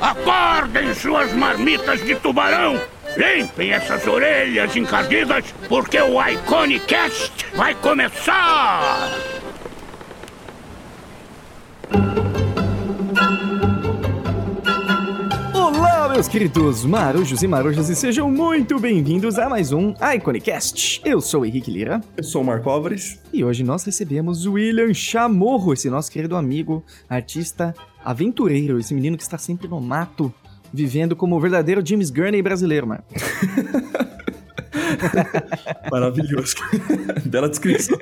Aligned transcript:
Acordem 0.00 0.94
suas 0.94 1.32
marmitas 1.32 2.04
de 2.04 2.14
tubarão! 2.16 2.80
Limpem 3.16 3.72
essas 3.72 4.06
orelhas 4.06 4.74
encardidas, 4.74 5.44
porque 5.68 6.00
o 6.00 6.20
Iconicast 6.20 7.32
vai 7.54 7.74
começar! 7.76 9.33
Meus 16.24 16.28
queridos 16.28 16.84
marujos 16.84 17.42
e 17.42 17.46
marujas, 17.46 17.90
e 17.90 17.96
sejam 17.96 18.30
muito 18.30 18.78
bem-vindos 18.78 19.38
a 19.38 19.48
mais 19.48 19.72
um 19.72 19.94
Iconicast. 20.14 21.02
Eu 21.04 21.20
sou 21.20 21.42
o 21.42 21.44
Henrique 21.44 21.70
Lira. 21.70 22.00
Eu 22.16 22.24
sou 22.24 22.40
o 22.40 22.44
Marco 22.44 22.70
Álvares. 22.70 23.20
E 23.32 23.44
hoje 23.44 23.62
nós 23.62 23.84
recebemos 23.84 24.46
o 24.46 24.52
William 24.52 24.94
Chamorro, 24.94 25.72
esse 25.72 25.90
nosso 25.90 26.10
querido 26.10 26.34
amigo, 26.36 26.82
artista 27.08 27.74
aventureiro, 28.02 28.78
esse 28.78 28.94
menino 28.94 29.18
que 29.18 29.22
está 29.22 29.36
sempre 29.36 29.68
no 29.68 29.80
mato, 29.80 30.32
vivendo 30.72 31.14
como 31.14 31.36
o 31.36 31.40
verdadeiro 31.40 31.86
James 31.86 32.10
Gurney 32.10 32.40
brasileiro, 32.40 32.86
mano. 32.86 33.04
Maravilhoso. 35.90 36.54
Bela 37.26 37.50
descrição. 37.50 37.98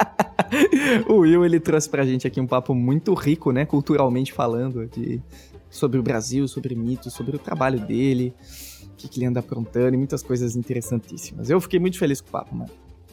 o 1.08 1.20
Will, 1.20 1.44
ele 1.44 1.60
trouxe 1.60 1.88
pra 1.88 2.04
gente 2.04 2.26
aqui 2.26 2.40
um 2.40 2.46
papo 2.46 2.74
muito 2.74 3.14
rico, 3.14 3.52
né, 3.52 3.64
culturalmente 3.64 4.32
falando, 4.32 4.86
de, 4.86 5.20
sobre 5.70 5.98
o 5.98 6.02
Brasil, 6.02 6.46
sobre 6.48 6.74
mitos, 6.74 7.14
sobre 7.14 7.36
o 7.36 7.38
trabalho 7.38 7.80
dele, 7.80 8.34
o 8.82 8.96
que, 8.96 9.08
que 9.08 9.18
ele 9.18 9.26
anda 9.26 9.40
aprontando 9.40 9.94
e 9.94 9.96
muitas 9.96 10.22
coisas 10.22 10.56
interessantíssimas. 10.56 11.48
Eu 11.48 11.60
fiquei 11.60 11.78
muito 11.78 11.98
feliz 11.98 12.20
com 12.20 12.28
o 12.28 12.32
papo, 12.32 12.54
mano. 12.54 12.70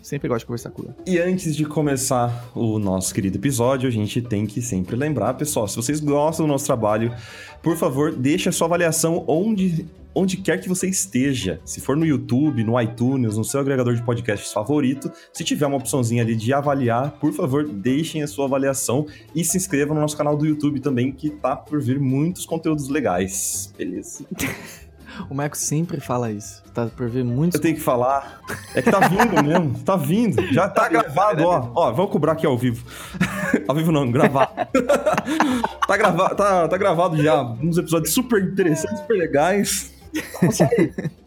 Sempre 0.08 0.30
gosto 0.30 0.40
de 0.40 0.46
conversar 0.46 0.70
com 0.70 0.84
ele. 0.84 0.94
E 1.06 1.20
antes 1.20 1.54
de 1.54 1.66
começar 1.66 2.50
o 2.56 2.80
nosso 2.80 3.14
querido 3.14 3.38
episódio, 3.38 3.90
a 3.90 3.92
gente 3.92 4.22
tem 4.22 4.46
que 4.46 4.62
sempre 4.62 4.96
lembrar, 4.96 5.34
pessoal, 5.34 5.68
se 5.68 5.76
vocês 5.76 6.00
gostam 6.00 6.46
do 6.46 6.50
nosso 6.50 6.66
trabalho, 6.66 7.14
por 7.62 7.76
favor, 7.76 8.16
deixe 8.16 8.48
a 8.48 8.54
sua 8.54 8.68
avaliação 8.68 9.26
onde, 9.28 9.86
onde 10.16 10.38
quer 10.38 10.62
que 10.62 10.70
você 10.70 10.88
esteja. 10.88 11.60
Se 11.66 11.82
for 11.82 11.98
no 11.98 12.06
YouTube, 12.06 12.64
no 12.64 12.80
iTunes, 12.80 13.36
no 13.36 13.44
seu 13.44 13.60
agregador 13.60 13.96
de 13.96 14.02
podcasts 14.02 14.54
favorito, 14.54 15.12
se 15.34 15.44
tiver 15.44 15.66
uma 15.66 15.76
opçãozinha 15.76 16.24
ali 16.24 16.38
de 16.38 16.54
avaliar, 16.54 17.12
por 17.20 17.34
favor, 17.34 17.68
deixem 17.68 18.24
a 18.24 18.28
sua 18.28 18.46
avaliação 18.46 19.08
e 19.36 19.44
se 19.44 19.58
inscrevam 19.58 19.94
no 19.94 20.00
nosso 20.00 20.16
canal 20.16 20.38
do 20.38 20.46
YouTube 20.46 20.80
também, 20.80 21.12
que 21.12 21.30
tá 21.30 21.54
por 21.54 21.82
vir 21.82 22.00
muitos 22.00 22.46
conteúdos 22.46 22.88
legais. 22.88 23.74
Beleza? 23.78 24.26
O 25.30 25.34
Marco 25.34 25.58
sempre 25.58 26.00
fala 26.00 26.32
isso. 26.32 26.64
Tá 26.74 26.88
por 26.88 27.10
ver 27.10 27.24
muitos. 27.24 27.56
Eu 27.56 27.62
tenho 27.62 27.76
que 27.76 27.82
falar. 27.82 28.42
É 28.76 28.82
que 28.82 28.92
tá 28.92 29.08
vindo 29.08 29.42
mesmo. 29.44 29.80
Tá 29.80 29.96
vindo. 29.96 30.42
Já 30.54 30.68
tá 30.68 30.88
gravado, 30.88 31.44
ó. 31.44 31.72
Ó, 31.76 31.92
vamos 31.92 32.12
cobrar 32.12 32.34
aqui 32.34 32.46
ao 32.46 32.58
vivo. 32.58 32.86
ao 33.68 33.76
vivo 33.76 33.92
não, 33.92 34.10
gravado. 34.12 34.52
tá, 35.88 35.98
grava... 35.98 36.36
tá, 36.36 36.68
tá 36.68 36.78
gravado 36.78 37.22
já. 37.22 37.42
Uns 37.44 37.78
episódios 37.78 38.14
super 38.14 38.42
interessantes, 38.44 39.00
super 39.00 39.18
legais. 39.18 39.94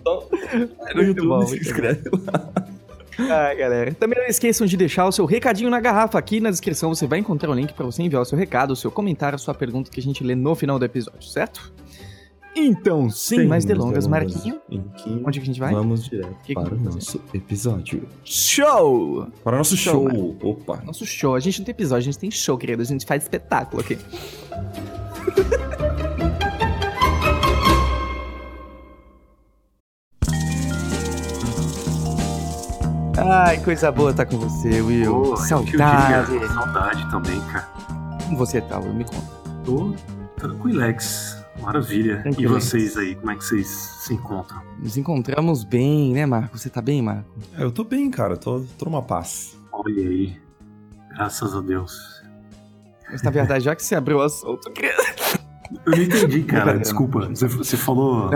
Então, 0.00 0.24
no 0.94 1.02
YouTube, 1.02 1.28
bom, 1.28 1.46
se 1.46 1.56
inscreve 1.56 2.02
lá. 2.12 2.52
Ah, 3.28 3.54
galera. 3.54 3.92
Também 3.94 4.18
não 4.18 4.26
esqueçam 4.26 4.66
de 4.66 4.76
deixar 4.76 5.06
o 5.06 5.12
seu 5.12 5.26
recadinho 5.26 5.68
na 5.68 5.80
garrafa. 5.80 6.18
Aqui 6.18 6.40
na 6.40 6.50
descrição 6.50 6.94
você 6.94 7.06
vai 7.06 7.18
encontrar 7.18 7.50
o 7.50 7.54
link 7.54 7.72
para 7.74 7.84
você 7.84 8.02
enviar 8.02 8.22
o 8.22 8.24
seu 8.24 8.38
recado, 8.38 8.72
o 8.72 8.76
seu 8.76 8.90
comentário, 8.90 9.36
a 9.36 9.38
sua 9.38 9.54
pergunta 9.54 9.90
que 9.90 10.00
a 10.00 10.02
gente 10.02 10.24
lê 10.24 10.34
no 10.34 10.54
final 10.54 10.78
do 10.78 10.84
episódio, 10.84 11.28
certo? 11.28 11.72
Então, 12.54 13.08
sem, 13.08 13.38
sem 13.38 13.48
mais 13.48 13.64
delongas, 13.64 14.04
delongas 14.04 14.32
Marquinho, 14.34 14.60
onde 15.24 15.38
que 15.38 15.44
a 15.44 15.46
gente 15.46 15.60
vai? 15.60 15.72
Vamos 15.72 16.04
direto 16.04 16.36
que 16.42 16.52
para 16.52 16.74
o 16.74 16.78
nosso 16.78 17.20
episódio. 17.32 18.08
Show! 18.24 19.28
Para 19.44 19.54
o 19.54 19.58
nosso 19.58 19.76
show. 19.76 20.10
show. 20.10 20.36
Opa. 20.42 20.82
Nosso 20.84 21.06
show. 21.06 21.34
A 21.34 21.40
gente 21.40 21.60
não 21.60 21.64
tem 21.64 21.72
episódio, 21.72 22.00
a 22.00 22.12
gente 22.12 22.18
tem 22.18 22.30
show, 22.30 22.58
querido. 22.58 22.82
A 22.82 22.84
gente 22.84 23.06
faz 23.06 23.22
espetáculo 23.22 23.82
aqui. 23.82 23.96
Ai, 33.32 33.58
coisa 33.62 33.92
boa 33.92 34.12
tá 34.12 34.24
com 34.24 34.38
você, 34.38 34.80
Will. 34.80 35.14
Oh, 35.14 35.36
saudade. 35.36 36.46
Saudade 36.48 37.10
também, 37.10 37.40
cara. 37.42 37.68
Como 38.24 38.36
você 38.36 38.60
tá, 38.60 38.78
Will? 38.78 38.94
Me 38.94 39.04
conta. 39.04 39.26
Tô 39.64 39.94
tranquilex. 40.36 41.39
Maravilha. 41.60 42.22
E 42.38 42.46
vocês 42.46 42.96
aí, 42.96 43.14
como 43.14 43.30
é 43.30 43.36
que 43.36 43.44
vocês 43.44 43.66
se 43.68 44.14
encontram? 44.14 44.62
Nos 44.78 44.96
encontramos 44.96 45.64
bem, 45.64 46.12
né, 46.12 46.26
Marco? 46.26 46.58
Você 46.58 46.70
tá 46.70 46.80
bem, 46.80 47.02
Marco? 47.02 47.30
É, 47.56 47.62
eu 47.62 47.70
tô 47.70 47.84
bem, 47.84 48.10
cara. 48.10 48.36
Tô, 48.36 48.64
tô 48.78 48.86
numa 48.86 49.02
paz. 49.02 49.58
Olha 49.72 50.08
aí. 50.08 50.40
Graças 51.10 51.54
a 51.54 51.60
Deus. 51.60 52.22
Mas 53.10 53.22
na 53.22 53.30
verdade, 53.30 53.64
já 53.64 53.74
que 53.74 53.82
você 53.82 53.94
abriu 53.94 54.18
o 54.18 54.22
assunto, 54.22 54.72
eu 55.86 55.92
não 55.92 56.02
entendi, 56.02 56.42
cara. 56.44 56.78
Desculpa. 56.78 57.28
Você, 57.28 57.46
você 57.46 57.76
falou 57.76 58.30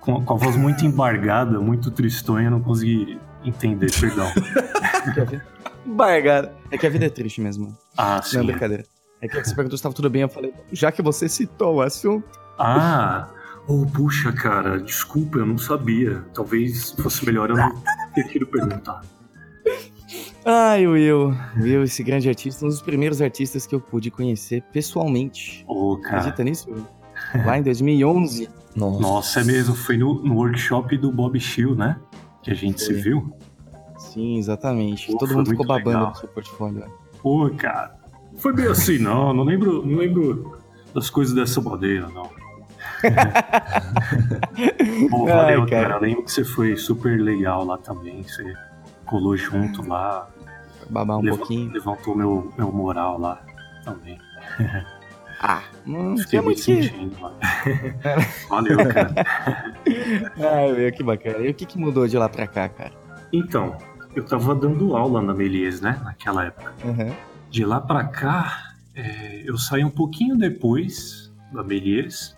com, 0.00 0.24
com, 0.24 0.34
a 0.34 0.36
voz 0.36 0.56
muito 0.56 0.84
embargada, 0.84 1.60
muito 1.60 1.90
tristonha, 1.90 2.48
eu 2.48 2.50
não 2.50 2.60
consegui 2.60 3.18
entender, 3.44 3.90
perdão. 3.98 4.30
Embargada. 5.86 6.52
É 6.70 6.76
que 6.76 6.86
a 6.86 6.90
vida 6.90 7.06
é 7.06 7.10
triste 7.10 7.40
mesmo. 7.40 7.76
Ah, 7.96 8.20
sim. 8.20 8.36
Não 8.36 8.44
é 8.44 8.46
brincadeira. 8.46 8.84
É 9.20 9.28
que 9.28 9.36
você 9.36 9.54
perguntou 9.54 9.76
se 9.76 9.80
estava 9.80 9.94
tudo 9.94 10.10
bem, 10.10 10.22
eu 10.22 10.28
falei, 10.28 10.52
já 10.72 10.92
que 10.92 11.02
você 11.02 11.28
citou 11.28 11.76
o 11.76 11.80
assunto. 11.80 12.28
Ah, 12.58 13.28
oh, 13.66 13.86
puxa, 13.86 14.32
cara, 14.32 14.78
desculpa, 14.78 15.38
eu 15.38 15.46
não 15.46 15.58
sabia. 15.58 16.24
Talvez 16.34 16.92
fosse 16.92 17.24
melhor 17.24 17.50
eu 17.50 17.56
não 17.56 17.82
ter 18.14 18.28
tido 18.28 18.46
perguntar. 18.46 19.02
Ai, 20.44 20.86
Will, 20.86 21.34
Will, 21.56 21.82
esse 21.82 22.02
grande 22.04 22.28
artista, 22.28 22.64
um 22.64 22.68
dos 22.68 22.80
primeiros 22.80 23.20
artistas 23.20 23.66
que 23.66 23.74
eu 23.74 23.80
pude 23.80 24.10
conhecer 24.10 24.62
pessoalmente. 24.72 25.64
Ô, 25.66 25.92
oh, 25.92 26.00
cara. 26.00 26.18
Acredita 26.18 26.44
nisso? 26.44 26.86
Lá 27.44 27.58
em 27.58 27.62
2011. 27.62 28.48
Nossa, 28.76 29.00
Nossa 29.00 29.40
é 29.40 29.44
mesmo, 29.44 29.74
foi 29.74 29.96
no, 29.96 30.22
no 30.22 30.36
workshop 30.36 30.96
do 30.98 31.10
Bob 31.10 31.40
Shield, 31.40 31.76
né? 31.76 31.98
Que 32.42 32.50
a 32.50 32.54
gente 32.54 32.84
foi. 32.84 32.94
se 32.94 33.00
viu. 33.00 33.34
Sim, 33.98 34.38
exatamente. 34.38 35.10
Pô, 35.10 35.18
Todo 35.18 35.34
mundo 35.34 35.50
ficou 35.50 35.66
babando 35.66 35.88
legal. 35.88 36.10
no 36.10 36.14
seu 36.14 36.28
portfólio. 36.28 36.84
Pô, 37.20 37.50
cara. 37.50 37.96
Foi 38.38 38.52
bem 38.52 38.66
assim, 38.66 38.98
não. 38.98 39.32
Não 39.32 39.44
lembro, 39.44 39.84
não 39.84 39.98
lembro 39.98 40.58
das 40.94 41.10
coisas 41.10 41.34
dessa 41.34 41.60
bodeira, 41.60 42.08
não. 42.08 42.30
Pô, 45.10 45.26
valeu, 45.26 45.62
Ai, 45.62 45.68
cara. 45.68 45.88
cara. 45.88 46.00
Lembro 46.00 46.24
que 46.24 46.32
você 46.32 46.44
foi 46.44 46.76
super 46.76 47.20
legal 47.20 47.64
lá 47.64 47.78
também. 47.78 48.22
Você 48.22 48.54
colou 49.04 49.36
junto 49.36 49.86
lá. 49.86 50.28
Babar 50.88 51.18
um 51.18 51.22
lev 51.22 51.36
pouquinho. 51.36 51.72
Levantou 51.72 52.16
meu, 52.16 52.52
meu 52.56 52.72
moral 52.72 53.18
lá 53.18 53.40
também. 53.84 54.18
Ah, 55.40 55.62
não 55.84 56.16
Fiquei 56.16 56.40
muito 56.40 56.60
sentindo 56.60 57.20
lá. 57.20 57.32
Valeu, 58.48 58.78
cara. 58.88 59.14
Ai, 60.38 60.72
meu, 60.72 60.92
que 60.92 61.02
bacana. 61.02 61.38
E 61.38 61.50
o 61.50 61.54
que, 61.54 61.66
que 61.66 61.78
mudou 61.78 62.08
de 62.08 62.16
lá 62.16 62.28
pra 62.28 62.46
cá, 62.46 62.68
cara? 62.68 62.92
Então, 63.32 63.76
eu 64.14 64.24
tava 64.24 64.54
dando 64.54 64.96
aula 64.96 65.20
na 65.20 65.34
Melies, 65.34 65.80
né? 65.80 66.00
Naquela 66.02 66.46
época. 66.46 66.72
Uhum. 66.84 67.12
De 67.56 67.64
lá 67.64 67.80
para 67.80 68.04
cá, 68.04 68.74
é, 68.94 69.42
eu 69.46 69.56
saí 69.56 69.82
um 69.82 69.88
pouquinho 69.88 70.36
depois 70.36 71.32
da 71.50 71.64
Melies, 71.64 72.36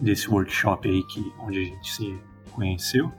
desse 0.00 0.28
workshop 0.28 0.88
aí 0.88 1.00
que, 1.04 1.32
onde 1.38 1.60
a 1.60 1.64
gente 1.64 1.88
se 1.88 2.18
conheceu. 2.50 3.12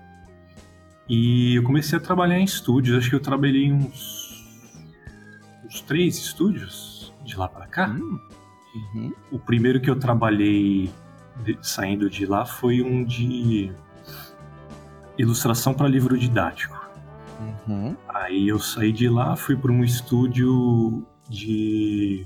E 1.08 1.56
eu 1.56 1.64
comecei 1.64 1.98
a 1.98 2.02
trabalhar 2.02 2.38
em 2.38 2.44
estúdios. 2.44 2.98
Acho 2.98 3.10
que 3.10 3.16
eu 3.16 3.22
trabalhei 3.22 3.68
em 3.68 3.72
uns, 3.72 4.46
uns 5.64 5.80
três 5.80 6.18
estúdios 6.18 7.14
de 7.24 7.38
lá 7.38 7.48
para 7.48 7.68
cá. 7.68 7.88
Hum. 7.88 8.20
Uhum. 8.76 9.14
O 9.32 9.40
primeiro 9.40 9.80
que 9.80 9.90
eu 9.90 9.96
trabalhei 9.96 10.92
de, 11.42 11.58
saindo 11.62 12.10
de 12.10 12.26
lá 12.26 12.46
foi 12.46 12.82
um 12.82 13.02
de 13.02 13.72
ilustração 15.18 15.74
para 15.74 15.88
livro 15.88 16.18
didático. 16.18 16.86
Uhum. 17.66 17.96
Aí 18.10 18.46
eu 18.46 18.60
saí 18.60 18.92
de 18.92 19.08
lá, 19.08 19.38
fui 19.38 19.56
para 19.56 19.72
um 19.72 19.86
estúdio 19.86 21.08
de 21.30 22.26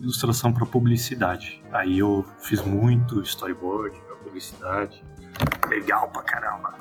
ilustração 0.00 0.52
para 0.52 0.66
publicidade. 0.66 1.62
Aí 1.72 1.98
eu 1.98 2.24
fiz 2.40 2.60
muito 2.62 3.20
storyboard 3.22 3.96
para 4.06 4.16
publicidade. 4.16 5.02
Legal 5.68 6.08
pra 6.08 6.22
caramba. 6.22 6.74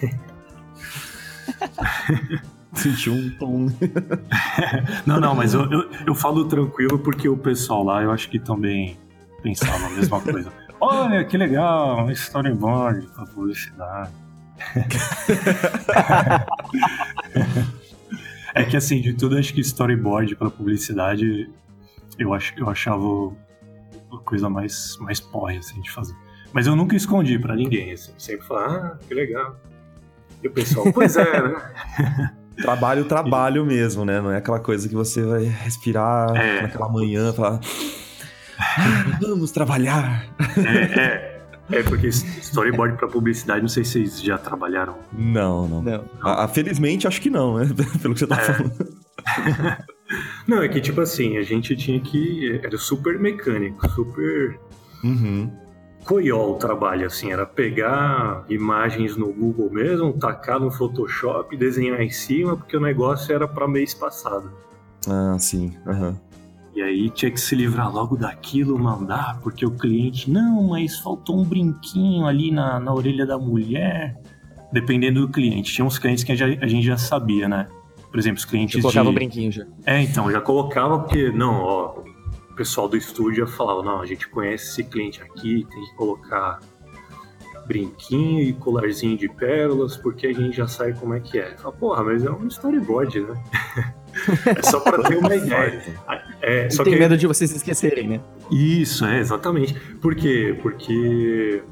Sentiu 2.74 3.14
um 3.14 3.30
tom. 3.38 3.66
não, 5.04 5.20
não, 5.20 5.34
mas 5.34 5.54
eu, 5.54 5.68
eu, 5.70 5.90
eu, 6.06 6.14
falo 6.14 6.44
tranquilo 6.46 7.00
porque 7.00 7.28
o 7.28 7.36
pessoal 7.36 7.82
lá 7.82 8.00
eu 8.02 8.12
acho 8.12 8.30
que 8.30 8.38
também 8.38 8.96
pensava 9.42 9.86
a 9.86 9.90
mesma 9.90 10.20
coisa. 10.20 10.52
Olha, 10.80 11.24
que 11.24 11.36
legal, 11.36 12.06
um 12.06 12.10
storyboard 12.10 13.06
para 13.08 13.26
publicidade. 13.26 14.12
É 18.54 18.64
que 18.64 18.76
assim, 18.76 19.00
de 19.00 19.14
tudo, 19.14 19.36
acho 19.36 19.54
que 19.54 19.60
storyboard 19.60 20.36
para 20.36 20.50
publicidade 20.50 21.48
eu, 22.18 22.34
ach, 22.34 22.52
eu 22.56 22.68
achava 22.68 23.32
a 24.12 24.18
coisa 24.24 24.48
mais, 24.48 24.96
mais 25.00 25.20
porra 25.20 25.54
assim, 25.58 25.80
de 25.80 25.90
fazer. 25.90 26.14
Mas 26.52 26.66
eu 26.66 26.74
nunca 26.74 26.96
escondi 26.96 27.38
para 27.38 27.54
ninguém, 27.54 27.92
assim. 27.92 28.12
Sempre 28.18 28.46
falava, 28.46 28.74
ah, 28.74 28.98
que 29.06 29.14
legal. 29.14 29.56
E 30.42 30.48
o 30.48 30.50
pessoal, 30.50 30.92
pois 30.92 31.16
é, 31.16 31.42
né? 31.42 32.34
Trabalho, 32.60 33.06
trabalho 33.06 33.62
e... 33.62 33.66
mesmo, 33.66 34.04
né? 34.04 34.20
Não 34.20 34.30
é 34.30 34.36
aquela 34.36 34.60
coisa 34.60 34.86
que 34.86 34.94
você 34.94 35.22
vai 35.22 35.44
respirar 35.44 36.36
é... 36.36 36.62
naquela 36.62 36.90
manhã, 36.90 37.32
falar. 37.32 37.58
Vamos 39.18 39.50
trabalhar. 39.50 40.26
É, 40.58 41.00
é, 41.00 41.29
é 41.72 41.82
porque 41.82 42.08
storyboard 42.08 42.96
para 42.96 43.08
publicidade, 43.08 43.60
não 43.62 43.68
sei 43.68 43.84
se 43.84 43.92
vocês 43.92 44.22
já 44.22 44.38
trabalharam. 44.38 44.96
Não, 45.12 45.66
não. 45.68 45.82
Não. 45.82 46.04
Ah, 46.22 46.46
felizmente, 46.48 47.06
acho 47.06 47.20
que 47.20 47.30
não, 47.30 47.58
né? 47.58 47.68
Pelo 48.02 48.14
que 48.14 48.20
você 48.20 48.26
tá 48.26 48.36
É. 48.36 48.44
falando. 48.44 48.72
Não, 50.48 50.60
é 50.60 50.68
que 50.68 50.80
tipo 50.80 51.00
assim, 51.00 51.36
a 51.36 51.42
gente 51.42 51.76
tinha 51.76 52.00
que. 52.00 52.58
Era 52.64 52.76
super 52.76 53.16
mecânico, 53.20 53.88
super 53.90 54.58
Uhum. 55.04 55.48
coiol 56.04 56.54
o 56.54 56.58
trabalho, 56.58 57.06
assim, 57.06 57.30
era 57.30 57.46
pegar 57.46 58.44
imagens 58.48 59.16
no 59.16 59.32
Google 59.32 59.70
mesmo, 59.70 60.12
tacar 60.14 60.58
no 60.58 60.68
Photoshop, 60.70 61.56
desenhar 61.56 62.00
em 62.00 62.10
cima, 62.10 62.56
porque 62.56 62.76
o 62.76 62.80
negócio 62.80 63.32
era 63.32 63.46
para 63.46 63.68
mês 63.68 63.94
passado. 63.94 64.50
Ah, 65.08 65.36
sim. 65.38 65.76
Aham. 65.86 66.16
E 66.74 66.80
aí 66.80 67.10
tinha 67.10 67.30
que 67.30 67.40
se 67.40 67.54
livrar 67.54 67.92
logo 67.92 68.16
daquilo, 68.16 68.78
mandar, 68.78 69.40
porque 69.42 69.66
o 69.66 69.70
cliente, 69.70 70.30
não, 70.30 70.68
mas 70.68 70.98
faltou 70.98 71.40
um 71.40 71.44
brinquinho 71.44 72.26
ali 72.26 72.50
na, 72.50 72.78
na 72.78 72.94
orelha 72.94 73.26
da 73.26 73.38
mulher. 73.38 74.16
Dependendo 74.72 75.26
do 75.26 75.28
cliente. 75.28 75.72
Tinha 75.72 75.84
uns 75.84 75.98
clientes 75.98 76.22
que 76.22 76.30
a 76.30 76.36
gente 76.36 76.82
já, 76.82 76.94
já 76.94 76.96
sabia, 76.96 77.48
né? 77.48 77.66
Por 78.08 78.18
exemplo, 78.18 78.38
os 78.38 78.44
clientes 78.44 78.76
Eu 78.76 78.82
colocava 78.82 79.06
de... 79.06 79.10
o 79.10 79.14
brinquinho 79.14 79.50
já. 79.50 79.66
É, 79.84 80.00
então, 80.00 80.30
já 80.30 80.40
colocava 80.40 81.00
porque, 81.00 81.30
não, 81.30 81.60
ó, 81.60 82.02
o 82.50 82.54
pessoal 82.54 82.88
do 82.88 82.96
estúdio 82.96 83.46
já 83.46 83.52
falava, 83.52 83.82
não, 83.82 84.00
a 84.00 84.06
gente 84.06 84.28
conhece 84.28 84.70
esse 84.70 84.84
cliente 84.84 85.20
aqui, 85.22 85.66
tem 85.68 85.84
que 85.84 85.94
colocar 85.96 86.60
brinquinho 87.66 88.40
e 88.40 88.52
colarzinho 88.52 89.16
de 89.16 89.28
pérolas, 89.28 89.96
porque 89.96 90.26
a 90.26 90.32
gente 90.32 90.56
já 90.56 90.66
sabe 90.66 90.94
como 90.94 91.14
é 91.14 91.20
que 91.20 91.38
é. 91.38 91.56
Fala, 91.56 91.72
porra, 91.72 92.02
mas 92.02 92.24
é 92.24 92.30
um 92.30 92.48
storyboard, 92.48 93.20
né? 93.20 93.44
é 94.46 94.62
só 94.62 94.80
pra 94.80 95.02
ter 95.02 95.16
uma 95.16 95.34
ideia. 95.34 95.82
É, 96.42 96.64
Não 96.64 96.70
só 96.70 96.84
tem 96.84 96.94
que 96.94 96.98
medo 96.98 97.16
de 97.16 97.26
vocês 97.26 97.50
esquecerem, 97.50 98.08
né? 98.08 98.20
isso, 98.50 99.04
é, 99.04 99.18
exatamente. 99.20 99.74
Por 100.00 100.14
quê? 100.14 100.58
Porque 100.62 101.62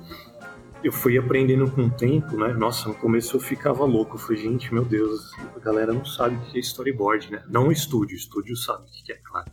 eu 0.82 0.92
fui 0.92 1.18
aprendendo 1.18 1.70
com 1.70 1.82
o 1.82 1.90
tempo, 1.90 2.36
né? 2.36 2.52
Nossa, 2.52 2.88
no 2.88 2.94
começo 2.94 3.36
eu 3.36 3.40
ficava 3.40 3.84
louco. 3.84 4.16
Eu 4.16 4.20
falei, 4.20 4.42
gente, 4.42 4.72
meu 4.72 4.84
Deus, 4.84 5.32
a 5.56 5.58
galera 5.58 5.92
não 5.92 6.04
sabe 6.04 6.36
o 6.36 6.40
que 6.40 6.58
é 6.58 6.60
storyboard, 6.60 7.32
né? 7.32 7.42
Não 7.48 7.68
o 7.68 7.72
estúdio, 7.72 8.14
o 8.14 8.18
estúdio 8.18 8.56
sabe 8.56 8.84
o 8.84 9.04
que 9.04 9.12
é, 9.12 9.16
claro. 9.16 9.50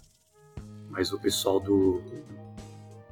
Mas 0.89 1.11
o 1.11 1.19
pessoal 1.19 1.59
do 1.59 2.01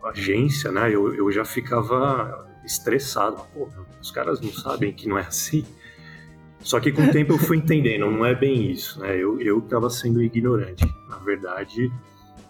agência, 0.03 0.71
né? 0.71 0.93
Eu, 0.93 1.13
eu 1.15 1.31
já 1.31 1.45
ficava 1.45 2.47
estressado. 2.65 3.41
Pô, 3.53 3.67
os 4.01 4.11
caras 4.11 4.39
não 4.41 4.51
sabem 4.51 4.93
que 4.93 5.07
não 5.07 5.17
é 5.17 5.21
assim. 5.21 5.65
Só 6.63 6.79
que 6.79 6.91
com 6.91 7.03
o 7.03 7.11
tempo 7.11 7.33
eu 7.33 7.37
fui 7.37 7.57
entendendo, 7.57 8.09
não 8.09 8.25
é 8.25 8.33
bem 8.33 8.71
isso, 8.71 8.99
né? 8.99 9.15
Eu, 9.17 9.39
eu 9.41 9.61
tava 9.61 9.89
sendo 9.89 10.23
ignorante. 10.23 10.85
Na 11.09 11.17
verdade, 11.17 11.91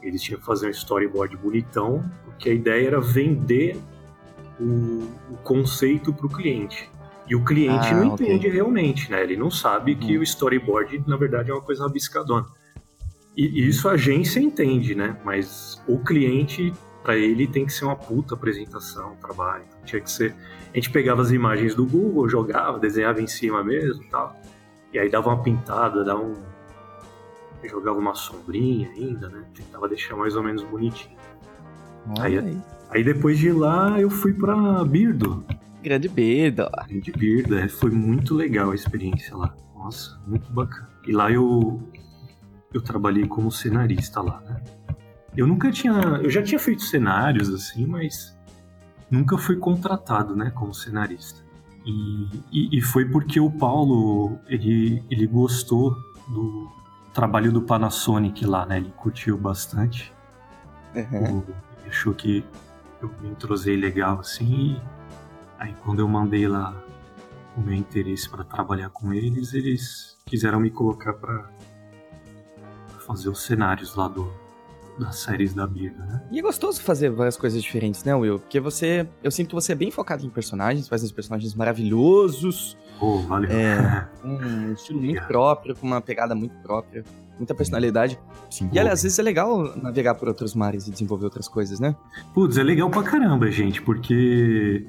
eles 0.02 0.22
tinham 0.22 0.40
que 0.40 0.46
fazer 0.46 0.68
um 0.68 0.70
storyboard 0.70 1.36
bonitão, 1.38 2.04
porque 2.26 2.50
a 2.50 2.54
ideia 2.54 2.88
era 2.88 3.02
vender 3.02 3.78
o, 4.60 5.08
o 5.32 5.38
conceito 5.44 6.14
para 6.14 6.28
o 6.28 6.30
cliente. 6.30 6.90
E 7.28 7.36
o 7.36 7.44
cliente 7.44 7.94
Ah, 7.94 7.96
não 7.96 8.14
ok. 8.14 8.28
entende 8.28 8.50
realmente, 8.50 9.10
né? 9.10 9.24
Ele 9.24 9.36
não 9.38 9.50
sabe 9.50 9.96
que 9.96 10.18
Hum. 10.18 10.20
o 10.20 10.24
storyboard, 10.24 11.04
na 11.08 11.16
verdade, 11.18 11.50
é 11.50 11.54
uma 11.54 11.62
coisa 11.62 11.84
rabiscadona. 11.84 12.46
E 13.36 13.68
isso 13.68 13.90
a 13.90 13.94
agência 13.94 14.40
entende, 14.40 14.94
né? 14.94 15.18
Mas 15.26 15.82
o 15.88 15.98
cliente, 15.98 16.72
para 17.02 17.16
ele, 17.18 17.48
tem 17.48 17.66
que 17.66 17.74
ser 17.74 17.86
uma 17.86 17.96
puta 17.96 18.36
apresentação, 18.36 19.16
trabalho. 19.16 19.64
Tinha 19.86 20.02
que 20.02 20.12
ser. 20.12 20.36
A 20.74 20.76
gente 20.76 20.90
pegava 20.90 21.22
as 21.22 21.32
imagens 21.32 21.76
do 21.76 21.86
Google, 21.86 22.28
jogava, 22.28 22.80
desenhava 22.80 23.22
em 23.22 23.28
cima 23.28 23.64
mesmo 23.64 24.02
e 24.04 24.08
tal. 24.08 24.36
E 24.92 24.98
aí 24.98 25.08
dava 25.10 25.30
uma 25.30 25.44
pintada, 25.44 26.04
dava 26.04 26.20
um. 26.22 26.34
Jogava 27.64 27.98
uma 28.00 28.16
sombrinha 28.16 28.90
ainda, 28.90 29.30
né? 29.30 29.44
Tentava 29.54 29.88
deixar 29.88 30.16
mais 30.16 30.36
ou 30.36 30.44
menos 30.44 30.64
bonitinho. 30.64 31.16
Aí- 32.20 32.38
aí. 32.38 32.58
Aí 32.90 33.04
depois 33.04 33.38
de 33.38 33.52
lá 33.52 34.00
eu 34.02 34.10
fui 34.10 34.34
pra 34.34 34.84
Birdo. 34.84 35.46
Grande 35.82 36.10
beda. 36.10 36.70
De 36.90 37.12
Birdo, 37.12 37.58
é, 37.58 37.68
foi 37.70 37.92
muito 37.92 38.34
legal 38.36 38.72
a 38.72 38.76
experiência 38.76 39.36
lá. 39.38 39.56
Nossa, 39.76 40.20
muito 40.28 40.52
bacana. 40.52 40.90
E 41.08 41.12
lá 41.12 41.32
eu 41.32 41.82
eu 42.74 42.82
trabalhei 42.82 43.28
como 43.28 43.52
cenarista 43.52 44.22
lá, 44.22 44.42
né? 44.42 44.62
Eu 45.38 45.46
nunca 45.48 45.72
tinha, 45.72 45.94
eu 46.24 46.30
já 46.30 46.42
tinha 46.42 46.60
feito 46.60 46.82
cenários 46.84 47.50
assim, 47.50 47.86
mas 47.86 48.36
nunca 49.14 49.38
fui 49.38 49.58
contratado, 49.58 50.36
né, 50.36 50.50
como 50.50 50.74
cenarista. 50.74 51.42
E, 51.86 52.30
e, 52.52 52.78
e 52.78 52.82
foi 52.82 53.06
porque 53.06 53.40
o 53.40 53.52
Paulo 53.52 54.40
ele 54.48 55.04
ele 55.10 55.28
gostou 55.28 55.96
do 56.28 56.72
trabalho 57.14 57.52
do 57.52 57.62
Panasonic 57.62 58.46
lá, 58.46 58.66
né? 58.66 58.78
Ele 58.78 58.92
curtiu 58.96 59.38
bastante. 59.38 60.12
Uhum. 60.96 61.40
O- 61.40 61.46
achou 61.88 62.14
que 62.14 62.44
eu 63.02 63.12
me 63.22 63.30
entrosei 63.30 63.76
legal 63.76 64.20
assim. 64.20 64.74
E 64.74 64.82
aí 65.60 65.76
quando 65.84 66.00
eu 66.00 66.08
mandei 66.08 66.48
lá 66.48 66.74
o 67.56 67.62
meu 67.62 67.74
interesse 67.76 68.28
para 68.30 68.44
trabalhar 68.44 68.90
com 68.90 69.14
eles, 69.14 69.54
eles 69.54 70.18
quiseram 70.26 70.60
me 70.60 70.72
colocar 70.72 71.14
para 71.14 71.52
fazer 73.06 73.30
os 73.30 73.44
cenários 73.44 73.94
lá 73.96 74.08
do 74.08 74.32
das 75.00 75.18
séries 75.18 75.54
da 75.54 75.66
Birda, 75.66 76.06
né? 76.06 76.24
E 76.32 76.40
é 76.40 76.42
gostoso 76.42 76.82
fazer 76.82 77.10
várias 77.10 77.38
coisas 77.38 77.62
diferentes, 77.62 78.04
né, 78.04 78.16
Will? 78.16 78.40
Porque 78.40 78.60
você. 78.60 79.08
Eu 79.24 79.32
sinto 79.32 79.50
que 79.50 79.56
você 79.56 79.72
é 79.72 79.76
bem 79.76 79.92
focado 79.92 80.26
em 80.26 80.30
personagens, 80.30 80.88
faz 80.88 81.04
uns 81.04 81.12
personagens 81.12 81.56
maravilhosos, 81.56 82.78
Pô, 83.00 83.18
valeu. 83.20 83.50
É. 83.52 84.08
um 84.24 84.72
estilo 84.72 85.02
muito 85.02 85.22
próprio, 85.28 85.76
com 85.76 85.86
uma 85.86 86.00
pegada 86.00 86.34
muito 86.34 86.56
própria, 86.60 87.04
muita 87.38 87.54
personalidade. 87.54 88.20
Sim. 88.50 88.70
E 88.72 88.80
aliás, 88.80 89.00
às 89.00 89.04
vezes 89.04 89.20
é 89.20 89.24
legal 89.24 89.76
navegar 89.78 90.16
por 90.16 90.28
outros 90.28 90.56
mares 90.56 90.88
e 90.88 90.92
desenvolver 90.92 91.26
outras 91.26 91.48
coisas, 91.48 91.80
né? 91.80 91.96
Putz, 92.34 92.58
é 92.58 92.64
legal 92.64 92.90
pra 92.90 93.04
caramba, 93.04 93.52
gente, 93.52 93.82
porque 93.82 94.86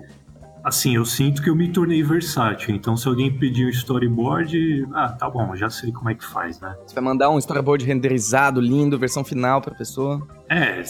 assim, 0.64 0.96
eu 0.96 1.04
sinto 1.04 1.42
que 1.42 1.50
eu 1.50 1.54
me 1.54 1.70
tornei 1.70 2.02
versátil. 2.02 2.74
Então, 2.74 2.96
se 2.96 3.06
alguém 3.06 3.30
pedir 3.30 3.66
um 3.66 3.68
storyboard, 3.68 4.88
ah, 4.94 5.10
tá 5.10 5.28
bom, 5.28 5.54
já 5.54 5.68
sei 5.68 5.92
como 5.92 6.08
é 6.08 6.14
que 6.14 6.24
faz, 6.24 6.58
né? 6.58 6.74
Você 6.86 6.94
vai 6.94 7.04
mandar 7.04 7.28
um 7.28 7.38
storyboard 7.38 7.84
renderizado, 7.84 8.60
lindo, 8.60 8.98
versão 8.98 9.22
final 9.22 9.60
pra 9.60 9.74
pessoa. 9.74 10.26
É, 10.48 10.82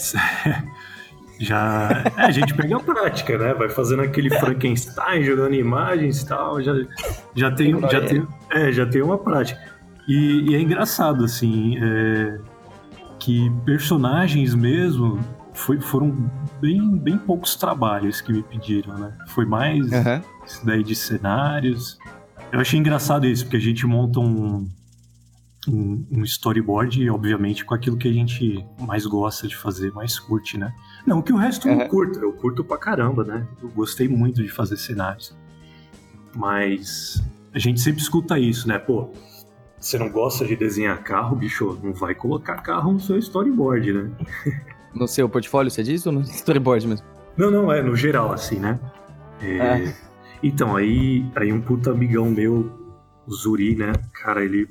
já 1.37 1.89
é, 2.17 2.21
a 2.21 2.31
gente 2.31 2.53
pega 2.53 2.77
a 2.77 2.79
prática, 2.79 3.37
né? 3.37 3.53
Vai 3.53 3.67
fazendo 3.67 4.01
aquele 4.01 4.29
Frankenstein, 4.29 5.21
jogando 5.25 5.53
imagens 5.53 6.21
e 6.21 6.25
tal, 6.25 6.61
já, 6.61 6.73
já 7.35 7.51
tem, 7.51 7.77
já 7.81 8.01
tem, 8.01 8.25
é, 8.51 8.71
já 8.71 8.85
tem 8.85 9.01
uma 9.01 9.17
prática. 9.17 9.59
E, 10.07 10.51
e 10.51 10.55
é 10.55 10.61
engraçado 10.61 11.25
assim, 11.25 11.77
é, 11.83 12.39
que 13.19 13.51
personagens 13.65 14.55
mesmo 14.55 15.19
foi- 15.55 15.79
foram 15.81 16.29
bem, 16.61 16.97
bem 16.97 17.17
poucos 17.17 17.55
trabalhos 17.55 18.21
que 18.21 18.31
me 18.31 18.43
pediram, 18.43 18.97
né? 18.97 19.17
Foi 19.27 19.45
mais 19.45 19.91
Aham. 19.91 20.21
isso 20.45 20.65
daí 20.65 20.83
de 20.83 20.93
cenários. 20.95 21.97
Eu 22.51 22.59
achei 22.59 22.79
engraçado 22.79 23.25
isso, 23.25 23.43
porque 23.45 23.57
a 23.57 23.61
gente 23.61 23.85
monta 23.87 24.19
um, 24.19 24.69
um, 25.67 26.05
um 26.11 26.23
storyboard, 26.23 27.09
obviamente, 27.09 27.65
com 27.65 27.73
aquilo 27.73 27.97
que 27.97 28.07
a 28.07 28.13
gente 28.13 28.63
mais 28.79 29.05
gosta 29.05 29.47
de 29.47 29.55
fazer, 29.55 29.91
mais 29.93 30.19
curte, 30.19 30.57
né? 30.57 30.73
Não 31.07 31.21
que 31.21 31.33
o 31.33 31.37
resto 31.37 31.67
eu 31.67 31.73
Uhum. 31.73 31.79
não 31.79 31.87
curto, 31.87 32.19
eu 32.19 32.33
curto 32.33 32.63
pra 32.63 32.77
caramba, 32.77 33.23
né? 33.23 33.47
Eu 33.61 33.69
gostei 33.69 34.07
muito 34.07 34.43
de 34.43 34.49
fazer 34.49 34.77
cenários. 34.77 35.35
Mas 36.35 37.23
a 37.53 37.59
gente 37.59 37.79
sempre 37.79 38.01
escuta 38.01 38.37
isso, 38.37 38.67
né? 38.67 38.77
Pô, 38.77 39.09
você 39.79 39.97
não 39.97 40.09
gosta 40.09 40.45
de 40.45 40.55
desenhar 40.55 41.01
carro, 41.03 41.35
bicho, 41.35 41.79
não 41.81 41.93
vai 41.93 42.13
colocar 42.13 42.55
carro 42.61 42.91
no 42.93 42.99
seu 42.99 43.17
storyboard, 43.17 43.93
né? 43.93 44.11
No 44.95 45.07
seu 45.07 45.27
portfólio, 45.27 45.69
você 45.69 45.83
diz? 45.83 46.05
Ou 46.05 46.13
no 46.13 46.21
storyboard 46.23 46.87
mesmo? 46.87 47.05
Não, 47.37 47.51
não, 47.51 47.71
é 47.71 47.81
no 47.81 47.95
geral, 47.95 48.31
assim, 48.31 48.57
né? 48.57 48.79
É, 49.41 49.93
Então, 50.41 50.75
aí, 50.75 51.25
aí 51.35 51.51
um 51.51 51.61
puta 51.61 51.91
amigão 51.91 52.29
meu, 52.29 52.71
o 53.27 53.33
Zuri, 53.33 53.75
né? 53.75 53.91
Cara, 54.13 54.43
ele 54.43 54.67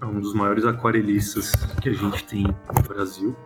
é 0.00 0.04
um 0.04 0.20
dos 0.20 0.34
maiores 0.34 0.64
aquarelistas 0.64 1.52
que 1.80 1.88
a 1.88 1.92
gente 1.92 2.24
tem 2.24 2.42
no 2.44 2.82
Brasil. 2.82 3.36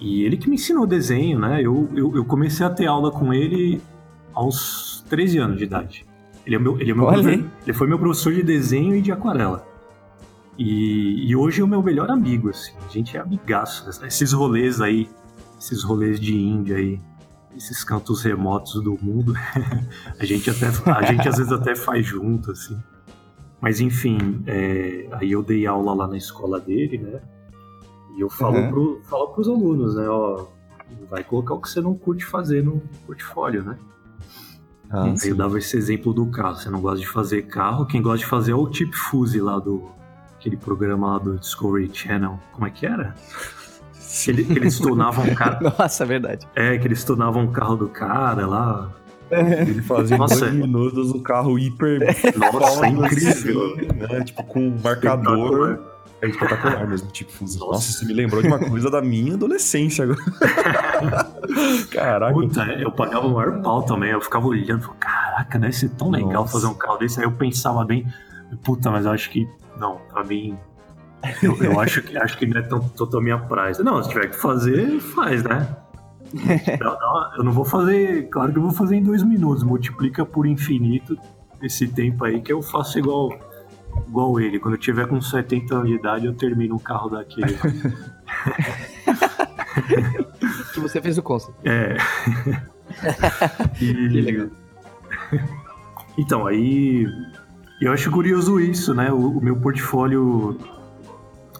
E 0.00 0.24
ele 0.24 0.36
que 0.36 0.48
me 0.48 0.56
ensinou 0.56 0.86
desenho, 0.86 1.38
né? 1.38 1.60
Eu, 1.60 1.88
eu, 1.94 2.16
eu 2.16 2.24
comecei 2.24 2.64
a 2.64 2.70
ter 2.70 2.86
aula 2.86 3.10
com 3.10 3.32
ele 3.32 3.80
aos 4.34 5.04
13 5.08 5.38
anos 5.38 5.58
de 5.58 5.64
idade. 5.64 6.06
Ele, 6.44 6.56
é 6.56 6.58
meu, 6.58 6.80
ele, 6.80 6.90
é 6.90 6.94
meu 6.94 7.04
Olha 7.04 7.30
ele 7.30 7.72
foi 7.72 7.86
meu 7.86 7.98
professor 7.98 8.32
de 8.32 8.42
desenho 8.42 8.96
e 8.96 9.02
de 9.02 9.12
aquarela. 9.12 9.66
E, 10.58 11.28
e 11.30 11.34
hoje 11.34 11.60
é 11.60 11.64
o 11.64 11.68
meu 11.68 11.82
melhor 11.82 12.10
amigo, 12.10 12.50
assim. 12.50 12.72
A 12.84 12.88
gente 12.88 13.16
é 13.16 13.20
amigaço. 13.20 13.88
Esses 14.04 14.32
rolês 14.32 14.80
aí, 14.80 15.08
esses 15.58 15.82
rolês 15.82 16.20
de 16.20 16.36
Índia 16.36 16.76
aí, 16.76 17.00
esses 17.56 17.82
cantos 17.84 18.22
remotos 18.22 18.82
do 18.82 18.98
mundo, 19.02 19.34
a 20.18 20.24
gente 20.24 20.50
até 20.50 20.66
a 20.90 21.02
gente 21.02 21.28
às 21.28 21.36
vezes 21.36 21.52
até 21.52 21.74
faz 21.74 22.04
junto, 22.06 22.50
assim. 22.50 22.78
Mas 23.60 23.80
enfim, 23.80 24.42
é, 24.46 25.08
aí 25.12 25.32
eu 25.32 25.42
dei 25.42 25.66
aula 25.66 25.94
lá 25.94 26.08
na 26.08 26.16
escola 26.16 26.58
dele, 26.60 26.98
né? 26.98 27.20
E 28.16 28.20
eu 28.20 28.28
falo, 28.28 28.56
Uhum. 28.58 28.70
pro, 28.70 29.00
falo 29.04 29.28
pros 29.28 29.48
alunos, 29.48 29.94
né? 29.94 30.06
Ó, 30.08 30.46
vai 31.08 31.22
colocar 31.24 31.54
o 31.54 31.60
que 31.60 31.70
você 31.70 31.80
não 31.80 31.94
curte 31.94 32.24
fazer 32.24 32.62
no 32.62 32.82
portfólio, 33.06 33.62
né? 33.62 33.78
Ah. 34.90 35.04
Aí 35.04 35.30
eu 35.30 35.36
dava 35.36 35.58
esse 35.58 35.76
exemplo 35.76 36.12
do 36.12 36.26
carro. 36.26 36.56
Você 36.56 36.68
não 36.68 36.80
gosta 36.80 36.98
de 36.98 37.08
fazer 37.08 37.42
carro, 37.42 37.86
quem 37.86 38.02
gosta 38.02 38.18
de 38.18 38.26
fazer 38.26 38.52
é 38.52 38.54
o 38.54 38.68
Tip 38.68 38.92
Fuse 38.94 39.40
lá 39.40 39.58
do. 39.58 39.90
Aquele 40.42 40.56
programa 40.56 41.12
lá 41.12 41.18
do 41.18 41.38
Discovery 41.38 41.88
Channel. 41.94 42.36
Como 42.50 42.66
é 42.66 42.70
que 42.70 42.84
era? 42.84 43.14
Ele, 44.26 44.44
eles 44.56 44.76
tunavam 44.76 45.24
um 45.24 45.34
cara. 45.36 45.60
Nossa, 45.78 46.02
é 46.02 46.06
verdade. 46.06 46.48
É, 46.56 46.76
que 46.78 46.88
eles 46.88 47.04
tunavam 47.04 47.44
o 47.44 47.52
carro 47.52 47.76
do 47.76 47.88
cara 47.88 48.44
lá. 48.44 48.90
Ele 49.30 49.80
fazia 49.82 50.16
em 50.16 50.18
Nossa. 50.18 50.40
dois 50.40 50.52
minutos 50.52 51.10
o 51.12 51.20
carro 51.20 51.56
hiper 51.56 52.00
Nossa, 52.36 52.74
foda, 52.74 52.88
incrível. 52.88 53.72
assim, 53.72 53.86
né? 53.86 54.24
Tipo, 54.24 54.42
com 54.42 54.66
um 54.66 54.80
marcador. 54.82 55.78
É 56.20 56.26
espetacular 56.28 56.88
mesmo, 56.88 57.08
tipo. 57.12 57.32
Nossa. 57.40 57.58
Nossa, 57.60 57.92
você 57.92 58.04
me 58.04 58.12
lembrou 58.12 58.42
de 58.42 58.48
uma 58.48 58.58
coisa 58.58 58.90
da 58.90 59.00
minha 59.00 59.34
adolescência 59.34 60.02
agora. 60.02 60.20
Caraca. 61.88 62.34
Puta, 62.34 62.64
eu 62.64 62.90
pagava 62.90 63.28
o 63.28 63.34
maior 63.34 63.62
pau 63.62 63.84
também. 63.84 64.10
Eu 64.10 64.20
ficava 64.20 64.48
olhando, 64.48 64.80
falava, 64.80 64.98
caraca, 64.98 65.56
deve 65.56 65.72
ser 65.72 65.90
tão 65.90 66.10
legal 66.10 66.42
Nossa. 66.42 66.52
fazer 66.54 66.66
um 66.66 66.74
carro 66.74 66.98
desse. 66.98 67.20
Aí 67.20 67.26
eu 67.26 67.30
pensava 67.30 67.84
bem, 67.84 68.04
puta, 68.64 68.90
mas 68.90 69.06
eu 69.06 69.12
acho 69.12 69.30
que. 69.30 69.48
Não, 69.82 69.98
pra 70.12 70.22
mim. 70.22 70.56
Eu, 71.42 71.56
eu 71.62 71.80
acho, 71.80 72.02
que, 72.02 72.16
acho 72.16 72.38
que 72.38 72.46
não 72.46 72.58
é 72.60 72.62
tão, 72.62 72.90
a 73.14 73.20
minha 73.20 73.38
praia. 73.38 73.74
Não, 73.82 74.00
se 74.02 74.08
tiver 74.08 74.28
que 74.28 74.36
fazer, 74.36 75.00
faz, 75.00 75.42
né? 75.42 75.76
Não, 76.80 76.98
não, 76.98 77.34
eu 77.36 77.44
não 77.44 77.52
vou 77.52 77.64
fazer. 77.64 78.26
Claro 78.30 78.50
que 78.52 78.58
eu 78.58 78.62
vou 78.62 78.70
fazer 78.72 78.96
em 78.96 79.02
dois 79.02 79.22
minutos. 79.22 79.62
Multiplica 79.62 80.24
por 80.24 80.46
infinito 80.46 81.14
esse 81.60 81.86
tempo 81.86 82.24
aí 82.24 82.40
que 82.40 82.50
eu 82.50 82.62
faço 82.62 82.98
igual. 82.98 83.38
Igual 84.08 84.40
ele, 84.40 84.58
quando 84.58 84.74
eu 84.74 84.80
tiver 84.80 85.06
com 85.06 85.20
70 85.20 85.74
anos 85.74 85.88
de 85.88 85.94
idade, 85.96 86.24
eu 86.24 86.32
termino 86.32 86.74
um 86.76 86.78
carro 86.78 87.10
daquele. 87.10 87.54
Que 90.72 90.80
você 90.80 91.02
fez 91.02 91.18
o 91.18 91.22
concept. 91.22 91.54
É. 91.68 91.96
E- 93.80 93.94
Que 93.94 94.20
legal. 94.20 94.48
Então, 96.18 96.46
aí 96.46 97.06
eu 97.84 97.92
acho 97.92 98.10
curioso 98.10 98.60
isso, 98.60 98.94
né? 98.94 99.10
O, 99.12 99.38
o 99.38 99.40
meu 99.42 99.56
portfólio 99.56 100.58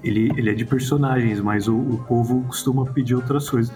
ele, 0.02 0.30
ele 0.36 0.50
é 0.50 0.54
de 0.54 0.64
personagens, 0.64 1.40
mas 1.40 1.68
o, 1.68 1.76
o 1.76 2.04
povo 2.04 2.42
costuma 2.44 2.84
pedir 2.84 3.14
outras 3.14 3.48
coisas. 3.48 3.74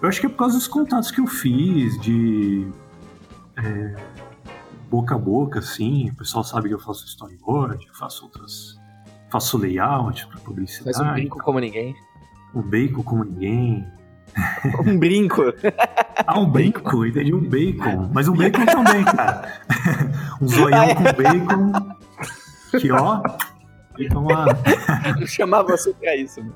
Eu 0.00 0.08
acho 0.08 0.20
que 0.20 0.26
é 0.26 0.28
por 0.28 0.36
causa 0.36 0.56
dos 0.56 0.66
contatos 0.66 1.10
que 1.10 1.20
eu 1.20 1.26
fiz, 1.26 2.00
de 2.00 2.66
é, 3.56 3.96
boca 4.90 5.14
a 5.14 5.18
boca, 5.18 5.60
assim. 5.60 6.10
O 6.10 6.16
pessoal 6.16 6.42
sabe 6.42 6.68
que 6.68 6.74
eu 6.74 6.78
faço 6.78 7.06
storyboard, 7.06 7.86
eu 7.86 7.94
faço 7.94 8.24
outras. 8.24 8.80
Faço 9.30 9.56
layout 9.56 10.26
para 10.26 10.40
publicidade. 10.40 10.96
Faz 10.96 11.08
um 11.08 11.12
brinco 11.12 11.38
como 11.42 11.58
ninguém. 11.58 11.94
Um 12.54 12.60
bacon 12.60 13.02
como 13.02 13.24
ninguém. 13.24 13.86
Um 14.86 14.98
brinco. 14.98 15.42
Ah, 16.26 16.38
um 16.38 16.50
bacon, 16.50 17.06
entendi, 17.06 17.34
um 17.34 17.40
bacon. 17.40 18.10
Mas 18.12 18.28
um 18.28 18.34
bacon 18.34 18.64
também, 18.64 19.04
cara. 19.04 19.52
um 20.40 20.48
zoião 20.48 20.94
com 20.94 21.02
bacon. 21.02 21.96
Que 22.78 22.90
ó. 22.92 23.22
Bacon 23.98 24.26
lá. 24.26 24.46
Eu 25.20 25.26
chamar 25.26 25.62
você 25.62 25.92
pra 25.92 26.16
isso. 26.16 26.40
mano. 26.40 26.54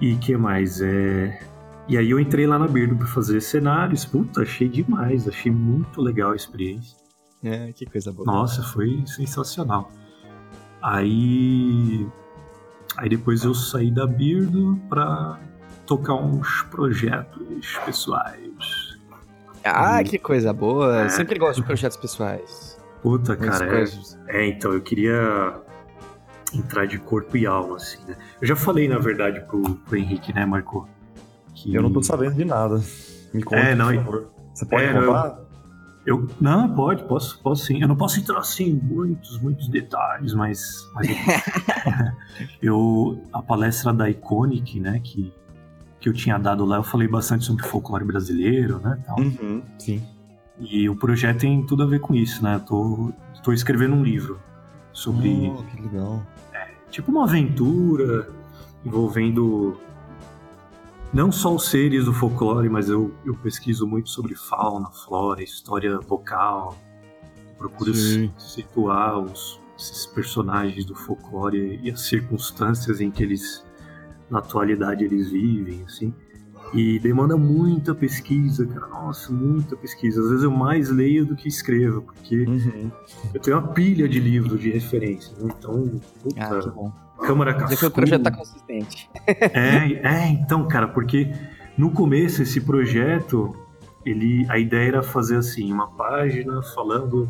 E 0.00 0.16
que 0.16 0.36
mais? 0.36 0.80
É... 0.80 1.40
E 1.88 1.96
aí 1.96 2.10
eu 2.10 2.18
entrei 2.18 2.46
lá 2.46 2.58
na 2.58 2.66
Birdo 2.66 2.96
pra 2.96 3.06
fazer 3.06 3.40
cenários. 3.40 4.04
Puta, 4.04 4.42
achei 4.42 4.68
demais. 4.68 5.28
Achei 5.28 5.52
muito 5.52 6.00
legal 6.00 6.32
a 6.32 6.36
experiência. 6.36 6.96
É, 7.42 7.72
que 7.72 7.86
coisa 7.86 8.12
boa. 8.12 8.26
Nossa, 8.26 8.62
foi 8.62 9.02
sensacional. 9.06 9.90
Aí. 10.82 12.06
Aí 12.96 13.08
depois 13.08 13.44
eu 13.44 13.54
saí 13.54 13.90
da 13.90 14.06
Birdo 14.06 14.78
pra 14.88 15.38
tocar 15.86 16.14
uns 16.14 16.62
projetos 16.70 17.76
pessoais. 17.84 18.98
Ah, 19.64 20.02
que 20.02 20.18
coisa 20.18 20.52
boa. 20.52 21.08
Sempre 21.08 21.38
gosto 21.38 21.60
de 21.60 21.66
projetos 21.66 21.96
pessoais. 21.96 22.78
Puta, 23.02 23.36
Muitas 23.36 23.58
cara, 23.58 23.70
é, 23.70 23.76
coisas. 23.76 24.18
É, 24.28 24.46
então, 24.48 24.72
eu 24.72 24.80
queria 24.80 25.54
entrar 26.54 26.86
de 26.86 26.98
corpo 26.98 27.36
e 27.36 27.46
alma, 27.46 27.76
assim, 27.76 27.98
né? 28.06 28.16
Eu 28.40 28.46
já 28.46 28.56
falei, 28.56 28.88
na 28.88 28.98
verdade, 28.98 29.40
pro, 29.46 29.60
pro 29.62 29.96
Henrique, 29.96 30.32
né, 30.32 30.44
Marco? 30.44 30.88
Que 31.54 31.74
Eu 31.74 31.82
não 31.82 31.92
tô 31.92 32.02
sabendo 32.02 32.34
de 32.34 32.44
nada. 32.44 32.80
Me 33.32 33.42
conta, 33.42 33.60
É, 33.60 33.74
não, 33.74 33.86
por 33.86 33.94
e- 33.94 33.98
favor. 33.98 34.30
Você 34.54 34.66
pode 34.66 34.84
É, 34.84 34.92
contar? 34.92 35.40
Eu, 36.04 36.28
não, 36.40 36.74
pode, 36.74 37.04
posso, 37.04 37.40
posso 37.40 37.64
sim. 37.66 37.80
Eu 37.80 37.86
não 37.88 37.94
posso 37.96 38.18
entrar, 38.18 38.38
assim, 38.38 38.64
em 38.70 38.74
muitos, 38.74 39.40
muitos 39.40 39.68
detalhes, 39.68 40.34
mas... 40.34 40.60
mas 40.94 41.08
eu, 41.08 41.16
eu- 42.60 43.22
A 43.32 43.40
palestra 43.42 43.92
da 43.92 44.10
Iconic, 44.10 44.80
né, 44.80 45.00
que, 45.02 45.32
que 46.02 46.08
eu 46.08 46.12
tinha 46.12 46.36
dado 46.36 46.64
lá, 46.64 46.76
eu 46.76 46.82
falei 46.82 47.06
bastante 47.06 47.44
sobre 47.44 47.64
folclore 47.64 48.04
brasileiro, 48.04 48.78
né, 48.80 49.00
tal. 49.06 49.18
Uhum, 49.20 49.62
sim. 49.78 50.02
E 50.58 50.88
o 50.88 50.96
projeto 50.96 51.38
tem 51.40 51.64
tudo 51.64 51.84
a 51.84 51.86
ver 51.86 52.00
com 52.00 52.14
isso, 52.14 52.42
né? 52.42 52.56
Eu 52.56 52.60
tô, 52.60 53.12
tô 53.42 53.52
escrevendo 53.52 53.94
um 53.94 54.02
livro 54.02 54.38
sobre... 54.92 55.48
Oh, 55.56 55.62
que 55.62 55.80
legal. 55.80 56.22
tipo 56.90 57.10
uma 57.10 57.24
aventura 57.24 58.28
envolvendo 58.84 59.80
não 61.12 61.30
só 61.30 61.54
os 61.54 61.68
seres 61.68 62.04
do 62.06 62.12
folclore, 62.12 62.68
mas 62.68 62.88
eu, 62.88 63.14
eu 63.24 63.34
pesquiso 63.36 63.86
muito 63.86 64.10
sobre 64.10 64.34
fauna, 64.34 64.90
flora, 64.90 65.42
história 65.42 65.98
local. 66.08 66.76
Procuro 67.58 67.94
Sim. 67.94 68.32
si- 68.38 68.54
situar 68.54 69.18
os, 69.18 69.60
esses 69.78 70.06
personagens 70.06 70.84
do 70.84 70.94
folclore 70.94 71.78
e 71.82 71.90
as 71.90 72.00
circunstâncias 72.02 73.00
em 73.00 73.10
que 73.10 73.22
eles, 73.22 73.64
na 74.32 74.38
atualidade, 74.40 75.04
eles 75.04 75.30
vivem, 75.30 75.82
assim. 75.86 76.12
E 76.74 76.98
demanda 77.00 77.36
muita 77.36 77.94
pesquisa, 77.94 78.66
cara. 78.66 78.86
Nossa, 78.88 79.30
muita 79.30 79.76
pesquisa. 79.76 80.22
Às 80.22 80.28
vezes 80.30 80.42
eu 80.44 80.50
mais 80.50 80.88
leio 80.88 81.26
do 81.26 81.36
que 81.36 81.46
escrevo, 81.46 82.00
porque 82.00 82.44
Uhum. 82.46 82.90
eu 83.34 83.40
tenho 83.40 83.58
uma 83.58 83.68
pilha 83.68 84.08
de 84.08 84.18
livros 84.18 84.58
de 84.58 84.70
referência. 84.70 85.32
né? 85.38 85.52
Então, 85.58 86.00
puta, 86.22 86.42
Ah, 86.42 86.58
que 86.60 86.70
bom. 86.70 86.90
Câmara 87.20 87.52
dizer 87.52 87.76
que 87.76 87.86
o 87.86 87.90
projeto 87.90 88.22
tá 88.22 88.30
consistente. 88.32 89.08
É, 89.28 90.00
é, 90.02 90.28
então, 90.30 90.66
cara, 90.66 90.88
porque 90.88 91.30
no 91.78 91.90
começo 91.90 92.42
esse 92.42 92.60
projeto, 92.60 93.54
ele, 94.04 94.44
a 94.48 94.58
ideia 94.58 94.88
era 94.88 95.02
fazer 95.02 95.36
assim, 95.36 95.70
uma 95.72 95.86
página 95.88 96.60
falando, 96.74 97.28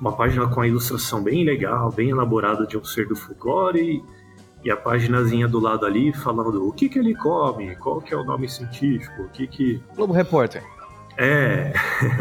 uma 0.00 0.10
página 0.12 0.48
com 0.48 0.60
a 0.62 0.66
ilustração 0.66 1.22
bem 1.22 1.44
legal, 1.44 1.92
bem 1.92 2.08
elaborada 2.10 2.66
de 2.66 2.76
um 2.78 2.82
ser 2.84 3.06
do 3.06 3.14
folclore, 3.14 4.02
e 4.64 4.70
a 4.70 4.76
paginazinha 4.76 5.46
do 5.46 5.60
lado 5.60 5.84
ali 5.84 6.12
falando 6.12 6.66
o 6.66 6.72
que 6.72 6.88
que 6.88 6.98
ele 6.98 7.14
come, 7.14 7.76
qual 7.76 8.00
que 8.00 8.14
é 8.14 8.16
o 8.16 8.24
nome 8.24 8.48
científico, 8.48 9.22
o 9.22 9.28
que 9.28 9.46
que 9.46 9.82
Globo 9.94 10.12
Repórter. 10.12 10.62
é, 11.18 11.72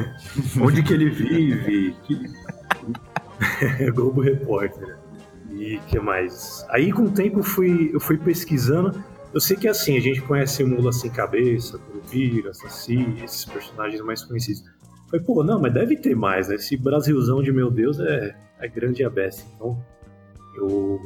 onde 0.62 0.84
que 0.84 0.94
ele 0.94 1.10
vive, 1.10 1.96
que... 2.04 3.92
Globo 3.96 4.22
Repórter. 4.22 4.98
E 5.52 5.80
que 5.88 6.00
mais? 6.00 6.66
Aí 6.70 6.92
com 6.92 7.04
o 7.04 7.12
tempo 7.12 7.40
eu 7.40 7.44
fui, 7.44 7.92
eu 7.94 8.00
fui 8.00 8.18
pesquisando. 8.18 9.04
Eu 9.34 9.40
sei 9.40 9.56
que 9.56 9.68
assim, 9.68 9.98
a 9.98 10.00
gente 10.00 10.22
conhece 10.22 10.64
Mula 10.64 10.92
Sem 10.92 11.12
Cabeça, 11.12 11.78
Curupira, 11.78 12.54
Saci, 12.54 13.16
esses 13.24 13.46
personagens 13.46 14.02
mais 14.02 14.24
conhecidos. 14.24 14.64
Falei, 15.10 15.26
pô, 15.26 15.44
não, 15.44 15.62
mas 15.62 15.74
deve 15.74 15.96
ter 15.96 16.16
mais, 16.16 16.48
né? 16.48 16.56
Esse 16.56 16.76
Brasilzão 16.76 17.42
de 17.42 17.52
meu 17.52 17.70
Deus 17.70 18.00
é, 18.00 18.36
é 18.60 18.68
grande 18.68 19.04
a 19.04 19.10
beça. 19.10 19.46
Então, 19.56 19.80
eu, 20.56 21.00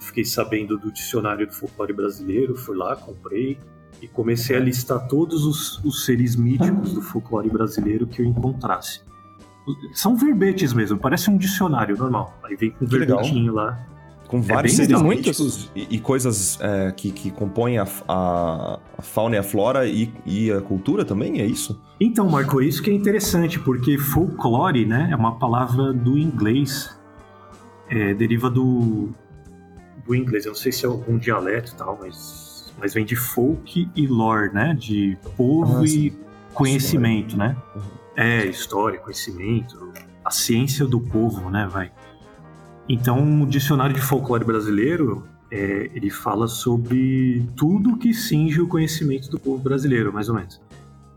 eu 0.00 0.06
fiquei 0.06 0.24
sabendo 0.24 0.78
do 0.78 0.90
dicionário 0.90 1.46
do 1.46 1.52
folclore 1.52 1.92
brasileiro, 1.92 2.56
fui 2.56 2.76
lá, 2.76 2.96
comprei 2.96 3.58
e 4.00 4.08
comecei 4.08 4.56
a 4.56 4.60
listar 4.60 5.06
todos 5.06 5.44
os, 5.44 5.78
os 5.84 6.06
seres 6.06 6.34
míticos 6.34 6.94
do 6.94 7.02
folclore 7.02 7.50
brasileiro 7.50 8.06
que 8.06 8.22
eu 8.22 8.26
encontrasse. 8.26 9.02
São 9.92 10.16
verbetes 10.16 10.72
mesmo, 10.72 10.98
parece 10.98 11.28
um 11.30 11.36
dicionário 11.36 11.96
normal. 11.96 12.34
Aí 12.42 12.56
vem 12.56 12.70
com 12.70 12.84
um 12.84 12.88
Que 12.88 12.96
legal. 12.96 13.18
verbetinho 13.18 13.52
lá. 13.52 13.78
Com 14.26 14.40
vários 14.40 14.76
bem 14.76 14.86
seres 14.86 15.02
míticos 15.02 15.70
e, 15.74 15.96
e 15.96 15.98
coisas 16.00 16.56
é, 16.60 16.92
que, 16.92 17.10
que 17.10 17.30
compõem 17.32 17.78
a, 17.78 17.86
a- 18.08 18.78
a 18.96 19.02
fauna 19.02 19.34
e 19.34 19.38
a 19.38 19.42
flora 19.42 19.86
e, 19.86 20.10
e 20.24 20.50
a 20.52 20.60
cultura 20.60 21.04
também, 21.04 21.40
é 21.40 21.44
isso? 21.46 21.78
Então, 22.00 22.28
Marco, 22.30 22.62
isso 22.62 22.80
que 22.82 22.90
é 22.90 22.94
interessante, 22.94 23.58
porque 23.58 23.98
folclore, 23.98 24.86
né, 24.86 25.08
é 25.10 25.16
uma 25.16 25.36
palavra 25.38 25.92
do 25.92 26.16
inglês, 26.16 26.96
é, 27.88 28.14
deriva 28.14 28.48
do, 28.48 29.10
do 30.10 30.14
inglês. 30.14 30.44
Eu 30.44 30.50
não 30.50 30.56
sei 30.58 30.72
se 30.72 30.84
é 30.84 30.88
algum 30.88 31.16
dialeto 31.16 31.72
e 31.72 31.76
tal, 31.76 31.98
mas, 32.00 32.72
mas 32.78 32.92
vem 32.92 33.04
de 33.04 33.14
folk 33.16 33.88
e 33.94 34.06
lore, 34.06 34.52
né, 34.52 34.74
de 34.78 35.16
povo 35.36 35.78
Ah, 35.78 35.86
e 35.86 36.12
conhecimento, 36.52 37.36
né? 37.36 37.56
É, 38.16 38.44
história, 38.44 38.98
conhecimento, 38.98 39.92
a 40.24 40.30
ciência 40.30 40.84
do 40.86 41.00
povo, 41.00 41.48
né, 41.48 41.68
vai. 41.70 41.90
Então, 42.88 43.42
o 43.42 43.46
dicionário 43.46 43.94
de 43.94 44.00
folclore 44.02 44.44
brasileiro, 44.44 45.24
é, 45.50 45.90
ele 45.94 46.10
fala 46.10 46.48
sobre 46.48 47.46
tudo 47.56 47.96
que 47.96 48.12
cinge 48.12 48.60
o 48.60 48.66
conhecimento 48.66 49.30
do 49.30 49.38
povo 49.38 49.62
brasileiro, 49.62 50.12
mais 50.12 50.28
ou 50.28 50.34
menos. 50.34 50.60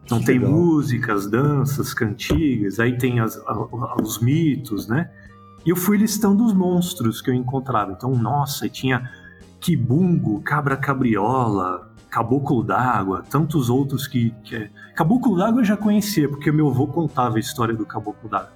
Então 0.05 0.19
Que 0.19 0.25
tem 0.25 0.37
legal. 0.37 0.51
músicas, 0.53 1.27
danças, 1.27 1.93
cantigas, 1.93 2.79
aí 2.79 2.97
tem 2.97 3.19
as- 3.21 3.37
a- 3.47 3.95
os 4.01 4.19
mitos, 4.19 4.87
né? 4.87 5.09
E 5.65 5.69
eu 5.69 5.75
fui 5.75 5.97
listando 5.97 6.45
os 6.45 6.53
monstros 6.53 7.21
que 7.21 7.29
eu 7.29 7.33
encontrava. 7.33 7.91
Então, 7.91 8.15
nossa, 8.15 8.67
tinha 8.67 9.09
quibungo, 9.59 10.41
cabra 10.41 10.75
cabriola, 10.75 11.89
caboclo 12.09 12.63
d'água, 12.63 13.23
tantos 13.29 13.69
outros 13.69 14.05
que... 14.07 14.31
que 14.43 14.55
é... 14.55 14.69
Caboclo 14.95 15.37
d'água 15.37 15.61
eu 15.61 15.65
já 15.65 15.77
conhecia, 15.77 16.27
porque 16.27 16.51
meu 16.51 16.69
avô 16.69 16.85
contava 16.87 17.37
a 17.37 17.39
história 17.39 17.73
do 17.73 17.85
caboclo 17.85 18.29
d'água. 18.29 18.51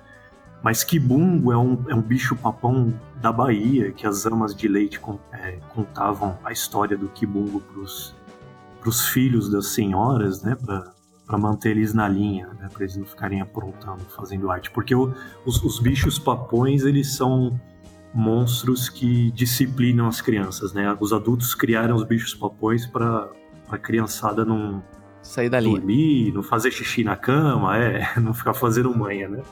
Mas 0.62 0.84
quibungo 0.84 1.52
é 1.52 1.58
um, 1.58 1.86
é 1.88 1.96
um 1.96 2.02
bicho-papão 2.02 2.94
da 3.22 3.32
Bahia, 3.32 3.92
que 3.92 4.06
as 4.06 4.26
amas 4.26 4.56
de 4.56 4.68
leite 4.68 5.00
é, 5.32 5.60
contavam 5.74 6.38
a 6.44 6.52
história 6.52 6.98
do 6.98 7.08
quibungo 7.08 7.62
para 7.62 8.90
os 8.90 9.08
filhos 9.08 9.50
das 9.50 9.68
senhoras, 9.68 10.42
né? 10.44 10.58
Para 11.28 11.38
manter 11.38 11.72
eles 11.72 11.94
na 11.94 12.08
linha, 12.08 12.48
né, 12.60 12.70
para 12.72 12.84
eles 12.84 12.96
não 12.96 13.06
ficarem 13.06 13.42
aprontando, 13.42 14.04
fazendo 14.16 14.50
arte. 14.50 14.72
Porque 14.72 14.96
o, 14.96 15.14
os, 15.46 15.62
os 15.62 15.80
bichos 15.80 16.18
papões, 16.18 16.84
eles 16.84 17.16
são 17.16 17.60
monstros 18.14 18.90
que 18.90 19.30
disciplinam 19.32 20.08
as 20.08 20.22
crianças, 20.22 20.74
né? 20.74 20.96
Os 21.00 21.14
adultos 21.14 21.54
criaram 21.54 21.96
os 21.96 22.04
bichos 22.04 22.34
papões 22.34 22.88
para 22.88 23.30
a 23.70 23.78
criançada 23.78 24.46
não 24.46 24.82
sair 25.22 25.50
dali, 25.50 25.70
dormir, 25.70 26.32
não 26.34 26.42
fazer 26.42 26.72
xixi 26.72 27.04
na 27.04 27.16
cama, 27.16 27.78
é, 27.78 28.08
não 28.20 28.34
ficar 28.34 28.54
fazendo 28.54 28.96
manha, 28.96 29.28
né? 29.28 29.44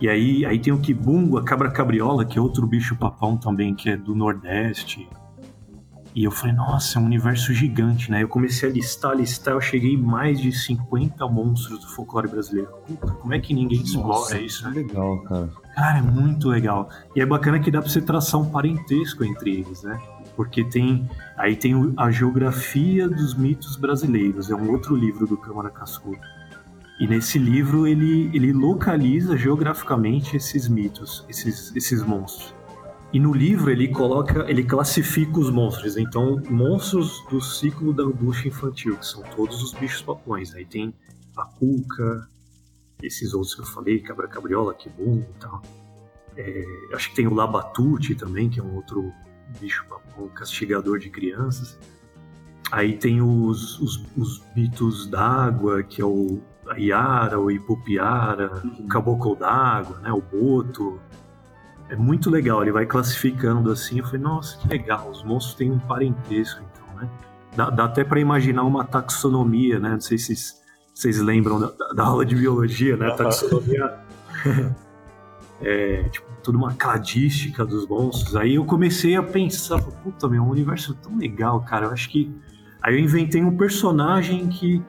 E 0.00 0.08
aí, 0.08 0.44
aí 0.44 0.58
tem 0.58 0.72
o 0.72 0.80
Kibungo, 0.80 1.38
a 1.38 1.44
cabra 1.44 1.70
cabriola, 1.70 2.24
que 2.24 2.38
é 2.38 2.42
outro 2.42 2.66
bicho 2.66 2.96
papão 2.96 3.36
também, 3.36 3.74
que 3.74 3.88
é 3.88 3.96
do 3.96 4.14
Nordeste. 4.14 5.08
E 6.14 6.22
eu 6.22 6.30
falei, 6.30 6.54
nossa, 6.54 6.98
é 6.98 7.02
um 7.02 7.06
universo 7.06 7.52
gigante, 7.52 8.08
né? 8.08 8.22
Eu 8.22 8.28
comecei 8.28 8.68
a 8.68 8.72
listar, 8.72 9.16
listar, 9.16 9.54
eu 9.54 9.60
cheguei 9.60 9.94
em 9.94 10.00
mais 10.00 10.40
de 10.40 10.52
50 10.52 11.26
monstros 11.26 11.80
do 11.80 11.88
folclore 11.88 12.28
brasileiro. 12.28 12.70
Puta, 12.86 13.12
como 13.14 13.34
é 13.34 13.40
que 13.40 13.52
ninguém 13.52 13.82
explora 13.82 14.08
nossa, 14.08 14.38
isso? 14.38 14.64
Né? 14.68 14.76
legal, 14.76 15.20
cara. 15.24 15.50
Cara, 15.74 15.98
é 15.98 16.02
muito 16.02 16.48
legal. 16.48 16.88
E 17.16 17.20
é 17.20 17.26
bacana 17.26 17.58
que 17.58 17.68
dá 17.68 17.80
pra 17.80 17.90
você 17.90 18.00
traçar 18.00 18.40
um 18.40 18.48
parentesco 18.48 19.24
entre 19.24 19.54
eles, 19.54 19.82
né? 19.82 20.00
Porque 20.36 20.62
tem. 20.62 21.08
Aí 21.36 21.56
tem 21.56 21.92
a 21.96 22.10
geografia 22.12 23.08
dos 23.08 23.34
mitos 23.34 23.76
brasileiros, 23.76 24.50
é 24.50 24.54
um 24.54 24.70
outro 24.70 24.94
livro 24.94 25.26
do 25.26 25.36
Câmara 25.36 25.68
Cascudo. 25.68 26.20
E 27.00 27.08
nesse 27.08 27.40
livro 27.40 27.88
ele, 27.88 28.30
ele 28.32 28.52
localiza 28.52 29.36
geograficamente 29.36 30.36
esses 30.36 30.68
mitos, 30.68 31.24
esses, 31.28 31.74
esses 31.74 32.04
monstros. 32.04 32.54
E 33.14 33.20
no 33.20 33.32
livro 33.32 33.70
ele 33.70 33.86
coloca, 33.86 34.44
ele 34.50 34.64
classifica 34.64 35.38
os 35.38 35.48
monstros. 35.48 35.96
Então, 35.96 36.42
monstros 36.50 37.24
do 37.30 37.40
ciclo 37.40 37.92
da 37.92 38.02
angústia 38.02 38.48
infantil, 38.48 38.96
que 38.96 39.06
são 39.06 39.22
todos 39.36 39.62
os 39.62 39.72
bichos 39.72 40.02
papões. 40.02 40.52
Aí 40.52 40.64
tem 40.64 40.92
a 41.36 41.44
cuca, 41.44 42.28
esses 43.00 43.32
outros 43.32 43.54
que 43.54 43.60
eu 43.60 43.66
falei, 43.66 44.00
cabra 44.00 44.26
cabriola, 44.26 44.74
quibum 44.74 45.20
e 45.20 45.38
tal. 45.38 45.62
É, 46.36 46.64
acho 46.92 47.10
que 47.10 47.14
tem 47.14 47.28
o 47.28 47.34
labatute 47.34 48.16
também, 48.16 48.50
que 48.50 48.58
é 48.58 48.62
um 48.64 48.74
outro 48.74 49.12
bicho 49.60 49.86
papão 49.88 50.28
castigador 50.30 50.98
de 50.98 51.08
crianças. 51.08 51.78
Aí 52.72 52.96
tem 52.96 53.22
os, 53.22 53.78
os, 53.78 54.04
os 54.16 54.42
mitos 54.56 55.06
d'água, 55.06 55.84
que 55.84 56.02
é 56.02 56.04
o 56.04 56.42
a 56.68 56.80
Iara, 56.80 57.38
o 57.38 57.48
Ipupiara, 57.48 58.60
uhum. 58.64 58.86
o 58.86 58.88
Caboclo 58.88 59.36
d'Água, 59.36 60.00
né, 60.00 60.10
o 60.10 60.20
Boto. 60.20 60.98
É 61.88 61.96
muito 61.96 62.30
legal, 62.30 62.62
ele 62.62 62.72
vai 62.72 62.86
classificando 62.86 63.70
assim. 63.70 63.98
Eu 63.98 64.04
falei, 64.04 64.20
nossa, 64.20 64.58
que 64.58 64.68
legal, 64.68 65.10
os 65.10 65.22
monstros 65.22 65.54
têm 65.54 65.70
um 65.70 65.78
parentesco, 65.78 66.62
então, 66.72 66.96
né? 66.96 67.08
Dá, 67.56 67.70
dá 67.70 67.84
até 67.84 68.02
para 68.02 68.18
imaginar 68.18 68.64
uma 68.64 68.84
taxonomia, 68.84 69.78
né? 69.78 69.90
Não 69.90 70.00
sei 70.00 70.18
se 70.18 70.34
vocês 70.94 71.20
lembram 71.20 71.60
da, 71.60 71.72
da, 71.94 72.04
aula 72.04 72.24
de 72.24 72.34
biologia, 72.34 72.96
né? 72.96 73.10
Taxonomia. 73.16 73.98
é, 75.60 76.08
tipo, 76.08 76.26
toda 76.42 76.56
uma 76.56 76.72
cladística 76.74 77.64
dos 77.64 77.86
monstros. 77.86 78.36
Aí 78.36 78.54
eu 78.54 78.64
comecei 78.64 79.16
a 79.16 79.22
pensar, 79.22 79.80
puta, 79.82 80.28
meu, 80.28 80.42
um 80.42 80.50
universo 80.50 80.94
tão 80.94 81.16
legal, 81.16 81.60
cara. 81.60 81.86
Eu 81.86 81.90
acho 81.90 82.08
que. 82.10 82.34
Aí 82.82 82.94
eu 82.94 83.00
inventei 83.00 83.42
um 83.42 83.56
personagem 83.56 84.46
que 84.48 84.82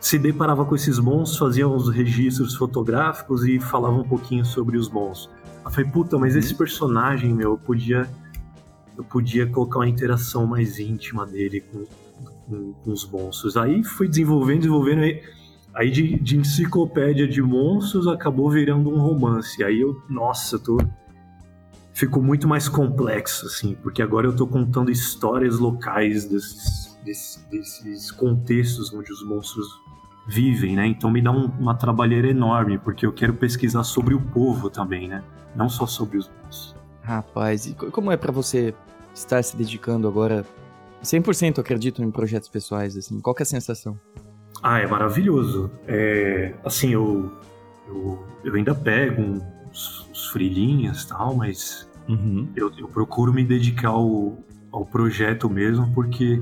se 0.00 0.18
deparava 0.18 0.64
com 0.64 0.74
esses 0.74 0.98
monstros, 0.98 1.38
fazia 1.38 1.68
uns 1.68 1.88
registros 1.88 2.56
fotográficos 2.56 3.44
e 3.44 3.60
falava 3.60 3.94
um 3.94 4.04
pouquinho 4.04 4.44
sobre 4.44 4.76
os 4.76 4.88
monstros. 4.88 5.41
Eu 5.64 5.70
falei, 5.70 5.90
puta, 5.90 6.18
mas 6.18 6.34
esse 6.36 6.54
personagem, 6.54 7.32
meu, 7.32 7.52
eu 7.52 7.58
podia, 7.58 8.08
eu 8.96 9.04
podia 9.04 9.46
colocar 9.46 9.78
uma 9.78 9.88
interação 9.88 10.46
mais 10.46 10.78
íntima 10.78 11.24
dele 11.24 11.60
com, 11.60 11.84
com, 12.48 12.72
com 12.72 12.90
os 12.90 13.08
monstros. 13.08 13.56
Aí 13.56 13.84
fui 13.84 14.08
desenvolvendo, 14.08 14.58
desenvolvendo, 14.58 15.02
aí, 15.02 15.22
aí 15.74 15.90
de, 15.90 16.18
de, 16.18 16.36
enciclopédia 16.36 17.28
de 17.28 17.40
monstros 17.40 18.08
acabou 18.08 18.50
virando 18.50 18.90
um 18.90 18.98
romance. 18.98 19.62
Aí 19.62 19.80
eu, 19.80 20.00
nossa, 20.08 20.58
tô... 20.58 20.78
Ficou 21.94 22.22
muito 22.22 22.48
mais 22.48 22.68
complexo, 22.68 23.46
assim, 23.46 23.76
porque 23.82 24.00
agora 24.00 24.26
eu 24.26 24.34
tô 24.34 24.46
contando 24.46 24.90
histórias 24.90 25.58
locais 25.58 26.24
desses, 26.24 26.98
desses, 27.04 27.44
desses 27.50 28.10
contextos 28.10 28.92
onde 28.94 29.12
os 29.12 29.22
monstros 29.24 29.66
vivem, 30.26 30.76
né? 30.76 30.86
Então 30.86 31.10
me 31.10 31.20
dá 31.20 31.30
um, 31.30 31.46
uma 31.58 31.74
trabalheira 31.74 32.28
enorme, 32.28 32.78
porque 32.78 33.04
eu 33.04 33.12
quero 33.12 33.34
pesquisar 33.34 33.84
sobre 33.84 34.14
o 34.14 34.20
povo 34.20 34.70
também, 34.70 35.08
né? 35.08 35.22
Não 35.54 35.68
só 35.68 35.86
sobre 35.86 36.18
os 36.18 36.30
monstros. 36.42 36.76
Rapaz, 37.02 37.66
e 37.66 37.74
como 37.74 38.10
é 38.10 38.16
para 38.16 38.30
você 38.30 38.74
estar 39.14 39.42
se 39.42 39.56
dedicando 39.56 40.06
agora 40.06 40.46
100% 41.02 41.58
acredito 41.58 42.02
em 42.02 42.10
projetos 42.10 42.48
pessoais, 42.48 42.96
assim? 42.96 43.20
Qual 43.20 43.34
é 43.38 43.42
a 43.42 43.46
sensação? 43.46 43.98
Ah, 44.62 44.78
é 44.78 44.86
maravilhoso. 44.86 45.70
É, 45.88 46.54
assim, 46.64 46.90
eu, 46.90 47.32
eu, 47.88 48.24
eu 48.44 48.54
ainda 48.54 48.74
pego 48.74 49.20
uns, 49.20 50.06
uns 50.10 50.28
frilinhas 50.28 51.02
e 51.02 51.08
tal, 51.08 51.34
mas 51.34 51.88
uhum. 52.08 52.48
eu, 52.54 52.70
eu 52.78 52.86
procuro 52.86 53.32
me 53.32 53.44
dedicar 53.44 53.88
ao, 53.88 54.38
ao 54.70 54.86
projeto 54.86 55.50
mesmo, 55.50 55.92
porque 55.92 56.40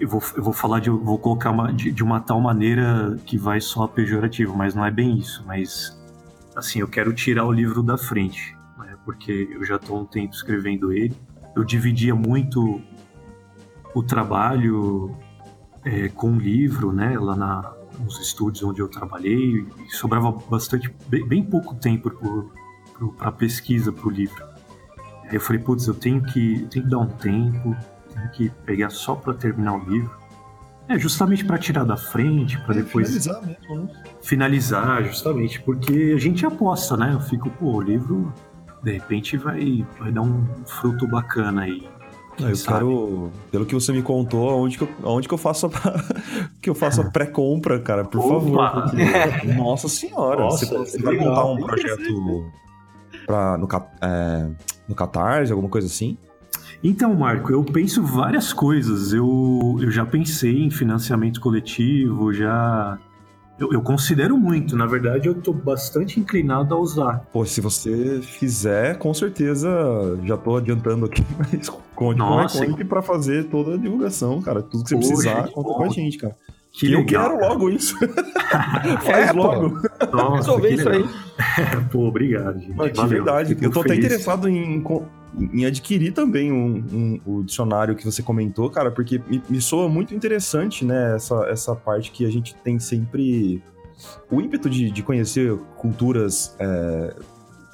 eu 0.00 0.08
vou, 0.08 0.22
eu 0.36 0.42
vou 0.42 0.52
falar 0.52 0.80
de. 0.80 0.90
vou 0.90 1.18
colocar 1.18 1.50
uma, 1.50 1.72
de, 1.72 1.90
de, 1.90 2.02
uma 2.02 2.20
tal 2.20 2.40
maneira 2.40 3.16
que 3.26 3.36
vai 3.36 3.60
soar 3.60 3.88
pejorativo, 3.88 4.56
mas 4.56 4.74
não 4.74 4.84
é 4.84 4.90
bem 4.90 5.16
isso. 5.18 5.44
Mas, 5.46 5.98
assim, 6.54 6.80
eu 6.80 6.88
quero 6.88 7.12
tirar 7.12 7.44
o 7.44 7.52
livro 7.52 7.82
da 7.82 7.98
frente, 7.98 8.56
né, 8.78 8.96
porque 9.04 9.48
eu 9.50 9.64
já 9.64 9.76
estou 9.76 10.00
um 10.00 10.04
tempo 10.04 10.34
escrevendo 10.34 10.92
ele. 10.92 11.16
Eu 11.56 11.64
dividia 11.64 12.14
muito 12.14 12.80
o 13.94 14.02
trabalho 14.02 15.16
é, 15.84 16.08
com 16.08 16.32
o 16.32 16.38
livro, 16.38 16.92
né, 16.92 17.18
lá 17.18 17.34
na, 17.34 17.72
nos 17.98 18.20
estúdios 18.20 18.62
onde 18.62 18.80
eu 18.80 18.88
trabalhei, 18.88 19.66
e 19.84 19.90
sobrava 19.90 20.30
bastante, 20.48 20.94
bem, 21.08 21.26
bem 21.26 21.42
pouco 21.42 21.74
tempo 21.74 22.10
para 23.16 23.32
pesquisa 23.32 23.92
para 23.92 24.06
o 24.06 24.10
livro. 24.10 24.46
Aí 25.24 25.34
eu 25.34 25.40
falei, 25.40 25.60
putz, 25.60 25.86
eu 25.86 25.94
tenho 25.94 26.22
que, 26.22 26.62
eu 26.62 26.68
tenho 26.68 26.84
que 26.84 26.90
dar 26.90 26.98
um 26.98 27.08
tempo 27.08 27.76
que 28.28 28.50
pegar 28.64 28.90
só 28.90 29.14
para 29.14 29.34
terminar 29.34 29.74
o 29.74 29.90
livro. 29.90 30.10
É 30.88 30.98
justamente 30.98 31.44
para 31.44 31.58
tirar 31.58 31.84
da 31.84 31.96
frente, 31.96 32.58
para 32.60 32.74
é, 32.74 32.82
depois 32.82 33.08
finalizar 33.08 33.46
mesmo, 33.46 33.76
né? 33.76 34.02
Finalizar, 34.22 35.04
justamente, 35.04 35.60
porque 35.60 36.14
a 36.16 36.18
gente 36.18 36.46
aposta, 36.46 36.96
né? 36.96 37.12
Eu 37.12 37.20
fico, 37.20 37.50
pô, 37.50 37.76
o 37.76 37.80
livro 37.80 38.32
de 38.82 38.92
repente 38.92 39.36
vai, 39.36 39.86
vai 39.98 40.10
dar 40.10 40.22
um 40.22 40.46
fruto 40.64 41.06
bacana 41.06 41.62
aí. 41.62 41.86
eu 42.40 42.56
sabe? 42.56 42.78
quero, 42.78 43.30
pelo 43.50 43.66
que 43.66 43.74
você 43.74 43.92
me 43.92 44.02
contou, 44.02 44.48
aonde 44.48 44.78
que 44.78 44.84
eu, 44.84 44.88
aonde 45.02 45.28
que 45.28 45.34
eu 45.34 45.38
faço 45.38 45.66
a, 45.66 45.70
que 46.62 46.70
eu 46.70 46.74
faço 46.74 47.02
a 47.02 47.04
pré-compra, 47.10 47.78
cara, 47.80 48.04
por 48.04 48.20
Opa. 48.20 48.28
favor. 48.28 48.82
Porque, 48.82 49.46
nossa 49.52 49.88
senhora, 49.88 50.40
nossa, 50.40 50.64
você, 50.64 50.74
você 50.78 51.02
vai 51.02 51.16
montar 51.16 51.44
um 51.44 51.56
projeto 51.58 52.50
pra, 53.26 53.58
no, 53.58 53.68
é, 54.00 54.50
no 54.88 54.94
Catarse, 54.94 55.52
alguma 55.52 55.68
coisa 55.68 55.86
assim? 55.86 56.16
Então, 56.82 57.14
Marco, 57.14 57.52
eu 57.52 57.64
penso 57.64 58.02
várias 58.02 58.52
coisas. 58.52 59.12
Eu, 59.12 59.78
eu 59.80 59.90
já 59.90 60.06
pensei 60.06 60.62
em 60.62 60.70
financiamento 60.70 61.40
coletivo, 61.40 62.32
já. 62.32 62.98
Eu, 63.58 63.72
eu 63.72 63.82
considero 63.82 64.38
muito, 64.38 64.76
na 64.76 64.86
verdade, 64.86 65.26
eu 65.26 65.32
estou 65.32 65.52
bastante 65.52 66.20
inclinado 66.20 66.72
a 66.72 66.78
usar. 66.78 67.26
Pô, 67.32 67.44
se 67.44 67.60
você 67.60 68.20
fizer, 68.22 68.96
com 68.98 69.12
certeza, 69.12 69.68
já 70.22 70.36
estou 70.36 70.56
adiantando 70.56 71.06
aqui, 71.06 71.24
mas 71.36 71.68
conte 71.68 72.18
Nossa, 72.18 72.64
com 72.64 72.80
a 72.80 72.84
para 72.84 73.02
fazer 73.02 73.48
toda 73.48 73.74
a 73.74 73.76
divulgação, 73.76 74.40
cara. 74.40 74.62
Tudo 74.62 74.84
que 74.84 74.90
você 74.90 74.94
Poxa, 74.94 75.08
precisar, 75.08 75.48
conta 75.48 75.74
com 75.74 75.84
a 75.84 75.88
gente, 75.88 76.18
cara. 76.18 76.36
Que, 76.70 76.92
eu 76.92 77.04
quero 77.04 77.40
logo 77.40 77.70
isso. 77.70 77.96
Faz 79.02 79.30
é, 79.30 79.32
logo. 79.32 79.80
Nossa, 80.12 80.36
Resolver 80.36 80.70
isso 80.70 80.88
aí. 80.88 81.04
pô, 81.90 82.06
obrigado, 82.06 82.60
gente. 82.60 82.76
Mas, 82.76 82.92
de 82.92 83.06
verdade, 83.06 83.58
eu 83.60 83.70
tô 83.70 83.80
até 83.80 83.96
interessado 83.96 84.48
em, 84.48 84.80
em 85.36 85.64
adquirir 85.64 86.12
também 86.12 86.50
um, 86.52 86.76
um, 86.92 87.20
o 87.26 87.42
dicionário 87.42 87.94
que 87.94 88.04
você 88.04 88.22
comentou, 88.22 88.70
cara, 88.70 88.90
porque 88.90 89.20
me, 89.28 89.42
me 89.48 89.60
soa 89.60 89.88
muito 89.88 90.14
interessante, 90.14 90.84
né, 90.84 91.14
essa, 91.14 91.46
essa 91.48 91.74
parte 91.74 92.10
que 92.10 92.24
a 92.24 92.30
gente 92.30 92.54
tem 92.56 92.78
sempre 92.78 93.62
o 94.30 94.40
ímpeto 94.40 94.70
de, 94.70 94.90
de 94.90 95.02
conhecer 95.02 95.56
culturas 95.76 96.54
é, 96.58 97.14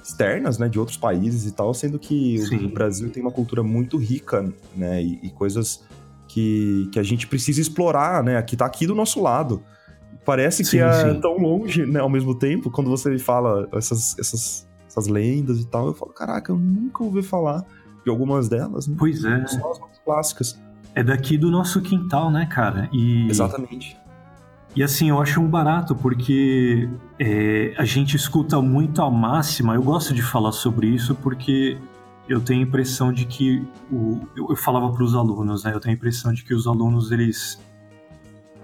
externas, 0.02 0.58
né, 0.58 0.68
de 0.68 0.78
outros 0.78 0.96
países 0.96 1.46
e 1.46 1.52
tal, 1.52 1.72
sendo 1.72 1.98
que 1.98 2.38
o, 2.40 2.66
o, 2.66 2.68
Brasil 2.68 3.10
tem 3.10 3.22
uma 3.22 3.32
cultura 3.32 3.62
muito 3.62 3.96
rica, 3.96 4.52
né, 4.76 5.02
e, 5.02 5.20
e, 5.22 5.30
coisas 5.30 5.84
que, 6.28 6.88
que 6.92 6.98
a 6.98 7.02
gente 7.02 7.26
precisa 7.26 7.60
explorar, 7.60 8.22
né, 8.22 8.40
que 8.42 8.56
tá 8.56 8.66
aqui 8.66 8.86
do 8.86 8.94
nosso 8.94 9.22
lado. 9.22 9.62
Parece 10.24 10.64
sim, 10.64 10.78
que 10.78 10.82
é 10.82 11.12
sim. 11.12 11.20
tão 11.20 11.36
longe, 11.38 11.84
né, 11.86 12.00
ao 12.00 12.08
mesmo 12.08 12.34
tempo, 12.34 12.70
quando 12.70 12.90
você 12.90 13.18
fala 13.18 13.68
essas, 13.74 14.18
essas 14.18 14.66
essas 14.94 15.08
lendas 15.08 15.60
e 15.60 15.66
tal. 15.66 15.88
Eu 15.88 15.94
falo, 15.94 16.12
caraca, 16.12 16.52
eu 16.52 16.56
nunca 16.56 17.02
ouvi 17.02 17.22
falar 17.22 17.64
de 18.04 18.10
algumas 18.10 18.48
delas, 18.48 18.86
né? 18.86 18.94
Pois 18.98 19.24
é. 19.24 19.46
São 19.46 19.70
as 19.70 19.80
mais 19.80 19.98
clássicas. 20.04 20.58
É 20.94 21.02
daqui 21.02 21.36
do 21.36 21.50
nosso 21.50 21.80
quintal, 21.80 22.30
né, 22.30 22.46
cara? 22.46 22.88
E... 22.92 23.28
Exatamente. 23.28 23.96
E 24.76 24.82
assim, 24.82 25.10
eu 25.10 25.20
acho 25.20 25.40
um 25.40 25.48
barato 25.48 25.94
porque 25.94 26.88
é, 27.18 27.74
a 27.76 27.84
gente 27.84 28.16
escuta 28.16 28.60
muito 28.60 29.02
a 29.02 29.10
máxima. 29.10 29.74
Eu 29.74 29.82
gosto 29.82 30.12
de 30.12 30.22
falar 30.22 30.52
sobre 30.52 30.88
isso 30.88 31.14
porque 31.14 31.78
eu 32.28 32.40
tenho 32.40 32.60
a 32.60 32.62
impressão 32.64 33.12
de 33.12 33.24
que 33.24 33.64
o, 33.90 34.20
eu, 34.36 34.48
eu 34.50 34.56
falava 34.56 34.90
para 34.92 35.04
os 35.04 35.14
alunos, 35.14 35.62
né? 35.62 35.72
Eu 35.72 35.80
tenho 35.80 35.94
a 35.94 35.96
impressão 35.96 36.32
de 36.32 36.44
que 36.44 36.54
os 36.54 36.66
alunos 36.66 37.12
eles 37.12 37.60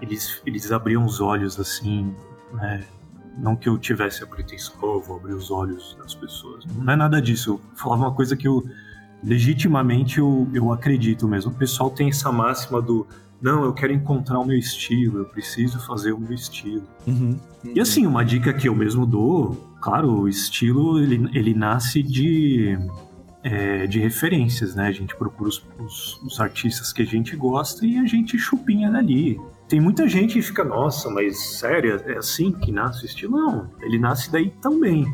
eles, 0.01 0.41
eles 0.45 0.71
abriam 0.71 1.05
os 1.05 1.21
olhos 1.21 1.59
assim, 1.59 2.13
né? 2.53 2.83
Não 3.37 3.55
que 3.55 3.69
eu 3.69 3.77
tivesse 3.77 4.23
a 4.23 4.27
pretensão, 4.27 4.75
oh, 4.81 4.99
vou 4.99 5.17
abrir 5.17 5.33
os 5.33 5.49
olhos 5.49 5.95
das 5.99 6.13
pessoas. 6.13 6.65
Não 6.65 6.93
é 6.93 6.95
nada 6.95 7.21
disso. 7.21 7.51
Eu 7.51 7.77
falava 7.77 8.03
uma 8.03 8.13
coisa 8.13 8.35
que 8.35 8.47
eu 8.47 8.63
legitimamente 9.23 10.19
eu, 10.19 10.47
eu 10.53 10.71
acredito 10.71 11.27
mesmo. 11.27 11.51
O 11.51 11.55
pessoal 11.55 11.89
tem 11.89 12.09
essa 12.09 12.31
máxima 12.31 12.81
do 12.81 13.07
não, 13.41 13.63
eu 13.63 13.73
quero 13.73 13.91
encontrar 13.91 14.39
o 14.39 14.45
meu 14.45 14.57
estilo, 14.57 15.19
eu 15.19 15.25
preciso 15.25 15.79
fazer 15.79 16.11
o 16.11 16.19
meu 16.19 16.31
estilo. 16.31 16.83
Uhum. 17.07 17.39
E 17.73 17.79
assim, 17.79 18.05
uma 18.05 18.23
dica 18.23 18.53
que 18.53 18.69
eu 18.69 18.75
mesmo 18.75 19.03
dou, 19.03 19.55
claro, 19.81 20.11
o 20.11 20.29
estilo 20.29 20.99
ele, 20.99 21.27
ele 21.33 21.53
nasce 21.55 22.03
de, 22.03 22.77
é, 23.43 23.87
de 23.87 23.99
referências, 23.99 24.75
né? 24.75 24.87
A 24.87 24.91
gente 24.91 25.15
procura 25.15 25.49
os, 25.49 25.65
os, 25.79 26.21
os, 26.21 26.39
artistas 26.39 26.93
que 26.93 27.01
a 27.01 27.05
gente 27.05 27.35
gosta 27.35 27.83
e 27.83 27.97
a 27.97 28.05
gente 28.05 28.37
chupinha 28.37 28.91
dali. 28.91 29.41
Tem 29.71 29.79
muita 29.79 30.05
gente 30.05 30.33
que 30.33 30.41
fica, 30.41 30.65
nossa, 30.65 31.09
mas 31.09 31.39
sério, 31.57 31.95
é 32.05 32.17
assim 32.17 32.51
que 32.51 32.73
nasce 32.73 33.03
o 33.03 33.05
estilo? 33.05 33.37
Não, 33.37 33.69
ele 33.79 33.97
nasce 33.97 34.29
daí 34.29 34.49
também, 34.61 35.07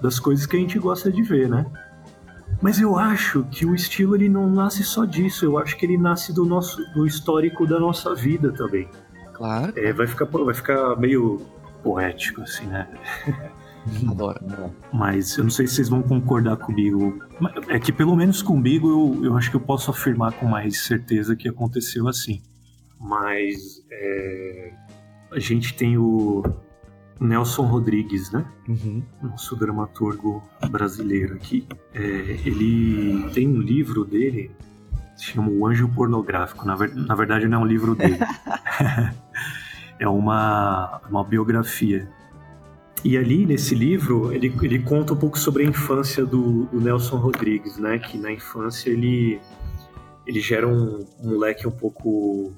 das 0.00 0.20
coisas 0.20 0.46
que 0.46 0.56
a 0.56 0.60
gente 0.60 0.78
gosta 0.78 1.10
de 1.10 1.20
ver, 1.20 1.48
né? 1.48 1.66
Mas 2.62 2.80
eu 2.80 2.96
acho 2.96 3.42
que 3.50 3.66
o 3.66 3.74
estilo 3.74 4.14
ele 4.14 4.28
não 4.28 4.48
nasce 4.48 4.84
só 4.84 5.04
disso, 5.04 5.44
eu 5.44 5.58
acho 5.58 5.76
que 5.76 5.84
ele 5.84 5.98
nasce 5.98 6.32
do 6.32 6.44
nosso 6.44 6.80
do 6.94 7.08
histórico 7.08 7.66
da 7.66 7.80
nossa 7.80 8.14
vida 8.14 8.52
também. 8.52 8.88
Claro. 9.32 9.72
É, 9.74 9.92
vai 9.92 10.06
ficar 10.06 10.26
vai 10.26 10.54
ficar 10.54 10.94
meio 10.94 11.42
poético 11.82 12.42
assim, 12.42 12.66
né? 12.66 12.86
Adoro. 14.08 14.38
Mas 14.92 15.36
eu 15.36 15.42
não 15.42 15.50
sei 15.50 15.66
se 15.66 15.74
vocês 15.74 15.88
vão 15.88 16.02
concordar 16.02 16.56
comigo. 16.56 17.18
É 17.66 17.80
que 17.80 17.90
pelo 17.90 18.14
menos 18.14 18.42
comigo 18.42 18.88
eu, 18.88 19.24
eu 19.24 19.36
acho 19.36 19.50
que 19.50 19.56
eu 19.56 19.60
posso 19.60 19.90
afirmar 19.90 20.34
com 20.34 20.46
mais 20.46 20.82
certeza 20.82 21.34
que 21.34 21.48
aconteceu 21.48 22.06
assim. 22.06 22.40
Mas 23.00 23.84
é, 23.90 24.72
a 25.30 25.38
gente 25.38 25.74
tem 25.74 25.96
o 25.96 26.42
Nelson 27.20 27.62
Rodrigues, 27.62 28.30
né? 28.30 28.44
Uhum. 28.68 29.02
Nosso 29.22 29.56
dramaturgo 29.56 30.42
brasileiro 30.70 31.34
aqui. 31.34 31.66
É, 31.94 32.00
ele 32.44 33.30
tem 33.32 33.48
um 33.48 33.60
livro 33.60 34.04
dele, 34.04 34.50
se 35.16 35.26
chama 35.26 35.50
O 35.50 35.66
Anjo 35.66 35.88
Pornográfico. 35.88 36.66
Na, 36.66 36.74
ver, 36.74 36.94
na 36.94 37.14
verdade, 37.14 37.46
não 37.46 37.60
é 37.60 37.64
um 37.64 37.66
livro 37.66 37.94
dele. 37.94 38.18
é 39.98 40.08
uma, 40.08 41.00
uma 41.08 41.24
biografia. 41.24 42.08
E 43.04 43.16
ali, 43.16 43.46
nesse 43.46 43.74
livro, 43.74 44.32
ele, 44.32 44.52
ele 44.62 44.80
conta 44.80 45.12
um 45.12 45.16
pouco 45.16 45.38
sobre 45.38 45.62
a 45.62 45.66
infância 45.66 46.26
do, 46.26 46.64
do 46.66 46.80
Nelson 46.80 47.16
Rodrigues, 47.16 47.78
né? 47.78 47.98
Que 47.98 48.18
na 48.18 48.32
infância 48.32 48.90
ele, 48.90 49.40
ele 50.26 50.40
gera 50.40 50.66
um, 50.66 51.04
um 51.20 51.30
moleque 51.30 51.66
um 51.66 51.70
pouco 51.70 52.52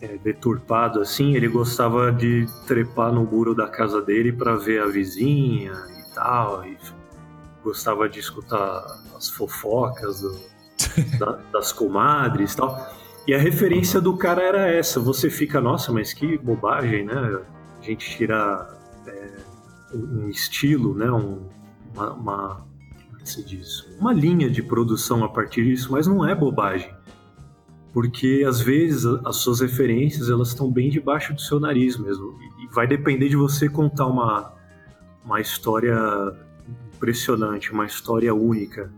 é, 0.00 0.18
deturpado 0.18 1.00
assim, 1.00 1.34
ele 1.34 1.48
gostava 1.48 2.12
de 2.12 2.46
trepar 2.66 3.12
no 3.12 3.24
muro 3.24 3.54
da 3.54 3.68
casa 3.68 4.02
dele 4.02 4.32
para 4.32 4.56
ver 4.56 4.82
a 4.82 4.86
vizinha 4.86 5.72
e 5.72 6.14
tal, 6.14 6.64
e 6.64 6.76
gostava 7.62 8.08
de 8.08 8.20
escutar 8.20 8.84
as 9.16 9.30
fofocas 9.30 10.20
do, 10.20 10.40
da, 11.18 11.38
das 11.52 11.72
comadres 11.72 12.52
e 12.52 12.56
tal. 12.56 12.94
E 13.26 13.34
a 13.34 13.38
referência 13.38 14.00
do 14.00 14.16
cara 14.16 14.42
era 14.42 14.68
essa. 14.68 15.00
Você 15.00 15.30
fica, 15.30 15.58
nossa, 15.58 15.90
mas 15.90 16.12
que 16.12 16.36
bobagem, 16.36 17.06
né? 17.06 17.40
A 17.80 17.82
gente 17.82 18.10
tira 18.16 18.68
é, 19.06 19.30
um 19.94 20.28
estilo, 20.28 20.94
né? 20.94 21.10
Um, 21.10 21.48
uma, 21.94 22.12
uma, 22.12 22.66
como 23.06 23.22
é 23.22 23.24
se 23.24 23.42
diz? 23.42 23.86
Uma 23.98 24.12
linha 24.12 24.50
de 24.50 24.62
produção 24.62 25.24
a 25.24 25.28
partir 25.28 25.64
disso, 25.64 25.90
mas 25.90 26.06
não 26.06 26.28
é 26.28 26.34
bobagem 26.34 26.94
porque 27.94 28.44
às 28.46 28.60
vezes 28.60 29.06
as 29.24 29.36
suas 29.36 29.60
referências 29.60 30.28
elas 30.28 30.48
estão 30.48 30.70
bem 30.70 30.90
debaixo 30.90 31.32
do 31.32 31.40
seu 31.40 31.58
nariz 31.58 31.96
mesmo 31.96 32.36
e 32.60 32.74
vai 32.74 32.86
depender 32.86 33.28
de 33.28 33.36
você 33.36 33.68
contar 33.68 34.06
uma 34.06 34.52
uma 35.24 35.40
história 35.40 35.96
impressionante, 36.94 37.72
uma 37.72 37.86
história 37.86 38.34
única. 38.34 38.92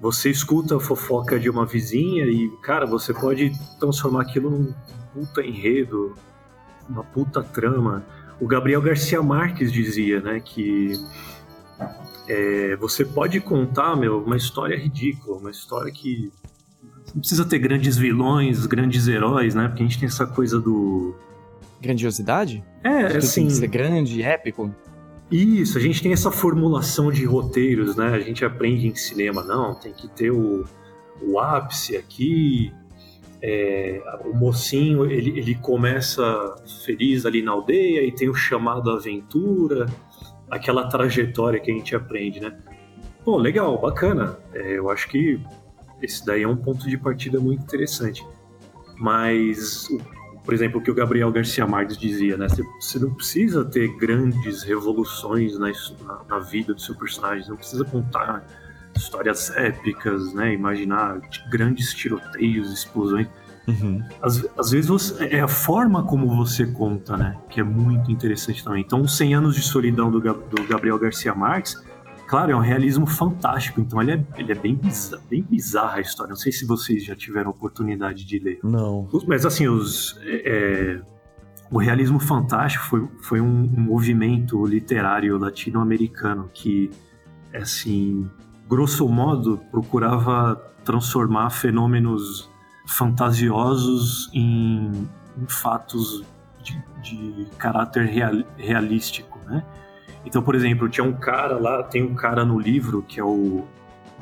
Você 0.00 0.30
escuta 0.30 0.76
a 0.76 0.80
fofoca 0.80 1.38
de 1.38 1.48
uma 1.48 1.66
vizinha 1.66 2.24
e, 2.26 2.48
cara, 2.62 2.86
você 2.86 3.12
pode 3.12 3.52
transformar 3.78 4.22
aquilo 4.22 4.50
num 4.50 4.74
puta 5.12 5.42
enredo, 5.42 6.14
uma 6.88 7.04
puta 7.04 7.42
trama. 7.42 8.04
O 8.40 8.46
Gabriel 8.46 8.80
Garcia 8.80 9.22
Marques 9.22 9.70
dizia, 9.70 10.20
né, 10.20 10.40
que 10.40 10.92
é, 12.26 12.74
você 12.76 13.04
pode 13.04 13.40
contar, 13.40 13.94
meu, 13.94 14.24
uma 14.24 14.36
história 14.36 14.76
ridícula, 14.76 15.38
uma 15.38 15.50
história 15.50 15.92
que 15.92 16.32
não 17.14 17.20
precisa 17.20 17.44
ter 17.44 17.58
grandes 17.58 17.96
vilões, 17.96 18.66
grandes 18.66 19.06
heróis, 19.06 19.54
né? 19.54 19.68
Porque 19.68 19.82
a 19.82 19.86
gente 19.86 19.98
tem 19.98 20.06
essa 20.06 20.26
coisa 20.26 20.60
do. 20.60 21.14
Grandiosidade? 21.80 22.64
É, 22.82 23.06
Tudo 23.06 23.18
assim. 23.18 23.40
Tem 23.42 23.46
que 23.48 23.54
ser 23.54 23.66
grande, 23.66 24.22
épico. 24.22 24.74
Isso, 25.30 25.78
a 25.78 25.80
gente 25.80 26.02
tem 26.02 26.12
essa 26.12 26.30
formulação 26.30 27.10
de 27.10 27.24
roteiros, 27.24 27.96
né? 27.96 28.08
A 28.08 28.20
gente 28.20 28.44
aprende 28.44 28.86
em 28.86 28.94
cinema, 28.94 29.42
não, 29.42 29.74
tem 29.74 29.92
que 29.92 30.06
ter 30.08 30.30
o, 30.30 30.64
o 31.22 31.38
ápice 31.38 31.96
aqui. 31.96 32.72
É, 33.40 34.00
o 34.24 34.36
mocinho 34.36 35.10
ele, 35.10 35.36
ele 35.36 35.54
começa 35.56 36.22
feliz 36.84 37.26
ali 37.26 37.42
na 37.42 37.50
aldeia 37.50 38.06
e 38.06 38.12
tem 38.12 38.28
o 38.28 38.34
chamado 38.34 38.88
aventura, 38.90 39.86
aquela 40.48 40.86
trajetória 40.86 41.58
que 41.58 41.70
a 41.70 41.74
gente 41.74 41.96
aprende, 41.96 42.38
né? 42.38 42.56
Pô, 43.24 43.36
legal, 43.38 43.80
bacana. 43.80 44.38
É, 44.52 44.78
eu 44.78 44.90
acho 44.90 45.08
que 45.08 45.40
esse 46.02 46.24
daí 46.26 46.42
é 46.42 46.48
um 46.48 46.56
ponto 46.56 46.88
de 46.88 46.98
partida 46.98 47.40
muito 47.40 47.62
interessante. 47.62 48.26
Mas, 48.96 49.88
por 50.44 50.52
exemplo, 50.52 50.80
o 50.80 50.82
que 50.82 50.90
o 50.90 50.94
Gabriel 50.94 51.30
Garcia 51.32 51.66
Marques 51.66 51.96
dizia, 51.96 52.36
né? 52.36 52.46
Você 52.80 52.98
não 52.98 53.14
precisa 53.14 53.64
ter 53.64 53.88
grandes 53.96 54.62
revoluções 54.62 55.58
na, 55.58 55.72
na 56.28 56.38
vida 56.38 56.74
do 56.74 56.80
seu 56.80 56.94
personagem, 56.94 57.48
não 57.48 57.56
precisa 57.56 57.84
contar 57.84 58.44
histórias 58.94 59.50
épicas, 59.56 60.34
né? 60.34 60.52
Imaginar 60.52 61.20
grandes 61.50 61.94
tiroteios, 61.94 62.72
explosões. 62.72 63.28
Uhum. 63.66 64.02
Às, 64.20 64.44
às, 64.58 64.70
vezes 64.72 64.88
você, 64.88 65.24
é 65.26 65.40
a 65.40 65.48
forma 65.48 66.02
como 66.04 66.28
você 66.36 66.66
conta, 66.66 67.16
né? 67.16 67.36
Que 67.48 67.60
é 67.60 67.64
muito 67.64 68.10
interessante 68.10 68.62
também. 68.64 68.82
Então, 68.82 69.06
100 69.06 69.34
anos 69.34 69.54
de 69.54 69.62
solidão 69.62 70.10
do, 70.10 70.20
do 70.20 70.66
Gabriel 70.68 70.98
Garcia 70.98 71.34
Marques 71.34 71.80
claro, 72.32 72.50
é 72.50 72.56
um 72.56 72.60
realismo 72.60 73.06
fantástico, 73.06 73.78
então 73.78 74.00
ele 74.00 74.12
é, 74.12 74.24
ele 74.38 74.52
é 74.52 74.54
bem, 74.54 74.74
bizarro, 74.74 75.22
bem 75.28 75.42
bizarra 75.42 75.98
a 75.98 76.00
história. 76.00 76.30
Não 76.30 76.36
sei 76.36 76.50
se 76.50 76.64
vocês 76.64 77.04
já 77.04 77.14
tiveram 77.14 77.50
oportunidade 77.50 78.24
de 78.24 78.38
ler. 78.38 78.58
Não. 78.64 79.06
Mas 79.26 79.44
assim, 79.44 79.68
os, 79.68 80.18
é, 80.22 80.96
é, 80.96 81.02
o 81.70 81.76
realismo 81.76 82.18
fantástico 82.18 82.86
foi, 82.86 83.06
foi 83.20 83.40
um, 83.42 83.70
um 83.76 83.80
movimento 83.82 84.64
literário 84.64 85.36
latino-americano 85.36 86.48
que, 86.54 86.90
assim, 87.54 88.26
grosso 88.66 89.06
modo, 89.06 89.60
procurava 89.70 90.56
transformar 90.86 91.50
fenômenos 91.50 92.48
fantasiosos 92.88 94.30
em, 94.32 94.90
em 95.36 95.46
fatos 95.46 96.24
de, 96.62 96.82
de 97.02 97.46
caráter 97.58 98.06
real, 98.06 98.42
realístico, 98.56 99.38
né? 99.44 99.62
Então, 100.24 100.42
por 100.42 100.54
exemplo, 100.54 100.88
tinha 100.88 101.04
um 101.04 101.12
cara 101.12 101.58
lá, 101.58 101.82
tem 101.82 102.02
um 102.02 102.14
cara 102.14 102.44
no 102.44 102.58
livro 102.58 103.02
que 103.02 103.18
é 103.18 103.24
o 103.24 103.64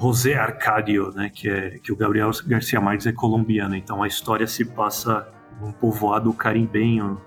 José 0.01 0.35
Arcadio, 0.35 1.13
né, 1.13 1.31
que 1.33 1.49
é 1.49 1.79
que 1.79 1.93
o 1.93 1.97
Gabriel 1.97 2.31
Garcia 2.47 2.81
Marques 2.81 3.07
é 3.07 3.13
colombiano. 3.13 3.77
Então 3.77 4.03
a 4.03 4.07
história 4.07 4.47
se 4.47 4.65
passa 4.65 5.29
num 5.61 5.73
povoado 5.73 6.33
carimbenho 6.33 7.21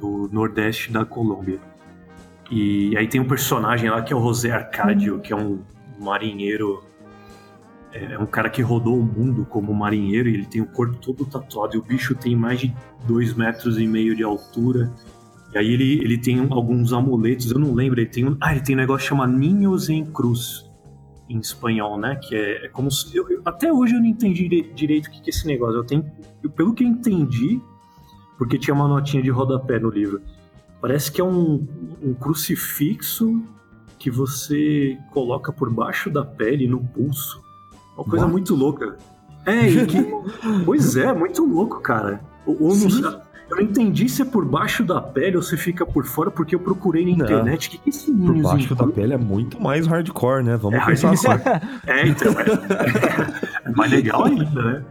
do 0.00 0.28
nordeste 0.32 0.90
da 0.90 1.04
Colômbia. 1.04 1.60
E 2.50 2.96
aí 2.96 3.06
tem 3.06 3.20
um 3.20 3.28
personagem 3.28 3.88
lá 3.88 4.02
que 4.02 4.12
é 4.12 4.16
o 4.16 4.20
José 4.20 4.50
Arcadio, 4.50 5.20
que 5.20 5.32
é 5.32 5.36
um 5.36 5.60
marinheiro 5.98 6.82
é 7.92 8.18
um 8.18 8.26
cara 8.26 8.48
que 8.48 8.62
rodou 8.62 8.98
o 8.98 9.02
mundo 9.02 9.44
como 9.44 9.72
marinheiro 9.74 10.26
e 10.26 10.34
ele 10.34 10.46
tem 10.46 10.62
o 10.62 10.66
corpo 10.66 10.96
todo 10.96 11.26
tatuado 11.26 11.76
e 11.76 11.78
o 11.78 11.82
bicho 11.82 12.14
tem 12.14 12.34
mais 12.34 12.60
de 12.60 12.74
dois 13.06 13.34
metros 13.34 13.78
e 13.78 13.86
meio 13.86 14.16
de 14.16 14.22
altura 14.22 14.90
e 15.54 15.58
aí 15.58 15.72
ele, 15.72 16.02
ele 16.02 16.18
tem 16.18 16.38
alguns 16.50 16.92
amuletos, 16.92 17.50
eu 17.50 17.58
não 17.58 17.74
lembro, 17.74 18.00
ele 18.00 18.08
tem 18.08 18.26
um, 18.26 18.36
ah, 18.40 18.52
ele 18.52 18.62
tem 18.62 18.74
um 18.74 18.78
negócio 18.78 19.02
que 19.02 19.08
chama 19.08 19.26
Ninhos 19.26 19.90
em 19.90 20.04
Cruz, 20.04 20.70
em 21.28 21.38
espanhol, 21.38 21.98
né? 21.98 22.16
Que 22.16 22.34
é, 22.34 22.66
é 22.66 22.68
como 22.68 22.90
se, 22.90 23.14
eu, 23.14 23.28
eu, 23.28 23.42
até 23.44 23.70
hoje 23.70 23.94
eu 23.94 24.00
não 24.00 24.06
entendi 24.06 24.48
direito 24.74 25.06
o 25.06 25.10
que, 25.10 25.20
que 25.20 25.28
é 25.28 25.30
esse 25.30 25.46
negócio. 25.46 25.76
Eu 25.76 25.84
tenho, 25.84 26.10
eu, 26.42 26.48
pelo 26.48 26.72
que 26.72 26.82
eu 26.82 26.88
entendi, 26.88 27.60
porque 28.38 28.58
tinha 28.58 28.72
uma 28.72 28.88
notinha 28.88 29.22
de 29.22 29.28
rodapé 29.28 29.78
no 29.78 29.90
livro, 29.90 30.22
parece 30.80 31.12
que 31.12 31.20
é 31.20 31.24
um, 31.24 31.66
um 32.02 32.14
crucifixo 32.14 33.42
que 33.98 34.10
você 34.10 34.98
coloca 35.10 35.52
por 35.52 35.70
baixo 35.70 36.10
da 36.10 36.24
pele 36.24 36.66
no 36.66 36.80
pulso. 36.80 37.42
Uma 37.94 38.04
coisa 38.04 38.24
What? 38.24 38.32
muito 38.32 38.54
louca. 38.54 38.96
É, 39.44 39.84
que, 39.84 39.98
pois 40.64 40.96
é, 40.96 41.12
muito 41.12 41.44
louco, 41.44 41.80
cara. 41.80 42.20
Ou, 42.46 42.56
ou 42.62 42.76
no, 42.76 43.21
eu 43.52 43.56
não 43.56 43.62
entendi 43.70 44.08
se 44.08 44.22
é 44.22 44.24
por 44.24 44.44
baixo 44.44 44.82
da 44.84 45.00
pele 45.00 45.36
ou 45.36 45.42
se 45.42 45.56
fica 45.56 45.84
por 45.86 46.04
fora, 46.04 46.30
porque 46.30 46.54
eu 46.54 46.60
procurei 46.60 47.04
na 47.04 47.10
internet. 47.12 47.68
O 47.68 47.70
que, 47.70 47.78
que 47.78 47.88
é 47.88 47.90
esse 47.90 48.10
Por 48.12 48.34
baixo 48.42 48.74
da 48.74 48.86
pele 48.86 49.12
é 49.14 49.18
muito 49.18 49.60
mais 49.60 49.86
hardcore, 49.86 50.42
né? 50.42 50.56
Vamos 50.56 50.78
É 50.80 50.84
pensar 50.86 51.12
assim. 51.12 51.28
É, 51.86 52.06
então. 52.08 52.32
É, 52.32 53.68
é 53.68 53.72
mais 53.72 53.90
legal 53.90 54.24
ainda, 54.24 54.62
né? 54.62 54.84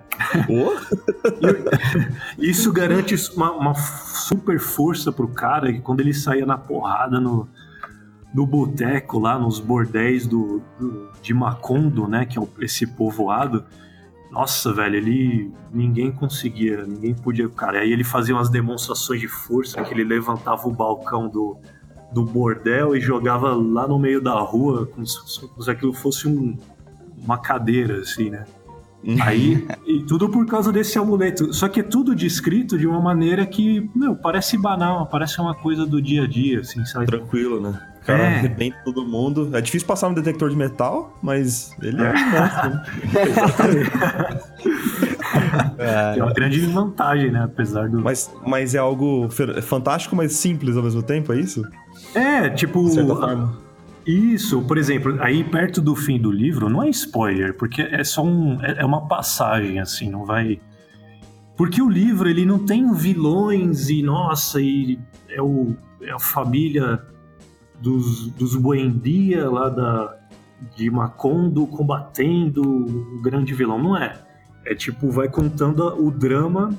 E 2.38 2.50
Isso 2.50 2.72
garante 2.72 3.16
uma, 3.36 3.52
uma 3.52 3.74
super 3.76 4.60
força 4.60 5.12
pro 5.12 5.28
cara 5.28 5.72
que 5.72 5.80
quando 5.82 6.00
ele 6.02 6.14
saía 6.14 6.46
na 6.46 6.58
porrada 6.58 7.20
no, 7.20 7.48
no 8.34 8.46
boteco 8.46 9.20
lá, 9.20 9.38
nos 9.38 9.60
bordéis 9.60 10.26
do, 10.28 10.62
do- 10.80 11.10
de 11.22 11.34
Macondo, 11.34 12.08
né? 12.08 12.26
Que 12.26 12.40
é 12.40 12.44
esse 12.62 12.86
povoado. 12.88 13.64
Nossa, 14.32 14.74
velho, 14.74 14.96
ele. 14.96 15.52
Ninguém 15.74 16.12
conseguia, 16.12 16.84
ninguém 16.86 17.14
podia. 17.14 17.48
Cara, 17.50 17.80
aí 17.80 17.92
ele 17.92 18.04
fazia 18.04 18.34
umas 18.34 18.50
demonstrações 18.50 19.20
de 19.20 19.28
força, 19.28 19.82
que 19.84 19.94
ele 19.94 20.04
levantava 20.04 20.68
o 20.68 20.72
balcão 20.72 21.28
do, 21.28 21.58
do 22.14 22.24
bordel 22.24 22.96
e 22.96 23.02
jogava 23.02 23.54
lá 23.54 23.88
no 23.88 24.00
meio 24.00 24.22
da 24.22 24.40
rua, 24.40 24.86
como 24.86 25.06
se, 25.06 25.42
como 25.48 25.62
se 25.62 25.70
aquilo 25.70 25.94
fosse 25.94 26.28
um- 26.28 26.58
uma 27.24 27.38
cadeira, 27.38 28.00
assim, 28.00 28.30
né? 28.30 28.46
Aí, 29.22 29.68
e 29.86 30.04
tudo 30.04 30.30
por 30.30 30.46
causa 30.46 30.72
desse 30.72 30.98
amuleto. 31.00 31.52
Só 31.54 31.68
que 31.68 31.80
é 31.80 31.84
tudo 31.84 32.14
descrito 32.16 32.78
de 32.78 32.86
uma 32.86 33.02
maneira 33.02 33.46
que, 33.48 33.90
meu, 33.96 34.16
parece 34.16 34.58
banal, 34.58 35.08
parece 35.08 35.42
uma 35.42 35.56
coisa 35.56 35.86
do 35.88 36.00
dia 36.02 36.24
a 36.24 36.28
dia, 36.28 36.60
assim, 36.60 36.86
sabe? 36.86 37.08
Tranquilo, 37.08 37.60
né? 37.60 37.82
O 38.02 38.06
cara 38.06 38.24
É. 38.24 38.28
arrebenta 38.38 38.78
todo 38.84 39.06
mundo. 39.06 39.56
É 39.56 39.62
difícil 39.62 39.88
passar 39.88 40.10
no 40.10 40.16
detector 40.16 40.50
de 40.50 40.56
metal, 40.56 41.18
mas 41.22 41.76
ele 41.82 42.02
é, 42.02 42.08
É. 42.08 42.14
né? 42.14 42.84
É 46.18 46.24
uma 46.24 46.34
grande 46.34 46.60
vantagem, 46.62 47.32
né? 47.32 47.44
Apesar 47.44 47.90
do. 47.90 48.00
Mas, 48.02 48.32
mas 48.46 48.76
é 48.76 48.80
algo 48.80 49.30
fer- 49.30 49.62
fantástico, 49.62 50.16
mas 50.16 50.34
simples 50.34 50.76
ao 50.78 50.84
mesmo 50.84 51.02
tempo, 51.02 51.32
é 51.34 51.40
isso? 51.40 51.64
É, 52.14 52.50
tipo. 52.50 52.86
Isso, 54.06 54.64
por 54.64 54.78
exemplo, 54.80 55.16
aí 55.22 55.44
perto 55.44 55.80
do 55.80 55.96
fim 55.96 56.20
do 56.20 56.32
livro, 56.32 56.68
não 56.70 56.82
é 56.82 56.90
spoiler, 56.90 57.56
porque 57.56 57.82
é 57.84 58.04
só 58.04 58.24
um. 58.24 58.58
É 58.62 58.82
é 58.82 58.86
uma 58.86 59.08
passagem, 59.08 59.80
assim, 59.80 60.10
não 60.10 60.26
vai. 60.26 60.60
Porque 61.56 61.82
o 61.82 61.90
livro, 61.90 62.28
ele 62.28 62.46
não 62.46 62.58
tem 62.60 62.92
vilões 62.94 63.90
e, 63.90 64.02
nossa, 64.02 64.60
e 64.60 64.98
é, 65.30 65.42
o, 65.42 65.76
é 66.02 66.12
a 66.12 66.20
família 66.20 67.00
dos, 67.82 68.28
dos 68.32 68.56
Buendia 68.56 69.50
lá 69.50 69.70
da, 69.70 70.18
de 70.76 70.90
Macondo 70.90 71.66
combatendo 71.68 72.62
o 72.62 73.22
grande 73.22 73.54
vilão. 73.54 73.82
Não 73.82 73.98
é. 73.98 74.20
É 74.66 74.76
tipo, 74.76 75.10
vai 75.10 75.28
contando 75.28 75.84
o 76.00 76.12
drama 76.12 76.70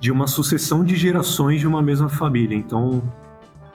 de 0.00 0.10
uma 0.10 0.26
sucessão 0.26 0.84
de 0.84 0.96
gerações 0.96 1.60
de 1.60 1.66
uma 1.66 1.82
mesma 1.82 2.08
família. 2.08 2.56
Então, 2.56 3.02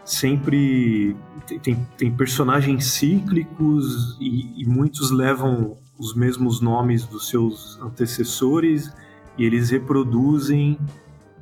sempre 0.03 1.15
tem, 1.61 1.87
tem, 1.97 2.11
personagens 2.11 2.85
cíclicos 2.85 4.17
e, 4.19 4.61
e 4.61 4.65
muitos 4.65 5.11
levam 5.11 5.77
os 5.97 6.15
mesmos 6.15 6.61
nomes 6.61 7.05
dos 7.05 7.29
seus 7.29 7.79
antecessores 7.81 8.91
e 9.37 9.45
eles 9.45 9.69
reproduzem 9.69 10.79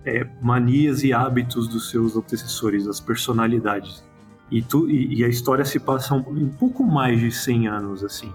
é, 0.05 0.27
manias 0.41 1.03
e 1.03 1.13
hábitos 1.13 1.67
dos 1.67 1.89
seus 1.89 2.15
antecessores, 2.15 2.87
as 2.87 2.99
personalidades. 2.99 4.03
E, 4.51 4.61
tu, 4.61 4.89
e, 4.89 5.19
e 5.19 5.23
a 5.23 5.27
história 5.27 5.63
se 5.63 5.79
passa 5.79 6.15
um, 6.15 6.19
um 6.27 6.49
pouco 6.49 6.83
mais 6.83 7.19
de 7.19 7.31
100 7.31 7.67
anos, 7.67 8.03
assim. 8.03 8.31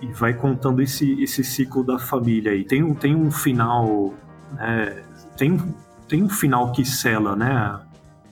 E 0.00 0.06
vai 0.12 0.32
contando 0.32 0.80
esse, 0.80 1.20
esse 1.22 1.42
ciclo 1.44 1.84
da 1.84 1.98
família. 1.98 2.54
E 2.54 2.64
tem, 2.64 2.82
um- 2.82 2.94
tem 2.94 3.14
um 3.14 3.30
final. 3.30 4.14
Né, 4.54 5.02
tem, 5.36 5.52
um- 5.52 5.74
tem 6.08 6.22
um 6.22 6.28
final 6.28 6.72
que 6.72 6.84
sela, 6.84 7.34
né? 7.36 7.50
A, 7.52 7.82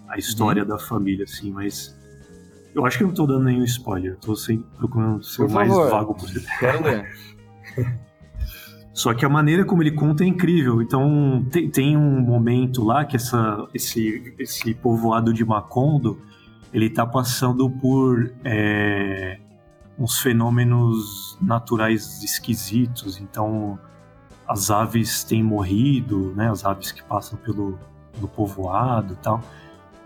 a 0.09 0.17
história 0.19 0.65
da 0.65 0.79
família, 0.79 1.25
assim, 1.25 1.51
mas. 1.53 1.95
Eu 2.75 2.85
acho 2.87 2.99
que 2.99 3.05
eu 3.05 3.09
não 3.09 3.15
tô 3.15 3.27
dando 3.27 3.45
nenhum 3.45 3.65
spoiler. 3.65 4.13
Eu 4.13 4.17
tô 4.19 4.37
sem, 4.37 4.59
procurando 4.79 5.23
ser 5.25 5.45
o 5.45 5.51
mais 5.51 5.69
favor. 5.69 5.91
vago 5.91 6.15
possível. 6.15 6.43
Quero 6.59 6.83
ler. 6.85 7.07
Só 8.93 9.13
que 9.13 9.25
a 9.27 9.29
maneira 9.29 9.65
como 9.65 9.83
ele 9.83 9.91
conta 9.93 10.25
é 10.25 10.27
incrível. 10.27 10.81
Então, 10.81 11.45
tem, 11.51 11.69
tem 11.71 11.97
um 11.97 12.21
momento 12.21 12.83
lá 12.83 13.05
que 13.05 13.17
essa, 13.17 13.67
esse, 13.75 14.35
esse 14.39 14.73
povoado 14.75 15.33
de 15.35 15.45
Macondo, 15.45 16.19
ele 16.77 16.91
tá 16.91 17.07
passando 17.07 17.71
por 17.71 18.31
é, 18.45 19.39
uns 19.99 20.19
fenômenos 20.19 21.39
naturais 21.41 22.23
esquisitos. 22.23 23.19
Então, 23.19 23.79
as 24.47 24.71
aves 24.71 25.25
têm 25.25 25.43
morrido, 25.43 26.35
né? 26.37 26.51
As 26.51 26.67
aves 26.67 26.93
que 26.93 27.03
passam 27.03 27.39
pelo, 27.39 27.79
pelo 28.13 28.29
povoado 28.29 29.15
e 29.15 29.17
tal. 29.17 29.41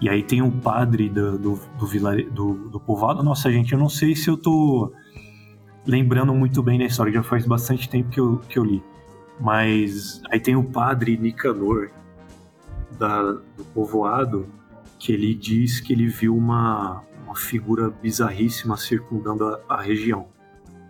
E 0.01 0.09
aí 0.09 0.23
tem 0.23 0.41
um 0.43 0.61
padre 0.61 1.09
do, 1.09 1.37
do, 1.37 1.61
do, 1.77 1.87
vilare- 1.89 2.31
do, 2.31 2.55
do 2.69 2.79
povoado. 2.79 3.21
Nossa, 3.21 3.51
gente, 3.51 3.73
eu 3.73 3.79
não 3.79 3.89
sei 3.89 4.15
se 4.15 4.31
eu 4.31 4.37
tô 4.37 4.93
lembrando 5.85 6.33
muito 6.33 6.63
bem 6.63 6.79
da 6.79 6.85
história, 6.85 7.13
já 7.13 7.23
faz 7.25 7.45
bastante 7.45 7.89
tempo 7.89 8.11
que 8.11 8.21
eu, 8.21 8.39
que 8.49 8.57
eu 8.61 8.65
li. 8.65 8.81
Mas 9.41 10.23
aí 10.31 10.39
tem 10.39 10.55
o 10.55 10.63
padre 10.63 11.17
Nicanor 11.17 11.91
da, 12.97 13.23
do 13.23 13.65
povoado, 13.75 14.47
que 15.01 15.13
ele 15.13 15.35
diz 15.35 15.81
que 15.81 15.95
ele 15.95 16.07
viu 16.07 16.37
uma, 16.37 17.03
uma 17.25 17.35
figura 17.35 17.89
bizarríssima 17.91 18.77
circundando 18.77 19.47
a, 19.47 19.61
a 19.71 19.81
região. 19.81 20.29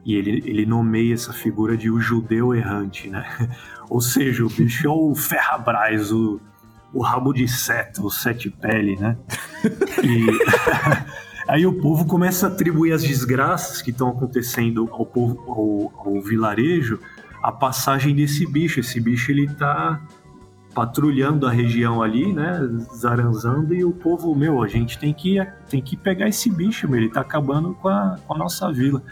E 0.04 0.16
ele, 0.16 0.42
ele 0.44 0.66
nomeia 0.66 1.14
essa 1.14 1.32
figura 1.32 1.76
de 1.76 1.88
o 1.88 2.00
judeu 2.00 2.52
errante, 2.52 3.08
né? 3.08 3.24
Ou 3.88 4.00
seja, 4.00 4.44
o 4.44 4.50
bicho 4.50 4.86
é 4.86 4.90
o 4.90 5.14
Ferrabras, 5.14 6.10
o, 6.10 6.40
o 6.92 7.02
rabo 7.02 7.32
de 7.32 7.46
seta, 7.46 8.02
o 8.02 8.10
sete 8.10 8.50
pele, 8.50 8.96
né? 8.96 9.16
E 10.02 10.26
aí 11.46 11.64
o 11.64 11.80
povo 11.80 12.04
começa 12.04 12.48
a 12.48 12.50
atribuir 12.50 12.92
as 12.92 13.02
desgraças 13.02 13.80
que 13.80 13.90
estão 13.90 14.08
acontecendo 14.08 14.88
ao 14.90 15.06
povo, 15.06 15.38
ao, 15.46 16.14
ao 16.14 16.20
vilarejo, 16.20 16.98
a 17.42 17.52
passagem 17.52 18.14
desse 18.14 18.44
bicho. 18.44 18.80
Esse 18.80 18.98
bicho 19.00 19.30
ele 19.30 19.46
tá 19.54 20.00
patrulhando 20.74 21.46
a 21.46 21.50
região 21.50 22.02
ali, 22.02 22.33
né, 22.33 22.61
zaranzando 22.96 23.74
e 23.74 23.85
o 23.85 23.90
povo, 23.90 24.35
meu, 24.35 24.62
a 24.62 24.68
gente 24.68 24.98
tem 24.98 25.12
que 25.12 25.37
tem 25.68 25.83
que 25.83 25.96
pegar 25.96 26.28
esse 26.28 26.48
bicho, 26.50 26.88
meu, 26.88 27.00
ele 27.00 27.11
tá 27.11 27.20
acabando 27.20 27.74
com 27.74 27.88
a, 27.88 28.16
com 28.26 28.35
a 28.35 28.38
nossa 28.38 28.72
vila. 28.72 29.02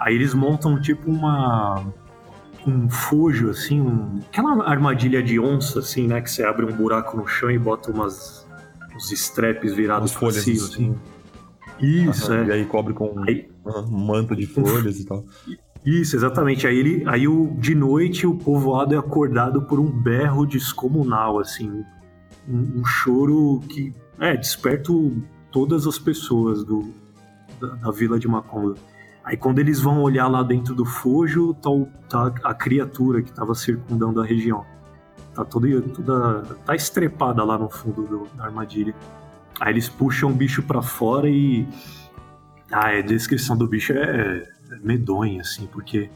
Aí 0.00 0.14
eles 0.14 0.32
montam 0.34 0.80
tipo 0.80 1.10
uma 1.10 1.84
um 2.66 2.88
fojo 2.90 3.50
assim, 3.50 3.80
um, 3.80 4.20
aquela 4.30 4.68
armadilha 4.68 5.22
de 5.22 5.40
onça 5.40 5.78
assim, 5.78 6.06
né, 6.06 6.20
que 6.20 6.30
você 6.30 6.44
abre 6.44 6.64
um 6.66 6.72
buraco 6.76 7.16
no 7.16 7.26
chão 7.26 7.50
e 7.50 7.58
bota 7.58 7.90
umas 7.90 8.46
uns 8.94 9.12
straps 9.12 9.74
virados 9.74 10.10
pra 10.12 10.20
folhas 10.20 10.42
cima, 10.42 10.64
assim. 10.66 10.94
Isso, 11.80 12.32
Aham, 12.32 12.42
é. 12.42 12.46
E 12.48 12.52
aí 12.52 12.64
cobre 12.64 12.92
com 12.92 13.22
Aí- 13.28 13.48
um 13.64 14.06
manto 14.06 14.34
de 14.34 14.46
folhas 14.48 14.98
e 14.98 15.04
tal. 15.06 15.24
Isso, 15.84 16.16
exatamente. 16.16 16.66
Aí, 16.66 16.76
ele, 16.76 17.04
aí 17.06 17.26
o, 17.28 17.54
de 17.58 17.74
noite 17.74 18.26
o 18.26 18.34
povoado 18.34 18.94
é 18.94 18.98
acordado 18.98 19.62
por 19.62 19.78
um 19.80 19.86
berro 19.90 20.44
descomunal, 20.46 21.38
assim. 21.38 21.84
Um, 22.48 22.80
um 22.80 22.84
choro 22.84 23.60
que 23.68 23.92
é, 24.18 24.36
desperta 24.36 24.92
todas 25.50 25.86
as 25.86 25.98
pessoas 25.98 26.64
do, 26.64 26.92
da, 27.60 27.68
da 27.76 27.90
vila 27.90 28.18
de 28.18 28.26
Macondo. 28.28 28.76
Aí 29.24 29.36
quando 29.36 29.58
eles 29.58 29.80
vão 29.80 30.00
olhar 30.02 30.26
lá 30.28 30.42
dentro 30.42 30.74
do 30.74 30.84
fojo, 30.84 31.54
tá, 31.54 31.70
o- 31.70 31.88
tá 32.08 32.32
a 32.44 32.54
criatura 32.54 33.22
que 33.22 33.30
estava 33.30 33.54
circundando 33.54 34.20
a 34.20 34.24
região. 34.24 34.64
Tá 35.34 35.44
toda, 35.44 35.80
toda. 35.82 36.42
tá 36.64 36.74
estrepada 36.74 37.44
lá 37.44 37.58
no 37.58 37.68
fundo 37.68 38.02
do- 38.02 38.26
da 38.36 38.44
armadilha. 38.46 38.94
Aí 39.60 39.72
eles 39.72 39.88
puxam 39.88 40.30
o 40.30 40.34
bicho 40.34 40.62
pra 40.62 40.82
fora 40.82 41.28
e. 41.28 41.66
Ah, 42.70 42.88
a 42.88 43.00
descrição 43.00 43.56
do 43.56 43.66
bicho 43.66 43.92
é 43.92 44.46
medonha, 44.82 45.40
assim, 45.40 45.66
porque 45.66 46.10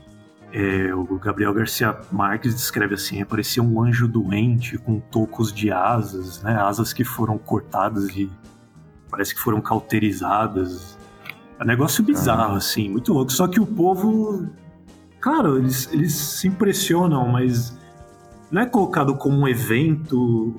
é, 0.52 0.94
o 0.94 1.18
Gabriel 1.18 1.54
Garcia 1.54 1.98
Marques 2.10 2.54
descreve 2.54 2.94
assim: 2.94 3.24
parecia 3.24 3.62
um 3.62 3.82
anjo 3.82 4.06
doente 4.06 4.76
com 4.76 5.00
tocos 5.00 5.52
de 5.52 5.72
asas, 5.72 6.42
né? 6.42 6.54
Asas 6.60 6.92
que 6.92 7.04
foram 7.04 7.38
cortadas 7.38 8.08
e 8.14 8.30
parece 9.10 9.34
que 9.34 9.40
foram 9.40 9.60
cauterizadas. 9.60 10.98
É 11.58 11.64
um 11.64 11.66
negócio 11.66 12.04
bizarro, 12.04 12.56
assim, 12.56 12.88
muito 12.90 13.12
louco. 13.12 13.32
Só 13.32 13.48
que 13.48 13.60
o 13.60 13.66
povo, 13.66 14.46
claro, 15.20 15.58
eles, 15.58 15.88
eles 15.92 16.14
se 16.14 16.48
impressionam, 16.48 17.28
mas 17.28 17.76
não 18.50 18.60
é 18.60 18.66
colocado 18.66 19.16
como 19.16 19.38
um 19.38 19.48
evento. 19.48 20.54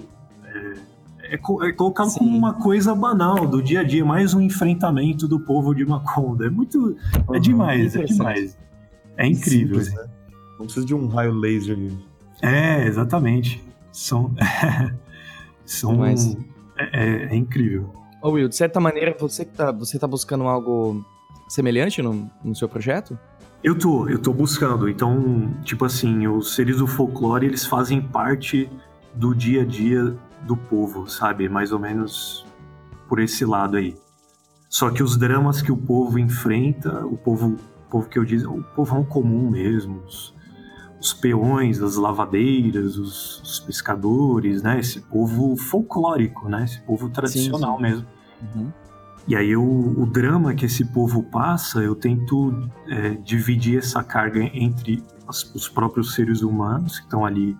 É, 1.33 1.35
é 1.35 1.37
co- 1.37 1.63
é 1.63 1.71
colocado 1.71 2.09
Sim. 2.11 2.19
como 2.19 2.37
uma 2.37 2.53
coisa 2.53 2.93
banal 2.93 3.47
do 3.47 3.61
dia 3.61 3.79
a 3.81 3.83
dia, 3.83 4.05
mais 4.05 4.33
um 4.33 4.41
enfrentamento 4.41 5.27
do 5.27 5.39
povo 5.39 5.73
de 5.73 5.83
Macondo. 5.85 6.45
É 6.45 6.49
muito. 6.49 6.95
É 7.27 7.31
Uhum. 7.33 7.39
demais, 7.39 7.95
é 7.95 8.03
demais. 8.03 8.57
É 9.17 9.25
incrível. 9.27 9.79
Simples, 9.81 9.93
né? 9.93 10.09
Não 10.59 10.65
precisa 10.65 10.85
de 10.85 10.93
um 10.95 11.07
raio 11.07 11.33
laser. 11.33 11.77
É, 12.41 12.85
exatamente. 12.85 13.63
São. 13.91 14.31
são. 15.65 15.97
Mas- 15.97 16.35
É, 16.77 17.03
é- 17.03 17.25
é 17.25 17.35
incrível. 17.35 17.91
Ô 18.21 18.31
Will, 18.31 18.47
de 18.49 18.55
certa 18.55 18.79
maneira, 18.79 19.15
você, 19.19 19.45
que 19.45 19.51
tá, 19.53 19.71
você 19.71 19.99
tá 19.99 20.07
buscando 20.07 20.45
algo 20.45 21.05
semelhante 21.47 22.01
no, 22.01 22.29
no 22.43 22.55
seu 22.55 22.67
projeto? 22.69 23.17
Eu 23.63 23.77
tô, 23.77 24.07
eu 24.09 24.17
tô 24.19 24.33
buscando. 24.33 24.89
Então, 24.89 25.53
tipo 25.63 25.85
assim, 25.85 26.25
os 26.27 26.55
seres 26.55 26.77
do 26.77 26.87
folclore, 26.87 27.45
eles 27.45 27.65
fazem 27.65 28.01
parte 28.01 28.69
do 29.13 29.35
dia 29.35 29.61
a 29.61 29.65
dia 29.65 30.15
do 30.45 30.55
povo, 30.55 31.07
sabe? 31.07 31.47
Mais 31.49 31.71
ou 31.71 31.79
menos 31.79 32.45
por 33.07 33.19
esse 33.19 33.45
lado 33.45 33.77
aí. 33.77 33.95
Só 34.69 34.89
que 34.89 35.03
os 35.03 35.17
dramas 35.17 35.61
que 35.61 35.71
o 35.71 35.77
povo 35.77 36.17
enfrenta, 36.17 37.05
o 37.05 37.15
povo, 37.15 37.57
o 37.87 37.89
povo 37.91 38.09
que 38.09 38.17
eu 38.17 38.25
digo, 38.25 38.57
o 38.57 38.63
povão 38.63 39.03
comum 39.03 39.51
mesmo, 39.51 40.01
os, 40.07 40.33
os 40.99 41.13
peões, 41.13 41.79
as 41.79 41.95
lavadeiras, 41.95 42.97
os, 42.97 43.41
os, 43.41 43.59
pescadores, 43.59 44.63
né? 44.63 44.79
Esse 44.79 44.99
povo 44.99 45.55
folclórico, 45.55 46.49
né? 46.49 46.63
Esse 46.63 46.81
povo 46.81 47.09
tradicional 47.09 47.77
sim, 47.77 47.77
sim. 47.77 47.81
mesmo. 47.83 48.07
Uhum. 48.41 48.71
E 49.27 49.35
aí 49.35 49.55
o, 49.55 49.63
o, 50.01 50.05
drama 50.05 50.55
que 50.55 50.65
esse 50.65 50.83
povo 50.85 51.21
passa, 51.23 51.79
eu 51.79 51.95
tento 51.95 52.67
é, 52.87 53.11
dividir 53.11 53.77
essa 53.77 54.03
carga 54.03 54.41
entre 54.53 55.03
as, 55.27 55.43
os 55.53 55.69
próprios 55.69 56.15
seres 56.15 56.41
humanos 56.41 56.97
que 56.97 57.05
estão 57.05 57.23
ali 57.23 57.55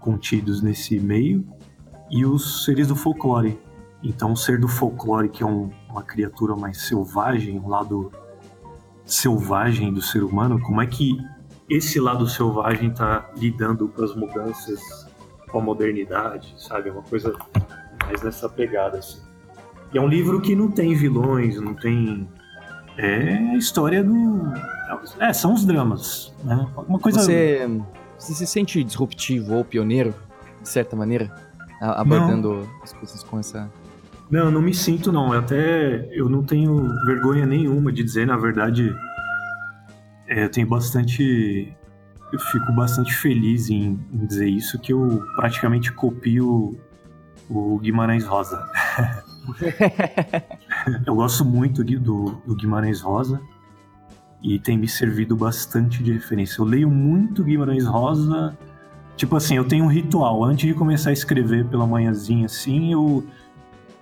contidos 0.00 0.60
nesse 0.60 0.98
meio 0.98 1.46
e 2.10 2.24
os 2.24 2.64
seres 2.64 2.88
do 2.88 2.96
folclore. 2.96 3.58
Então, 4.02 4.32
o 4.32 4.36
ser 4.36 4.60
do 4.60 4.68
folclore, 4.68 5.28
que 5.28 5.42
é 5.42 5.46
um, 5.46 5.70
uma 5.88 6.02
criatura 6.02 6.54
mais 6.54 6.82
selvagem, 6.82 7.58
um 7.58 7.68
lado 7.68 8.12
selvagem 9.04 9.92
do 9.92 10.02
ser 10.02 10.22
humano, 10.22 10.60
como 10.60 10.80
é 10.80 10.86
que 10.86 11.16
esse 11.68 11.98
lado 11.98 12.28
selvagem 12.28 12.90
está 12.90 13.30
lidando 13.36 13.88
com 13.88 14.04
as 14.04 14.14
mudanças, 14.14 14.80
com 15.50 15.58
a 15.58 15.62
modernidade, 15.62 16.54
sabe? 16.58 16.88
É 16.88 16.92
uma 16.92 17.02
coisa 17.02 17.34
mais 18.04 18.22
nessa 18.22 18.48
pegada, 18.48 18.98
assim. 18.98 19.20
E 19.92 19.98
é 19.98 20.00
um 20.00 20.08
livro 20.08 20.40
que 20.40 20.54
não 20.54 20.70
tem 20.70 20.94
vilões, 20.94 21.60
não 21.60 21.74
tem. 21.74 22.28
É 22.96 23.34
a 23.34 23.56
história 23.56 24.02
do. 24.02 24.52
É, 25.18 25.32
são 25.32 25.54
os 25.54 25.64
dramas, 25.64 26.34
né? 26.44 26.66
Uma 26.88 26.98
coisa. 26.98 27.20
Você, 27.20 27.68
você 28.18 28.34
se 28.34 28.46
sente 28.46 28.82
disruptivo 28.82 29.54
ou 29.54 29.64
pioneiro, 29.64 30.14
de 30.62 30.68
certa 30.68 30.94
maneira? 30.96 31.45
Abordando 31.80 32.54
não. 32.54 32.82
as 32.82 32.92
coisas 32.92 33.22
com 33.22 33.38
essa 33.38 33.70
não, 34.30 34.50
não 34.50 34.60
me 34.60 34.74
sinto 34.74 35.12
não. 35.12 35.32
Eu 35.32 35.40
até 35.40 36.08
eu 36.12 36.28
não 36.28 36.42
tenho 36.42 36.88
vergonha 37.04 37.46
nenhuma 37.46 37.92
de 37.92 38.02
dizer, 38.02 38.26
na 38.26 38.36
verdade, 38.36 38.94
é, 40.26 40.44
eu 40.44 40.50
tenho 40.50 40.66
bastante, 40.66 41.72
eu 42.32 42.38
fico 42.38 42.72
bastante 42.72 43.14
feliz 43.14 43.70
em, 43.70 43.98
em, 44.12 44.26
dizer 44.26 44.48
isso 44.48 44.78
que 44.78 44.92
eu 44.92 45.22
praticamente 45.36 45.92
copio 45.92 46.78
o 47.48 47.78
Guimarães 47.78 48.24
Rosa. 48.24 48.68
eu 51.06 51.14
gosto 51.14 51.44
muito 51.44 51.84
do, 51.84 52.42
do 52.44 52.56
Guimarães 52.56 53.00
Rosa 53.00 53.40
e 54.42 54.58
tem 54.58 54.76
me 54.76 54.88
servido 54.88 55.36
bastante 55.36 56.02
de 56.02 56.12
referência. 56.12 56.60
Eu 56.60 56.64
leio 56.64 56.90
muito 56.90 57.44
Guimarães 57.44 57.86
Rosa. 57.86 58.58
Tipo 59.16 59.36
assim, 59.36 59.56
eu 59.56 59.64
tenho 59.64 59.84
um 59.84 59.88
ritual. 59.88 60.44
Antes 60.44 60.68
de 60.68 60.74
começar 60.74 61.10
a 61.10 61.12
escrever 61.12 61.66
pela 61.66 61.86
manhãzinha, 61.86 62.46
assim, 62.46 62.92
eu 62.92 63.24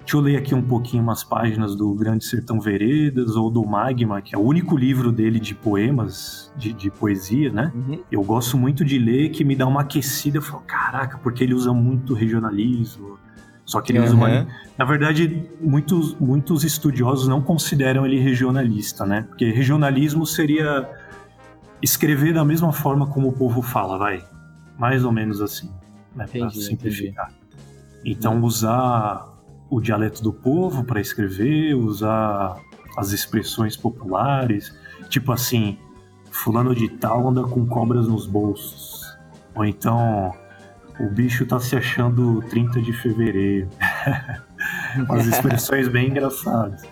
Deixa 0.04 0.18
eu 0.18 0.20
ler 0.20 0.36
aqui 0.36 0.54
um 0.54 0.60
pouquinho 0.60 1.02
umas 1.02 1.24
páginas 1.24 1.74
do 1.74 1.94
Grande 1.94 2.26
Sertão 2.26 2.60
Veredas 2.60 3.36
ou 3.36 3.50
do 3.50 3.64
Magma, 3.64 4.20
que 4.20 4.34
é 4.34 4.38
o 4.38 4.42
único 4.42 4.76
livro 4.76 5.10
dele 5.10 5.40
de 5.40 5.54
poemas, 5.54 6.52
de, 6.58 6.74
de 6.74 6.90
poesia, 6.90 7.50
né? 7.50 7.72
Uhum. 7.74 8.00
Eu 8.12 8.22
gosto 8.22 8.58
muito 8.58 8.84
de 8.84 8.98
ler, 8.98 9.30
que 9.30 9.42
me 9.42 9.56
dá 9.56 9.66
uma 9.66 9.80
aquecida. 9.80 10.36
Eu 10.36 10.42
falo, 10.42 10.62
caraca, 10.66 11.16
porque 11.16 11.42
ele 11.42 11.54
usa 11.54 11.72
muito 11.72 12.12
regionalismo. 12.12 13.18
Só 13.64 13.80
que 13.80 13.92
ele 13.92 14.00
uhum. 14.00 14.04
usa 14.04 14.14
uma... 14.14 14.46
Na 14.76 14.84
verdade, 14.84 15.48
muitos, 15.58 16.14
muitos 16.20 16.64
estudiosos 16.64 17.26
não 17.26 17.40
consideram 17.40 18.04
ele 18.04 18.20
regionalista, 18.20 19.06
né? 19.06 19.22
Porque 19.26 19.50
regionalismo 19.50 20.26
seria 20.26 20.86
escrever 21.80 22.34
da 22.34 22.44
mesma 22.44 22.74
forma 22.74 23.06
como 23.06 23.28
o 23.28 23.32
povo 23.32 23.62
fala, 23.62 23.96
vai. 23.96 24.22
Mais 24.78 25.04
ou 25.04 25.12
menos 25.12 25.40
assim, 25.40 25.70
né? 26.14 26.26
Pra 26.26 26.50
simplificar. 26.50 27.30
Entendi. 27.30 27.44
Então, 28.04 28.42
usar 28.42 29.34
o 29.70 29.80
dialeto 29.80 30.22
do 30.22 30.32
povo 30.32 30.84
para 30.84 31.00
escrever, 31.00 31.74
usar 31.74 32.56
as 32.96 33.12
expressões 33.12 33.76
populares, 33.76 34.76
tipo 35.08 35.32
assim, 35.32 35.78
fulano 36.30 36.74
de 36.74 36.88
tal 36.88 37.28
anda 37.28 37.42
com 37.42 37.66
cobras 37.66 38.06
nos 38.06 38.26
bolsos. 38.26 39.16
Ou 39.54 39.64
então, 39.64 40.32
o 41.00 41.08
bicho 41.08 41.46
tá 41.46 41.58
se 41.58 41.76
achando 41.76 42.42
30 42.42 42.82
de 42.82 42.92
fevereiro. 42.92 43.68
As 45.08 45.26
expressões 45.26 45.88
bem 45.88 46.10
engraçadas. 46.10 46.82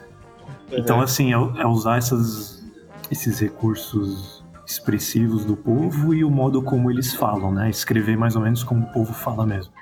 Então, 0.70 1.00
assim, 1.00 1.32
é, 1.32 1.36
é 1.60 1.66
usar 1.66 1.98
essas, 1.98 2.64
esses 3.10 3.38
recursos 3.38 4.41
expressivos 4.66 5.44
do 5.44 5.56
povo 5.56 6.14
e 6.14 6.24
o 6.24 6.30
modo 6.30 6.62
como 6.62 6.90
eles 6.90 7.12
falam, 7.14 7.52
né? 7.52 7.68
Escrever 7.68 8.16
mais 8.16 8.36
ou 8.36 8.42
menos 8.42 8.62
como 8.62 8.84
o 8.84 8.92
povo 8.92 9.12
fala 9.12 9.46
mesmo. 9.46 9.72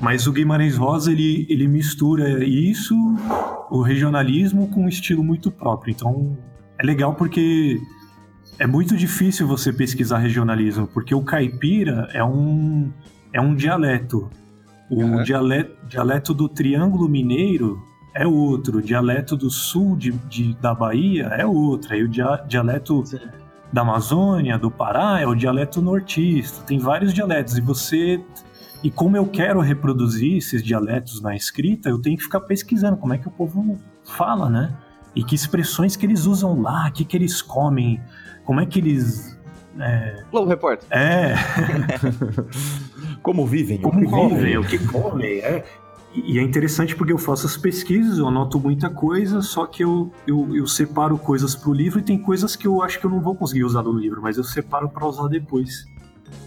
Mas 0.00 0.26
o 0.26 0.32
Guimarães 0.32 0.76
Rosa, 0.76 1.10
ele, 1.10 1.46
ele 1.48 1.66
mistura 1.66 2.44
isso, 2.44 2.94
o 3.68 3.82
regionalismo, 3.82 4.68
com 4.68 4.84
um 4.84 4.88
estilo 4.88 5.24
muito 5.24 5.50
próprio. 5.50 5.90
Então, 5.90 6.38
é 6.78 6.86
legal 6.86 7.14
porque 7.14 7.80
é 8.58 8.66
muito 8.66 8.96
difícil 8.96 9.46
você 9.46 9.72
pesquisar 9.72 10.18
regionalismo, 10.18 10.86
porque 10.86 11.14
o 11.14 11.22
caipira 11.22 12.08
é 12.12 12.22
um, 12.22 12.92
é 13.32 13.40
um 13.40 13.54
dialeto. 13.54 14.30
O 14.88 15.02
uhum. 15.02 15.22
dialeto, 15.22 15.76
dialeto 15.86 16.32
do 16.32 16.48
Triângulo 16.48 17.08
Mineiro 17.08 17.82
é 18.14 18.26
outro, 18.26 18.78
o 18.78 18.82
dialeto 18.82 19.36
do 19.36 19.50
sul 19.50 19.96
de, 19.96 20.12
de 20.28 20.54
da 20.54 20.74
Bahia 20.74 21.26
é 21.26 21.44
outro, 21.44 21.92
aí 21.92 22.02
o 22.02 22.08
dia, 22.08 22.42
dialeto 22.48 23.04
Sim. 23.04 23.18
Da 23.72 23.82
Amazônia, 23.82 24.58
do 24.58 24.70
Pará 24.70 25.20
é 25.20 25.26
o 25.26 25.34
dialeto 25.34 25.82
nortista. 25.82 26.62
Tem 26.64 26.78
vários 26.78 27.12
dialetos 27.12 27.56
e 27.58 27.60
você 27.60 28.20
e 28.82 28.90
como 28.90 29.16
eu 29.16 29.26
quero 29.26 29.60
reproduzir 29.60 30.36
esses 30.36 30.62
dialetos 30.62 31.20
na 31.20 31.34
escrita, 31.34 31.88
eu 31.88 32.00
tenho 32.00 32.16
que 32.16 32.22
ficar 32.22 32.40
pesquisando 32.40 32.96
como 32.96 33.12
é 33.12 33.18
que 33.18 33.26
o 33.26 33.30
povo 33.30 33.78
fala, 34.04 34.48
né? 34.48 34.72
E 35.16 35.24
que 35.24 35.34
expressões 35.34 35.96
que 35.96 36.06
eles 36.06 36.26
usam 36.26 36.60
lá, 36.60 36.86
o 36.88 36.92
que, 36.92 37.04
que 37.04 37.16
eles 37.16 37.42
comem, 37.42 38.00
como 38.44 38.60
é 38.60 38.66
que 38.66 38.78
eles. 38.78 39.36
É... 39.80 40.22
Globo 40.30 40.48
Repórter. 40.48 40.86
É. 40.90 41.34
como 43.20 43.44
vivem, 43.46 43.78
como 43.78 43.98
o 43.98 44.00
que 44.00 44.06
vivem, 44.06 44.28
comem. 44.28 44.58
o 44.58 44.64
que 44.64 44.78
comem. 44.86 45.38
É. 45.40 45.64
E 46.14 46.38
é 46.38 46.42
interessante 46.42 46.96
porque 46.96 47.12
eu 47.12 47.18
faço 47.18 47.46
as 47.46 47.56
pesquisas, 47.56 48.18
eu 48.18 48.26
anoto 48.26 48.58
muita 48.58 48.88
coisa, 48.88 49.42
só 49.42 49.66
que 49.66 49.84
eu, 49.84 50.10
eu, 50.26 50.56
eu 50.56 50.66
separo 50.66 51.18
coisas 51.18 51.54
para 51.54 51.70
o 51.70 51.74
livro 51.74 51.98
e 51.98 52.02
tem 52.02 52.18
coisas 52.18 52.56
que 52.56 52.66
eu 52.66 52.82
acho 52.82 52.98
que 52.98 53.06
eu 53.06 53.10
não 53.10 53.20
vou 53.20 53.34
conseguir 53.34 53.64
usar 53.64 53.82
no 53.82 53.92
livro, 53.92 54.22
mas 54.22 54.36
eu 54.36 54.44
separo 54.44 54.88
para 54.88 55.06
usar 55.06 55.28
depois. 55.28 55.86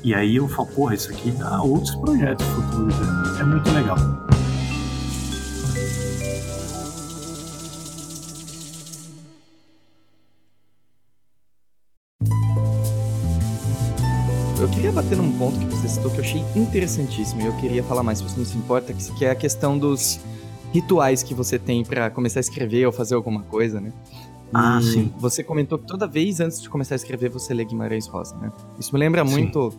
E 0.04 0.14
aí 0.14 0.36
eu 0.36 0.48
falo, 0.48 0.68
porra, 0.70 0.96
isso 0.96 1.12
aqui 1.12 1.32
dá 1.32 1.62
outros 1.62 1.96
projetos 1.96 2.46
futuros. 2.48 2.96
Né? 3.00 3.38
É 3.40 3.44
muito 3.44 3.72
legal. 3.72 3.98
Queria 14.72 14.92
bater 14.92 15.18
num 15.18 15.32
ponto 15.38 15.60
que 15.60 15.66
você 15.66 15.88
citou 15.88 16.10
que 16.10 16.18
eu 16.18 16.24
achei 16.24 16.44
interessantíssimo 16.56 17.42
e 17.42 17.46
eu 17.46 17.56
queria 17.58 17.84
falar 17.84 18.04
mais, 18.04 18.20
se 18.20 18.24
você 18.24 18.38
não 18.38 18.46
se 18.46 18.58
importa, 18.58 18.94
que 18.94 19.26
é 19.26 19.32
a 19.32 19.36
questão 19.36 19.78
dos 19.78 20.20
rituais 20.74 21.22
que 21.22 21.34
você 21.34 21.60
tem 21.60 21.84
para 21.84 22.10
começar 22.10 22.40
a 22.40 22.42
escrever 22.42 22.86
ou 22.86 22.92
fazer 22.92 23.16
alguma 23.16 23.42
coisa, 23.44 23.82
né? 23.82 23.92
Ah, 24.54 24.80
sim. 24.82 25.12
Você 25.18 25.44
comentou 25.44 25.78
que 25.78 25.86
toda 25.86 26.08
vez 26.08 26.40
antes 26.40 26.62
de 26.62 26.70
começar 26.70 26.96
a 26.96 26.98
escrever 26.98 27.30
você 27.30 27.54
lê 27.54 27.64
Guimarães 27.64 28.08
Rosa, 28.08 28.36
né? 28.38 28.52
Isso 28.80 28.94
me 28.94 29.00
lembra 29.00 29.26
sim. 29.26 29.32
muito 29.32 29.74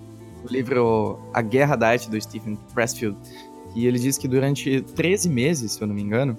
o 0.45 0.49
livro 0.49 1.19
A 1.33 1.43
Guerra 1.43 1.77
da 1.77 1.89
Arte 1.89 2.11
do 2.11 2.21
Stephen 2.21 2.59
Pressfield. 2.75 3.17
E 3.75 3.87
ele 3.87 3.99
diz 3.99 4.19
que 4.19 4.29
durante 4.29 4.83
13 4.95 5.29
meses, 5.29 5.73
se 5.73 5.83
eu 5.83 5.87
não 5.87 5.95
me 5.95 6.03
engano, 6.03 6.37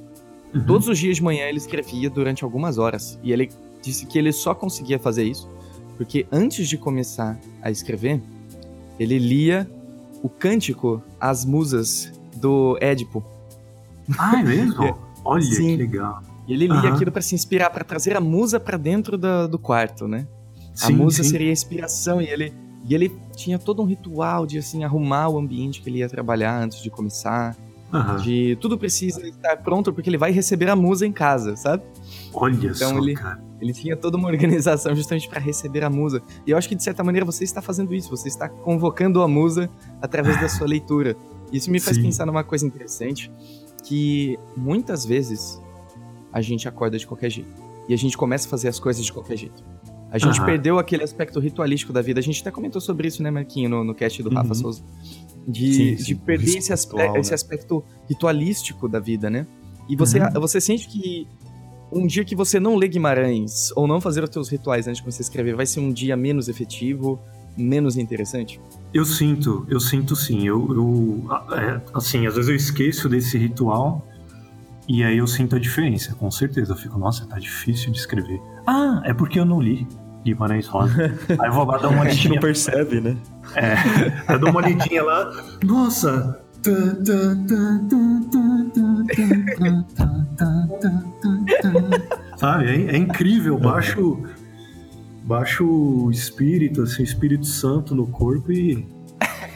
uhum. 0.54 0.66
todos 0.66 0.88
os 0.88 0.98
dias 0.98 1.18
de 1.18 1.24
manhã 1.24 1.48
ele 1.48 1.58
escrevia 1.58 2.10
durante 2.10 2.44
algumas 2.44 2.78
horas. 2.78 3.20
E 3.24 3.32
ele 3.32 3.50
disse 3.82 4.06
que 4.06 4.18
ele 4.18 4.32
só 4.32 4.54
conseguia 4.54 5.00
fazer 5.00 5.24
isso 5.24 5.50
porque 5.98 6.26
antes 6.32 6.68
de 6.68 6.78
começar 6.78 7.40
a 7.62 7.70
escrever, 7.70 8.22
ele 9.00 9.18
lia 9.18 9.70
o 10.22 10.30
cântico 10.30 11.02
às 11.20 11.44
musas 11.46 12.12
do 12.36 12.78
Édipo. 12.82 13.24
Ah, 14.18 14.40
é 14.40 14.44
mesmo? 14.44 14.98
Olha 15.24 15.44
Sim. 15.44 15.68
que 15.68 15.78
legal. 15.78 16.22
E 16.48 16.54
ele 16.54 16.68
lia 16.68 16.82
uhum. 16.82 16.94
aquilo 16.94 17.12
para 17.12 17.22
se 17.22 17.36
inspirar, 17.36 17.70
para 17.70 17.84
trazer 17.84 18.16
a 18.18 18.22
musa 18.22 18.60
para 18.60 18.78
dentro 18.78 19.18
do, 19.18 19.48
do 19.48 19.58
quarto, 19.58 20.08
né? 20.08 20.28
Sim, 20.74 20.94
a 20.94 20.98
musa 20.98 21.24
sim. 21.24 21.30
seria 21.30 21.50
a 21.50 21.54
inspiração 21.54 22.22
e 22.22 22.28
ele 22.28 22.54
e 22.86 22.94
ele 22.94 23.16
tinha 23.34 23.58
todo 23.58 23.82
um 23.82 23.86
ritual 23.86 24.46
de 24.46 24.58
assim 24.58 24.84
arrumar 24.84 25.30
o 25.30 25.38
ambiente 25.38 25.82
que 25.82 25.90
ele 25.90 26.00
ia 26.00 26.10
trabalhar 26.10 26.62
antes 26.62 26.82
de 26.82 26.90
começar. 26.90 27.56
Uhum. 27.94 28.18
De 28.18 28.58
tudo 28.60 28.78
precisa 28.78 29.26
estar 29.26 29.58
pronto 29.58 29.94
porque 29.94 30.10
ele 30.10 30.18
vai 30.18 30.32
receber 30.32 30.68
a 30.68 30.76
musa 30.76 31.06
em 31.06 31.12
casa, 31.12 31.56
sabe? 31.56 31.84
Olha 32.34 32.56
então, 32.56 32.74
só, 32.74 32.98
ele, 32.98 33.14
cara. 33.14 33.42
Ele 33.64 33.74
tinha 33.74 33.96
toda 33.96 34.18
uma 34.18 34.28
organização 34.30 34.94
justamente 34.96 35.28
para 35.30 35.40
receber 35.40 35.84
a 35.84 35.90
musa. 35.90 36.22
E 36.46 36.52
eu 36.52 36.58
acho 36.58 36.68
que 36.68 36.76
de 36.76 36.84
certa 36.84 37.04
maneira 37.04 37.26
você 37.26 37.44
está 37.44 37.62
fazendo 37.62 37.94
isso, 37.94 38.10
você 38.10 38.28
está 38.28 38.50
convocando 38.50 39.22
a 39.22 39.28
musa 39.28 39.70
através 40.02 40.40
da 40.40 40.50
sua 40.50 40.68
leitura. 40.68 41.16
Isso 41.52 41.72
me 41.72 41.80
faz 41.80 41.96
Sim. 41.98 42.04
pensar 42.04 42.26
numa 42.26 42.44
coisa 42.44 42.66
interessante, 42.66 43.32
que 43.84 44.38
muitas 44.58 45.06
vezes 45.06 45.62
a 46.32 46.42
gente 46.42 46.68
acorda 46.68 46.98
de 46.98 47.08
qualquer 47.08 47.30
jeito 47.30 47.62
e 47.88 47.94
a 47.94 47.98
gente 47.98 48.18
começa 48.18 48.48
a 48.48 48.50
fazer 48.50 48.68
as 48.68 48.80
coisas 48.80 49.06
de 49.06 49.14
qualquer 49.14 49.38
jeito. 49.38 49.64
A 50.12 50.18
gente 50.18 50.40
uhum. 50.40 50.46
perdeu 50.46 50.78
aquele 50.78 51.04
aspecto 51.04 51.40
ritualístico 51.40 51.92
da 51.92 52.02
vida. 52.02 52.20
A 52.20 52.24
gente 52.24 52.40
até 52.42 52.52
comentou 52.52 52.80
sobre 52.80 53.08
isso, 53.08 53.24
né, 53.24 53.32
Marquinho, 53.32 53.68
no, 53.68 53.84
no 53.84 53.96
cast 53.96 54.22
do 54.22 54.30
uhum. 54.30 54.36
Rafa 54.36 54.54
Souza. 54.54 54.84
De, 55.48 55.74
Sim, 55.74 55.96
de 55.96 56.04
sim, 56.04 56.16
perder 56.16 56.46
risco 56.46 56.60
esse, 56.60 56.74
aspe 56.74 56.96
ritual, 56.96 57.18
esse 57.18 57.32
né? 57.32 57.36
aspecto 57.36 57.84
ritualístico 58.08 58.88
da 58.88 59.00
vida, 59.00 59.30
né? 59.30 59.46
E 59.90 59.96
você, 59.96 60.20
Uhum. 60.20 60.40
você 60.40 60.62
sente 60.62 60.88
que 60.88 61.28
um 61.94 62.08
dia 62.08 62.24
que 62.24 62.36
você 62.36 62.60
não 62.60 62.76
lê 62.76 62.88
Guimarães 62.88 63.72
ou 63.76 63.88
não 63.88 64.02
fazer 64.02 64.24
os 64.24 64.30
seus 64.32 64.50
rituais 64.50 64.88
antes 64.88 65.04
de 65.04 65.12
você 65.12 65.22
escrever 65.22 65.56
vai 65.56 65.66
ser 65.66 65.80
um 65.80 65.92
dia 65.92 66.16
menos 66.18 66.48
efetivo, 66.50 67.20
menos 67.58 67.98
interessante? 67.98 68.60
Eu 68.94 69.06
sinto, 69.06 69.66
eu 69.70 69.80
sinto 69.80 70.16
sim. 70.16 70.48
Eu, 70.48 70.68
eu 70.74 71.26
é, 71.56 71.82
assim, 71.94 72.26
às 72.28 72.36
vezes 72.36 72.50
eu 72.50 72.56
esqueço 72.56 73.08
desse 73.10 73.38
ritual 73.38 74.06
e 74.88 75.04
aí 75.04 75.18
eu 75.18 75.28
sinto 75.28 75.56
a 75.56 75.60
diferença, 75.60 76.14
com 76.16 76.30
certeza. 76.30 76.74
Eu 76.74 76.78
fico, 76.78 76.98
nossa, 77.00 77.26
tá 77.26 77.40
difícil 77.40 77.92
de 77.92 77.98
escrever. 77.98 78.42
Ah, 78.68 79.02
é 79.06 79.14
porque 79.14 79.40
eu 79.40 79.46
não 79.46 79.62
li 79.62 79.88
Guimarães 80.24 80.68
Rosa. 80.68 81.14
aí 81.30 81.48
eu 81.50 81.54
vou 81.54 81.66
lá 81.66 81.78
dar 81.78 81.90
uma 81.90 82.04
A 82.04 82.10
gente 82.10 82.30
não 82.30 82.38
olhadinha. 82.38 82.42
percebe, 82.42 83.02
né? 83.02 83.18
É, 83.56 84.34
eu 84.34 84.40
dou 84.40 84.50
uma 84.50 84.60
olhadinha 84.62 85.04
lá. 85.04 85.32
Nossa! 85.64 86.40
Sabe? 92.38 92.66
É, 92.66 92.96
é 92.96 92.98
incrível, 92.98 93.58
baixo. 93.58 94.24
baixo 95.24 96.10
espírito, 96.12 96.82
assim, 96.82 97.04
Espírito 97.04 97.46
Santo 97.46 97.96
no 97.96 98.08
corpo 98.08 98.52
e 98.52 98.86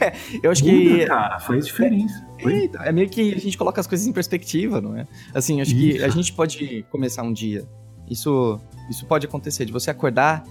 eu 0.44 0.52
acho 0.52 0.64
que. 0.64 1.06
cara, 1.06 1.40
faz 1.40 1.66
diferença. 1.66 2.26
É, 2.40 2.90
é, 2.90 2.92
meio 2.92 3.10
que 3.10 3.34
a 3.34 3.40
gente 3.40 3.58
coloca 3.58 3.82
as 3.82 3.88
coisas 3.88 4.06
em 4.08 4.12
perspectiva, 4.12 4.80
não 4.80 4.96
é? 4.96 5.08
Assim, 5.34 5.62
acho 5.62 5.76
isso. 5.76 5.98
que 5.98 6.04
a 6.04 6.10
gente 6.10 6.34
pode 6.34 6.86
começar 6.92 7.24
um 7.24 7.34
dia. 7.34 7.66
Isso, 8.10 8.60
isso 8.90 9.06
pode 9.06 9.26
acontecer, 9.26 9.66
de 9.66 9.72
você 9.72 9.90
acordar 9.90 10.44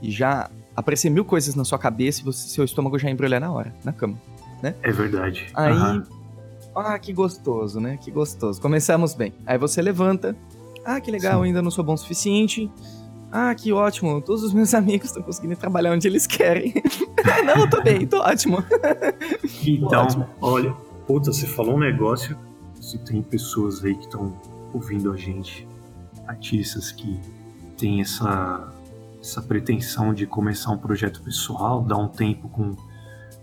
e 0.00 0.10
já 0.10 0.50
aparecer 0.74 1.10
mil 1.10 1.24
coisas 1.24 1.54
na 1.54 1.64
sua 1.64 1.78
cabeça 1.78 2.20
e 2.20 2.24
você, 2.24 2.48
seu 2.48 2.64
estômago 2.64 2.98
já 2.98 3.10
embrulhar 3.10 3.40
na 3.40 3.50
hora, 3.50 3.74
na 3.84 3.92
cama, 3.92 4.18
né? 4.62 4.74
É 4.82 4.92
verdade. 4.92 5.46
Aí. 5.54 5.72
Uhum. 5.74 6.02
Ah, 6.74 6.98
que 6.98 7.10
gostoso, 7.12 7.80
né? 7.80 7.98
Que 7.98 8.10
gostoso. 8.10 8.60
Começamos 8.60 9.14
bem. 9.14 9.32
Aí 9.46 9.56
você 9.56 9.80
levanta, 9.80 10.36
ah, 10.86 11.00
que 11.00 11.10
legal, 11.10 11.42
ainda 11.42 11.60
não 11.60 11.70
sou 11.70 11.82
bom 11.82 11.94
o 11.94 11.96
suficiente. 11.96 12.70
Ah, 13.32 13.52
que 13.54 13.72
ótimo. 13.72 14.20
Todos 14.22 14.44
os 14.44 14.52
meus 14.52 14.72
amigos 14.74 15.08
estão 15.08 15.22
conseguindo 15.22 15.56
trabalhar 15.56 15.92
onde 15.92 16.06
eles 16.06 16.28
querem. 16.28 16.72
não, 17.44 17.62
eu 17.64 17.68
tô 17.68 17.82
bem, 17.82 18.06
tô 18.06 18.20
ótimo. 18.20 18.62
Então, 19.68 20.04
Ótimo. 20.04 20.28
olha, 20.40 20.72
puta, 21.08 21.32
você 21.32 21.44
falou 21.44 21.74
um 21.74 21.80
negócio. 21.80 22.38
Se 22.80 22.98
tem 22.98 23.20
pessoas 23.20 23.84
aí 23.84 23.96
que 23.96 24.04
estão 24.04 24.32
ouvindo 24.72 25.12
a 25.12 25.16
gente, 25.16 25.66
artistas 26.24 26.92
que 26.92 27.18
têm 27.76 28.00
essa, 28.00 28.72
essa 29.20 29.42
pretensão 29.42 30.14
de 30.14 30.24
começar 30.24 30.70
um 30.70 30.78
projeto 30.78 31.20
pessoal, 31.20 31.82
dar 31.82 31.96
um 31.96 32.06
tempo 32.06 32.48
com 32.48 32.76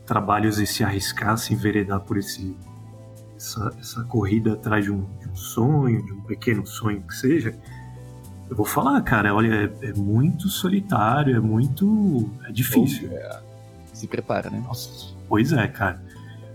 trabalhos 0.06 0.60
e 0.60 0.66
se 0.66 0.82
arriscar, 0.82 1.38
se 1.38 1.54
enveredar 1.54 2.00
por 2.00 2.18
esse, 2.18 2.56
essa, 3.44 3.74
essa 3.78 4.04
corrida 4.06 4.54
atrás 4.54 4.86
de 4.86 4.92
um, 4.92 5.06
de 5.20 5.30
um 5.30 5.36
sonho, 5.36 6.04
de 6.06 6.14
um 6.14 6.22
pequeno 6.22 6.66
sonho 6.66 7.02
que 7.02 7.14
seja. 7.14 7.54
Eu 8.50 8.56
vou 8.56 8.66
falar, 8.66 9.02
cara, 9.02 9.36
olha, 9.36 9.72
é, 9.82 9.90
é 9.90 9.94
muito 9.94 10.48
solitário, 10.48 11.36
é 11.36 11.40
muito. 11.40 12.30
É 12.48 12.52
difícil. 12.52 13.10
Se 13.94 14.08
prepara, 14.08 14.50
né? 14.50 14.64
Nossa, 14.66 15.14
pois 15.28 15.52
é, 15.52 15.68
cara. 15.68 16.02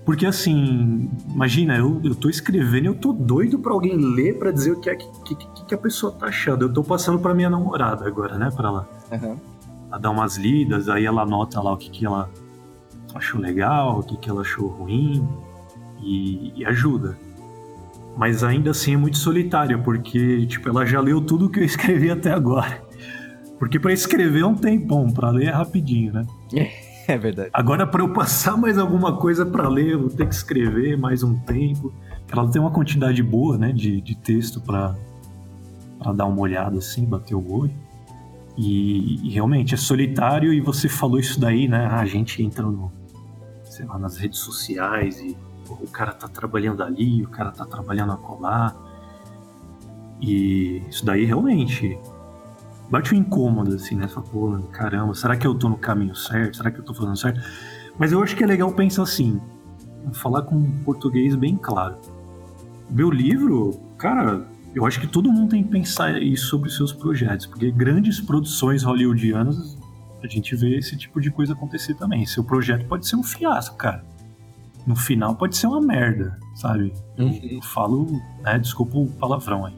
Porque 0.05 0.25
assim, 0.25 1.11
imagina, 1.29 1.77
eu, 1.77 2.01
eu 2.03 2.15
tô 2.15 2.31
escrevendo 2.31 2.85
e 2.85 2.87
eu 2.87 2.95
tô 2.95 3.13
doido 3.13 3.59
pra 3.59 3.73
alguém 3.73 3.95
ler 3.95 4.39
pra 4.39 4.51
dizer 4.51 4.73
o 4.73 4.81
que 4.81 4.89
é 4.89 4.97
que, 4.97 5.07
que, 5.35 5.65
que 5.67 5.75
a 5.75 5.79
pessoa 5.79 6.13
tá 6.13 6.27
achando. 6.27 6.65
Eu 6.65 6.73
tô 6.73 6.83
passando 6.83 7.19
pra 7.19 7.35
minha 7.35 7.51
namorada 7.51 8.07
agora, 8.07 8.39
né, 8.39 8.51
pra 8.51 8.69
ela, 8.69 8.89
Aham. 9.13 9.37
ela 9.89 9.99
dar 9.99 10.11
umas 10.11 10.39
lidas, 10.39 10.89
aí 10.89 11.05
ela 11.05 11.23
anota 11.23 11.61
lá 11.61 11.75
o 11.75 11.77
que, 11.77 11.91
que 11.91 12.07
ela 12.07 12.31
achou 13.15 13.39
legal, 13.39 13.99
o 13.99 14.03
que, 14.03 14.17
que 14.17 14.31
ela 14.31 14.41
achou 14.41 14.69
ruim 14.69 15.29
e, 16.01 16.53
e 16.57 16.65
ajuda. 16.65 17.17
Mas 18.17 18.43
ainda 18.43 18.71
assim 18.71 18.95
é 18.95 18.97
muito 18.97 19.17
solitário, 19.17 19.81
porque 19.83 20.45
tipo, 20.47 20.69
ela 20.69 20.85
já 20.85 21.01
leu 21.01 21.21
tudo 21.21 21.49
que 21.49 21.61
eu 21.61 21.65
escrevi 21.67 22.11
até 22.11 22.33
agora. 22.33 22.83
Porque 23.59 23.79
pra 23.79 23.93
escrever 23.93 24.41
é 24.41 24.47
um 24.47 24.55
tempão, 24.55 25.09
pra 25.09 25.31
ler 25.31 25.49
é 25.49 25.51
rapidinho, 25.51 26.13
né? 26.13 26.27
É 27.09 27.17
verdade. 27.17 27.49
Agora, 27.55 27.87
para 27.87 28.03
eu 28.03 28.13
passar 28.13 28.55
mais 28.55 28.77
alguma 28.77 29.17
coisa 29.17 29.47
para 29.47 29.67
ler, 29.67 29.93
eu 29.93 30.01
vou 30.01 30.11
ter 30.11 30.29
que 30.29 30.35
escrever 30.35 30.95
mais 30.95 31.23
um 31.23 31.39
tempo. 31.39 31.91
Ela 32.31 32.47
tem 32.51 32.61
uma 32.61 32.71
quantidade 32.71 33.23
boa, 33.23 33.57
né, 33.57 33.73
de, 33.73 33.99
de 34.03 34.15
texto 34.15 34.61
para 34.61 34.95
dar 36.15 36.27
uma 36.27 36.39
olhada 36.39 36.77
assim, 36.77 37.07
bater 37.07 37.35
o 37.35 37.51
olho. 37.51 37.73
E, 38.59 39.27
e 39.27 39.31
realmente 39.31 39.73
é 39.73 39.79
solitário. 39.79 40.53
E 40.53 40.61
você 40.61 40.87
falou 40.87 41.19
isso 41.19 41.41
daí, 41.41 41.67
né? 41.67 41.87
A 41.87 42.05
gente 42.05 42.43
entra 42.43 42.65
no, 42.65 42.93
sei 43.65 43.87
lá, 43.87 43.99
nas 43.99 44.19
redes 44.19 44.41
sociais 44.41 45.19
e 45.19 45.35
o 45.71 45.89
cara 45.89 46.13
tá 46.13 46.29
trabalhando 46.29 46.83
ali, 46.83 47.23
o 47.23 47.29
cara 47.29 47.51
tá 47.51 47.65
trabalhando 47.65 48.13
acolá. 48.13 48.75
E 50.21 50.83
isso 50.89 51.05
daí 51.05 51.25
realmente 51.25 51.99
bate 52.91 53.15
um 53.15 53.19
incômodo, 53.19 53.75
assim, 53.75 53.95
né? 53.95 54.09
Você 54.09 54.15
fala, 54.15 54.27
pô, 54.27 54.59
caramba, 54.73 55.15
será 55.15 55.37
que 55.37 55.47
eu 55.47 55.55
tô 55.55 55.69
no 55.69 55.77
caminho 55.77 56.15
certo? 56.15 56.57
Será 56.57 56.71
que 56.71 56.79
eu 56.79 56.85
tô 56.85 56.95
fazendo 56.95 57.17
certo? 57.17 57.41
Mas 57.99 58.13
eu 58.13 58.23
acho 58.23 58.37
que 58.37 58.45
é 58.45 58.47
legal 58.47 58.73
pensar 58.73 59.03
assim, 59.03 59.41
falar 60.13 60.43
com 60.43 60.57
um 60.57 60.83
português 60.85 61.35
bem 61.35 61.57
claro. 61.57 61.97
Meu 62.91 63.11
livro, 63.11 63.79
cara, 63.99 64.47
eu 64.75 64.87
acho 64.87 65.01
que 65.01 65.07
todo 65.07 65.31
mundo 65.31 65.51
tem 65.51 65.63
que 65.63 65.71
pensar 65.71 66.21
isso 66.23 66.47
sobre 66.47 66.69
os 66.69 66.77
seus 66.77 66.93
projetos, 66.93 67.47
porque 67.47 67.71
grandes 67.71 68.21
produções 68.21 68.83
hollywoodianas, 68.83 69.77
a 70.23 70.27
gente 70.27 70.55
vê 70.57 70.79
esse 70.79 70.97
tipo 70.97 71.21
de 71.21 71.31
coisa 71.31 71.53
acontecer 71.53 71.95
também. 71.95 72.25
Seu 72.27 72.43
projeto 72.43 72.87
pode 72.87 73.07
ser 73.07 73.17
um 73.17 73.23
fiasco, 73.23 73.77
cara. 73.77 74.05
No 74.89 74.97
final 74.97 75.35
pode 75.35 75.55
ser 75.55 75.67
uma 75.67 75.83
merda, 75.83 76.39
sabe? 76.55 76.95
Eu 77.19 77.61
falo, 77.61 78.07
né, 78.41 78.59
desculpa 78.59 78.97
o 78.97 79.07
palavrão 79.07 79.67
aí. 79.67 79.75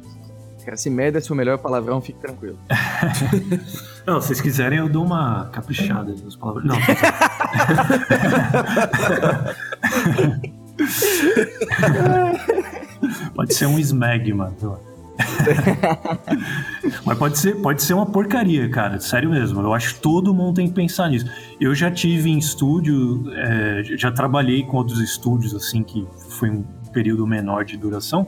Cara, 0.65 0.77
se 0.77 0.89
merda 0.89 1.19
é 1.19 1.21
seu 1.21 1.35
melhor 1.35 1.59
palavrão, 1.59 2.01
fique 2.01 2.21
tranquilo. 2.21 2.57
Não, 4.07 4.21
se 4.21 4.29
vocês 4.29 4.41
quiserem, 4.41 4.79
eu 4.79 4.89
dou 4.89 5.05
uma 5.05 5.47
caprichada 5.47 6.15
nas 6.23 6.37
palavras. 6.37 6.65
Não, 6.65 6.77
pode 13.35 13.53
ser 13.53 13.67
um 13.67 13.81
smegma. 13.81 14.55
sei 14.61 14.69
lá. 14.69 14.79
Mas 17.05 17.19
pode 17.19 17.39
ser, 17.39 17.57
pode 17.57 17.83
ser 17.83 17.95
uma 17.95 18.07
porcaria, 18.07 18.69
cara. 18.69 19.01
Sério 19.01 19.31
mesmo. 19.31 19.61
Eu 19.61 19.75
acho 19.75 19.95
que 19.95 20.01
todo 20.01 20.35
mundo 20.35 20.55
tem 20.55 20.69
que 20.69 20.75
pensar 20.75 21.09
nisso. 21.09 21.27
Eu 21.61 21.75
já 21.75 21.91
tive 21.91 22.31
em 22.31 22.39
estúdio, 22.39 23.25
é, 23.35 23.83
já 23.97 24.11
trabalhei 24.11 24.63
com 24.65 24.77
outros 24.77 25.01
estúdios, 25.01 25.55
assim, 25.55 25.83
que 25.83 26.07
foi 26.31 26.51
um 26.51 26.63
período 26.93 27.27
menor 27.27 27.65
de 27.65 27.77
duração. 27.77 28.27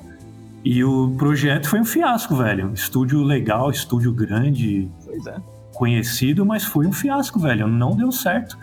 E 0.65 0.85
o 0.85 1.15
projeto 1.19 1.69
foi 1.69 1.81
um 1.81 1.85
fiasco, 1.85 2.37
velho. 2.37 2.73
Estúdio 2.73 3.23
legal, 3.23 3.71
estúdio 3.71 4.13
grande, 4.13 4.89
é. 5.27 5.37
conhecido, 5.75 6.47
mas 6.47 6.65
foi 6.65 6.87
um 6.87 6.93
fiasco, 6.93 7.41
velho. 7.41 7.67
Não 7.67 7.97
deu 7.97 8.13
certo. 8.13 8.57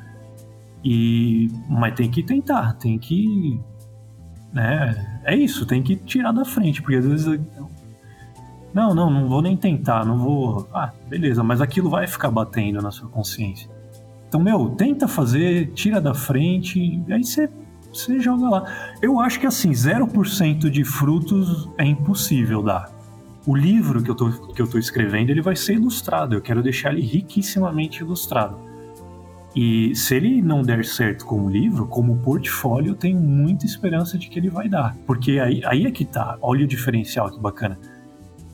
E 0.84 1.50
mas 1.68 1.94
tem 1.94 2.10
que 2.10 2.24
tentar, 2.24 2.74
tem 2.74 2.98
que 2.98 3.60
né? 4.54 5.22
É 5.24 5.36
isso, 5.36 5.66
tem 5.66 5.82
que 5.82 5.96
tirar 5.96 6.32
da 6.32 6.44
frente, 6.44 6.82
porque 6.82 6.98
às 6.98 7.06
vezes 7.06 7.40
não, 8.74 8.94
não, 8.94 9.10
não 9.10 9.28
vou 9.28 9.42
nem 9.42 9.58
tentar, 9.58 10.06
não 10.06 10.18
vou. 10.18 10.68
Ah, 10.74 10.92
beleza, 11.08 11.44
mas 11.44 11.62
aquilo 11.62 11.90
vai 11.90 12.08
ficar 12.08 12.30
batendo 12.30 12.82
na 12.82 12.92
sua 12.92 13.10
consciência. 13.10 13.70
Então, 14.28 14.40
meu, 14.40 14.70
tenta 14.70 15.08
fazer, 15.08 15.72
tira 15.74 16.00
da 16.00 16.14
frente, 16.14 17.02
aí 17.10 17.24
você 17.24 17.50
você 17.92 18.20
joga 18.20 18.50
lá. 18.50 18.96
Eu 19.02 19.20
acho 19.20 19.40
que 19.40 19.48
assim, 19.48 19.72
0% 19.72 20.70
de 20.70 20.84
frutos 20.84 21.70
é 21.78 21.86
impossível 21.86 22.62
dar. 22.62 22.92
O 23.46 23.56
livro 23.56 24.04
que 24.04 24.12
eu, 24.12 24.16
tô, 24.16 24.30
que 24.30 24.62
eu 24.62 24.68
tô 24.68 24.78
escrevendo, 24.78 25.32
ele 25.32 25.42
vai 25.42 25.56
ser 25.56 25.74
ilustrado. 25.74 26.36
Eu 26.36 26.42
quero 26.42 26.62
deixar 26.62 26.94
ele 26.94 27.02
riquissimamente 27.02 28.02
ilustrado. 28.02 28.60
E 29.56 29.96
se 29.96 30.16
ele 30.16 30.42
não 30.42 30.62
der 30.62 30.86
certo 30.86 31.26
como 31.26 31.50
livro, 31.50 31.88
como 31.88 32.18
portfólio, 32.18 32.92
eu 32.92 32.96
tenho 32.96 33.20
muita 33.20 33.66
esperança 33.66 34.18
de 34.18 34.30
que 34.30 34.38
ele 34.38 34.50
vai 34.50 34.70
dar. 34.70 34.96
Porque 35.08 35.40
aí, 35.40 35.62
aí 35.66 35.86
é 35.86 35.92
que 35.92 36.06
tá. 36.06 36.38
Olha 36.42 36.66
o 36.66 36.68
diferencial, 36.68 37.32
que 37.32 37.40
bacana. 37.40 37.80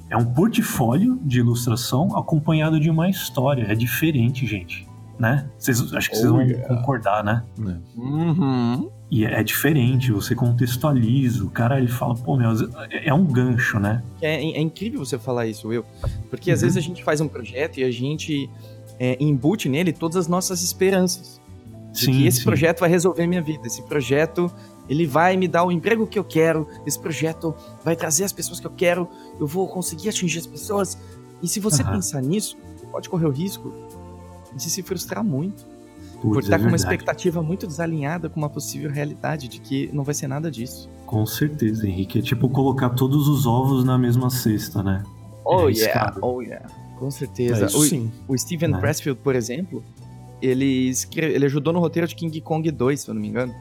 É 0.09 0.15
um 0.17 0.25
portfólio 0.25 1.19
de 1.23 1.39
ilustração 1.39 2.17
acompanhado 2.17 2.79
de 2.79 2.89
uma 2.89 3.09
história. 3.09 3.65
É 3.69 3.75
diferente, 3.75 4.45
gente. 4.45 4.87
Né? 5.17 5.47
Vocês, 5.57 5.93
acho 5.93 6.09
que 6.09 6.15
vocês 6.17 6.29
Oh, 6.29 6.33
vão 6.35 6.41
yeah. 6.41 6.67
concordar, 6.75 7.23
né? 7.23 7.43
Uhum. 7.95 8.89
E 9.09 9.25
é, 9.25 9.39
é 9.39 9.43
diferente, 9.43 10.11
você 10.11 10.35
contextualiza. 10.35 11.43
O 11.43 11.49
cara 11.49 11.77
ele 11.77 11.87
fala, 11.87 12.15
pô, 12.15 12.35
meu, 12.35 12.51
é, 12.91 13.07
é 13.09 13.13
um 13.13 13.23
gancho, 13.25 13.79
né? 13.79 14.03
É, 14.21 14.35
é 14.35 14.59
incrível 14.61 14.99
você 15.05 15.17
falar 15.17 15.47
isso, 15.47 15.67
Will. 15.69 15.85
Porque 16.29 16.51
às 16.51 16.59
Uhum. 16.59 16.65
vezes 16.67 16.77
a 16.77 16.81
gente 16.81 17.03
faz 17.03 17.21
um 17.21 17.27
projeto 17.27 17.79
e 17.79 17.83
a 17.83 17.91
gente 17.91 18.49
é, 18.99 19.15
embute 19.19 19.69
nele 19.69 19.93
todas 19.93 20.17
as 20.17 20.27
nossas 20.27 20.61
esperanças. 20.61 21.39
De 21.93 22.07
que 22.07 22.27
esse 22.27 22.43
projeto 22.43 22.81
vai 22.81 22.89
resolver 22.89 23.25
minha 23.25 23.41
vida. 23.41 23.65
Esse 23.65 23.81
projeto, 23.83 24.51
ele 24.89 25.05
vai 25.07 25.35
me 25.37 25.47
dar 25.47 25.63
o 25.63 25.71
emprego 25.71 26.05
que 26.07 26.17
eu 26.19 26.23
quero. 26.23 26.67
Esse 26.85 26.99
projeto 26.99 27.53
vai 27.83 27.95
trazer 27.95 28.23
as 28.23 28.31
pessoas 28.33 28.59
que 28.59 28.67
eu 28.67 28.71
quero. 28.71 29.07
Eu 29.39 29.47
vou 29.47 29.67
conseguir 29.67 30.09
atingir 30.09 30.39
as 30.39 30.47
pessoas. 30.47 30.97
E 31.41 31.47
se 31.47 31.59
você 31.59 31.81
Aham. 31.83 31.93
pensar 31.93 32.21
nisso, 32.21 32.57
pode 32.91 33.09
correr 33.09 33.25
o 33.25 33.31
risco 33.31 33.73
de 34.55 34.63
se 34.69 34.81
frustrar 34.83 35.23
muito. 35.23 35.65
por 36.21 36.33
Putz, 36.35 36.45
estar 36.45 36.55
é 36.57 36.59
com 36.59 36.67
uma 36.67 36.75
expectativa 36.77 37.41
muito 37.43 37.67
desalinhada 37.67 38.29
com 38.29 38.39
uma 38.39 38.49
possível 38.49 38.89
realidade 38.89 39.47
de 39.47 39.59
que 39.59 39.89
não 39.93 40.03
vai 40.03 40.13
ser 40.15 40.27
nada 40.27 40.49
disso. 40.49 40.89
Com 41.05 41.25
certeza, 41.25 41.87
Henrique. 41.87 42.19
É 42.19 42.21
tipo 42.21 42.47
colocar 42.49 42.89
todos 42.91 43.27
os 43.27 43.45
ovos 43.45 43.83
na 43.83 43.97
mesma 43.97 44.29
cesta, 44.29 44.81
né? 44.81 45.03
Oh 45.43 45.65
arriscado. 45.65 46.19
yeah, 46.19 46.27
oh 46.27 46.41
yeah. 46.41 46.67
Com 46.97 47.07
É, 47.07 47.11
certeza. 47.11 47.65
isso 47.65 47.77
o, 47.77 47.83
sim. 47.83 48.11
o 48.27 48.37
Steven 48.37 48.69
Né? 48.69 48.79
Pressfield, 48.79 49.19
por 49.21 49.35
exemplo, 49.35 49.83
ele, 50.41 50.89
escre- 50.89 51.33
ele 51.33 51.45
ajudou 51.45 51.73
no 51.73 51.79
roteiro 51.79 52.07
de 52.07 52.15
King 52.15 52.39
Kong 52.41 52.71
2, 52.71 53.01
se 53.01 53.09
eu 53.09 53.13
não 53.13 53.21
me 53.21 53.27
engano. 53.27 53.53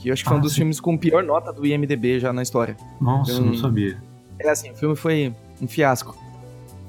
Que 0.00 0.08
eu 0.08 0.12
acho 0.12 0.22
que 0.22 0.28
foi 0.28 0.36
um 0.36 0.40
Ah, 0.40 0.42
dos 0.42 0.52
sim. 0.52 0.58
filmes 0.58 0.80
com 0.80 0.96
pior 0.96 1.22
nota 1.22 1.52
do 1.52 1.66
IMDB 1.66 2.18
já 2.20 2.32
na 2.32 2.42
história. 2.42 2.76
Nossa, 3.00 3.32
Eu 3.32 3.40
não 3.40 3.46
não- 3.48 3.54
sabia. 3.54 4.00
É 4.38 4.48
assim, 4.48 4.70
o 4.70 4.74
filme 4.74 4.96
foi 4.96 5.34
um 5.60 5.68
fiasco. 5.68 6.16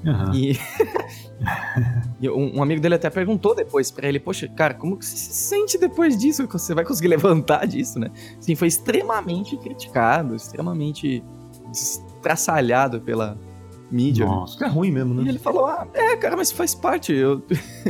Aham. 0.06 0.32
E, 0.34 0.58
e 2.20 2.28
um, 2.30 2.56
um 2.58 2.62
amigo 2.62 2.80
dele 2.80 2.94
até 2.94 3.08
perguntou 3.10 3.54
depois 3.54 3.90
pra 3.90 4.08
ele, 4.08 4.18
poxa, 4.18 4.48
cara, 4.48 4.74
como 4.74 4.96
que 4.96 5.04
você 5.04 5.16
se 5.16 5.32
sente 5.32 5.78
depois 5.78 6.16
disso? 6.16 6.46
Você 6.50 6.74
vai 6.74 6.84
conseguir 6.84 7.08
levantar 7.08 7.66
disso, 7.66 7.98
né? 7.98 8.10
Sim, 8.40 8.54
foi 8.54 8.68
extremamente 8.68 9.56
criticado, 9.58 10.34
extremamente 10.34 11.22
estraçalhado 11.72 13.00
pela 13.00 13.36
mídia. 13.90 14.24
né? 14.24 14.30
Nossa, 14.32 14.64
É 14.64 14.68
ruim 14.68 14.90
mesmo, 14.90 15.20
E 15.20 15.24
né? 15.24 15.28
ele 15.30 15.38
falou, 15.38 15.66
ah, 15.66 15.86
é, 15.94 16.16
cara, 16.16 16.36
mas 16.36 16.50
faz 16.50 16.74
parte. 16.74 17.12
Eu... 17.12 17.42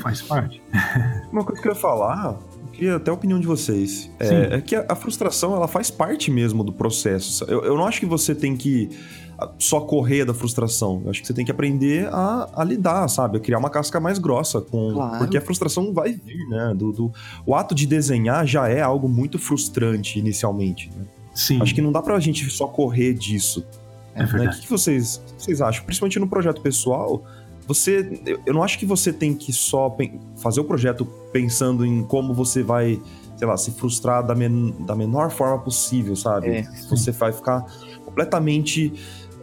faz 0.02 0.20
parte. 0.22 0.60
Uma 1.32 1.44
coisa 1.44 1.62
que 1.62 1.68
eu 1.68 1.72
ia 1.72 1.78
falar, 1.78 2.38
queria 2.72 2.96
até 2.96 3.10
a 3.10 3.14
opinião 3.14 3.38
de 3.38 3.46
vocês. 3.46 4.10
É, 4.18 4.56
é 4.56 4.60
que 4.60 4.74
a, 4.74 4.84
a 4.88 4.94
frustração, 4.96 5.54
ela 5.54 5.68
faz 5.68 5.90
parte 5.90 6.30
mesmo 6.30 6.64
do 6.64 6.72
processo. 6.72 7.44
Eu, 7.44 7.62
eu 7.64 7.76
não 7.76 7.86
acho 7.86 8.00
que 8.00 8.06
você 8.06 8.34
tem 8.34 8.56
que 8.56 8.88
ah, 9.38 9.50
só 9.58 9.80
correr 9.80 10.24
da 10.24 10.34
frustração. 10.34 11.00
Eu 11.04 11.10
acho 11.10 11.20
que 11.20 11.26
você 11.26 11.34
tem 11.34 11.44
que 11.44 11.50
aprender 11.50 12.08
a, 12.12 12.48
a 12.54 12.64
lidar, 12.64 13.06
sabe? 13.08 13.36
A 13.36 13.40
criar 13.40 13.58
uma 13.58 13.70
casca 13.70 14.00
mais 14.00 14.18
grossa 14.18 14.60
com. 14.60 14.92
Claro. 14.94 15.18
Porque 15.18 15.36
a 15.36 15.40
frustração 15.40 15.92
vai 15.92 16.12
vir, 16.12 16.46
né? 16.48 16.72
Do, 16.76 16.92
do- 16.92 17.12
o 17.46 17.54
ato 17.54 17.74
de 17.74 17.86
desenhar 17.86 18.46
já 18.46 18.68
é 18.68 18.80
algo 18.80 19.08
muito 19.08 19.38
frustrante 19.38 20.18
inicialmente. 20.18 20.90
né? 20.96 21.04
Sim, 21.34 21.60
Acho 21.62 21.74
que 21.74 21.80
não 21.80 21.92
dá 21.92 22.02
pra 22.02 22.18
gente 22.20 22.48
só 22.50 22.66
correr 22.66 23.14
disso. 23.14 23.64
é 24.14 24.20
né? 24.20 24.24
O 24.24 24.28
verdade. 24.28 24.56
que, 24.56 24.62
que 24.64 24.70
vocês, 24.70 25.16
o 25.16 25.34
que 25.36 25.42
vocês 25.44 25.60
acham? 25.62 25.84
Principalmente 25.84 26.18
no 26.18 26.28
projeto 26.28 26.60
pessoal, 26.60 27.24
você, 27.66 28.20
eu, 28.46 28.52
não 28.54 28.62
acho 28.62 28.78
que 28.78 28.86
você 28.86 29.12
tem 29.12 29.34
que 29.34 29.52
só 29.52 29.94
fazer 30.36 30.60
o 30.60 30.64
projeto 30.64 31.04
pensando 31.32 31.84
em 31.86 32.02
como 32.04 32.34
você 32.34 32.62
vai, 32.62 33.00
sei 33.36 33.46
lá, 33.46 33.56
se 33.56 33.70
frustrar 33.72 34.26
da, 34.26 34.34
men- 34.34 34.74
da 34.80 34.94
menor 34.94 35.30
forma 35.30 35.58
possível, 35.58 36.14
sabe? 36.16 36.48
É. 36.48 36.62
Você 36.90 37.10
vai 37.12 37.32
ficar 37.32 37.64
completamente 38.04 38.92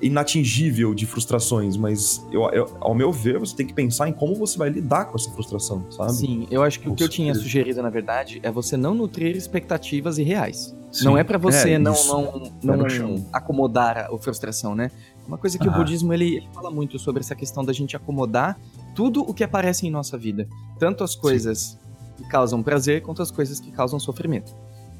inatingível 0.02 0.94
de 0.94 1.06
frustrações, 1.06 1.76
mas 1.76 2.26
eu, 2.32 2.44
eu- 2.52 2.78
ao 2.80 2.96
meu 2.96 3.12
ver, 3.12 3.38
você 3.38 3.54
tem 3.56 3.66
que 3.68 3.74
pensar 3.74 4.08
em 4.08 4.14
como 4.14 4.34
você 4.36 4.58
vai 4.58 4.70
lidar 4.70 5.06
com 5.06 5.16
essa 5.18 5.30
frustração, 5.32 5.86
sabe? 5.92 6.14
Sim, 6.14 6.48
eu 6.50 6.64
acho 6.64 6.80
que 6.80 6.88
o 6.88 6.92
Com 6.92 6.96
que 6.96 7.04
eu 7.04 7.10
tinha 7.10 7.36
sugerido, 7.36 7.82
na 7.82 7.90
verdade, 7.90 8.40
é 8.42 8.50
você 8.50 8.78
não 8.78 8.94
nutrir 8.94 9.36
expectativas 9.36 10.18
irreais. 10.18 10.74
Sim. 10.92 11.06
Não 11.06 11.18
é 11.18 11.24
pra 11.24 11.38
você 11.38 11.72
É, 11.74 11.78
não, 11.78 11.94
não, 12.08 12.24
Pé 12.42 12.52
não 12.64 12.78
no 12.78 12.90
chão. 12.90 13.26
acomodar 13.32 14.08
a 14.12 14.18
frustração, 14.18 14.74
né? 14.74 14.90
Uma 15.30 15.38
coisa 15.38 15.60
que 15.60 15.68
o 15.68 15.70
Aham. 15.70 15.78
budismo 15.80 16.12
ele, 16.12 16.38
ele 16.38 16.48
fala 16.54 16.72
muito 16.72 16.98
sobre 16.98 17.20
essa 17.22 17.36
questão 17.36 17.64
da 17.64 17.72
gente 17.72 17.96
acomodar 17.96 18.60
tudo 18.96 19.22
o 19.22 19.32
que 19.34 19.44
aparece 19.44 19.86
em 19.86 19.92
nossa 19.92 20.18
vida, 20.18 20.48
tanto 20.80 21.04
as 21.04 21.14
coisas 21.16 21.78
que 22.18 22.24
causam 22.28 22.64
prazer 22.64 23.04
quanto 23.04 23.22
as 23.22 23.30
coisas 23.30 23.60
que 23.60 23.72
causam 23.72 24.00
sofrimento. 24.00 24.54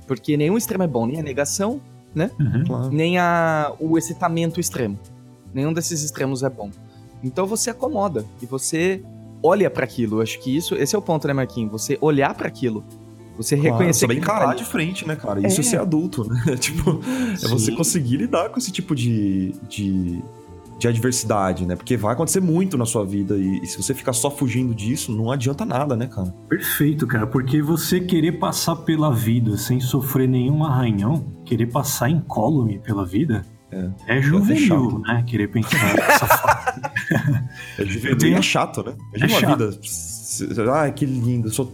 Porque 0.08 0.38
nenhum 0.38 0.56
extremo 0.56 0.84
é 0.84 0.88
bom, 0.88 1.06
nem 1.08 1.20
a 1.20 1.24
negação, 1.24 1.82
Uhum. 2.16 2.64
Claro. 2.66 2.90
nem 2.92 3.18
a, 3.20 3.72
o 3.80 3.98
excitamento 3.98 4.60
extremo. 4.60 4.98
Nenhum 5.54 5.72
desses 5.74 6.02
extremos 6.04 6.42
é 6.44 6.50
bom. 6.50 6.70
Então 7.24 7.46
você 7.46 7.70
acomoda 7.72 8.26
e 8.42 8.46
você 8.46 9.04
olha 9.44 9.70
pra 9.70 9.84
aquilo. 9.84 10.22
Acho 10.22 10.40
que 10.40 10.56
isso, 10.56 10.74
esse 10.76 10.96
é 10.96 11.00
o 11.00 11.02
ponto, 11.02 11.28
né, 11.28 11.34
Marquinhos? 11.34 11.72
Você 11.72 11.98
olhar 12.02 12.34
pra 12.34 12.48
aquilo. 12.48 12.84
Você 13.40 13.56
Claro, 13.56 13.72
reconhecer 13.72 14.00
saber 14.02 14.18
encarar 14.18 14.48
tá 14.50 14.54
de 14.56 14.66
frente, 14.66 15.08
né, 15.08 15.16
cara? 15.16 15.40
Isso 15.48 15.62
é, 15.62 15.64
É. 15.64 15.68
ser 15.68 15.80
adulto, 15.80 16.28
né? 16.30 16.44
tipo, 16.60 17.00
é 17.42 17.48
você 17.48 17.68
Sim. 17.72 17.76
conseguir 17.76 18.18
lidar 18.18 18.50
com 18.50 18.60
esse 18.60 18.70
tipo 18.72 18.94
de, 18.94 19.54
de, 19.70 20.22
de 20.78 20.88
adversidade, 20.88 21.66
né? 21.66 21.76
Porque 21.76 21.96
vai 21.96 22.14
acontecer 22.14 22.42
muito 22.42 22.78
na 22.78 22.86
sua 22.86 23.06
vida 23.06 23.38
e, 23.38 23.62
e 23.64 23.66
se 23.66 23.78
você 23.82 23.94
ficar 23.94 24.12
só 24.14 24.30
fugindo 24.30 24.76
disso, 24.76 25.12
não 25.12 25.32
adianta 25.32 25.64
nada, 25.66 25.96
né, 25.96 26.08
cara? 26.08 26.34
Perfeito, 26.50 27.08
cara, 27.08 27.26
porque 27.28 27.62
você 27.62 28.00
querer 28.02 28.34
passar 28.34 28.76
pela 28.76 29.14
vida 29.14 29.56
sem 29.58 29.80
sofrer 29.80 30.28
nenhum 30.28 30.64
arranhão, 30.66 31.26
querer 31.46 31.68
passar 31.68 32.10
incólume 32.10 32.80
pela 32.80 33.06
vida, 33.06 33.46
É. 33.72 34.18
é, 34.18 34.22
juvenil, 34.22 34.68
chato. 34.68 35.00
né? 35.00 35.24
Querer 35.26 35.48
pensar 35.50 35.96
dessa 35.96 36.28
forma. 36.28 36.90
É 37.80 37.86
juvenil 37.86 38.18
tenho- 38.18 38.38
é 38.38 38.42
chato, 38.42 38.84
né? 38.84 38.94
Imagina 39.16 39.24
É 39.26 39.46
uma 39.66 39.72
chato. 39.72 39.80
vida. 40.56 40.74
Ai, 40.74 40.92
que 40.92 41.06
lindo. 41.06 41.50
Sou... 41.50 41.72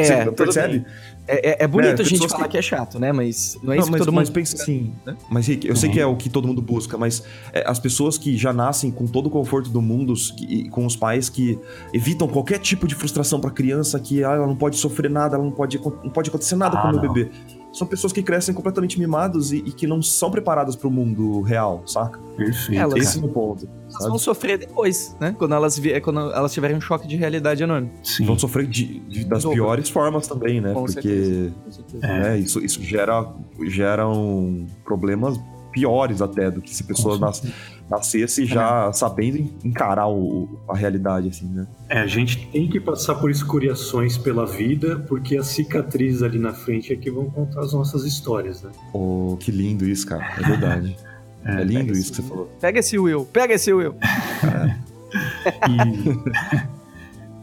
É, 0.00 0.24
você 0.24 0.32
percebe? 0.32 0.84
É, 1.28 1.50
é- 1.50 1.64
é 1.64 1.66
bonito 1.66 1.98
É, 2.00 2.02
a 2.02 2.04
gente 2.04 2.28
falar 2.28 2.44
que- 2.44 2.50
que... 2.50 2.58
é 2.58 2.62
chato, 2.62 2.98
né? 3.00 3.10
Mas 3.12 3.58
não 3.62 3.72
é 3.72 3.76
Não, 3.76 3.82
isso 3.82 3.90
mas, 3.90 4.00
que 4.00 4.06
todo 4.06 4.14
mas 4.14 4.28
mundo 4.28 4.34
pensa 4.34 4.56
assim. 4.62 4.92
né? 5.04 5.16
Mas, 5.28 5.46
Rick, 5.48 5.66
eu 5.66 5.74
sei 5.74 5.88
Uhum. 5.88 5.94
que 5.94 6.00
é 6.00 6.06
o 6.06 6.14
que 6.16 6.28
todo 6.30 6.46
mundo 6.46 6.62
busca, 6.62 6.96
mas 6.96 7.24
é, 7.52 7.64
as 7.68 7.78
pessoas 7.80 8.16
que 8.16 8.36
já 8.36 8.52
nascem 8.52 8.90
com 8.92 9.06
todo 9.06 9.26
o 9.26 9.30
conforto 9.30 9.68
do 9.70 9.82
mundo 9.82 10.14
e 10.48 10.68
com 10.68 10.86
os 10.86 10.94
pais 10.94 11.28
que 11.28 11.58
evitam 11.92 12.28
qualquer 12.28 12.58
tipo 12.60 12.86
de 12.86 12.94
frustração 12.94 13.40
pra 13.40 13.50
criança, 13.50 13.98
que 13.98 14.22
ah, 14.22 14.32
ela 14.34 14.46
não 14.46 14.54
pode 14.56 14.76
sofrer 14.76 15.10
nada, 15.10 15.34
ela 15.36 15.44
não 15.44 15.50
pode, 15.52 15.78
não 15.78 16.10
pode 16.10 16.28
acontecer 16.30 16.54
nada 16.54 16.78
Ah, 16.78 16.82
com 16.82 16.88
o 16.88 16.90
meu 16.92 17.02
não. 17.02 17.12
bebê. 17.12 17.30
São 17.76 17.86
pessoas 17.86 18.10
que 18.12 18.22
crescem 18.22 18.54
completamente 18.54 18.98
mimados 18.98 19.52
e, 19.52 19.58
e 19.58 19.70
que 19.72 19.86
não 19.86 20.00
são 20.00 20.30
preparadas 20.30 20.74
pro 20.74 20.90
mundo 20.90 21.42
real, 21.42 21.82
saca? 21.86 22.18
Perfeito. 22.36 22.80
Elas- 22.80 22.94
cara. 22.94 23.02
Esse 23.04 23.18
é 23.20 23.24
o 23.24 23.28
ponto. 23.28 23.68
Elas 23.82 23.92
sabe? 23.92 24.08
vão 24.08 24.18
sofrer 24.18 24.56
depois, 24.58 25.14
né? 25.20 25.34
Quando 25.38 25.54
elas, 25.54 25.78
quando 26.02 26.20
elas 26.32 26.52
tiverem 26.54 26.76
um 26.76 26.80
choque 26.80 27.06
de 27.06 27.16
realidade 27.16 27.62
enorme. 27.62 27.90
Sim. 28.02 28.24
Vão 28.24 28.38
sofrer 28.38 28.66
de- 28.66 29.00
de- 29.00 29.24
das 29.26 29.42
Dobro. 29.42 29.56
piores 29.58 29.90
formas 29.90 30.26
também, 30.26 30.60
né? 30.60 30.72
Com 30.72 30.84
Porque 30.86 31.02
certeza. 31.02 31.54
Com 31.64 31.70
certeza. 31.70 32.06
É. 32.06 32.20
né, 32.20 32.38
isso, 32.38 32.64
isso 32.64 32.82
gera, 32.82 33.26
geram 33.68 34.66
problemas 34.84 35.38
piores 35.72 36.22
até 36.22 36.50
do 36.50 36.62
que 36.62 36.74
se 36.74 36.82
a 36.82 36.86
pessoa 36.86 37.18
Com 37.18 37.26
nas, 37.26 37.42
nascesse 37.88 38.44
já 38.44 38.92
sabendo 38.92 39.38
encarar 39.64 40.08
o- 40.08 40.58
a 40.68 40.74
realidade, 40.76 41.28
assim, 41.28 41.46
né? 41.46 41.66
É, 41.88 42.00
a 42.00 42.06
gente 42.06 42.46
tem 42.48 42.68
que 42.68 42.80
passar 42.80 43.14
por 43.16 43.30
escoriações 43.30 44.18
pela 44.18 44.44
vida, 44.44 44.98
porque 45.08 45.36
as 45.36 45.46
cicatrizes 45.48 46.22
ali 46.22 46.38
na 46.38 46.52
frente 46.52 46.92
é 46.92 46.96
que 46.96 47.10
vão 47.10 47.30
contar 47.30 47.60
as 47.60 47.72
nossas 47.72 48.04
histórias, 48.04 48.62
né? 48.62 48.70
Oh, 48.92 49.36
que 49.38 49.50
lindo 49.52 49.86
isso, 49.88 50.06
cara. 50.06 50.24
É 50.38 50.42
verdade. 50.42 50.96
É, 51.48 51.62
lindo 51.62 51.78
pega 51.86 51.92
isso 51.92 52.10
que 52.10 52.16
você 52.16 52.22
falou. 52.24 52.50
Pega 52.60 52.80
esse 52.80 52.98
Will, 52.98 53.24
pega 53.24 53.54
esse 53.54 53.72
Will. 53.72 53.94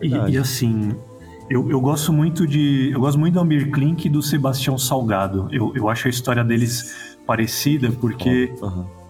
E, 0.01 0.07
e, 0.07 0.09
Verdade. 0.09 0.33
e 0.33 0.37
assim, 0.37 0.93
eu, 1.49 1.69
eu 1.71 1.79
gosto 1.79 2.11
muito 2.11 2.45
de. 2.45 2.89
Eu 2.91 2.99
gosto 2.99 3.17
muito 3.17 3.35
do 3.35 3.39
Amir 3.39 3.71
Klink 3.71 4.05
e 4.07 4.09
do 4.09 4.21
Sebastião 4.21 4.77
Salgado. 4.77 5.47
Eu, 5.51 5.71
eu 5.75 5.87
acho 5.87 6.07
a 6.07 6.09
história 6.09 6.43
deles 6.43 7.15
parecida, 7.25 7.89
porque. 7.91 8.51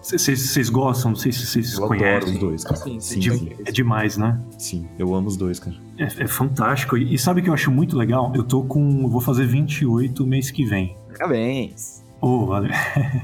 Vocês 0.04 0.68
gostam, 0.68 1.12
não 1.12 1.16
sei 1.16 1.32
se 1.32 1.46
vocês 1.46 1.72
Eu 1.72 1.84
adoro 1.84 1.98
conhecem. 1.98 2.34
os 2.34 2.38
dois, 2.38 2.64
cara. 2.64 2.76
Sim, 2.76 3.00
Sim, 3.00 3.18
É, 3.18 3.32
sim, 3.36 3.50
é 3.66 3.72
demais, 3.72 4.16
né? 4.18 4.38
sim. 4.58 4.86
Eu 4.98 5.14
amo 5.14 5.28
os 5.28 5.36
dois, 5.36 5.58
cara. 5.58 5.74
É, 5.98 6.04
é 6.04 6.26
fantástico. 6.26 6.96
E, 6.98 7.14
e 7.14 7.18
sabe 7.18 7.40
o 7.40 7.44
que 7.44 7.48
eu 7.48 7.54
acho 7.54 7.70
muito 7.70 7.96
legal? 7.96 8.30
Eu 8.34 8.44
tô 8.44 8.62
com. 8.64 9.02
eu 9.02 9.08
Vou 9.08 9.20
fazer 9.20 9.46
28 9.46 10.26
mês 10.26 10.50
que 10.50 10.64
vem. 10.64 10.94
Parabéns. 11.16 12.04
Oh, 12.20 12.44
valeu. 12.46 12.70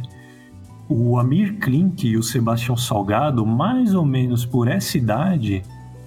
o 0.88 1.18
Amir 1.18 1.58
Klink 1.58 2.06
e 2.08 2.16
o 2.16 2.22
Sebastião 2.22 2.76
Salgado, 2.76 3.44
mais 3.44 3.94
ou 3.94 4.04
menos 4.04 4.44
por 4.46 4.66
essa 4.66 4.96
idade, 4.96 5.62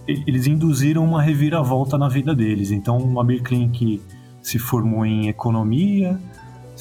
eles 0.07 0.47
induziram 0.47 1.05
uma 1.05 1.21
reviravolta 1.21 1.97
na 1.97 2.09
vida 2.09 2.34
deles. 2.36 2.71
Então, 2.71 2.97
o 2.97 3.19
Amir 3.19 3.43
Klink 3.43 4.01
se 4.41 4.59
formou 4.59 5.05
em 5.05 5.28
economia, 5.30 6.19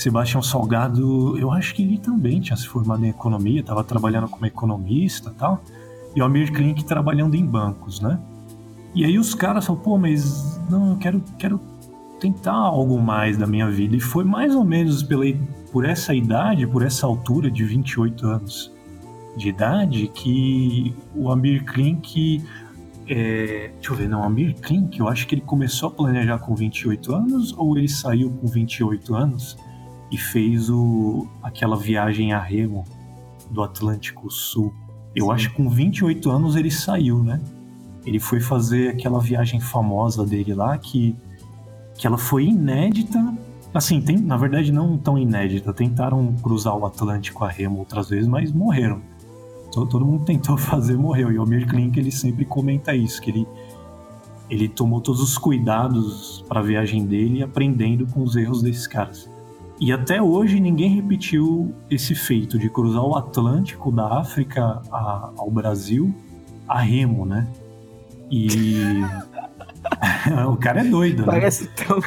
Sebastião 0.03 0.43
Salgado, 0.43 1.39
eu 1.39 1.53
acho 1.53 1.75
que 1.75 1.83
ele 1.83 1.97
também 1.97 2.41
tinha 2.41 2.57
se 2.57 2.67
formado 2.67 3.05
em 3.05 3.09
economia, 3.09 3.61
estava 3.61 3.85
trabalhando 3.85 4.29
como 4.29 4.45
economista 4.45 5.31
e 5.31 5.39
tal, 5.39 5.63
e 6.17 6.21
o 6.21 6.25
Amir 6.25 6.53
Klink 6.53 6.85
trabalhando 6.85 7.37
em 7.37 7.47
bancos, 7.47 8.01
né? 8.01 8.19
E 8.95 9.05
aí 9.05 9.17
os 9.17 9.33
caras 9.33 9.65
falam, 9.65 9.81
pô, 9.81 9.97
mas 9.97 10.61
não, 10.69 10.91
eu 10.91 10.97
quero, 10.97 11.23
quero 11.39 11.61
tentar 12.21 12.53
algo 12.53 13.01
mais 13.01 13.39
da 13.39 13.47
minha 13.47 13.71
vida. 13.71 13.97
E 13.97 14.01
foi 14.01 14.25
mais 14.25 14.55
ou 14.55 14.65
menos 14.65 15.05
pela, 15.05 15.25
por 15.71 15.85
essa 15.85 16.13
idade, 16.13 16.67
por 16.67 16.83
essa 16.83 17.07
altura 17.07 17.49
de 17.49 17.65
28 17.65 18.27
anos 18.27 18.73
de 19.37 19.49
idade, 19.49 20.09
que 20.09 20.95
o 21.15 21.31
Amir 21.31 21.65
Klink. 21.65 22.43
É, 23.09 23.71
deixa 23.75 23.93
eu 23.93 23.97
ver, 23.97 24.09
não, 24.09 24.23
Amir 24.23 24.55
Klink, 24.61 24.99
eu 24.99 25.09
acho 25.09 25.27
que 25.27 25.35
ele 25.37 25.43
começou 25.43 25.89
a 25.89 25.93
planejar 25.93 26.39
com 26.39 26.55
28 26.55 27.15
anos 27.15 27.55
ou 27.57 27.77
ele 27.77 27.89
saiu 27.89 28.31
com 28.31 28.47
28 28.47 29.15
anos 29.15 29.57
e 30.13 30.19
fez 30.19 30.69
o, 30.69 31.27
aquela 31.43 31.75
viagem 31.75 32.35
a 32.35 32.39
remo 32.39 32.85
do 33.51 33.63
Atlântico 33.63 34.31
Sul. 34.31 34.73
Eu 35.17 35.27
Sim. 35.27 35.33
acho 35.33 35.51
que 35.51 35.57
com 35.57 35.71
28 35.71 36.31
anos 36.31 36.55
ele 36.55 36.71
saiu, 36.71 37.25
né? 37.25 37.41
Ele 38.05 38.21
foi 38.21 38.39
fazer 38.39 38.91
aquela 38.91 39.19
viagem 39.19 39.59
famosa 39.59 40.27
dele 40.27 40.55
lá 40.55 40.77
que 40.77 41.17
que 41.97 42.07
ela 42.07 42.19
foi 42.19 42.47
inédita. 42.47 43.35
Assim, 43.73 44.01
tem, 44.01 44.19
na 44.19 44.37
verdade 44.37 44.73
não 44.73 44.99
tão 44.99 45.17
inédita. 45.17 45.73
Tentaram 45.73 46.35
cruzar 46.43 46.77
o 46.77 46.85
Atlântico 46.85 47.45
a 47.45 47.49
remo 47.49 47.79
outras 47.79 48.11
vezes, 48.11 48.27
mas 48.29 48.53
morreram. 48.53 49.01
Todo, 49.71 49.89
todo 49.89 50.05
mundo 50.05 50.25
tentou 50.25 50.57
fazer, 50.59 50.97
morreu. 50.97 51.33
E 51.33 51.39
o 51.39 51.43
Amir 51.43 51.67
Klink, 51.67 51.99
ele 51.99 52.11
sempre 52.11 52.45
comenta 52.45 52.95
isso, 52.95 53.21
que 53.21 53.31
ele 53.31 53.47
ele 54.51 54.69
tomou 54.69 55.01
todos 55.01 55.23
os 55.23 55.39
cuidados 55.39 56.45
para 56.47 56.61
a 56.61 56.63
viagem 56.63 57.07
dele, 57.07 57.43
aprendendo 57.43 58.07
com 58.07 58.23
os 58.23 58.37
erros 58.37 58.61
desses 58.61 58.87
caras. 58.87 59.32
E 59.83 59.91
até 59.91 60.23
hoje 60.23 60.61
ninguém 60.61 60.95
repetiu 60.95 61.75
esse 61.91 62.15
feito 62.15 62.57
de 62.57 62.71
cruzar 62.71 63.03
o 63.03 63.17
Atlântico 63.17 63.91
da 63.91 64.21
África 64.21 64.81
a, 64.93 65.33
ao 65.37 65.51
Brasil 65.51 66.15
a 66.69 66.79
remo, 66.79 67.27
né? 67.27 67.49
E 68.31 68.47
o 70.49 70.57
cara 70.57 70.83
é 70.83 70.85
doido, 70.85 71.27
né? 71.27 71.33
Parece 71.33 71.67
tão 71.71 71.99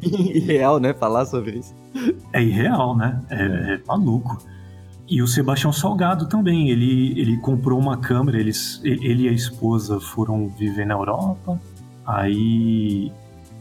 irreal, 0.00 0.80
né? 0.80 0.94
Falar 0.94 1.26
sobre 1.26 1.58
isso. 1.58 1.74
É 2.32 2.42
irreal, 2.42 2.96
né? 2.96 3.20
É, 3.28 3.44
é, 3.74 3.80
maluco. 3.86 4.42
E 5.06 5.20
o 5.20 5.26
Sebastião 5.26 5.70
Salgado 5.70 6.30
também. 6.30 6.70
Ele, 6.70 7.12
ele 7.20 7.36
comprou 7.36 7.78
uma 7.78 7.98
câmera, 7.98 8.40
eles, 8.40 8.80
ele 8.82 9.24
e 9.24 9.28
a 9.28 9.32
esposa 9.32 10.00
foram 10.00 10.48
viver 10.48 10.86
na 10.86 10.94
Europa. 10.94 11.60
Aí 12.06 13.12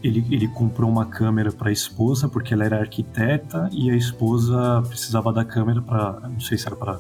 ele, 0.04 0.26
ele 0.30 0.48
comprou 0.48 0.90
uma 0.90 1.06
câmera 1.06 1.52
para 1.52 1.70
a 1.70 1.72
esposa 1.72 2.28
porque 2.28 2.54
ela 2.54 2.64
era 2.64 2.80
arquiteta 2.80 3.70
e 3.72 3.90
a 3.90 3.96
esposa 3.96 4.84
precisava 4.88 5.34
da 5.34 5.44
câmera 5.44 5.82
para, 5.82 6.22
não 6.30 6.40
sei 6.40 6.58
se 6.58 6.68
era 6.68 6.76
para 6.76 7.00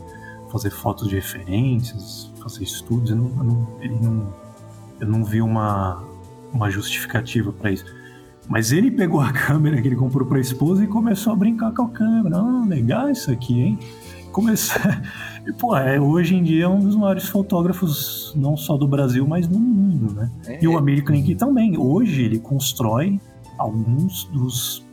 fazer 0.51 0.71
fotos 0.71 1.07
de 1.07 1.15
referências, 1.15 2.31
fazer 2.41 2.63
estudos. 2.63 3.11
Eu 3.11 3.17
não, 3.17 3.27
eu 3.37 3.43
não, 3.43 3.67
ele 3.81 3.99
não, 4.01 4.33
eu 4.99 5.07
não 5.07 5.23
vi 5.23 5.41
uma, 5.41 6.03
uma 6.51 6.69
justificativa 6.69 7.51
para 7.51 7.71
isso. 7.71 7.85
Mas 8.47 8.71
ele 8.71 8.89
pegou 8.89 9.19
a 9.19 9.31
câmera 9.33 9.81
que 9.81 9.87
ele 9.87 9.95
comprou 9.95 10.25
para 10.27 10.37
a 10.37 10.41
esposa 10.41 10.83
e 10.83 10.87
começou 10.87 11.33
a 11.33 11.35
brincar 11.35 11.73
com 11.73 11.83
a 11.83 11.89
câmera. 11.89 12.37
Ah, 12.37 12.65
legal 12.67 13.09
isso 13.09 13.31
aqui, 13.31 13.59
hein? 13.59 13.79
Começou. 14.37 14.79
E, 15.47 15.53
pô, 15.53 15.77
é, 15.77 15.97
hoje 15.97 16.35
em 16.35 16.43
dia 16.43 16.65
é 16.65 16.67
um 16.67 16.77
dos 16.77 16.93
maiores 16.93 17.29
fotógrafos, 17.29 18.33
não 18.35 18.57
só 18.57 18.75
do 18.75 18.85
Brasil, 18.85 19.25
mas 19.25 19.47
do 19.47 19.57
mundo, 19.57 20.13
né? 20.13 20.29
É. 20.45 20.59
E 20.61 20.67
o 20.67 20.77
American 20.77 21.15
Ink 21.15 21.35
também. 21.35 21.77
Hoje 21.77 22.23
ele 22.23 22.37
constrói 22.37 23.17
alguns 23.57 24.25
dos, 24.25 24.85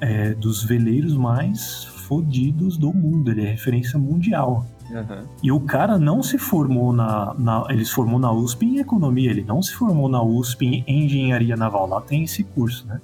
é, 0.00 0.34
dos 0.34 0.64
veleiros 0.64 1.16
mais 1.16 1.84
fodidos 1.84 2.76
do 2.76 2.92
mundo. 2.92 3.30
Ele 3.30 3.42
é 3.46 3.50
referência 3.52 3.96
mundial. 4.00 4.66
Uhum. 4.90 5.24
E 5.44 5.52
o 5.52 5.60
cara 5.60 5.96
não 5.96 6.24
se 6.24 6.36
formou 6.38 6.92
na, 6.92 7.32
na. 7.38 7.64
Ele 7.68 7.84
se 7.84 7.92
formou 7.92 8.18
na 8.18 8.32
USP 8.32 8.66
em 8.66 8.78
economia, 8.80 9.30
ele 9.30 9.44
não 9.44 9.62
se 9.62 9.72
formou 9.74 10.08
na 10.08 10.20
USP 10.20 10.82
em 10.88 11.04
engenharia 11.04 11.56
naval. 11.56 11.86
Lá 11.88 12.00
tem 12.00 12.24
esse 12.24 12.42
curso, 12.42 12.84
né? 12.88 13.00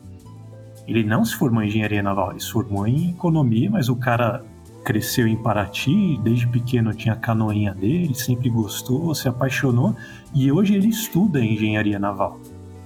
Ele 0.89 1.05
não 1.05 1.25
se 1.25 1.37
formou 1.37 1.63
em 1.63 1.69
engenharia 1.69 2.03
naval, 2.03 2.33
ele 2.33 2.41
se 2.41 2.51
formou 2.51 2.85
em 2.85 3.11
economia, 3.11 3.71
mas 3.71 3.89
o 3.89 3.95
cara 3.95 4.45
cresceu 4.87 5.27
em 5.27 5.37
Paraty, 5.37 6.17
desde 6.23 6.47
pequeno 6.47 6.95
tinha 6.95 7.15
a 7.15 7.17
canoinha 7.17 7.75
dele, 7.75 8.15
sempre 8.15 8.49
gostou, 8.49 9.13
se 9.17 9.29
apaixonou 9.29 9.97
e 10.33 10.51
hoje 10.53 10.77
ele 10.77 10.87
estuda 10.87 11.45
engenharia 11.45 11.99
naval. 11.99 12.39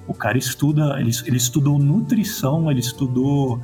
O 0.08 0.14
cara 0.14 0.38
estuda, 0.38 0.98
ele, 0.98 1.10
ele 1.26 1.36
estudou 1.36 1.78
nutrição, 1.78 2.70
ele 2.70 2.80
estudou 2.80 3.60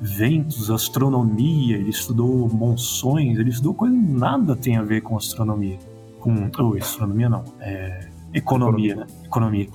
ventos, 0.00 0.70
astronomia, 0.70 1.76
ele 1.76 1.90
estudou 1.90 2.48
monções, 2.48 3.36
ele 3.36 3.50
estudou 3.50 3.74
coisa 3.74 3.96
nada 3.96 4.54
tem 4.54 4.76
a 4.76 4.82
ver 4.82 5.00
com 5.00 5.16
astronomia. 5.16 5.78
Com, 6.20 6.48
ou 6.60 6.76
astronomia 6.76 7.28
não, 7.28 7.42
é, 7.58 8.08
economia, 8.32 8.92
economia. 8.92 8.96
né? 8.96 9.06
Economia. 9.24 9.68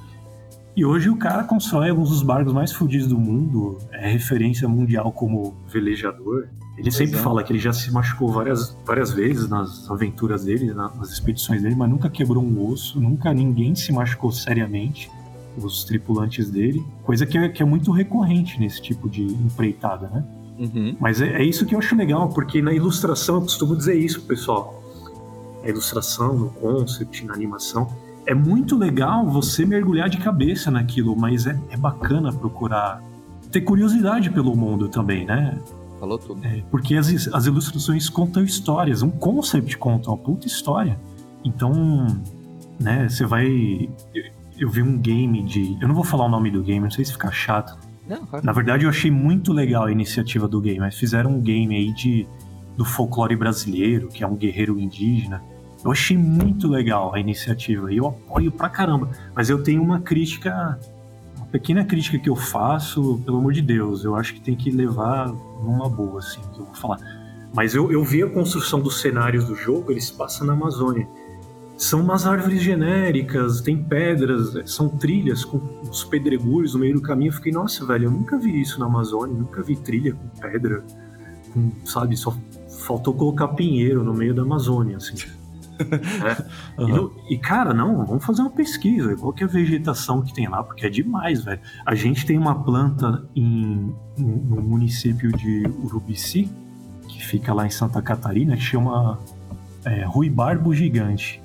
E 0.75 0.85
hoje 0.85 1.09
o 1.09 1.17
cara 1.17 1.43
constrói 1.43 1.89
alguns 1.89 2.09
dos 2.09 2.23
barcos 2.23 2.53
mais 2.53 2.71
fodidos 2.71 3.07
do 3.07 3.17
mundo, 3.17 3.77
é 3.91 4.09
referência 4.09 4.67
mundial 4.67 5.11
como 5.11 5.55
velejador. 5.67 6.47
Ele 6.77 6.83
pois 6.83 6.95
sempre 6.95 7.17
é. 7.17 7.21
fala 7.21 7.43
que 7.43 7.51
ele 7.51 7.59
já 7.59 7.73
se 7.73 7.91
machucou 7.91 8.31
várias, 8.31 8.75
várias 8.85 9.11
vezes 9.11 9.49
nas 9.49 9.89
aventuras 9.91 10.45
dele, 10.45 10.73
nas 10.73 11.11
expedições 11.11 11.61
dele, 11.61 11.75
mas 11.75 11.89
nunca 11.89 12.09
quebrou 12.09 12.41
um 12.41 12.71
osso, 12.71 12.99
nunca 13.01 13.33
ninguém 13.33 13.75
se 13.75 13.91
machucou 13.91 14.31
seriamente 14.31 15.11
os 15.57 15.83
tripulantes 15.83 16.49
dele, 16.49 16.85
coisa 17.03 17.25
que 17.25 17.37
é, 17.37 17.49
que 17.49 17.61
é 17.61 17.65
muito 17.65 17.91
recorrente 17.91 18.57
nesse 18.57 18.81
tipo 18.81 19.09
de 19.09 19.23
empreitada, 19.23 20.07
né? 20.07 20.23
Uhum. 20.57 20.95
Mas 20.99 21.19
é, 21.21 21.41
é, 21.41 21.43
isso 21.43 21.65
que 21.65 21.75
eu 21.75 21.79
acho 21.79 21.95
legal, 21.95 22.29
porque 22.29 22.61
na 22.61 22.73
ilustração 22.73 23.35
eu 23.35 23.41
costumo 23.41 23.75
dizer 23.75 23.95
isso, 23.95 24.21
pessoal. 24.21 24.81
A 25.63 25.67
ilustração, 25.67 26.33
no 26.37 26.49
concept, 26.51 27.25
na 27.25 27.33
animação, 27.33 27.89
é 28.25 28.33
muito 28.33 28.77
legal 28.77 29.25
você 29.25 29.65
mergulhar 29.65 30.09
de 30.09 30.17
cabeça 30.17 30.69
naquilo, 30.69 31.15
mas 31.15 31.47
é, 31.47 31.59
é 31.69 31.77
bacana 31.77 32.31
procurar 32.31 33.01
ter 33.51 33.61
curiosidade 33.61 34.29
pelo 34.29 34.55
mundo 34.55 34.87
também, 34.87 35.25
né? 35.25 35.57
Falou 35.99 36.17
tudo. 36.17 36.45
É, 36.45 36.63
porque 36.71 36.95
as, 36.95 37.27
as 37.33 37.45
ilustrações 37.45 38.09
contam 38.09 38.43
histórias, 38.43 39.01
um 39.01 39.09
concept 39.09 39.77
conta 39.77 40.09
uma 40.09 40.17
puta 40.17 40.47
história. 40.47 40.97
Então, 41.43 42.07
né, 42.79 43.09
você 43.09 43.25
vai 43.25 43.89
eu 44.61 44.69
vi 44.69 44.83
um 44.83 44.95
game 44.95 45.41
de. 45.41 45.75
Eu 45.81 45.87
não 45.87 45.95
vou 45.95 46.03
falar 46.03 46.25
o 46.25 46.29
nome 46.29 46.51
do 46.51 46.61
game, 46.61 46.81
não 46.81 46.91
sei 46.91 47.03
se 47.03 47.11
fica 47.11 47.31
chato. 47.31 47.75
Não, 48.07 48.25
claro. 48.27 48.45
Na 48.45 48.51
verdade, 48.51 48.83
eu 48.83 48.89
achei 48.91 49.09
muito 49.09 49.51
legal 49.51 49.85
a 49.85 49.91
iniciativa 49.91 50.47
do 50.47 50.61
game. 50.61 50.79
Mas 50.79 50.95
fizeram 50.95 51.31
um 51.31 51.41
game 51.41 51.75
aí 51.75 51.91
de, 51.93 52.27
do 52.77 52.85
folclore 52.85 53.35
brasileiro, 53.35 54.07
que 54.09 54.23
é 54.23 54.27
um 54.27 54.35
guerreiro 54.35 54.79
indígena. 54.79 55.41
Eu 55.83 55.91
achei 55.91 56.17
muito 56.17 56.67
legal 56.67 57.13
a 57.13 57.19
iniciativa 57.19 57.91
e 57.91 57.97
eu 57.97 58.07
apoio 58.07 58.51
pra 58.51 58.69
caramba. 58.69 59.09
Mas 59.35 59.49
eu 59.49 59.63
tenho 59.63 59.81
uma 59.81 59.99
crítica, 59.99 60.79
uma 61.35 61.47
pequena 61.47 61.83
crítica 61.83 62.19
que 62.19 62.29
eu 62.29 62.35
faço, 62.35 63.21
pelo 63.25 63.37
amor 63.37 63.53
de 63.53 63.61
Deus. 63.61 64.03
Eu 64.03 64.15
acho 64.15 64.33
que 64.33 64.41
tem 64.41 64.55
que 64.55 64.69
levar 64.69 65.27
numa 65.63 65.89
boa, 65.89 66.19
assim, 66.19 66.41
que 66.53 66.59
eu 66.59 66.65
vou 66.65 66.75
falar. 66.75 66.99
Mas 67.53 67.73
eu, 67.73 67.91
eu 67.91 68.03
vi 68.03 68.23
a 68.23 68.29
construção 68.29 68.79
dos 68.79 69.01
cenários 69.01 69.45
do 69.45 69.55
jogo, 69.55 69.91
eles 69.91 70.09
passam 70.11 70.47
na 70.47 70.53
Amazônia 70.53 71.07
são 71.81 71.99
umas 71.99 72.27
árvores 72.27 72.61
genéricas, 72.61 73.59
tem 73.59 73.83
pedras, 73.83 74.53
são 74.71 74.87
trilhas 74.87 75.43
com 75.43 75.57
os 75.81 76.03
pedregulhos 76.03 76.75
no 76.75 76.79
meio 76.79 76.93
do 76.93 77.01
caminho. 77.01 77.29
Eu 77.29 77.33
fiquei, 77.33 77.51
nossa, 77.51 77.83
velho, 77.83 78.05
eu 78.05 78.11
nunca 78.11 78.37
vi 78.37 78.61
isso 78.61 78.79
na 78.79 78.85
Amazônia, 78.85 79.35
nunca 79.35 79.63
vi 79.63 79.75
trilha 79.75 80.13
com 80.13 80.27
pedra, 80.39 80.83
com, 81.51 81.71
sabe, 81.83 82.15
só 82.15 82.37
faltou 82.85 83.15
colocar 83.15 83.47
pinheiro 83.47 84.03
no 84.03 84.13
meio 84.13 84.31
da 84.31 84.43
Amazônia, 84.43 84.97
assim. 84.97 85.15
é. 86.77 86.81
uhum. 86.81 87.11
e, 87.29 87.35
e, 87.35 87.37
cara, 87.37 87.73
não, 87.73 88.05
vamos 88.05 88.25
fazer 88.25 88.41
uma 88.41 88.51
pesquisa. 88.51 89.15
Qual 89.15 89.33
que 89.33 89.43
é 89.43 89.47
a 89.47 89.49
vegetação 89.49 90.21
que 90.21 90.33
tem 90.33 90.47
lá? 90.47 90.63
Porque 90.63 90.85
é 90.85 90.89
demais, 90.89 91.43
velho. 91.43 91.59
A 91.85 91.95
gente 91.95 92.25
tem 92.25 92.37
uma 92.37 92.63
planta 92.63 93.23
em, 93.35 93.93
no 94.17 94.61
município 94.61 95.31
de 95.31 95.63
Urubici, 95.83 96.49
que 97.07 97.25
fica 97.25 97.53
lá 97.53 97.65
em 97.65 97.71
Santa 97.71 98.01
Catarina, 98.01 98.55
que 98.55 98.63
chama 98.63 99.19
é, 99.85 100.03
Ruibarbo 100.05 100.73
Gigante. 100.73 101.41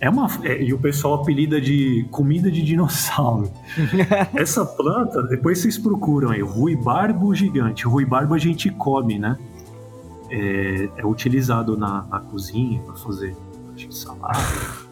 É 0.00 0.08
uma, 0.08 0.28
é, 0.44 0.62
e 0.62 0.72
o 0.72 0.78
pessoal 0.78 1.14
apelida 1.14 1.60
de 1.60 2.06
comida 2.10 2.50
de 2.50 2.62
dinossauro. 2.62 3.50
Essa 4.34 4.64
planta, 4.64 5.22
depois 5.24 5.58
vocês 5.58 5.76
procuram 5.76 6.30
aí, 6.30 6.40
ruibarbo 6.40 7.34
gigante. 7.34 7.84
Ruibarbo 7.84 8.34
a 8.34 8.38
gente 8.38 8.70
come, 8.70 9.18
né? 9.18 9.36
É, 10.30 10.88
é 10.98 11.06
utilizado 11.06 11.76
na, 11.76 12.04
na 12.04 12.20
cozinha 12.20 12.80
para 12.82 12.94
fazer 12.94 13.34
salada, 13.90 14.38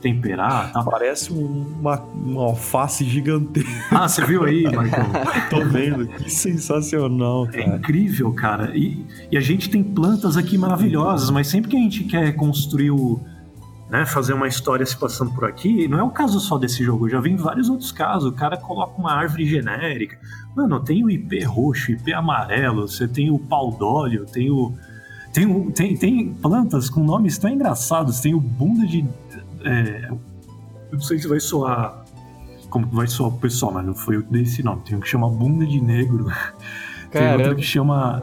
temperar 0.01 0.73
tal. 0.73 0.85
Parece 0.85 1.33
uma, 1.33 2.01
uma 2.01 2.45
alface 2.45 3.05
gigantesca. 3.05 3.71
Ah, 3.91 4.09
você 4.09 4.25
viu 4.25 4.45
aí, 4.45 4.63
Marcão? 4.63 5.07
Tô 5.51 5.65
vendo, 5.65 6.07
que 6.07 6.31
sensacional, 6.31 7.47
cara. 7.47 7.61
É 7.61 7.67
incrível, 7.77 8.33
cara. 8.33 8.77
E, 8.77 9.05
e 9.31 9.37
a 9.37 9.41
gente 9.41 9.69
tem 9.69 9.83
plantas 9.83 10.37
aqui 10.37 10.57
maravilhosas, 10.57 11.31
mas 11.31 11.49
sempre 11.49 11.71
que 11.71 11.77
a 11.77 11.81
gente 11.81 12.05
quer 12.05 12.33
construir 12.37 12.91
o 12.91 13.21
né, 13.89 14.05
fazer 14.05 14.33
uma 14.33 14.49
história 14.49 14.85
se 14.85 14.97
passando 14.97 15.33
por 15.33 15.45
aqui. 15.45 15.87
Não 15.89 15.99
é 15.99 16.03
o 16.03 16.11
caso 16.11 16.41
só 16.41 16.59
desse 16.59 16.83
jogo, 16.83 17.07
eu 17.07 17.11
já 17.11 17.21
vi 17.21 17.31
em 17.31 17.37
vários 17.37 17.69
outros 17.69 17.93
casos. 17.93 18.31
O 18.31 18.35
cara 18.35 18.57
coloca 18.57 18.99
uma 19.01 19.13
árvore 19.13 19.47
genérica. 19.47 20.19
Mano, 20.55 20.81
tem 20.81 21.05
o 21.05 21.11
IP 21.11 21.43
roxo, 21.45 21.93
IP 21.93 22.13
amarelo, 22.13 22.89
você 22.89 23.07
tem 23.07 23.31
o 23.31 23.39
pau 23.39 23.71
d'óleo, 23.73 24.27
tem 24.27 24.51
o. 24.51 24.75
Tem, 25.37 25.71
tem, 25.71 25.95
tem 25.95 26.33
plantas 26.33 26.89
com 26.89 27.05
nomes 27.05 27.37
tão 27.37 27.51
engraçados, 27.51 28.21
tem 28.21 28.35
o 28.35 28.41
bunda 28.41 28.87
de. 28.87 29.07
É, 29.63 30.09
eu 30.11 30.19
não 30.93 31.01
sei 31.01 31.19
se 31.19 31.29
vai 31.29 31.39
soar. 31.39 32.07
Como 32.71 32.87
vai 32.87 33.07
soar 33.07 33.29
o 33.29 33.39
pessoal, 33.39 33.71
mas 33.71 33.85
não 33.85 33.95
foi 33.95 34.23
desse 34.23 34.63
nome. 34.63 34.81
Tem 34.81 34.97
um 34.97 35.01
que 35.01 35.07
chama 35.07 35.29
bunda 35.29 35.67
de 35.67 35.79
negro. 35.79 36.25
Caramba. 36.25 36.55
Tem 37.13 37.33
outro 37.37 37.57
que 37.57 37.63
chama. 37.63 38.23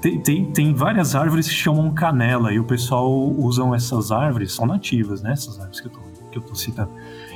Tem, 0.00 0.20
tem, 0.20 0.52
tem, 0.52 0.72
várias 0.72 1.16
árvores 1.16 1.48
que 1.48 1.54
chamam 1.54 1.92
canela 1.92 2.52
e 2.52 2.60
o 2.60 2.64
pessoal 2.64 3.10
usam 3.10 3.74
essas 3.74 4.12
árvores, 4.12 4.52
são 4.52 4.64
nativas, 4.64 5.20
né? 5.20 5.32
Essas 5.32 5.58
árvores 5.58 5.80
que 5.80 5.86
eu 5.88 5.92
tô, 5.92 6.00
que 6.30 6.38
eu 6.38 6.42
tô 6.42 6.54
citando. 6.54 6.90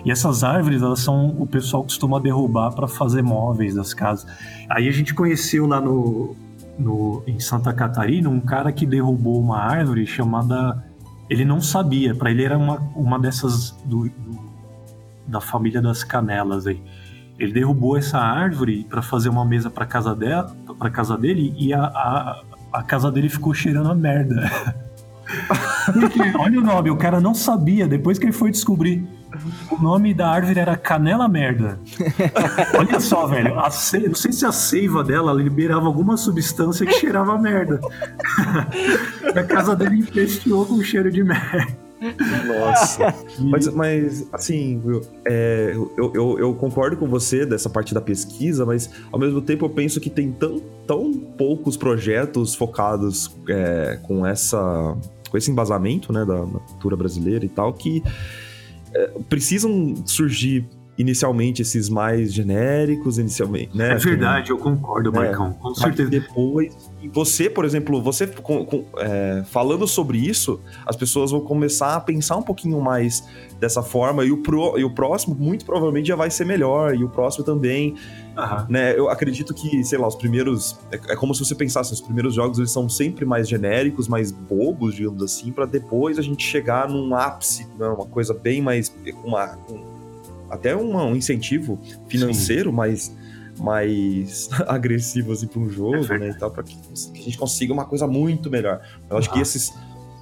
E 0.04 0.10
essas 0.10 0.44
árvores, 0.44 0.82
elas 0.82 1.00
são. 1.00 1.30
O 1.36 1.48
pessoal 1.48 1.82
costuma 1.82 2.20
derrubar 2.20 2.72
para 2.72 2.86
fazer 2.86 3.22
móveis 3.22 3.74
das 3.74 3.92
casas. 3.92 4.24
Aí 4.70 4.88
a 4.88 4.92
gente 4.92 5.12
conheceu 5.14 5.66
lá 5.66 5.80
no, 5.80 6.36
no, 6.78 7.22
em 7.26 7.38
Santa 7.38 7.72
Catarina 7.72 8.28
um 8.28 8.40
cara 8.40 8.72
que 8.72 8.86
derrubou 8.86 9.40
uma 9.40 9.58
árvore 9.58 10.06
chamada. 10.06 10.84
Ele 11.28 11.44
não 11.44 11.60
sabia, 11.60 12.14
para 12.14 12.30
ele 12.30 12.44
era 12.44 12.56
uma, 12.56 12.76
uma 12.94 13.18
dessas 13.18 13.72
do, 13.84 14.08
do, 14.08 14.38
da 15.26 15.40
família 15.40 15.82
das 15.82 16.04
canelas 16.04 16.66
aí. 16.66 16.80
Ele 17.38 17.52
derrubou 17.52 17.96
essa 17.96 18.18
árvore 18.18 18.84
para 18.84 19.02
fazer 19.02 19.28
uma 19.28 19.44
mesa 19.44 19.68
para 19.68 19.84
casa 19.84 20.14
dela, 20.14 20.56
para 20.78 20.88
casa 20.88 21.18
dele 21.18 21.54
e 21.58 21.74
a, 21.74 21.84
a, 21.84 22.42
a 22.72 22.82
casa 22.82 23.10
dele 23.10 23.28
ficou 23.28 23.52
cheirando 23.52 23.90
a 23.90 23.94
merda. 23.94 24.50
Porque, 25.92 26.20
olha 26.38 26.60
o 26.60 26.62
nome, 26.62 26.90
o 26.90 26.96
cara 26.96 27.20
não 27.20 27.34
sabia, 27.34 27.86
depois 27.86 28.18
que 28.18 28.24
ele 28.24 28.32
foi 28.32 28.50
descobrir. 28.50 29.06
O 29.70 29.82
nome 29.82 30.14
da 30.14 30.28
árvore 30.28 30.60
era 30.60 30.76
Canela 30.76 31.28
Merda. 31.28 31.78
Olha 32.78 33.00
só, 33.00 33.26
velho. 33.26 33.58
A 33.58 33.70
ce... 33.70 34.06
Não 34.06 34.14
sei 34.14 34.32
se 34.32 34.44
a 34.46 34.52
seiva 34.52 35.02
dela 35.02 35.32
liberava 35.32 35.86
alguma 35.86 36.16
substância 36.16 36.86
que 36.86 36.92
cheirava 36.92 37.38
merda. 37.38 37.80
a 39.34 39.42
casa 39.44 39.74
dele 39.74 40.00
empesteou 40.00 40.66
com 40.66 40.82
cheiro 40.82 41.10
de 41.10 41.22
merda. 41.22 41.66
Nossa. 42.46 43.14
mas, 43.38 43.66
mas, 43.68 44.28
assim, 44.32 44.82
é, 45.26 45.72
eu, 45.74 46.12
eu, 46.14 46.38
eu, 46.38 46.54
concordo 46.54 46.96
com 46.96 47.06
você 47.06 47.46
dessa 47.46 47.70
parte 47.70 47.94
da 47.94 48.00
pesquisa, 48.00 48.66
mas 48.66 48.90
ao 49.10 49.18
mesmo 49.18 49.40
tempo 49.40 49.64
eu 49.64 49.70
penso 49.70 49.98
que 49.98 50.10
tem 50.10 50.30
tão, 50.30 50.60
tão 50.86 51.12
poucos 51.12 51.76
projetos 51.76 52.54
focados 52.54 53.34
é, 53.48 53.98
com 54.02 54.26
essa 54.26 54.94
com 55.30 55.36
esse 55.36 55.50
embasamento 55.50 56.12
né, 56.12 56.24
da, 56.24 56.38
cultura 56.38 56.96
brasileira 56.96 57.44
e 57.44 57.48
tal, 57.48 57.72
que 57.72 58.02
precisam 59.28 59.94
surgir 60.04 60.66
inicialmente 60.98 61.60
esses 61.60 61.88
mais 61.88 62.32
genéricos, 62.32 63.18
inicialmente, 63.18 63.76
né? 63.76 63.92
É 63.92 63.96
verdade, 63.96 64.50
eu 64.50 64.58
concordo, 64.58 65.10
é, 65.10 65.12
Marcão, 65.12 65.52
com 65.52 65.74
certeza. 65.74 66.08
Depois, 66.08 66.74
você, 67.12 67.50
por 67.50 67.64
exemplo, 67.64 68.00
você 68.00 68.26
com, 68.26 68.64
com, 68.64 68.84
é, 68.96 69.44
falando 69.50 69.86
sobre 69.86 70.18
isso, 70.18 70.58
as 70.86 70.96
pessoas 70.96 71.30
vão 71.30 71.40
começar 71.40 71.96
a 71.96 72.00
pensar 72.00 72.36
um 72.36 72.42
pouquinho 72.42 72.80
mais 72.80 73.22
dessa 73.60 73.82
forma 73.82 74.24
e 74.24 74.32
o, 74.32 74.38
pro, 74.38 74.78
e 74.78 74.84
o 74.84 74.90
próximo 74.90 75.34
muito 75.34 75.64
provavelmente 75.64 76.08
já 76.08 76.16
vai 76.16 76.30
ser 76.30 76.46
melhor 76.46 76.94
e 76.94 77.04
o 77.04 77.08
próximo 77.08 77.44
também, 77.44 77.94
uhum. 78.36 78.66
né? 78.68 78.98
Eu 78.98 79.08
acredito 79.08 79.54
que, 79.54 79.82
sei 79.84 79.98
lá, 79.98 80.06
os 80.06 80.14
primeiros 80.14 80.78
é, 80.90 80.96
é, 81.12 81.16
como 81.16 81.34
se 81.34 81.44
você 81.44 81.54
pensasse, 81.54 81.92
os 81.92 82.00
primeiros 82.00 82.34
jogos 82.34 82.58
eles 82.58 82.70
são 82.70 82.88
sempre 82.88 83.24
mais 83.24 83.48
genéricos, 83.48 84.08
mais 84.08 84.30
bobos, 84.30 84.94
digamos 84.94 85.22
assim, 85.22 85.52
para 85.52 85.66
depois 85.66 86.18
a 86.18 86.22
gente 86.22 86.44
chegar 86.44 86.88
num 86.88 87.14
ápice, 87.14 87.66
né? 87.78 87.86
uma 87.86 88.06
coisa 88.06 88.34
bem 88.34 88.60
mais 88.60 88.94
uma 89.24 89.56
um, 89.68 89.96
até 90.50 90.74
uma, 90.74 91.04
um 91.04 91.16
incentivo 91.16 91.78
financeiro 92.08 92.70
Sim. 92.70 92.76
mais, 92.76 93.16
mais 93.58 94.48
agressivo 94.66 95.32
assim, 95.32 95.46
para 95.46 95.60
um 95.60 95.70
jogo, 95.70 96.12
é 96.12 96.18
né? 96.18 96.28
E 96.30 96.34
tal, 96.34 96.50
para 96.50 96.62
que, 96.62 96.76
que, 96.76 97.20
a 97.20 97.22
gente 97.22 97.38
consiga 97.38 97.72
uma 97.72 97.84
coisa 97.84 98.06
muito 98.06 98.50
melhor. 98.50 98.80
Eu 99.08 99.16
acho 99.16 99.32
que 99.32 99.40
esses, 99.40 99.72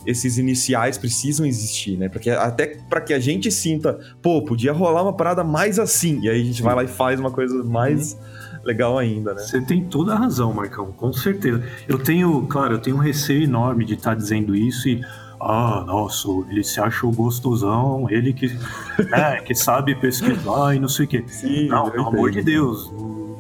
esses 0.06 0.38
iniciais 0.38 0.98
precisam 0.98 1.46
existir, 1.46 1.96
né? 1.96 2.08
Porque, 2.08 2.30
até 2.30 2.78
para 2.88 3.00
que 3.00 3.12
a 3.12 3.18
gente 3.18 3.50
sinta, 3.50 3.98
pô, 4.22 4.42
podia 4.42 4.72
rolar 4.72 5.02
uma 5.02 5.12
parada 5.12 5.42
mais 5.42 5.78
assim. 5.78 6.20
E 6.22 6.28
aí 6.28 6.40
a 6.40 6.44
gente 6.44 6.62
vai 6.62 6.74
lá 6.74 6.84
e 6.84 6.88
faz 6.88 7.18
uma 7.20 7.30
coisa 7.30 7.62
mais. 7.62 8.12
Uhum 8.12 8.34
legal 8.64 8.98
ainda, 8.98 9.34
né? 9.34 9.42
Você 9.42 9.60
tem 9.60 9.84
toda 9.84 10.14
a 10.14 10.16
razão, 10.16 10.52
Marcão, 10.52 10.90
com 10.92 11.12
certeza. 11.12 11.62
Eu 11.86 11.98
tenho, 11.98 12.46
claro, 12.46 12.74
eu 12.74 12.78
tenho 12.78 12.96
um 12.96 13.00
receio 13.00 13.44
enorme 13.44 13.84
de 13.84 13.94
estar 13.94 14.10
tá 14.10 14.16
dizendo 14.16 14.56
isso 14.56 14.88
e 14.88 15.04
ah, 15.40 15.84
nossa, 15.86 16.28
ele 16.48 16.64
se 16.64 16.80
acha 16.80 17.06
o 17.06 17.12
gostosão, 17.12 18.08
ele 18.08 18.32
que, 18.32 18.46
é, 19.12 19.40
que 19.40 19.54
sabe 19.54 19.94
pesquisar 19.94 20.74
e 20.74 20.80
não 20.80 20.88
sei 20.88 21.04
o 21.04 21.08
quê. 21.08 21.24
Sim, 21.26 21.68
não, 21.68 21.90
pelo 21.90 22.08
amor 22.08 22.30
de 22.30 22.42
Deus, 22.42 22.90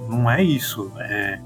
não 0.08 0.30
é 0.30 0.42
isso. 0.42 0.92
É, 0.98 1.40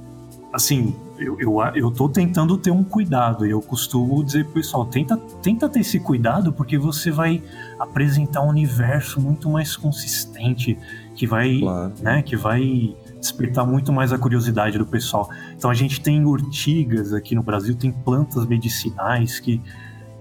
assim, 0.52 0.94
eu, 1.18 1.38
eu, 1.40 1.60
eu 1.74 1.90
tô 1.90 2.08
tentando 2.08 2.56
ter 2.56 2.70
um 2.70 2.84
cuidado 2.84 3.46
e 3.46 3.50
eu 3.50 3.60
costumo 3.60 4.22
dizer 4.24 4.44
pro 4.44 4.54
pessoal, 4.54 4.86
tenta, 4.86 5.16
tenta 5.42 5.68
ter 5.68 5.80
esse 5.80 5.98
cuidado 5.98 6.52
porque 6.52 6.78
você 6.78 7.10
vai 7.10 7.42
apresentar 7.78 8.42
um 8.42 8.48
universo 8.48 9.20
muito 9.20 9.50
mais 9.50 9.76
consistente, 9.76 10.78
que 11.14 11.26
vai, 11.26 11.58
claro. 11.60 11.92
né, 12.00 12.22
que 12.22 12.36
vai 12.36 12.96
despertar 13.20 13.66
muito 13.66 13.92
mais 13.92 14.12
a 14.12 14.18
curiosidade 14.18 14.78
do 14.78 14.86
pessoal. 14.86 15.28
Então 15.56 15.70
a 15.70 15.74
gente 15.74 16.00
tem 16.00 16.24
urtigas 16.24 17.12
aqui 17.12 17.34
no 17.34 17.42
Brasil, 17.42 17.74
tem 17.74 17.92
plantas 17.92 18.46
medicinais 18.46 19.40
que 19.40 19.60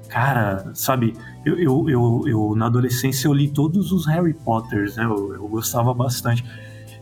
Cara, 0.07 0.71
sabe, 0.73 1.13
eu, 1.45 1.59
eu, 1.59 1.89
eu, 1.89 2.23
eu, 2.27 2.55
na 2.55 2.67
adolescência 2.67 3.27
eu 3.27 3.33
li 3.33 3.49
todos 3.49 3.91
os 3.91 4.07
Harry 4.07 4.33
Potters, 4.33 4.95
né? 4.95 5.03
Eu, 5.03 5.33
eu 5.33 5.47
gostava 5.47 5.93
bastante. 5.93 6.45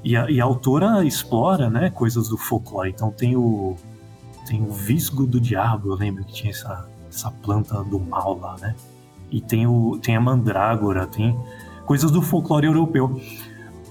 E 0.05 0.15
a, 0.15 0.29
e 0.29 0.39
a, 0.39 0.43
autora 0.43 1.03
explora, 1.03 1.67
né, 1.67 1.89
coisas 1.89 2.29
do 2.29 2.37
folclore. 2.37 2.91
Então 2.91 3.09
tem 3.09 3.35
o 3.35 3.75
tem 4.47 4.61
o 4.61 4.71
visgo 4.71 5.25
do 5.25 5.41
diabo, 5.41 5.89
eu 5.89 5.95
lembro 5.95 6.23
que 6.23 6.31
tinha 6.31 6.51
essa, 6.51 6.87
essa 7.09 7.31
planta 7.31 7.83
do 7.83 7.99
mal 7.99 8.37
lá, 8.37 8.55
né? 8.61 8.75
E 9.31 9.41
tem 9.41 9.65
o 9.65 9.97
tem 9.99 10.15
a 10.15 10.21
mandrágora, 10.21 11.07
tem 11.07 11.35
coisas 11.87 12.11
do 12.11 12.21
folclore 12.21 12.67
europeu. 12.67 13.19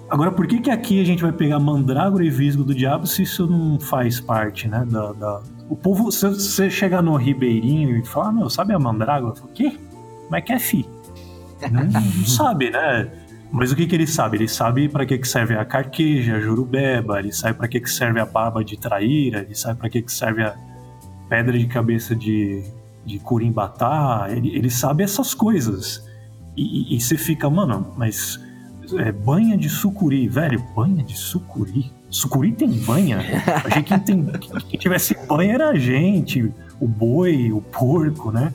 Agora, 0.08 0.30
por 0.30 0.46
que 0.46 0.60
que 0.60 0.70
aqui 0.70 1.00
a 1.00 1.04
gente 1.04 1.20
vai 1.20 1.32
pegar 1.32 1.58
mandrágora 1.58 2.24
e 2.24 2.30
visgo 2.30 2.62
do 2.62 2.72
diabo 2.72 3.08
se 3.08 3.22
isso 3.22 3.48
não 3.48 3.80
faz 3.80 4.20
parte, 4.20 4.68
né, 4.68 4.86
da, 4.88 5.12
da 5.12 5.42
o 5.68 5.74
povo, 5.74 6.12
se 6.12 6.28
você 6.28 6.70
chegar 6.70 7.02
no 7.02 7.16
Ribeirinho 7.16 7.96
e 7.96 8.04
falar, 8.04 8.30
meu, 8.30 8.48
sabe 8.48 8.72
a 8.72 8.78
mandrágora? 8.78 9.34
O 9.42 9.48
quê? 9.48 9.76
Como 10.24 10.36
é 10.36 10.40
que 10.40 10.52
é, 10.52 10.58
fi? 10.58 10.86
Não, 11.72 11.84
não 11.84 12.02
sabe, 12.26 12.70
né? 12.70 13.10
Mas 13.54 13.70
o 13.70 13.76
que, 13.76 13.86
que 13.86 13.94
ele 13.94 14.06
sabe? 14.06 14.36
Ele 14.36 14.48
sabe 14.48 14.88
para 14.88 15.06
que, 15.06 15.16
que 15.16 15.28
serve 15.28 15.54
a 15.54 15.64
carqueja, 15.64 16.34
a 16.34 16.40
jurubeba, 16.40 17.20
ele 17.20 17.32
sabe 17.32 17.56
para 17.56 17.68
que, 17.68 17.80
que 17.80 17.88
serve 17.88 18.18
a 18.18 18.26
baba 18.26 18.64
de 18.64 18.76
traíra, 18.76 19.42
ele 19.42 19.54
sabe 19.54 19.78
para 19.78 19.88
que, 19.88 20.02
que 20.02 20.12
serve 20.12 20.42
a 20.42 20.56
pedra 21.28 21.56
de 21.56 21.64
cabeça 21.68 22.16
de, 22.16 22.64
de 23.06 23.20
curimbatá, 23.20 24.26
ele, 24.28 24.56
ele 24.56 24.68
sabe 24.68 25.04
essas 25.04 25.34
coisas. 25.34 26.04
E, 26.56 26.98
você 27.00 27.16
fica, 27.16 27.48
mano, 27.48 27.94
mas 27.96 28.40
é, 28.98 29.12
banha 29.12 29.56
de 29.56 29.68
sucuri, 29.68 30.26
velho, 30.26 30.60
banha 30.74 31.04
de 31.04 31.16
sucuri? 31.16 31.92
Sucuri 32.10 32.50
tem 32.50 32.68
banha? 32.68 33.20
Achei 33.64 33.84
que 33.84 33.96
tem, 34.00 34.26
quem 34.68 34.80
tivesse 34.80 35.16
banha 35.28 35.54
era 35.54 35.68
a 35.68 35.78
gente, 35.78 36.52
o 36.80 36.88
boi, 36.88 37.52
o 37.52 37.60
porco, 37.60 38.32
né? 38.32 38.52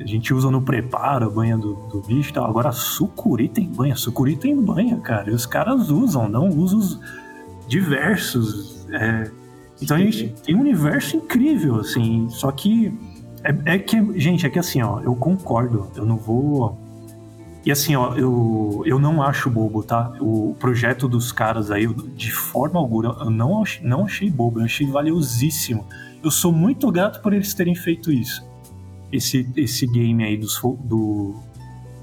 A 0.00 0.06
gente 0.06 0.32
usa 0.32 0.50
no 0.50 0.62
preparo 0.62 1.26
a 1.26 1.30
banha 1.30 1.56
do, 1.56 1.74
do 1.88 2.00
bicho 2.00 2.30
e 2.30 2.32
tal. 2.32 2.46
Agora, 2.46 2.72
sucuri 2.72 3.48
tem 3.48 3.68
banha. 3.68 3.94
Sucuri 3.94 4.36
tem 4.36 4.60
banha, 4.60 4.98
cara. 4.98 5.30
E 5.30 5.34
os 5.34 5.46
caras 5.46 5.90
usam, 5.90 6.28
não 6.28 6.48
usos 6.48 6.98
diversos. 7.68 8.86
É... 8.90 9.30
Então 9.80 9.96
a 9.96 10.00
gente 10.00 10.34
tem 10.42 10.54
um 10.54 10.60
universo 10.60 11.16
incrível, 11.16 11.80
assim. 11.80 12.28
Só 12.28 12.50
que. 12.50 12.92
É, 13.42 13.74
é 13.74 13.78
que, 13.78 14.18
gente, 14.18 14.46
é 14.46 14.50
que 14.50 14.58
assim, 14.58 14.82
ó, 14.82 15.00
eu 15.00 15.14
concordo. 15.14 15.90
Eu 15.96 16.04
não 16.04 16.16
vou 16.16 16.78
e 17.64 17.70
assim, 17.70 17.94
ó, 17.94 18.14
eu, 18.14 18.82
eu 18.86 18.98
não 18.98 19.22
acho 19.22 19.50
bobo, 19.50 19.82
tá? 19.82 20.14
O 20.18 20.56
projeto 20.58 21.06
dos 21.06 21.30
caras 21.30 21.70
aí, 21.70 21.86
de 21.86 22.32
forma 22.32 22.80
alguma, 22.80 23.16
eu 23.20 23.30
não, 23.30 23.62
não 23.82 24.04
achei 24.06 24.30
bobo, 24.30 24.60
eu 24.60 24.64
achei 24.64 24.86
valiosíssimo. 24.86 25.86
Eu 26.22 26.30
sou 26.30 26.52
muito 26.52 26.90
grato 26.90 27.20
por 27.20 27.34
eles 27.34 27.52
terem 27.52 27.74
feito 27.74 28.10
isso. 28.10 28.48
Esse, 29.12 29.48
esse 29.56 29.86
game 29.86 30.22
aí 30.22 30.36
dos, 30.36 30.60
do, 30.84 31.34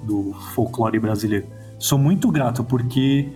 do 0.04 0.34
folclore 0.54 1.00
brasileiro. 1.00 1.48
Sou 1.80 1.98
muito 1.98 2.30
grato 2.32 2.64
porque 2.64 3.30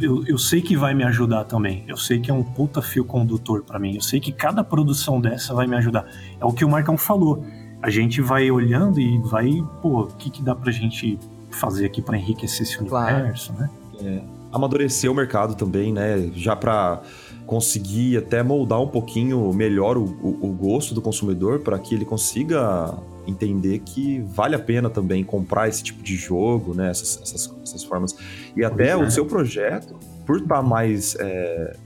eu, 0.00 0.24
eu 0.26 0.38
sei 0.38 0.62
que 0.62 0.76
vai 0.76 0.94
me 0.94 1.04
ajudar 1.04 1.44
também. 1.44 1.84
Eu 1.88 1.96
sei 1.96 2.20
que 2.20 2.30
é 2.30 2.34
um 2.34 2.42
puta 2.42 2.80
fio 2.80 3.04
condutor 3.04 3.62
para 3.64 3.78
mim. 3.78 3.94
Eu 3.94 4.00
sei 4.00 4.20
que 4.20 4.32
cada 4.32 4.62
produção 4.62 5.20
dessa 5.20 5.52
vai 5.52 5.66
me 5.66 5.76
ajudar. 5.76 6.06
É 6.40 6.44
o 6.44 6.52
que 6.52 6.64
o 6.64 6.68
Marcão 6.68 6.96
falou. 6.96 7.44
A 7.82 7.90
gente 7.90 8.20
vai 8.20 8.50
olhando 8.50 9.00
e 9.00 9.18
vai, 9.18 9.50
pô, 9.82 10.02
o 10.02 10.06
que, 10.06 10.30
que 10.30 10.42
dá 10.42 10.54
pra 10.54 10.72
gente 10.72 11.18
fazer 11.50 11.86
aqui 11.86 12.00
para 12.00 12.16
enriquecer 12.16 12.62
esse 12.62 12.78
universo, 12.78 13.52
claro. 13.52 13.70
né? 14.00 14.20
É. 14.22 14.22
Amadurecer 14.52 15.10
o 15.10 15.14
mercado 15.14 15.54
também, 15.54 15.92
né? 15.92 16.30
Já 16.34 16.54
para 16.54 17.02
conseguir 17.46 18.16
até 18.16 18.42
moldar 18.42 18.80
um 18.80 18.88
pouquinho 18.88 19.52
melhor 19.52 19.96
o, 19.96 20.04
o, 20.04 20.48
o 20.48 20.52
gosto 20.52 20.94
do 20.94 21.02
consumidor 21.02 21.60
para 21.60 21.78
que 21.78 21.94
ele 21.94 22.04
consiga 22.04 22.94
entender 23.26 23.80
que 23.80 24.20
vale 24.20 24.54
a 24.54 24.58
pena 24.58 24.90
também 24.90 25.24
comprar 25.24 25.68
esse 25.68 25.82
tipo 25.82 26.02
de 26.02 26.16
jogo, 26.16 26.74
né? 26.74 26.90
Essas, 26.90 27.20
essas, 27.22 27.54
essas 27.62 27.84
formas. 27.84 28.16
E 28.56 28.64
até 28.64 28.90
é. 28.90 28.96
o 28.96 29.10
seu 29.10 29.26
projeto, 29.26 29.96
por 30.26 30.38
estar 30.38 30.56
tá 30.56 30.62
mais. 30.62 31.16
É, 31.18 31.76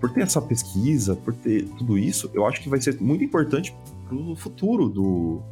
por 0.00 0.10
ter 0.10 0.22
essa 0.22 0.40
pesquisa, 0.40 1.16
por 1.16 1.34
ter 1.34 1.64
tudo 1.76 1.98
isso, 1.98 2.30
eu 2.32 2.46
acho 2.46 2.60
que 2.60 2.68
vai 2.68 2.80
ser 2.80 3.00
muito 3.00 3.24
importante 3.24 3.74
para 4.06 4.16
o 4.16 4.36
futuro 4.36 4.88
do, 4.88 5.42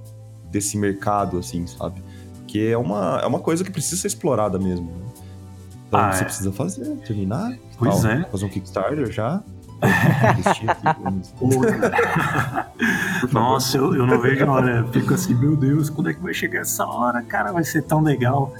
desse 0.51 0.79
mercado, 0.79 1.39
assim, 1.39 1.67
sabe? 1.67 2.03
Porque 2.39 2.61
é 2.61 2.79
uma, 2.79 3.21
é 3.23 3.27
uma 3.27 3.41
coisa 3.41 3.65
que 3.65 3.71
precisa 3.71 4.01
ser 4.01 4.07
explorada 4.07 4.59
mesmo. 4.59 4.87
Né? 4.87 5.07
Então 5.89 6.01
ah, 6.01 6.13
você 6.13 6.23
é. 6.23 6.25
precisa 6.25 6.53
fazer, 6.53 6.97
terminar. 6.99 7.57
Pois 7.77 8.03
tal, 8.03 8.11
é. 8.11 8.25
Fazer 8.25 8.45
um 8.45 8.49
Kickstarter 8.49 9.11
já. 9.11 9.43
Nossa, 13.33 13.79
eu, 13.79 13.95
eu 13.95 14.07
não 14.07 14.21
vejo 14.21 14.45
a 14.45 14.53
hora. 14.53 14.79
Eu 14.79 14.89
fico 14.89 15.15
assim, 15.15 15.35
meu 15.35 15.57
Deus, 15.57 15.91
quando 15.91 16.11
é 16.11 16.15
que 16.15 16.23
vai 16.23 16.35
chegar 16.35 16.61
essa 16.61 16.87
hora, 16.87 17.23
cara? 17.23 17.53
Vai 17.53 17.65
ser 17.65 17.83
tão 17.83 18.01
legal 18.01 18.53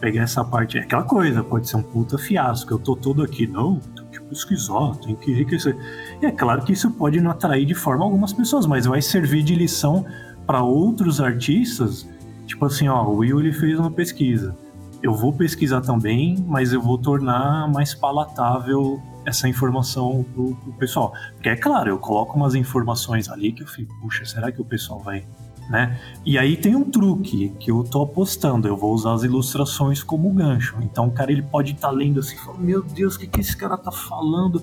pegar 0.00 0.22
essa 0.22 0.44
parte. 0.44 0.78
É 0.78 0.82
aquela 0.82 1.02
coisa, 1.02 1.42
pode 1.42 1.68
ser 1.68 1.76
um 1.76 1.82
puta 1.82 2.18
fiasco. 2.18 2.72
Eu 2.72 2.78
tô 2.78 2.96
todo 2.96 3.22
aqui, 3.22 3.46
não, 3.46 3.80
tem 3.96 4.06
que 4.10 4.20
pesquisar, 4.20 4.94
tem 5.04 5.16
que 5.16 5.30
enriquecer. 5.30 5.76
E 6.22 6.26
é 6.26 6.30
claro 6.30 6.62
que 6.62 6.72
isso 6.72 6.90
pode 6.90 7.20
não 7.20 7.30
atrair 7.30 7.66
de 7.66 7.74
forma 7.74 8.04
algumas 8.04 8.32
pessoas, 8.32 8.66
mas 8.66 8.86
vai 8.86 9.02
servir 9.02 9.42
de 9.42 9.54
lição 9.54 10.04
para 10.46 10.62
outros 10.62 11.20
artistas 11.20 12.06
Tipo 12.50 12.64
assim, 12.64 12.88
ó, 12.88 13.04
o 13.04 13.18
Will 13.18 13.38
ele 13.38 13.52
fez 13.52 13.78
uma 13.78 13.92
pesquisa. 13.92 14.56
Eu 15.00 15.14
vou 15.14 15.32
pesquisar 15.32 15.82
também, 15.82 16.44
mas 16.48 16.72
eu 16.72 16.82
vou 16.82 16.98
tornar 16.98 17.68
mais 17.68 17.94
palatável 17.94 19.00
essa 19.30 19.48
informação 19.48 20.24
pro, 20.34 20.54
pro 20.54 20.72
pessoal. 20.74 21.12
Porque 21.34 21.48
é 21.48 21.56
claro, 21.56 21.90
eu 21.90 21.98
coloco 21.98 22.36
umas 22.36 22.54
informações 22.54 23.28
ali 23.28 23.52
que 23.52 23.62
eu 23.62 23.66
fico, 23.66 23.94
puxa, 24.00 24.24
será 24.24 24.52
que 24.52 24.60
o 24.60 24.64
pessoal 24.64 25.00
vai, 25.00 25.24
né? 25.68 25.98
E 26.24 26.36
aí 26.36 26.56
tem 26.56 26.76
um 26.76 26.84
truque 26.84 27.50
que 27.58 27.70
eu 27.70 27.82
tô 27.82 28.02
apostando, 28.02 28.68
eu 28.68 28.76
vou 28.76 28.92
usar 28.92 29.14
as 29.14 29.22
ilustrações 29.22 30.02
como 30.02 30.30
gancho. 30.32 30.76
Então 30.82 31.06
o 31.08 31.12
cara 31.12 31.32
ele 31.32 31.42
pode 31.42 31.72
estar 31.72 31.88
tá 31.88 31.94
lendo 31.94 32.20
assim, 32.20 32.36
falando, 32.36 32.60
meu 32.60 32.82
Deus, 32.82 33.14
o 33.14 33.18
que, 33.18 33.26
que 33.26 33.40
esse 33.40 33.56
cara 33.56 33.78
tá 33.78 33.90
falando? 33.90 34.62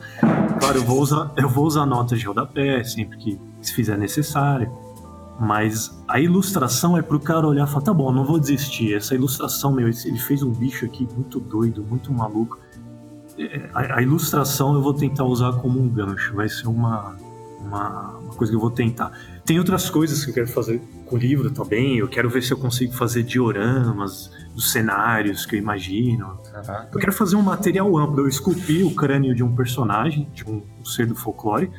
Claro, 0.59 0.78
eu 0.78 0.84
vou 0.84 1.01
usar, 1.01 1.32
eu 1.38 1.49
vou 1.49 1.65
usar 1.65 1.86
notas 1.86 2.20
de 2.20 2.26
rodapé 2.26 2.84
sempre 2.84 3.18
que 3.18 3.39
se 3.61 3.74
fizer 3.74 3.97
necessário. 3.97 4.72
Mas 5.39 5.95
a 6.07 6.20
ilustração 6.20 6.97
é 6.97 7.01
pro 7.01 7.20
cara 7.20 7.47
olhar 7.47 7.68
e 7.68 7.70
falar, 7.70 7.84
tá 7.84 7.93
bom, 7.93 8.11
não 8.11 8.26
vou 8.26 8.39
desistir. 8.39 8.95
Essa 8.95 9.13
ilustração, 9.13 9.72
meu, 9.72 9.88
ele 9.88 10.20
fez 10.20 10.41
um 10.41 10.51
bicho 10.51 10.84
aqui 10.86 11.07
muito 11.15 11.39
doido, 11.39 11.84
muito 11.84 12.11
maluco. 12.11 12.59
A, 13.74 13.98
a 13.98 14.02
ilustração 14.02 14.74
eu 14.74 14.82
vou 14.82 14.94
tentar 14.94 15.26
usar 15.26 15.54
como 15.54 15.80
um 15.80 15.88
gancho, 15.88 16.34
vai 16.36 16.50
ser 16.50 16.68
uma, 16.68 17.16
uma, 17.60 18.18
uma 18.18 18.34
coisa 18.34 18.52
que 18.52 18.56
eu 18.56 18.62
vou 18.62 18.72
tentar. 18.72 19.12
Tem 19.46 19.60
outras 19.60 19.90
coisas 19.90 20.24
que 20.24 20.32
eu 20.32 20.34
quero 20.34 20.48
fazer 20.48 20.82
com 21.06 21.16
o 21.16 21.20
livro 21.20 21.50
também. 21.50 21.98
Eu 21.98 22.08
quero 22.08 22.30
ver 22.30 22.44
se 22.44 22.52
eu 22.52 22.58
consigo 22.58 22.94
fazer 22.94 23.24
dioramas 23.24 24.32
dos 24.54 24.72
cenários 24.72 25.46
que 25.46 25.56
eu 25.56 25.60
imagino. 25.60 26.38
Caraca. 26.52 26.90
Eu 26.92 27.00
quero 27.00 27.14
fazer 27.14 27.36
um 27.36 27.42
material 27.42 27.98
amplo. 27.98 28.22
Eu 28.22 28.28
esculpi 28.28 28.84
o 28.84 28.94
crânio 28.94 29.34
de 29.34 29.44
um 29.44 29.56
personagem, 29.56 30.28
de 30.34 30.44
um, 30.44 30.62
um 30.80 30.86
ser 30.86 31.06
do 31.06 31.16
folclore, 31.16 31.72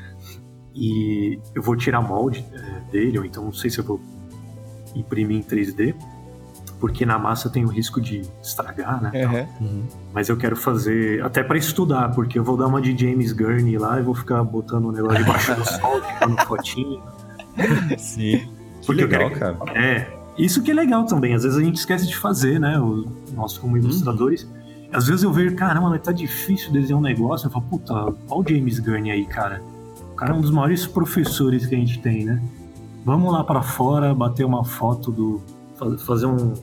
e 0.75 1.39
eu 1.55 1.63
vou 1.63 1.77
tirar 1.77 2.01
molde 2.01 2.45
é, 2.53 2.91
dele, 2.91 3.19
ou 3.19 3.25
então 3.25 3.45
não 3.45 3.53
sei 3.53 3.69
se 3.69 3.79
eu 3.79 3.85
vou 3.85 4.01
imprimir 4.95 5.37
em 5.37 5.43
3D, 5.43 5.95
porque 6.81 7.05
na 7.05 7.18
massa 7.18 7.51
tem 7.51 7.64
o 7.64 7.68
risco 7.68 8.01
de 8.01 8.22
estragar, 8.43 9.03
né? 9.03 9.49
Uhum. 9.61 9.85
Mas 10.12 10.29
eu 10.29 10.37
quero 10.37 10.57
fazer, 10.57 11.22
até 11.24 11.43
para 11.43 11.59
estudar, 11.59 12.11
porque 12.14 12.39
eu 12.39 12.45
vou 12.45 12.57
dar 12.57 12.66
uma 12.66 12.81
de 12.81 12.97
James 12.97 13.33
Gurney 13.33 13.79
lá 13.79 13.99
e 13.99 14.03
vou 14.03 14.14
ficar 14.14 14.43
botando 14.45 14.87
o 14.87 14.93
negócio 14.93 15.18
debaixo 15.18 15.55
do 15.55 15.64
sol, 15.64 16.01
ficando 16.14 16.37
fotinho. 16.43 17.03
Sim. 17.99 18.49
Porque 18.87 19.05
legal, 19.05 19.31
quero... 19.31 19.57
cara. 19.57 19.79
É, 19.79 20.18
isso 20.39 20.62
que 20.62 20.70
é 20.70 20.74
legal 20.74 21.05
também. 21.05 21.35
Às 21.35 21.43
vezes 21.43 21.59
a 21.59 21.62
gente 21.62 21.76
esquece 21.76 22.07
de 22.07 22.16
fazer, 22.16 22.61
né? 22.61 22.79
O, 22.79 23.07
nós, 23.35 23.59
como 23.59 23.76
ilustradores. 23.76 24.45
Hum. 24.45 24.89
Às 24.93 25.07
vezes 25.07 25.22
eu 25.22 25.33
vejo, 25.33 25.55
caramba, 25.55 25.91
mas 25.91 26.01
tá 26.01 26.12
difícil 26.12 26.72
desenhar 26.72 26.99
um 26.99 27.03
negócio. 27.03 27.47
Eu 27.47 27.51
falo, 27.51 27.64
puta, 27.64 27.93
olha 27.95 28.16
o 28.31 28.45
James 28.49 28.79
Gunn 28.79 29.11
aí, 29.11 29.26
cara. 29.26 29.61
O 30.12 30.14
cara 30.14 30.33
é 30.33 30.35
um 30.35 30.41
dos 30.41 30.51
maiores 30.51 30.87
professores 30.87 31.66
que 31.66 31.74
a 31.74 31.79
gente 31.79 31.99
tem, 32.01 32.24
né? 32.24 32.41
Vamos 33.05 33.33
lá 33.33 33.43
para 33.43 33.62
fora, 33.62 34.14
bater 34.14 34.45
uma 34.45 34.64
foto 34.64 35.11
do. 35.11 35.43
fazer 35.99 36.26
um, 36.26 36.55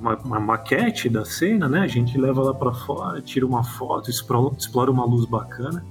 uma, 0.00 0.16
uma, 0.16 0.40
maquete 0.40 1.08
da 1.08 1.24
cena, 1.24 1.68
né? 1.68 1.80
A 1.80 1.86
gente 1.86 2.16
leva 2.18 2.42
lá 2.42 2.54
para 2.54 2.72
fora, 2.72 3.20
tira 3.20 3.46
uma 3.46 3.64
foto, 3.64 4.10
explora, 4.10 4.90
uma 4.90 5.04
luz 5.04 5.24
bacana 5.24 5.84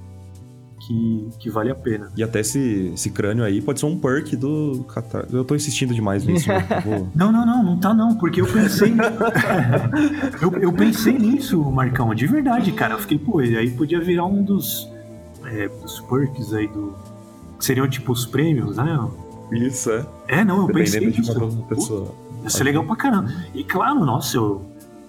que, 0.80 1.28
que 1.38 1.50
vale 1.50 1.70
a 1.70 1.74
pena. 1.74 2.10
E 2.16 2.22
até 2.22 2.40
esse, 2.40 2.92
esse 2.94 3.10
crânio 3.10 3.44
aí 3.44 3.60
pode 3.60 3.80
ser 3.80 3.86
um 3.86 3.98
perk 3.98 4.34
do 4.36 4.84
Qatar. 4.92 5.26
Eu 5.30 5.44
tô 5.44 5.54
insistindo 5.54 5.94
demais 5.94 6.24
nisso. 6.24 6.48
vou... 6.84 7.08
Não, 7.14 7.30
não, 7.30 7.44
não, 7.44 7.62
não 7.62 7.78
tá 7.78 7.92
não, 7.92 8.16
porque 8.16 8.40
eu 8.40 8.46
pensei. 8.46 8.94
eu, 10.40 10.52
eu 10.60 10.72
pensei 10.72 11.18
nisso, 11.18 11.62
Marcão, 11.70 12.14
de 12.14 12.26
verdade, 12.26 12.72
cara. 12.72 12.94
Eu 12.94 12.98
fiquei, 12.98 13.18
pô, 13.18 13.38
aí 13.38 13.70
podia 13.70 14.00
virar 14.00 14.24
um 14.24 14.42
dos, 14.42 14.90
é, 15.44 15.68
dos 15.68 16.00
perks 16.00 16.54
aí 16.54 16.66
do. 16.68 16.94
Que 17.58 17.64
seriam 17.64 17.88
tipo 17.88 18.12
os 18.12 18.24
prêmios, 18.24 18.76
né? 18.76 19.08
Isso, 19.52 19.90
é. 19.90 20.06
É, 20.28 20.44
não, 20.44 20.62
eu 20.62 20.66
Dependendo 20.68 21.06
pensei 21.06 21.06
nisso. 21.06 21.50
De 21.50 21.62
pessoa. 21.62 22.14
Ia 22.48 22.58
ser 22.58 22.64
legal 22.64 22.84
pra 22.84 22.96
caramba. 22.96 23.32
E 23.54 23.62
claro, 23.62 24.04
nossa, 24.04 24.36
eu. 24.36 24.64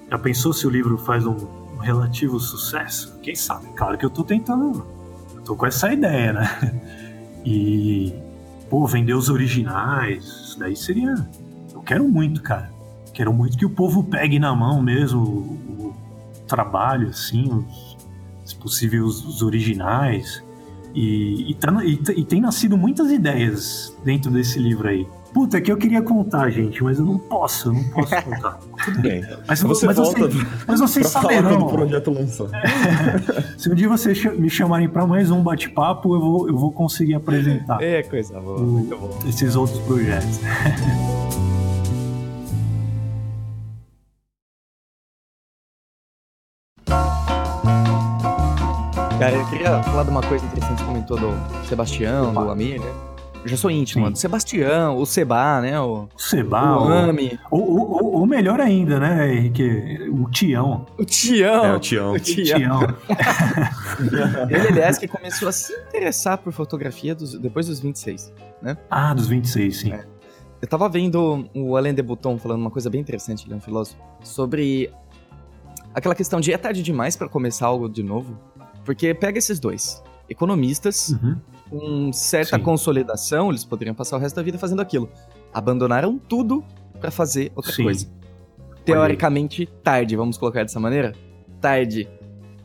Já 0.09 0.17
pensou 0.17 0.51
se 0.53 0.65
o 0.65 0.69
livro 0.69 0.97
faz 0.97 1.25
um, 1.25 1.35
um 1.75 1.77
relativo 1.77 2.39
sucesso? 2.39 3.17
Quem 3.21 3.35
sabe? 3.35 3.67
Claro 3.75 3.97
que 3.97 4.05
eu 4.05 4.09
tô 4.09 4.23
tentando 4.23 4.85
tô 5.49 5.55
com 5.55 5.65
essa 5.65 5.91
ideia, 5.91 6.33
né? 6.33 6.49
E, 7.45 8.13
pô, 8.69 8.85
vender 8.85 9.13
os 9.13 9.29
originais, 9.29 10.25
isso 10.25 10.59
daí 10.59 10.75
seria. 10.75 11.15
Eu 11.73 11.81
quero 11.81 12.03
muito, 12.07 12.43
cara. 12.43 12.69
Quero 13.13 13.31
muito 13.31 13.57
que 13.57 13.65
o 13.65 13.69
povo 13.69 14.03
pegue 14.03 14.37
na 14.37 14.53
mão 14.53 14.81
mesmo 14.81 15.21
o, 15.21 15.85
o 15.85 15.95
trabalho, 16.45 17.07
assim, 17.07 17.49
os, 17.49 17.97
se 18.43 18.55
possível, 18.57 19.05
os, 19.05 19.25
os 19.25 19.41
originais. 19.41 20.43
E, 20.93 21.51
e, 21.51 21.53
tá, 21.55 21.83
e, 21.83 21.99
e 22.19 22.25
tem 22.25 22.41
nascido 22.41 22.77
muitas 22.77 23.11
ideias 23.11 23.95
dentro 24.03 24.31
desse 24.31 24.59
livro 24.59 24.87
aí. 24.87 25.05
Puta, 25.33 25.57
é 25.57 25.61
que 25.61 25.71
eu 25.71 25.77
queria 25.77 26.01
contar, 26.01 26.49
gente, 26.49 26.83
mas 26.83 26.97
eu 26.97 27.05
não 27.05 27.17
posso, 27.17 27.69
eu 27.69 27.73
não 27.73 27.83
posso 27.89 28.15
contar. 28.23 28.59
Tudo 28.83 29.01
bem. 29.01 29.23
Mas, 29.47 29.61
você 29.61 29.85
mas, 29.85 29.95
volta 29.95 30.27
você, 30.27 30.47
mas 30.67 30.79
vocês 30.79 31.07
saberão. 31.07 31.59
Do 31.59 31.65
projeto 31.67 32.11
lançado. 32.11 32.51
Se 33.57 33.69
um 33.69 33.75
dia 33.75 33.87
vocês 33.87 34.23
me 34.37 34.49
chamarem 34.49 34.89
para 34.89 35.05
mais 35.05 35.29
um 35.29 35.43
bate-papo, 35.43 36.15
eu 36.15 36.19
vou, 36.19 36.47
eu 36.47 36.57
vou 36.57 36.71
conseguir 36.71 37.13
apresentar. 37.13 37.81
É, 37.81 38.01
coisa 38.01 38.39
boa, 38.39 38.59
o, 38.59 38.63
muito 38.63 38.97
bom. 38.97 39.19
Esses 39.27 39.55
outros 39.55 39.79
projetos. 39.81 40.39
Cara, 49.19 49.35
eu 49.35 49.45
queria 49.49 49.83
falar 49.83 50.03
de 50.03 50.11
uma 50.11 50.21
coisa 50.21 50.45
interessante 50.45 50.77
que 50.77 50.79
você 50.79 50.85
comentou 50.85 51.17
do 51.19 51.67
Sebastião, 51.67 52.31
Opa. 52.31 52.41
do 52.41 52.51
Amir, 52.51 52.79
né? 52.79 52.87
Eu 53.43 53.49
já 53.49 53.57
sou 53.57 53.69
íntimo, 53.69 54.03
mano. 54.03 54.15
Sebastião, 54.15 54.97
o 54.97 55.05
Seba, 55.05 55.59
né? 55.59 55.77
O, 55.77 56.07
Seba, 56.15 56.79
o 56.79 56.87
Ami. 56.87 57.37
Ou, 57.51 57.61
ou, 57.61 58.13
ou, 58.13 58.25
melhor 58.25 58.61
ainda, 58.61 58.97
né, 58.97 59.35
Henrique? 59.35 60.09
O 60.09 60.29
Tião. 60.31 60.85
O 60.97 61.03
Tião. 61.03 61.65
É, 61.65 61.75
o 61.75 61.79
Tião. 61.79 62.13
O 62.13 62.19
Tião. 62.19 62.79
Ele, 64.49 64.67
aliás, 64.69 64.97
que 64.97 65.07
começou 65.07 65.49
a 65.49 65.51
se 65.51 65.73
interessar 65.73 66.37
por 66.37 66.53
fotografia 66.53 67.13
dos, 67.13 67.37
depois 67.37 67.67
dos 67.67 67.81
26, 67.81 68.31
né? 68.61 68.77
Ah, 68.89 69.13
dos 69.13 69.27
26, 69.27 69.77
sim. 69.77 69.91
É. 69.91 70.05
Eu 70.61 70.67
tava 70.67 70.87
vendo 70.87 71.45
o 71.53 71.75
Alain 71.75 71.93
de 71.93 72.01
Botton 72.01 72.37
falando 72.37 72.61
uma 72.61 72.71
coisa 72.71 72.89
bem 72.89 73.01
interessante, 73.01 73.45
ele 73.45 73.53
é 73.53 73.57
um 73.57 73.61
filósofo, 73.61 73.97
sobre 74.23 74.89
aquela 75.93 76.15
questão 76.15 76.39
de 76.39 76.53
é 76.53 76.57
tarde 76.57 76.81
demais 76.81 77.15
para 77.15 77.27
começar 77.27 77.67
algo 77.67 77.89
de 77.89 78.03
novo. 78.03 78.37
Porque 78.89 79.13
pega 79.13 79.37
esses 79.37 79.59
dois, 79.59 80.01
economistas, 80.27 81.09
uhum 81.09 81.37
com 81.69 82.11
certa 82.11 82.57
Sim. 82.57 82.63
consolidação, 82.63 83.49
eles 83.49 83.63
poderiam 83.63 83.93
passar 83.93 84.17
o 84.17 84.19
resto 84.19 84.35
da 84.35 84.41
vida 84.41 84.57
fazendo 84.57 84.81
aquilo. 84.81 85.09
Abandonaram 85.53 86.17
tudo 86.17 86.63
para 86.99 87.11
fazer 87.11 87.51
outra 87.55 87.71
Sim. 87.71 87.83
coisa. 87.83 88.07
Teoricamente, 88.83 89.67
tarde, 89.83 90.15
vamos 90.15 90.37
colocar 90.37 90.63
dessa 90.63 90.79
maneira? 90.79 91.13
Tarde. 91.61 92.09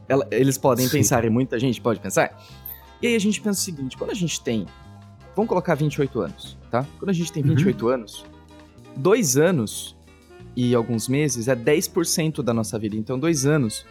Ela, 0.08 0.26
eles 0.30 0.56
podem 0.56 0.86
Sim. 0.86 0.98
pensar, 0.98 1.24
e 1.24 1.30
muita 1.30 1.58
gente 1.58 1.80
pode 1.80 2.00
pensar. 2.00 2.42
E 3.02 3.08
aí 3.08 3.14
a 3.14 3.18
gente 3.18 3.40
pensa 3.40 3.60
o 3.60 3.62
seguinte: 3.62 3.96
quando 3.96 4.10
a 4.10 4.14
gente 4.14 4.42
tem. 4.42 4.66
Vamos 5.36 5.48
colocar 5.48 5.74
28 5.74 6.20
anos, 6.20 6.56
tá? 6.70 6.86
Quando 6.98 7.10
a 7.10 7.12
gente 7.12 7.32
tem 7.32 7.42
28 7.42 7.84
uhum. 7.84 7.92
anos, 7.92 8.24
dois 8.96 9.36
anos 9.36 9.96
e 10.56 10.74
alguns 10.74 11.08
meses 11.08 11.48
é 11.48 11.56
10% 11.56 12.40
da 12.40 12.54
nossa 12.54 12.78
vida. 12.78 12.96
Então, 12.96 13.18
dois 13.18 13.44
anos 13.44 13.84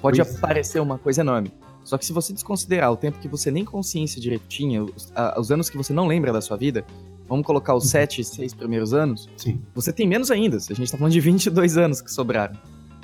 pode 0.00 0.20
pois. 0.24 0.40
parecer 0.40 0.80
uma 0.80 0.98
coisa 0.98 1.20
enorme. 1.20 1.52
Só 1.86 1.96
que 1.96 2.04
se 2.04 2.12
você 2.12 2.32
desconsiderar 2.32 2.90
o 2.90 2.96
tempo 2.96 3.18
que 3.20 3.28
você 3.28 3.48
nem 3.48 3.64
consciência 3.64 4.20
direito 4.20 4.42
tinha, 4.48 4.82
os, 4.82 5.12
a, 5.14 5.40
os 5.40 5.52
anos 5.52 5.70
que 5.70 5.76
você 5.76 5.92
não 5.92 6.08
lembra 6.08 6.32
da 6.32 6.40
sua 6.40 6.56
vida, 6.56 6.84
vamos 7.28 7.46
colocar 7.46 7.76
os 7.76 7.84
uhum. 7.84 7.90
sete, 7.90 8.24
seis 8.24 8.52
primeiros 8.52 8.92
anos, 8.92 9.28
Sim. 9.36 9.62
você 9.72 9.92
tem 9.92 10.06
menos 10.06 10.32
ainda. 10.32 10.56
A 10.56 10.74
gente 10.74 10.90
tá 10.90 10.98
falando 10.98 11.12
de 11.12 11.20
22 11.20 11.78
anos 11.78 12.00
que 12.00 12.10
sobraram. 12.10 12.56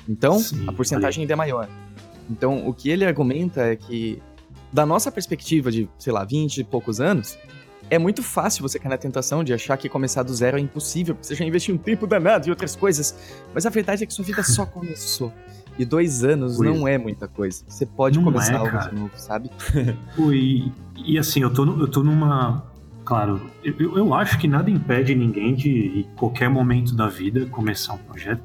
Então, 0.07 0.37
Sim, 0.37 0.65
a 0.67 0.73
porcentagem 0.73 1.21
ainda 1.21 1.31
é 1.31 1.35
maior. 1.35 1.69
Então, 2.29 2.67
o 2.67 2.73
que 2.73 2.89
ele 2.89 3.05
argumenta 3.05 3.61
é 3.61 3.77
que, 3.77 4.21
da 4.71 4.85
nossa 4.85 5.09
perspectiva 5.09 5.71
de, 5.71 5.89
sei 5.97 6.11
lá, 6.11 6.25
20 6.25 6.57
e 6.57 6.63
poucos 6.65 6.99
anos, 6.99 7.37
é 7.89 7.97
muito 7.97 8.21
fácil 8.21 8.63
você 8.63 8.77
cair 8.77 8.89
na 8.89 8.97
tentação 8.97 9.45
de 9.45 9.53
achar 9.53 9.77
que 9.77 9.87
começar 9.87 10.23
do 10.23 10.33
zero 10.33 10.57
é 10.57 10.59
impossível, 10.59 11.15
porque 11.15 11.27
você 11.27 11.35
já 11.35 11.45
investiu 11.45 11.73
um 11.73 11.77
tempo 11.77 12.05
danado 12.05 12.47
e 12.47 12.49
outras 12.49 12.75
coisas. 12.75 13.15
Mas 13.53 13.65
a 13.65 13.69
verdade 13.69 14.03
é 14.03 14.05
que 14.05 14.13
sua 14.13 14.25
vida 14.25 14.43
só 14.43 14.65
começou. 14.65 15.31
E 15.77 15.85
dois 15.85 16.23
anos 16.23 16.59
não 16.59 16.87
é 16.87 16.97
muita 16.97 17.27
coisa. 17.27 17.63
Você 17.67 17.85
pode 17.85 18.17
não 18.17 18.25
começar 18.25 18.53
é, 18.53 18.57
algo 18.57 18.71
cara. 18.71 18.89
de 18.89 18.99
novo, 18.99 19.11
sabe? 19.15 19.49
e, 20.31 20.71
e 20.95 21.17
assim, 21.17 21.41
eu 21.41 21.51
tô, 21.51 21.65
eu 21.65 21.87
tô 21.87 22.03
numa. 22.03 22.63
Claro, 23.03 23.41
eu, 23.63 23.97
eu 23.97 24.13
acho 24.13 24.37
que 24.37 24.47
nada 24.47 24.69
impede 24.69 25.13
ninguém 25.13 25.55
de, 25.55 25.99
em 25.99 26.03
qualquer 26.15 26.49
momento 26.49 26.95
da 26.95 27.07
vida, 27.07 27.45
começar 27.47 27.93
um 27.93 27.97
projeto. 27.97 28.41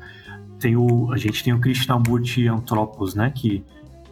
Tem 0.59 0.76
o, 0.76 1.12
a 1.12 1.16
gente 1.16 1.45
tem 1.45 1.53
o 1.53 1.61
Krishnamurti 1.61 2.49
Antropos, 2.49 3.14
né? 3.14 3.31
Que 3.33 3.62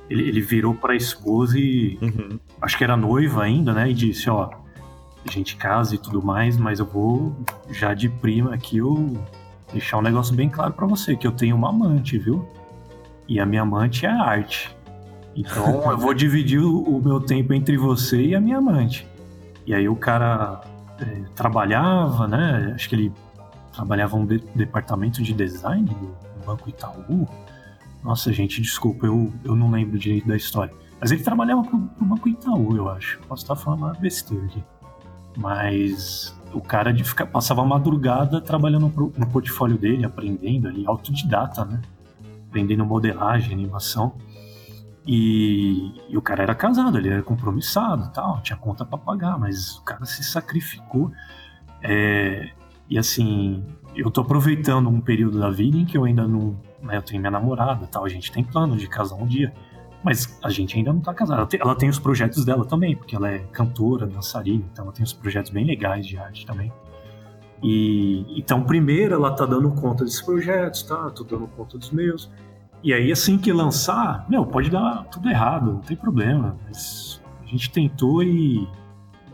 ele, 0.08 0.28
ele 0.28 0.40
virou 0.40 0.74
para 0.74 0.92
a 0.92 0.96
esposa 0.96 1.58
e. 1.58 1.98
Uhum. 2.00 2.38
Acho 2.60 2.78
que 2.78 2.84
era 2.84 2.96
noiva 2.96 3.42
ainda, 3.42 3.72
né? 3.72 3.90
E 3.90 3.94
disse: 3.94 4.30
Ó, 4.30 4.50
a 5.26 5.30
gente 5.32 5.56
casa 5.56 5.94
e 5.94 5.98
tudo 5.98 6.22
mais, 6.22 6.56
mas 6.56 6.78
eu 6.78 6.86
vou 6.86 7.34
já 7.70 7.94
de 7.94 8.08
prima 8.08 8.54
aqui 8.54 8.78
eu 8.78 9.16
deixar 9.72 9.98
um 9.98 10.02
negócio 10.02 10.34
bem 10.34 10.48
claro 10.48 10.72
para 10.72 10.86
você: 10.86 11.16
que 11.16 11.26
eu 11.26 11.32
tenho 11.32 11.56
uma 11.56 11.70
amante, 11.70 12.18
viu? 12.18 12.46
E 13.28 13.40
a 13.40 13.46
minha 13.46 13.62
amante 13.62 14.06
é 14.06 14.10
a 14.10 14.22
arte. 14.22 14.74
Então 15.34 15.90
eu 15.90 15.98
vou 15.98 16.14
dividir 16.14 16.62
o, 16.62 17.00
meu 17.00 17.20
tempo 17.20 17.52
entre 17.52 17.76
você 17.76 18.20
e 18.22 18.34
a 18.34 18.40
minha 18.40 18.58
amante. 18.58 19.06
E 19.66 19.74
aí 19.74 19.88
o 19.88 19.96
cara 19.96 20.62
é, 20.98 21.04
trabalhava, 21.34 22.26
né? 22.26 22.72
Acho 22.74 22.88
que 22.88 22.94
ele 22.94 23.12
trabalhava 23.72 24.16
no 24.16 24.26
de, 24.26 24.38
departamento 24.54 25.22
de 25.22 25.34
design 25.34 25.84
do 25.84 26.46
Banco 26.46 26.68
Itaú. 26.68 27.28
Nossa, 28.02 28.32
gente, 28.32 28.62
desculpa, 28.62 29.06
eu, 29.06 29.32
eu 29.44 29.54
não 29.54 29.70
lembro 29.70 29.98
direito 29.98 30.26
da 30.26 30.36
história. 30.36 30.72
Mas 30.98 31.10
ele 31.10 31.22
trabalhava 31.22 31.62
pro, 31.62 31.78
pro 31.78 32.04
Banco 32.06 32.28
Itaú, 32.28 32.74
eu 32.74 32.88
acho. 32.88 33.18
Posso 33.28 33.42
estar 33.42 33.56
falando 33.56 33.80
uma 33.80 33.92
besteira 33.92 34.44
aqui. 34.46 34.62
Mas 35.36 36.34
o 36.54 36.60
cara 36.62 36.92
de 36.92 37.04
ficar, 37.04 37.26
passava 37.26 37.60
a 37.60 37.64
madrugada 37.66 38.40
trabalhando 38.40 38.88
pro, 38.88 39.12
no 39.18 39.26
portfólio 39.26 39.76
dele, 39.76 40.06
aprendendo 40.06 40.68
ali, 40.68 40.86
autodidata, 40.86 41.64
né? 41.66 41.82
Aprendendo 42.56 42.86
modelagem, 42.86 43.52
animação. 43.52 44.14
E, 45.06 45.92
e, 46.08 46.16
o 46.16 46.22
cara 46.22 46.42
era 46.42 46.54
casado, 46.54 46.96
ele 46.96 47.10
era 47.10 47.22
compromissado 47.22 48.10
tal, 48.14 48.40
tinha 48.40 48.56
conta 48.56 48.82
para 48.82 48.96
pagar, 48.96 49.38
mas 49.38 49.76
o 49.76 49.84
cara 49.84 50.06
se 50.06 50.24
sacrificou. 50.24 51.12
É, 51.82 52.48
e 52.88 52.96
assim, 52.96 53.62
eu 53.94 54.10
tô 54.10 54.22
aproveitando 54.22 54.88
um 54.88 55.02
período 55.02 55.38
da 55.38 55.50
vida 55.50 55.76
em 55.76 55.84
que 55.84 55.98
eu 55.98 56.04
ainda 56.04 56.26
não. 56.26 56.58
Né, 56.82 56.96
eu 56.96 57.02
tenho 57.02 57.20
minha 57.20 57.30
namorada 57.30 57.86
tal, 57.86 58.06
a 58.06 58.08
gente 58.08 58.32
tem 58.32 58.42
plano 58.42 58.74
de 58.74 58.88
casar 58.88 59.16
um 59.16 59.26
dia. 59.26 59.52
Mas 60.02 60.38
a 60.42 60.48
gente 60.48 60.78
ainda 60.78 60.94
não 60.94 61.00
tá 61.00 61.12
casado. 61.12 61.38
Ela 61.40 61.46
tem, 61.46 61.60
ela 61.60 61.74
tem, 61.74 61.88
os 61.90 61.98
projetos 61.98 62.42
dela 62.42 62.64
também, 62.64 62.96
porque 62.96 63.14
ela 63.14 63.28
é 63.28 63.40
cantora, 63.52 64.06
dançarina, 64.06 64.64
então 64.72 64.86
ela 64.86 64.94
tem 64.94 65.04
os 65.04 65.12
projetos 65.12 65.50
bem 65.50 65.66
legais 65.66 66.06
de 66.06 66.16
arte 66.16 66.46
também. 66.46 66.72
E 67.62 68.38
então, 68.38 68.62
primeiro 68.62 69.14
ela 69.14 69.34
tá 69.34 69.46
dando 69.46 69.70
conta 69.72 70.04
desses 70.04 70.22
projetos, 70.22 70.82
tá? 70.82 71.10
Tô 71.10 71.24
dando 71.24 71.46
conta 71.48 71.78
dos 71.78 71.90
meus. 71.90 72.30
E 72.82 72.92
aí, 72.92 73.10
assim 73.10 73.38
que 73.38 73.52
lançar, 73.52 74.26
meu, 74.28 74.44
pode 74.44 74.70
dar 74.70 75.04
tudo 75.04 75.28
errado, 75.28 75.72
não 75.72 75.80
tem 75.80 75.96
problema. 75.96 76.56
Mas 76.64 77.22
a 77.42 77.46
gente 77.46 77.70
tentou 77.70 78.22
e. 78.22 78.68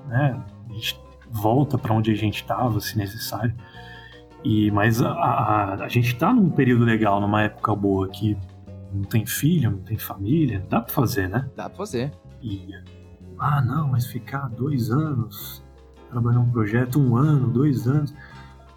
Né, 0.08 0.40
a 0.68 0.72
gente 0.72 1.00
volta 1.30 1.76
para 1.76 1.94
onde 1.94 2.10
a 2.10 2.14
gente 2.14 2.36
estava, 2.36 2.80
se 2.80 2.96
necessário. 2.96 3.54
E, 4.44 4.70
mas 4.70 5.00
a, 5.00 5.10
a, 5.10 5.74
a 5.84 5.88
gente 5.88 6.16
tá 6.16 6.32
num 6.32 6.50
período 6.50 6.84
legal, 6.84 7.20
numa 7.20 7.42
época 7.42 7.74
boa 7.74 8.08
que 8.08 8.36
não 8.92 9.02
tem 9.02 9.24
filho, 9.24 9.70
não 9.70 9.78
tem 9.78 9.96
família, 9.96 10.64
dá 10.68 10.80
pra 10.80 10.92
fazer, 10.92 11.28
né? 11.28 11.48
Dá 11.56 11.68
pra 11.68 11.78
fazer. 11.78 12.12
E, 12.42 12.68
ah, 13.38 13.62
não, 13.62 13.88
mas 13.88 14.06
ficar 14.06 14.48
dois 14.48 14.90
anos 14.90 15.61
trabalhando 16.12 16.42
um 16.42 16.50
projeto, 16.50 17.00
um 17.00 17.16
ano, 17.16 17.48
dois 17.48 17.88
anos. 17.88 18.14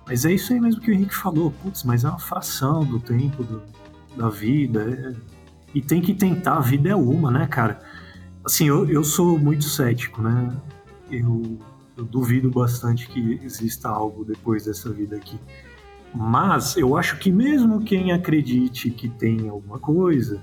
Mas 0.08 0.26
é 0.26 0.32
isso 0.32 0.54
aí 0.54 0.60
mesmo 0.60 0.80
que 0.80 0.90
o 0.90 0.94
Henrique 0.94 1.14
falou, 1.14 1.52
putz, 1.52 1.84
mas 1.84 2.06
é 2.06 2.10
uma 2.10 2.20
fração 2.20 2.86
do 2.86 3.00
tempo 3.00 3.44
do, 3.44 3.62
da 4.16 4.30
vida. 4.30 4.82
É... 4.82 5.36
E 5.74 5.82
tem 5.82 6.02
que 6.02 6.14
tentar, 6.14 6.58
a 6.58 6.62
vida 6.62 6.90
é 6.90 6.96
uma, 6.96 7.30
né, 7.30 7.46
cara? 7.48 7.80
Assim, 8.46 8.68
eu, 8.68 8.90
eu 8.90 9.04
sou 9.04 9.38
muito 9.38 9.66
cético, 9.66 10.22
né? 10.22 10.56
Eu, 11.12 11.60
eu 11.98 12.06
duvido 12.06 12.50
bastante 12.50 13.08
que 13.08 13.40
exista 13.44 13.90
algo 13.90 14.24
depois 14.24 14.66
dessa 14.66 14.90
vida 14.92 15.18
aqui. 15.18 15.38
Mas 16.14 16.78
eu 16.78 16.96
acho 16.96 17.18
que 17.18 17.30
mesmo 17.30 17.82
quem 17.82 18.14
acredite 18.14 18.90
que 18.90 19.10
tem 19.10 19.50
alguma 19.50 19.80
coisa, 19.80 20.42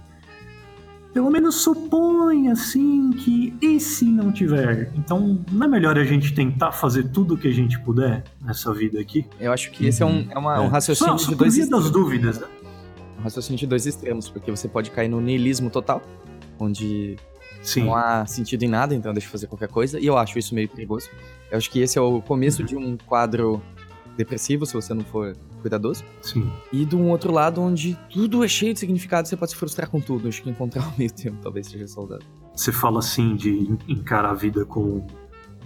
pelo 1.12 1.30
menos 1.30 1.56
supõe 1.56 2.48
assim 2.48 3.10
que 3.10 3.54
e 3.60 3.78
se 3.78 4.04
não 4.04 4.32
tiver? 4.32 4.92
Então 4.96 5.44
não 5.50 5.66
é 5.66 5.68
melhor 5.68 5.98
a 5.98 6.04
gente 6.04 6.34
tentar 6.34 6.72
fazer 6.72 7.08
tudo 7.08 7.34
o 7.34 7.38
que 7.38 7.48
a 7.48 7.52
gente 7.52 7.78
puder 7.80 8.24
nessa 8.40 8.72
vida 8.72 8.98
aqui? 9.00 9.26
Eu 9.38 9.52
acho 9.52 9.70
que 9.70 9.86
esse 9.86 10.02
é 10.02 10.06
um, 10.06 10.26
é 10.30 10.38
uma, 10.38 10.56
é. 10.56 10.60
um 10.60 10.68
raciocínio 10.68 11.18
só, 11.18 11.30
de 11.30 11.34
dois 11.36 11.56
extremos. 11.56 11.84
das 11.84 11.92
dúvidas, 11.92 12.40
né? 12.40 12.46
Um 13.18 13.22
raciocínio 13.22 13.58
de 13.58 13.66
dois 13.66 13.86
extremos, 13.86 14.28
porque 14.28 14.50
você 14.50 14.66
pode 14.66 14.90
cair 14.90 15.08
no 15.08 15.20
niilismo 15.20 15.70
total, 15.70 16.02
onde 16.58 17.16
Sim. 17.62 17.84
não 17.84 17.94
há 17.94 18.26
sentido 18.26 18.62
em 18.64 18.68
nada, 18.68 18.94
então 18.94 19.12
deixa 19.12 19.28
eu 19.28 19.30
fazer 19.30 19.46
qualquer 19.46 19.68
coisa, 19.68 20.00
e 20.00 20.06
eu 20.06 20.16
acho 20.16 20.38
isso 20.38 20.54
meio 20.54 20.68
perigoso. 20.68 21.08
Eu 21.50 21.58
acho 21.58 21.70
que 21.70 21.80
esse 21.80 21.98
é 21.98 22.00
o 22.00 22.22
começo 22.22 22.62
uhum. 22.62 22.66
de 22.66 22.76
um 22.76 22.96
quadro 22.96 23.62
depressivo, 24.16 24.66
se 24.66 24.74
você 24.74 24.92
não 24.94 25.04
for 25.04 25.36
cuidadoso. 25.60 26.04
Sim. 26.20 26.50
E 26.72 26.84
de 26.84 26.96
um 26.96 27.10
outro 27.10 27.32
lado, 27.32 27.60
onde 27.60 27.98
tudo 28.10 28.44
é 28.44 28.48
cheio 28.48 28.72
de 28.74 28.80
significado, 28.80 29.28
você 29.28 29.36
pode 29.36 29.52
se 29.52 29.56
frustrar 29.56 29.88
com 29.88 30.00
tudo. 30.00 30.28
Acho 30.28 30.42
que 30.42 30.50
encontrar 30.50 30.86
o 30.88 30.92
meio 30.98 31.12
termo 31.12 31.38
talvez 31.42 31.66
seja 31.66 31.86
saudável. 31.86 32.26
Você 32.54 32.70
fala 32.70 32.98
assim 32.98 33.34
de 33.34 33.76
encarar 33.88 34.30
a 34.30 34.34
vida 34.34 34.64
como 34.64 35.06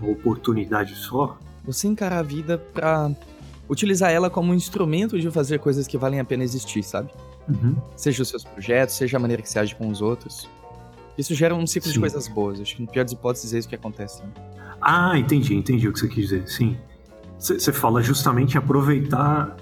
uma 0.01 0.11
oportunidade 0.11 0.95
só? 0.95 1.39
Você 1.65 1.89
encarar 1.89 2.19
a 2.19 2.23
vida 2.23 2.59
pra 2.59 3.11
utilizar 3.69 4.13
ela 4.13 4.31
como 4.31 4.53
um 4.53 4.55
instrumento 4.55 5.19
de 5.19 5.31
fazer 5.31 5.59
coisas 5.59 5.87
que 5.87 5.99
valem 5.99 6.21
a 6.21 6.25
pena 6.25 6.45
existir, 6.45 6.83
sabe? 6.85 7.11
Uhum. 7.49 7.77
Seja 7.97 8.23
os 8.23 8.29
seus 8.29 8.45
projetos, 8.45 8.95
seja 8.95 9.17
a 9.17 9.21
maneira 9.21 9.43
que 9.43 9.51
você 9.51 9.59
age 9.59 9.75
com 9.75 9.89
os 9.89 10.01
outros. 10.01 10.49
Isso 11.19 11.35
gera 11.35 11.55
um 11.55 11.67
ciclo 11.67 11.89
sim. 11.89 11.95
de 11.95 12.01
coisas 12.01 12.29
boas. 12.29 12.61
Acho 12.61 12.77
que, 12.77 12.83
no 12.83 12.89
pior 12.89 13.05
das 13.05 13.13
hipóteses, 13.13 13.55
é 13.55 13.59
isso 13.59 13.69
que 13.69 13.75
acontece. 13.75 14.23
Né? 14.23 14.29
Ah, 14.81 15.19
entendi, 15.19 15.55
entendi 15.55 15.89
o 15.89 15.93
que 15.93 15.99
você 15.99 16.09
quis 16.09 16.29
dizer. 16.29 16.49
Sim. 16.49 16.77
Você 17.39 17.73
fala 17.73 18.03
justamente 18.03 18.57
aproveitar 18.57 19.57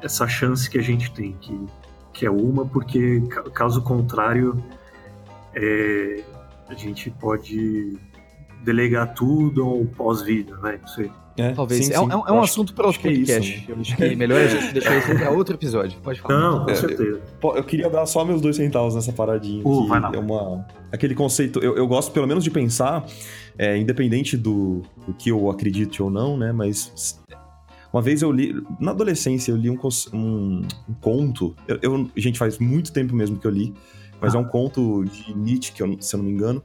essa 0.00 0.28
chance 0.28 0.70
que 0.70 0.78
a 0.78 0.82
gente 0.82 1.10
tem, 1.12 1.32
que, 1.40 1.66
que 2.12 2.26
é 2.26 2.30
uma, 2.30 2.64
porque 2.64 3.20
caso 3.52 3.82
contrário, 3.82 4.62
é, 5.54 6.22
a 6.68 6.74
gente 6.74 7.10
pode 7.10 7.98
delegar 8.66 9.14
tudo 9.14 9.62
ao 9.62 9.84
pós-vida, 9.84 10.56
né? 10.58 10.78
Não 10.82 10.88
sei. 10.88 11.10
É, 11.38 11.52
Talvez. 11.52 11.86
Sim, 11.86 11.92
é, 11.92 11.98
sim. 11.98 12.08
é, 12.10 12.12
é 12.12 12.32
um 12.32 12.40
assunto 12.40 12.74
para 12.74 12.86
outro 12.86 13.00
podcast. 13.00 13.66
É 13.68 13.72
eu 13.72 13.76
acho 13.78 13.96
que 13.96 14.04
é 14.04 14.14
melhor 14.16 14.40
a 14.40 14.46
gente 14.48 14.72
deixar 14.72 14.96
isso 14.98 15.14
para 15.14 15.30
outro 15.30 15.54
episódio. 15.54 15.98
Pode 16.02 16.20
falar. 16.20 16.40
Não, 16.40 16.64
com 16.64 16.70
é, 16.70 16.74
certeza. 16.74 17.22
Eu, 17.42 17.56
eu, 17.56 17.64
queria 17.64 17.88
dar 17.88 18.04
só 18.06 18.24
meus 18.24 18.40
dois 18.40 18.56
centavos 18.56 18.94
nessa 18.94 19.12
paradinha. 19.12 19.62
Uh, 19.64 19.86
vai 19.86 20.00
lá. 20.00 20.10
É 20.12 20.18
uma, 20.18 20.66
aquele 20.90 21.14
conceito. 21.14 21.60
Eu, 21.60 21.76
eu 21.76 21.86
gosto 21.86 22.10
pelo 22.10 22.26
menos 22.26 22.42
de 22.42 22.50
pensar, 22.50 23.06
é, 23.56 23.76
independente 23.76 24.36
do, 24.36 24.82
do 25.06 25.14
que 25.14 25.30
eu 25.30 25.48
acredite 25.48 26.02
ou 26.02 26.10
não, 26.10 26.36
né? 26.36 26.52
Mas 26.52 27.22
uma 27.92 28.02
vez 28.02 28.22
eu 28.22 28.32
li, 28.32 28.54
na 28.80 28.90
adolescência, 28.90 29.52
eu 29.52 29.56
li 29.56 29.70
um, 29.70 29.78
um, 30.12 30.62
um 30.88 30.94
conto. 31.00 31.54
Eu, 31.68 31.78
eu, 31.82 32.10
gente, 32.16 32.38
faz 32.38 32.58
muito 32.58 32.92
tempo 32.92 33.14
mesmo 33.14 33.38
que 33.38 33.46
eu 33.46 33.50
li, 33.50 33.74
mas 34.20 34.34
ah. 34.34 34.38
é 34.38 34.40
um 34.40 34.44
conto 34.44 35.04
de 35.04 35.36
Nietzsche, 35.36 35.72
que 35.72 35.82
eu, 35.82 35.96
se 36.00 36.16
eu 36.16 36.18
não 36.18 36.24
me 36.24 36.32
engano, 36.32 36.64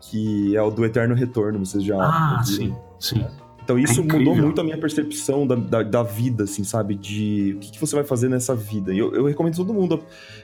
que 0.00 0.56
é 0.56 0.62
o 0.62 0.70
do 0.70 0.84
Eterno 0.84 1.14
Retorno. 1.14 1.58
Vocês 1.64 1.84
já. 1.84 1.96
Ah, 1.96 2.42
sim, 2.44 2.74
sim. 2.98 3.24
Então 3.62 3.78
isso 3.78 4.00
é 4.00 4.04
mudou 4.04 4.34
muito 4.34 4.60
a 4.60 4.64
minha 4.64 4.78
percepção 4.78 5.46
da, 5.46 5.54
da, 5.54 5.82
da, 5.82 6.02
vida, 6.02 6.42
assim, 6.44 6.64
sabe? 6.64 6.96
De 6.96 7.54
o 7.56 7.60
que, 7.60 7.70
que, 7.70 7.80
você 7.80 7.94
vai 7.94 8.04
fazer 8.04 8.28
nessa 8.28 8.52
vida. 8.52 8.92
E 8.92 8.98
eu, 8.98 9.14
eu 9.14 9.24
recomendo 9.26 9.54
todo 9.54 9.72
mundo, 9.72 10.02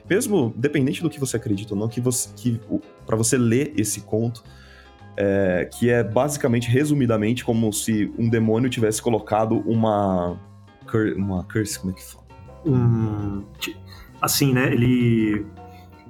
mesmo 0.09 0.53
dependente 0.57 1.03
do 1.03 1.11
que 1.11 1.19
você 1.19 1.37
acredita 1.37 1.75
ou 1.75 1.81
não, 1.81 1.89
que 1.89 2.01
você 2.01 2.29
que 2.37 2.61
para 3.05 3.17
você 3.17 3.37
ler 3.37 3.73
esse 3.77 4.03
conto, 4.03 4.45
é, 5.17 5.69
que 5.73 5.91
é 5.91 6.05
basicamente, 6.05 6.69
resumidamente, 6.69 7.45
como 7.45 7.73
se 7.73 8.13
um 8.19 8.29
demônio 8.29 8.71
tivesse 8.71 9.01
colocado 9.03 9.59
uma. 9.67 10.39
Uma 11.17 11.43
curse, 11.43 11.81
como 11.81 11.93
é 11.93 11.97
que 11.97 12.05
fala? 12.05 12.25
Um, 12.65 13.43
assim, 14.23 14.53
né? 14.53 14.73
Ele, 14.73 15.45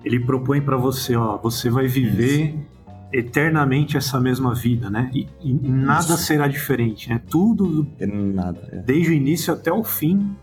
ele 0.05 0.21
propõe 0.21 0.61
para 0.61 0.77
você, 0.77 1.17
ó, 1.17 1.39
você 1.39 1.71
vai 1.71 1.87
viver 1.87 2.51
Isso. 2.51 2.76
Eternamente 3.13 3.97
essa 3.97 4.21
mesma 4.21 4.55
vida, 4.55 4.91
né? 4.91 5.11
E, 5.13 5.29
e 5.41 5.53
nada 5.53 6.15
Isso. 6.15 6.19
será 6.19 6.49
diferente, 6.49 7.09
né? 7.09 7.21
Tudo, 7.31 7.87
é 7.99 8.07
nada, 8.07 8.69
é. 8.73 8.77
desde 8.79 9.11
o 9.11 9.15
início 9.15 9.53
até 9.53 9.73
o 9.73 9.85
fim, 9.85 10.37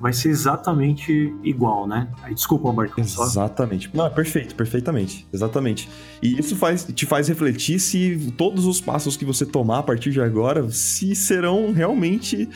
vai 0.00 0.12
ser 0.12 0.30
exatamente 0.30 1.34
igual, 1.44 1.86
né? 1.86 2.08
Aí, 2.22 2.34
desculpa, 2.34 2.72
Marcão. 2.72 3.04
Exatamente. 3.04 3.90
Não, 3.94 4.06
é 4.06 4.10
perfeito, 4.10 4.54
perfeitamente. 4.54 5.28
Exatamente. 5.32 5.88
E 6.22 6.38
isso 6.38 6.56
faz, 6.56 6.84
te 6.84 7.04
faz 7.04 7.28
refletir 7.28 7.78
se 7.78 8.32
todos 8.36 8.64
os 8.64 8.80
passos 8.80 9.16
que 9.16 9.24
você 9.24 9.44
tomar 9.44 9.80
a 9.80 9.82
partir 9.82 10.10
de 10.10 10.20
agora, 10.20 10.68
se 10.70 11.14
serão 11.14 11.70
realmente 11.72 12.48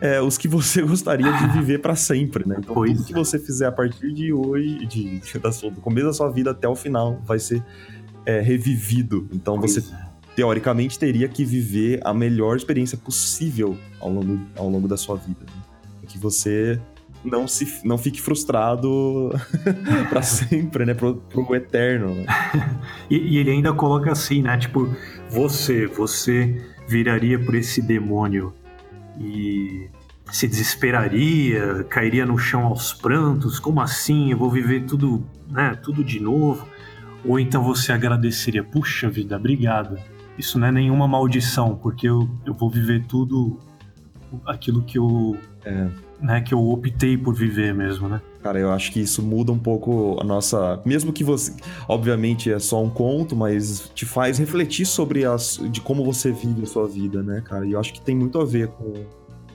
é, 0.00 0.20
os 0.20 0.36
que 0.36 0.48
você 0.48 0.82
gostaria 0.82 1.30
de 1.32 1.48
viver 1.52 1.78
para 1.78 1.94
sempre, 1.94 2.46
né? 2.46 2.56
Então, 2.58 2.74
pois 2.74 2.92
tudo 2.92 3.06
que 3.06 3.14
você 3.14 3.38
fizer 3.38 3.66
a 3.66 3.72
partir 3.72 4.12
de 4.12 4.32
hoje, 4.32 4.86
de, 4.86 5.20
de, 5.20 5.38
da 5.38 5.52
sua, 5.52 5.70
do 5.70 5.80
começo 5.80 6.06
da 6.06 6.12
sua 6.12 6.30
vida 6.30 6.50
até 6.50 6.68
o 6.68 6.74
final, 6.74 7.20
vai 7.24 7.38
ser 7.38 7.62
é, 8.24 8.40
revivido. 8.40 9.28
Então, 9.32 9.58
pois 9.58 9.74
você... 9.74 9.94
É. 9.94 10.08
Teoricamente, 10.36 10.96
teria 10.96 11.28
que 11.28 11.44
viver 11.44 12.00
a 12.04 12.14
melhor 12.14 12.56
experiência 12.56 12.96
possível 12.96 13.76
ao 13.98 14.08
longo, 14.08 14.40
ao 14.54 14.68
longo 14.68 14.86
da 14.86 14.96
sua 14.96 15.16
vida. 15.16 15.40
Né? 15.40 15.62
que 16.08 16.18
você 16.18 16.80
não 17.24 17.46
se 17.46 17.80
não 17.84 17.98
fique 17.98 18.20
frustrado 18.20 19.30
para 20.08 20.22
sempre, 20.22 20.84
né, 20.86 20.94
pro, 20.94 21.16
pro 21.16 21.54
eterno. 21.54 22.14
Né? 22.14 22.26
e, 23.10 23.16
e, 23.16 23.38
ele 23.38 23.50
ainda 23.50 23.72
coloca 23.72 24.10
assim, 24.10 24.42
né, 24.42 24.56
tipo, 24.56 24.88
você, 25.28 25.86
você 25.86 26.64
viraria 26.88 27.38
por 27.38 27.54
esse 27.54 27.82
demônio 27.82 28.54
e 29.20 29.88
se 30.30 30.46
desesperaria, 30.46 31.84
cairia 31.88 32.24
no 32.24 32.38
chão 32.38 32.66
aos 32.66 32.92
prantos, 32.92 33.58
como 33.58 33.80
assim? 33.80 34.30
Eu 34.30 34.38
vou 34.38 34.50
viver 34.50 34.84
tudo, 34.84 35.24
né, 35.50 35.78
tudo 35.82 36.04
de 36.04 36.20
novo? 36.20 36.66
Ou 37.24 37.38
então 37.38 37.62
você 37.62 37.92
agradeceria, 37.92 38.62
puxa 38.62 39.08
vida, 39.08 39.36
obrigado. 39.36 39.98
Isso 40.38 40.58
não 40.58 40.68
é 40.68 40.72
nenhuma 40.72 41.08
maldição, 41.08 41.76
porque 41.76 42.08
eu, 42.08 42.28
eu 42.46 42.54
vou 42.54 42.70
viver 42.70 43.04
tudo 43.06 43.58
aquilo 44.46 44.82
que 44.82 44.98
eu 44.98 45.36
é. 45.64 45.88
Né, 46.20 46.40
que 46.40 46.52
eu 46.52 46.68
optei 46.68 47.16
por 47.16 47.32
viver 47.32 47.72
mesmo, 47.72 48.08
né? 48.08 48.20
Cara, 48.42 48.58
eu 48.58 48.72
acho 48.72 48.90
que 48.90 48.98
isso 49.00 49.22
muda 49.22 49.52
um 49.52 49.58
pouco 49.58 50.18
a 50.20 50.24
nossa. 50.24 50.80
Mesmo 50.84 51.12
que 51.12 51.22
você. 51.22 51.54
Obviamente 51.86 52.50
é 52.50 52.58
só 52.58 52.82
um 52.82 52.90
conto, 52.90 53.36
mas 53.36 53.88
te 53.94 54.04
faz 54.04 54.36
refletir 54.36 54.84
sobre 54.84 55.24
as. 55.24 55.60
de 55.70 55.80
como 55.80 56.04
você 56.04 56.32
vive 56.32 56.62
a 56.62 56.66
sua 56.66 56.88
vida, 56.88 57.22
né, 57.22 57.40
cara? 57.44 57.64
E 57.64 57.72
eu 57.72 57.78
acho 57.80 57.92
que 57.92 58.00
tem 58.00 58.16
muito 58.16 58.40
a 58.40 58.44
ver 58.44 58.66
com, 58.68 58.94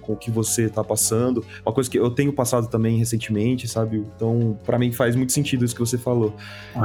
com 0.03 0.13
o 0.13 0.15
que 0.15 0.29
você 0.29 0.69
tá 0.69 0.83
passando. 0.83 1.43
Uma 1.65 1.73
coisa 1.73 1.89
que 1.89 1.97
eu 1.97 2.09
tenho 2.09 2.31
passado 2.31 2.67
também 2.67 2.97
recentemente, 2.97 3.67
sabe? 3.67 4.05
Então, 4.15 4.57
para 4.63 4.77
mim 4.77 4.91
faz 4.91 5.15
muito 5.15 5.33
sentido 5.33 5.65
isso 5.65 5.73
que 5.73 5.81
você 5.81 5.97
falou. 5.97 6.35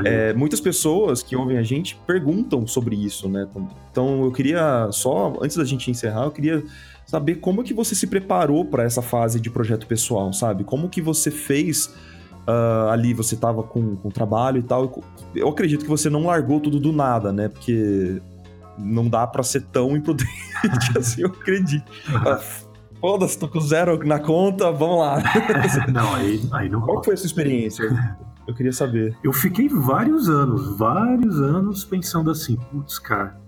É, 0.04 0.32
muitas 0.32 0.60
pessoas 0.60 1.22
que 1.22 1.36
ouvem 1.36 1.58
a 1.58 1.62
gente 1.62 1.98
perguntam 2.06 2.66
sobre 2.66 2.96
isso, 2.96 3.28
né? 3.28 3.46
Então, 3.90 4.24
eu 4.24 4.32
queria 4.32 4.88
só, 4.92 5.36
antes 5.40 5.56
da 5.56 5.64
gente 5.64 5.90
encerrar, 5.90 6.24
eu 6.24 6.30
queria 6.30 6.62
saber 7.06 7.36
como 7.36 7.62
que 7.62 7.74
você 7.74 7.94
se 7.94 8.06
preparou 8.06 8.64
para 8.64 8.84
essa 8.84 9.02
fase 9.02 9.40
de 9.40 9.50
projeto 9.50 9.86
pessoal, 9.86 10.32
sabe? 10.32 10.64
Como 10.64 10.88
que 10.88 11.00
você 11.00 11.30
fez 11.30 11.92
Uh, 12.48 12.88
ali 12.88 13.12
você 13.12 13.36
tava 13.36 13.62
com, 13.62 13.94
com 13.96 14.08
trabalho 14.08 14.60
e 14.60 14.62
tal. 14.62 15.04
Eu 15.34 15.50
acredito 15.50 15.82
que 15.82 15.90
você 15.90 16.08
não 16.08 16.24
largou 16.24 16.58
tudo 16.58 16.80
do 16.80 16.94
nada, 16.94 17.30
né? 17.30 17.46
Porque 17.46 18.22
não 18.78 19.06
dá 19.08 19.26
para 19.26 19.42
ser 19.42 19.62
tão 19.62 19.96
imprudente 19.96 20.30
assim, 20.96 21.22
eu 21.22 21.28
acredito. 21.28 21.90
Foda-se, 23.00 23.38
tô 23.38 23.48
com 23.48 23.60
zero 23.60 23.98
na 24.04 24.18
conta, 24.18 24.72
vamos 24.72 24.98
lá. 24.98 25.22
não, 25.92 26.14
aí, 26.14 26.40
aí 26.52 26.68
não 26.68 26.80
Qual 26.80 27.02
foi 27.02 27.14
a 27.14 27.16
sua 27.16 27.26
experiência? 27.26 27.84
Eu 28.46 28.54
queria 28.54 28.72
saber. 28.72 29.16
Eu 29.22 29.32
fiquei 29.32 29.68
vários 29.68 30.28
anos, 30.28 30.76
vários 30.76 31.40
anos 31.40 31.84
pensando 31.84 32.30
assim, 32.30 32.56
putz, 32.56 32.98
cara, 32.98 33.38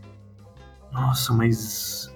nossa, 0.93 1.33
mas 1.33 2.15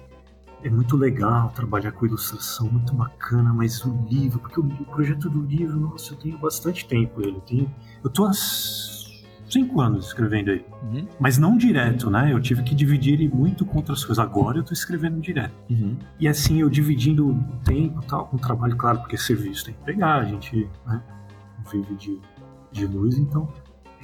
é 0.63 0.69
muito 0.69 0.95
legal 0.95 1.49
trabalhar 1.49 1.91
com 1.91 2.05
ilustração, 2.05 2.67
muito 2.67 2.93
bacana, 2.93 3.53
mas 3.53 3.83
o 3.83 4.05
livro, 4.09 4.39
porque 4.39 4.59
o, 4.59 4.63
o 4.63 4.85
projeto 4.85 5.29
do 5.29 5.41
livro, 5.41 5.79
nossa, 5.79 6.13
eu 6.13 6.17
tenho 6.17 6.37
bastante 6.37 6.87
tempo 6.87 7.21
ele. 7.21 7.37
Eu, 7.37 7.41
tenho, 7.41 7.75
eu 8.03 8.09
tô 8.09 8.25
há 8.25 8.33
cinco 9.49 9.81
anos 9.81 10.07
escrevendo 10.07 10.51
aí. 10.51 10.65
Uhum. 10.83 11.07
Mas 11.19 11.37
não 11.37 11.57
direto, 11.57 12.09
né? 12.09 12.31
Eu 12.31 12.39
tive 12.39 12.63
que 12.63 12.75
dividir 12.75 13.13
ele 13.13 13.29
muito 13.29 13.65
com 13.65 13.77
outras 13.77 14.03
coisas. 14.03 14.23
Agora 14.23 14.57
eu 14.57 14.63
tô 14.63 14.73
escrevendo 14.73 15.19
direto. 15.19 15.53
Uhum. 15.69 15.97
E 16.19 16.27
assim, 16.27 16.61
eu 16.61 16.69
dividindo 16.69 17.29
o 17.29 17.43
tempo 17.63 18.01
tal, 18.07 18.27
com 18.27 18.37
trabalho, 18.37 18.75
claro, 18.75 18.99
porque 18.99 19.17
serviço 19.17 19.65
tem 19.65 19.73
que 19.73 19.83
pegar, 19.83 20.15
a 20.15 20.25
gente 20.25 20.67
né, 20.85 21.01
vive 21.71 21.95
de, 21.95 22.19
de 22.71 22.85
luz, 22.85 23.17
então. 23.17 23.47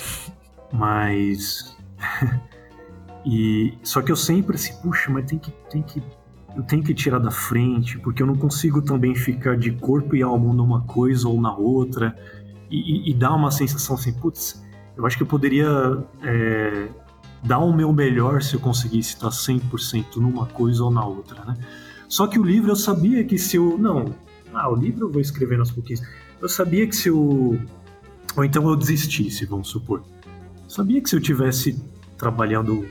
Mas. 0.72 1.78
e 3.26 3.78
só 3.84 4.02
que 4.02 4.12
eu 4.12 4.16
sempre 4.16 4.56
assim, 4.56 4.74
puxa, 4.82 5.12
mas 5.12 5.30
tem 5.30 5.38
que, 5.38 5.52
tem 5.70 5.84
que 5.84 6.02
eu 6.56 6.64
tenho 6.64 6.84
que 6.84 6.94
tirar 6.94 7.20
da 7.20 7.32
frente, 7.32 7.98
porque 8.00 8.22
eu 8.22 8.28
não 8.28 8.36
consigo 8.36 8.82
também 8.82 9.16
ficar 9.16 9.58
de 9.58 9.72
corpo 9.72 10.16
e 10.16 10.22
alma 10.22 10.54
numa 10.54 10.82
coisa 10.82 11.28
ou 11.28 11.40
na 11.40 11.56
outra, 11.56 12.16
e, 12.70 13.10
e, 13.10 13.12
e 13.12 13.14
dar 13.14 13.34
uma 13.34 13.52
sensação 13.52 13.96
assim, 13.96 14.14
putz, 14.14 14.62
eu 14.96 15.06
acho 15.06 15.18
que 15.18 15.24
eu 15.24 15.28
poderia 15.28 15.68
é, 16.24 16.88
dar 17.44 17.60
o 17.60 17.74
meu 17.74 17.92
melhor 17.92 18.42
se 18.42 18.56
eu 18.56 18.60
conseguisse 18.60 19.16
estar 19.16 19.30
100% 19.30 20.18
numa 20.18 20.46
coisa 20.46 20.84
ou 20.84 20.92
na 20.92 21.06
outra, 21.06 21.44
né? 21.46 21.58
Só 22.08 22.28
que 22.28 22.38
o 22.38 22.44
livro 22.44 22.72
eu 22.72 22.76
sabia 22.76 23.24
que 23.24 23.38
se 23.38 23.56
eu. 23.56 23.78
Não, 23.78 24.14
ah, 24.54 24.70
o 24.70 24.76
livro 24.76 25.08
eu 25.08 25.12
vou 25.12 25.22
escrevendo 25.22 25.62
aos 25.62 25.72
pouquinhos. 25.72 26.02
Eu 26.42 26.50
sabia 26.50 26.86
que 26.86 26.96
se 26.96 27.08
eu. 27.10 27.60
Ou 28.36 28.44
então 28.44 28.68
eu 28.70 28.76
desistisse, 28.76 29.46
vamos 29.46 29.70
supor. 29.70 30.04
Eu 30.64 30.70
sabia 30.70 31.02
que 31.02 31.10
se 31.10 31.16
eu 31.16 31.22
tivesse 31.22 31.82
trabalhando 32.18 32.86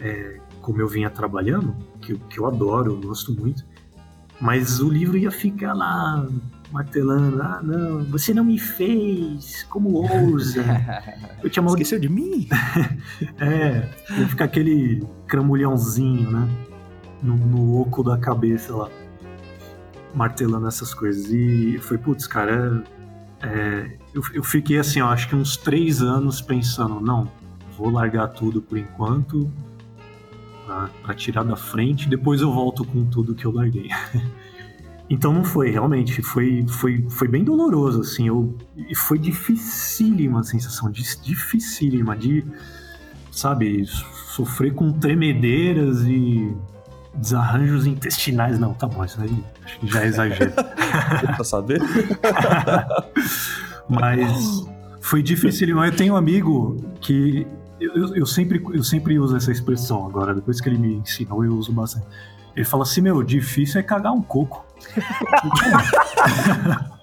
é, 0.00 0.40
como 0.60 0.80
eu 0.80 0.88
vinha 0.88 1.08
trabalhando, 1.08 1.74
que, 2.00 2.14
que 2.14 2.38
eu 2.38 2.46
adoro, 2.46 2.92
eu 2.92 3.00
gosto 3.00 3.32
muito, 3.32 3.64
mas 4.40 4.80
o 4.80 4.88
livro 4.88 5.16
ia 5.16 5.30
ficar 5.30 5.72
lá 5.72 6.26
martelando, 6.70 7.42
ah 7.42 7.60
não, 7.62 8.04
você 8.04 8.34
não 8.34 8.44
me 8.44 8.58
fez, 8.58 9.62
como 9.64 9.90
ousa? 9.90 10.64
Eu 11.42 11.48
te 11.48 11.60
Esqueceu 11.60 11.98
de 11.98 12.08
mim? 12.08 12.48
é, 13.40 13.88
ia 14.18 14.28
ficar 14.28 14.44
aquele 14.46 15.06
cramulhãozinho, 15.26 16.30
né? 16.30 16.48
No, 17.22 17.36
no 17.36 17.80
oco 17.80 18.02
da 18.02 18.16
cabeça 18.16 18.74
lá, 18.74 18.88
martelando 20.14 20.66
essas 20.68 20.94
coisas. 20.94 21.30
E 21.30 21.78
foi, 21.80 21.98
putz, 21.98 22.26
cara, 22.26 22.82
é, 23.42 23.46
é, 23.46 23.96
eu, 24.14 24.22
eu 24.34 24.42
fiquei 24.42 24.78
assim, 24.78 25.00
ó, 25.00 25.08
acho 25.08 25.28
que 25.28 25.34
uns 25.34 25.56
três 25.56 26.02
anos 26.02 26.40
pensando, 26.40 27.00
não, 27.00 27.30
vou 27.76 27.90
largar 27.90 28.28
tudo 28.28 28.60
por 28.60 28.76
enquanto, 28.78 29.50
para 31.02 31.14
tirar 31.14 31.44
da 31.44 31.56
frente, 31.56 32.08
depois 32.08 32.40
eu 32.40 32.52
volto 32.52 32.84
com 32.84 33.04
tudo 33.06 33.34
que 33.34 33.44
eu 33.44 33.52
larguei. 33.52 33.88
então 35.10 35.32
não 35.32 35.44
foi, 35.44 35.70
realmente, 35.70 36.20
foi, 36.22 36.66
foi, 36.68 37.06
foi 37.08 37.28
bem 37.28 37.42
doloroso, 37.42 38.00
assim, 38.00 38.28
eu, 38.28 38.54
e 38.76 38.94
foi 38.94 39.18
dificílima 39.18 40.40
a 40.40 40.42
sensação, 40.42 40.90
dificílima 40.90 42.14
de, 42.16 42.44
sabe, 43.32 43.86
sofrer 43.86 44.74
com 44.74 44.92
tremedeiras 44.92 46.02
e 46.02 46.54
desarranjos 47.14 47.86
intestinais. 47.86 48.58
Não, 48.58 48.74
tá 48.74 48.86
bom, 48.86 49.04
isso 49.04 49.20
aí 49.20 49.44
acho 49.64 49.78
que 49.80 49.86
já 49.86 50.02
é 50.02 50.06
exagero. 50.06 50.52
pra 51.34 51.44
saber? 51.44 51.80
Mas 53.88 54.66
foi 55.00 55.22
difícil. 55.22 55.82
Eu 55.82 55.96
tenho 55.96 56.14
um 56.14 56.16
amigo 56.16 56.76
que 57.00 57.46
eu, 57.80 58.14
eu, 58.14 58.26
sempre, 58.26 58.62
eu 58.72 58.82
sempre 58.82 59.18
uso 59.18 59.36
essa 59.36 59.50
expressão 59.50 60.06
agora, 60.06 60.34
depois 60.34 60.60
que 60.60 60.68
ele 60.68 60.78
me 60.78 60.96
ensinou, 60.96 61.44
eu 61.44 61.54
uso 61.54 61.72
bastante. 61.72 62.06
Ele 62.54 62.64
fala 62.64 62.82
assim: 62.82 63.00
meu, 63.00 63.22
difícil 63.22 63.80
é 63.80 63.82
cagar 63.82 64.12
um 64.12 64.22
coco. 64.22 64.66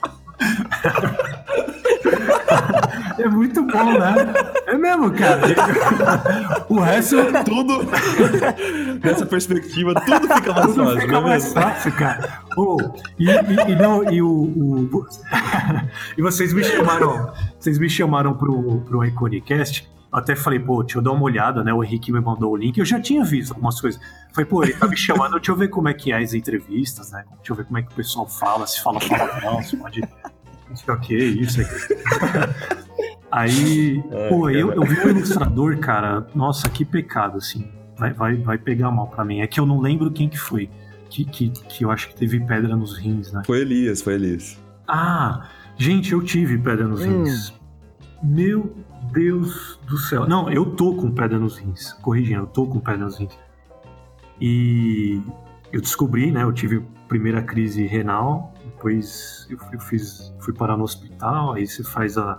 É 3.17 3.27
muito 3.27 3.63
bom, 3.63 3.97
né? 3.97 4.15
É 4.67 4.77
mesmo, 4.77 5.11
cara. 5.11 5.41
O 6.69 6.79
resto. 6.79 7.17
Tudo. 7.45 7.79
Nessa 9.03 9.25
perspectiva, 9.25 9.93
tudo 9.95 10.35
fica 10.35 10.53
mais 10.53 10.67
tudo 10.67 10.83
fácil. 10.83 11.01
Fica 11.01 11.17
é 11.17 11.21
mais 11.21 11.53
fácil, 11.53 11.91
cara. 11.93 12.39
Oh, 12.57 12.77
e, 13.17 13.29
e, 13.29 13.71
e, 13.71 13.75
não, 13.75 14.11
e 14.11 14.21
o. 14.21 14.29
o... 14.29 15.07
e 16.17 16.21
vocês 16.21 16.53
me 16.53 16.63
chamaram. 16.63 17.31
Vocês 17.59 17.79
me 17.79 17.89
chamaram 17.89 18.33
pro, 18.33 18.81
pro 18.81 19.05
Iconicast 19.05 19.89
até 20.15 20.35
falei, 20.35 20.59
pô, 20.59 20.81
deixa 20.81 20.97
eu 20.97 21.01
dar 21.01 21.11
uma 21.11 21.23
olhada, 21.23 21.61
né? 21.61 21.73
O 21.73 21.83
Henrique 21.83 22.11
me 22.11 22.21
mandou 22.21 22.53
o 22.53 22.55
link. 22.55 22.77
Eu 22.77 22.85
já 22.85 23.01
tinha 23.01 23.23
visto 23.23 23.51
algumas 23.51 23.81
coisas. 23.81 23.99
Falei, 24.31 24.49
pô, 24.49 24.63
ele 24.63 24.73
tá 24.73 24.87
me 24.87 24.95
chamando, 24.95 25.33
deixa 25.33 25.51
eu 25.51 25.55
ver 25.57 25.67
como 25.67 25.89
é 25.89 25.93
que 25.93 26.11
é 26.11 26.17
as 26.17 26.33
entrevistas, 26.33 27.11
né? 27.11 27.25
Deixa 27.37 27.51
eu 27.51 27.55
ver 27.55 27.65
como 27.65 27.77
é 27.77 27.81
que 27.81 27.91
o 27.91 27.95
pessoal 27.95 28.25
fala, 28.25 28.65
se 28.65 28.81
fala 28.81 28.99
palavrão, 28.99 29.61
se 29.61 29.75
pode. 29.75 30.01
Não 30.69 30.75
sei 30.75 30.93
o 30.93 30.99
que, 30.99 31.17
isso 31.17 31.61
aqui. 31.61 31.71
Aí, 33.29 34.01
pô, 34.29 34.49
eu, 34.49 34.71
eu 34.71 34.83
vi 34.83 34.99
o 34.99 35.09
ilustrador, 35.09 35.77
cara, 35.79 36.25
nossa, 36.33 36.69
que 36.69 36.85
pecado, 36.85 37.37
assim. 37.37 37.69
Vai, 37.97 38.13
vai, 38.13 38.35
vai 38.37 38.57
pegar 38.57 38.91
mal 38.91 39.07
pra 39.07 39.25
mim. 39.25 39.41
É 39.41 39.47
que 39.47 39.59
eu 39.59 39.65
não 39.65 39.81
lembro 39.81 40.09
quem 40.11 40.29
que 40.29 40.37
foi. 40.37 40.69
Que, 41.09 41.25
que, 41.25 41.49
que 41.49 41.83
eu 41.83 41.91
acho 41.91 42.07
que 42.09 42.15
teve 42.15 42.39
pedra 42.39 42.73
nos 42.75 42.97
rins, 42.97 43.33
né? 43.33 43.41
Foi 43.45 43.59
Elias, 43.59 44.01
foi 44.01 44.13
Elias. 44.13 44.57
Ah, 44.87 45.49
gente, 45.77 46.13
eu 46.13 46.21
tive 46.21 46.57
pedra 46.57 46.87
nos 46.87 47.01
hum. 47.01 47.23
rins. 47.23 47.53
Meu 48.23 48.73
Deus 49.15 49.79
do 49.87 49.97
céu. 49.97 50.27
Não, 50.27 50.49
eu 50.49 50.65
tô 50.65 50.93
com 50.93 51.09
pedra 51.09 51.39
nos 51.39 51.57
rins. 51.57 51.93
Corrigindo, 51.93 52.41
eu 52.41 52.47
tô 52.47 52.67
com 52.67 52.79
pedra 52.79 53.05
nos 53.05 53.17
rins. 53.17 53.37
E 54.39 55.21
eu 55.71 55.79
descobri, 55.79 56.31
né? 56.31 56.43
Eu 56.43 56.51
tive 56.51 56.77
a 56.77 57.07
primeira 57.07 57.41
crise 57.41 57.85
renal, 57.85 58.53
depois 58.63 59.47
eu, 59.49 59.57
eu 59.71 59.79
fiz, 59.79 60.33
fui 60.39 60.53
parar 60.53 60.75
no 60.75 60.83
hospital, 60.83 61.53
aí 61.53 61.65
você 61.65 61.83
faz 61.83 62.17
a 62.17 62.37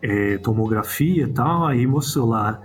é, 0.00 0.38
tomografia 0.38 1.24
e 1.24 1.32
tal, 1.32 1.66
aí 1.66 1.86
mostrou 1.86 2.28
lá 2.28 2.60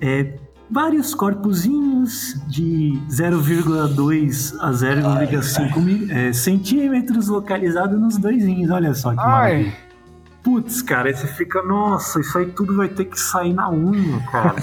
é, 0.00 0.36
vários 0.70 1.14
corpozinhos 1.14 2.40
de 2.46 2.92
0,2 3.10 4.56
a 4.60 4.70
0,5 4.70 6.10
é, 6.10 6.32
centímetros 6.32 7.28
localizados 7.28 8.00
nos 8.00 8.16
dois 8.16 8.44
rins. 8.44 8.70
Olha 8.70 8.94
só 8.94 9.10
que 9.10 9.16
maravilha. 9.16 9.76
Putz, 10.42 10.82
cara, 10.82 11.08
aí 11.08 11.14
você 11.14 11.28
fica, 11.28 11.62
nossa, 11.62 12.18
isso 12.18 12.36
aí 12.36 12.46
tudo 12.46 12.76
vai 12.76 12.88
ter 12.88 13.04
que 13.04 13.18
sair 13.18 13.52
na 13.52 13.70
unha, 13.70 14.18
cara. 14.30 14.56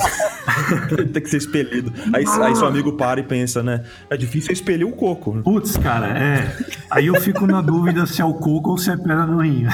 tem 1.13 1.23
que 1.23 1.29
ser 1.29 1.37
expelido. 1.37 1.93
Aí, 2.13 2.25
aí, 2.43 2.55
seu 2.55 2.67
amigo 2.67 2.93
para 2.93 3.21
e 3.21 3.23
pensa, 3.23 3.63
né? 3.63 3.85
É 4.09 4.17
difícil 4.17 4.51
expelir 4.51 4.85
o 4.85 4.91
coco. 4.91 5.41
Putz, 5.41 5.77
cara, 5.77 6.07
é. 6.07 6.57
Aí 6.91 7.07
eu 7.07 7.15
fico 7.15 7.47
na 7.47 7.61
dúvida 7.61 8.05
se 8.05 8.21
é 8.21 8.25
o 8.25 8.33
coco 8.33 8.71
ou 8.71 8.77
se 8.77 8.91
é 8.91 8.97
pedra 8.97 9.25
no 9.25 9.41
rim. 9.41 9.67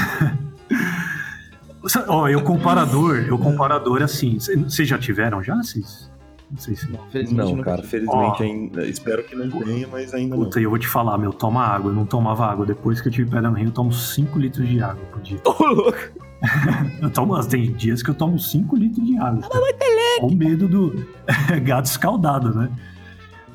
Ó, 2.07 2.27
eu 2.27 2.41
comparador, 2.41 3.17
eu 3.27 3.37
comparador 3.39 4.03
assim. 4.03 4.37
Vocês 4.39 4.87
já 4.87 4.97
tiveram 4.99 5.41
já? 5.41 5.55
Vocês 5.55 6.09
não 6.51 6.57
sei 6.59 6.75
se. 6.75 6.91
Não, 7.33 7.55
não 7.55 7.63
cara, 7.63 7.81
felizmente 7.83 8.43
ainda. 8.43 8.85
Espero 8.87 9.23
que 9.23 9.35
não 9.35 9.49
tenha, 9.49 9.87
mas 9.87 10.13
ainda 10.13 10.35
Puta, 10.35 10.57
não. 10.57 10.63
eu 10.63 10.69
vou 10.69 10.79
te 10.79 10.87
falar, 10.87 11.17
meu, 11.17 11.33
toma 11.33 11.65
água. 11.65 11.91
Eu 11.91 11.95
não 11.95 12.05
tomava 12.05 12.45
água. 12.45 12.65
Depois 12.65 13.01
que 13.01 13.07
eu 13.07 13.11
tive 13.11 13.29
pedra 13.29 13.49
no 13.49 13.57
rio, 13.57 13.67
eu 13.67 13.71
tomo 13.71 13.91
5 13.91 14.37
litros 14.39 14.67
de 14.67 14.81
água 14.81 15.03
por 15.11 15.21
dia. 15.21 15.39
Ô, 15.45 15.55
oh, 15.59 15.65
louco! 15.65 15.97
eu 17.01 17.09
tomo, 17.09 17.43
tem 17.47 17.71
dias 17.73 18.03
que 18.03 18.09
eu 18.09 18.15
tomo 18.15 18.37
5 18.37 18.75
litros 18.75 19.05
de 19.05 19.17
água. 19.17 19.41
Com 20.19 20.33
medo 20.33 20.67
do 20.67 21.05
gato 21.63 21.85
escaldado, 21.85 22.53
né? 22.53 22.69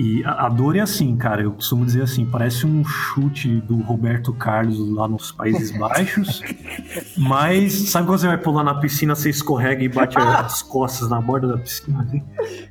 E 0.02 0.24
a, 0.24 0.46
a, 0.46 0.48
dor 0.48 0.76
é 0.76 0.80
assim, 0.80 1.14
cara. 1.14 1.42
Eu 1.42 1.52
costumo 1.52 1.84
dizer 1.84 2.00
assim: 2.00 2.24
parece 2.24 2.66
um 2.66 2.82
chute 2.82 3.60
do 3.60 3.76
Roberto 3.82 4.32
Carlos 4.32 4.78
lá 4.94 5.06
nos 5.06 5.30
Países 5.30 5.70
Baixos. 5.76 6.42
mas 7.18 7.90
sabe 7.90 8.06
quando 8.06 8.18
você 8.18 8.26
vai 8.26 8.38
pular 8.38 8.64
na 8.64 8.76
piscina, 8.76 9.14
você 9.14 9.28
escorrega 9.28 9.84
e 9.84 9.90
bate 9.90 10.16
as 10.18 10.62
costas 10.64 11.10
na 11.10 11.20
borda 11.20 11.48
da 11.48 11.58
piscina? 11.58 12.00
Assim? 12.00 12.22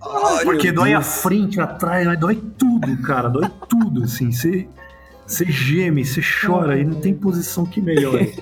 Ai, 0.02 0.44
Porque 0.44 0.72
dói 0.72 0.90
Deus. 0.90 1.06
a 1.06 1.08
frente, 1.08 1.62
atrás, 1.62 2.20
dói 2.20 2.42
tudo, 2.58 2.98
cara. 3.04 3.30
Dói 3.30 3.48
tudo, 3.70 4.06
assim. 4.06 4.32
Você, 4.32 4.68
Você 5.28 5.46
geme, 5.46 6.04
você 6.04 6.22
chora 6.22 6.80
e 6.80 6.84
não 6.84 7.00
tem 7.00 7.14
posição 7.14 7.64
que 7.64 7.80
melhore. 7.80 8.40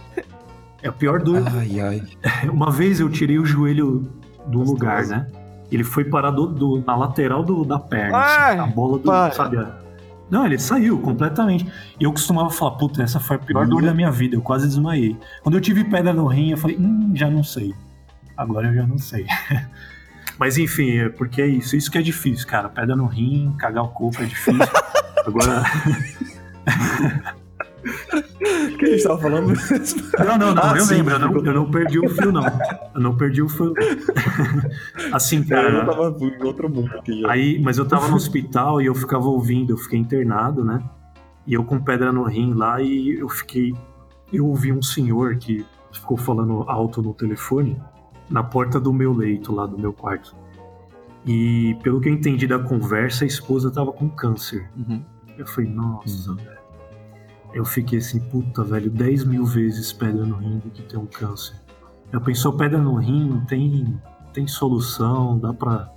É 0.82 0.88
a 0.88 0.94
pior 0.94 1.22
dor. 1.22 1.44
Ai, 1.58 1.82
ai. 1.82 2.04
Uma 2.50 2.72
vez 2.72 3.02
eu 3.02 3.10
tirei 3.10 3.38
o 3.38 3.46
joelho 3.46 4.10
do 4.48 4.60
lugar, 4.60 5.06
né? 5.08 5.28
Ele 5.72 5.84
foi 5.84 6.06
parar 6.06 6.32
do, 6.32 6.48
do- 6.48 6.84
na 6.86 6.96
lateral 6.96 7.44
do- 7.44 7.66
da 7.66 7.78
perna. 7.80 8.18
assim, 8.18 8.42
Ai, 8.42 8.58
a 8.60 8.66
bola 8.66 8.98
do. 8.98 9.04
para. 9.04 9.34
Sabe? 9.34 9.58
Não, 10.30 10.46
ele 10.46 10.58
saiu 10.60 11.00
completamente. 11.00 11.66
E 12.00 12.04
eu 12.04 12.12
costumava 12.12 12.50
falar, 12.50 12.72
puta, 12.72 13.02
essa 13.02 13.20
foi 13.20 13.38
a 13.38 13.40
pior 13.40 13.66
dor 13.66 13.82
da 13.82 13.94
minha 13.94 14.12
vida. 14.12 14.36
Eu 14.36 14.42
quase 14.42 14.68
desmaiei. 14.68 15.16
Quando 15.42 15.56
eu 15.56 15.62
tive 15.62 15.84
pedra 15.86 16.12
no 16.14 16.28
rim, 16.28 16.52
eu 16.52 16.58
falei, 16.58 16.76
hum, 16.78 17.12
já 17.16 17.30
não 17.30 17.44
sei. 17.44 17.74
Agora 18.36 18.68
eu 18.68 18.74
já 18.76 18.86
não 18.86 18.98
sei. 18.98 19.26
Mas 20.38 20.58
enfim, 20.58 20.98
é 20.98 21.10
porque 21.10 21.42
é 21.42 21.48
isso. 21.48 21.76
Isso 21.76 21.90
que 21.90 21.98
é 21.98 22.02
difícil, 22.02 22.46
cara. 22.46 22.68
Pedra 22.70 22.96
no 22.96 23.06
rim, 23.08 23.56
cagar 23.58 23.84
o 23.84 23.88
corpo 23.88 24.22
é 24.22 24.26
difícil. 24.26 24.60
Agora. 25.26 25.64
O 27.88 28.78
que 28.78 28.86
a 28.86 28.90
gente 28.90 29.04
tava 29.04 29.20
falando? 29.20 29.48
Não, 30.20 30.38
não, 30.38 30.56
não, 30.56 30.64
Ah, 30.64 30.74
eu 30.78 30.82
sim, 30.84 30.96
lembro, 30.96 31.14
eu 31.14 31.20
não, 31.20 31.46
eu 31.46 31.54
não 31.54 31.72
perdi 31.72 32.00
o 32.00 32.10
fio, 32.10 32.32
não. 32.32 32.44
Eu 32.94 33.02
não 33.02 33.16
perdi 33.16 33.42
o 33.42 33.50
fio. 33.50 33.74
assim, 35.12 35.44
cara. 35.44 35.70
Eu 35.70 35.86
tava 35.86 36.18
em 36.20 36.44
outro 36.44 36.70
mundo 36.70 36.92
aqui 36.98 37.22
já. 37.22 37.32
Aí, 37.32 37.60
mas 37.60 37.78
eu 37.78 37.86
tava 37.86 38.08
no 38.08 38.16
hospital 38.16 38.82
e 38.82 38.86
eu 38.86 38.96
ficava 38.96 39.28
ouvindo, 39.28 39.74
eu 39.74 39.78
fiquei 39.78 40.00
internado, 40.00 40.64
né? 40.64 40.82
E 41.46 41.54
eu 41.54 41.64
com 41.64 41.80
pedra 41.80 42.12
no 42.12 42.24
rim 42.24 42.54
lá 42.54 42.82
e 42.82 43.20
eu 43.20 43.30
fiquei. 43.30 43.74
Eu 44.32 44.46
ouvi 44.48 44.72
um 44.72 44.82
senhor 44.82 45.38
que 45.38 45.66
ficou 45.92 46.18
falando 46.18 46.64
alto 46.68 47.02
no 47.02 47.14
telefone 47.14 47.82
na 48.30 48.44
porta 48.44 48.80
do 48.80 48.92
meu 48.92 49.14
leito 49.14 49.54
lá 49.54 49.66
do 49.66 49.78
meu 49.78 49.94
quarto. 49.94 50.36
E 51.26 51.78
pelo 51.84 52.00
que 52.00 52.10
eu 52.10 52.14
entendi 52.14 52.48
da 52.48 52.60
conversa, 52.60 53.24
a 53.24 53.28
esposa 53.28 53.72
tava 53.72 53.92
com 53.92 54.10
câncer. 54.10 54.70
Uhum. 54.78 55.04
Eu 55.38 55.46
falei, 55.46 55.70
nossa, 55.70 56.34
velho. 56.36 56.57
Eu 57.54 57.66
fiquei 57.66 58.00
assim, 58.00 58.20
puta, 58.20 58.64
velho, 58.64 58.90
10 58.90 59.24
mil 59.24 59.46
vezes 59.46 59.92
pedra 59.92 60.26
no 60.26 60.36
rim 60.38 60.60
do 60.60 60.70
que 60.70 60.82
ter 60.84 60.98
um 60.98 61.06
câncer. 61.06 61.56
Eu 62.12 62.22
pensou, 62.22 62.54
pedra 62.54 62.78
no 62.78 62.96
rim 62.96 63.42
tem, 63.48 64.00
tem 64.34 64.48
solução, 64.48 65.38
dá 65.40 65.54
pra. 65.54 65.92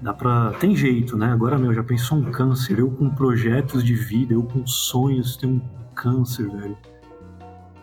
Dá 0.00 0.12
pra. 0.14 0.52
Tem 0.60 0.76
jeito, 0.76 1.16
né? 1.16 1.26
Agora, 1.32 1.58
meu, 1.58 1.72
já 1.74 1.82
pensou 1.82 2.18
um 2.18 2.30
câncer? 2.30 2.78
Eu 2.78 2.90
com 2.90 3.08
projetos 3.10 3.82
de 3.82 3.94
vida, 3.94 4.34
eu 4.34 4.42
com 4.44 4.64
sonhos, 4.66 5.36
ter 5.36 5.46
um 5.46 5.60
câncer, 5.94 6.48
velho. 6.48 6.76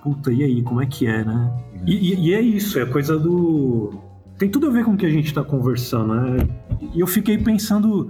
Puta, 0.01 0.31
e 0.31 0.43
aí, 0.43 0.61
como 0.61 0.81
é 0.81 0.85
que 0.85 1.07
é, 1.07 1.23
né? 1.25 1.51
E, 1.85 2.13
e- 2.13 2.27
e 2.29 2.33
é 2.33 2.39
isso, 2.41 2.79
é 2.79 2.85
coisa 2.85 3.17
do. 3.17 3.99
Tem 4.37 4.49
tudo 4.49 4.67
a 4.67 4.69
ver 4.69 4.85
com 4.85 4.91
o 4.93 4.97
que 4.97 5.05
a 5.05 5.09
gente 5.09 5.33
tá 5.33 5.43
conversando, 5.43 6.13
né? 6.13 6.37
E 6.93 6.99
eu 6.99 7.07
fiquei 7.07 7.37
pensando. 7.37 8.07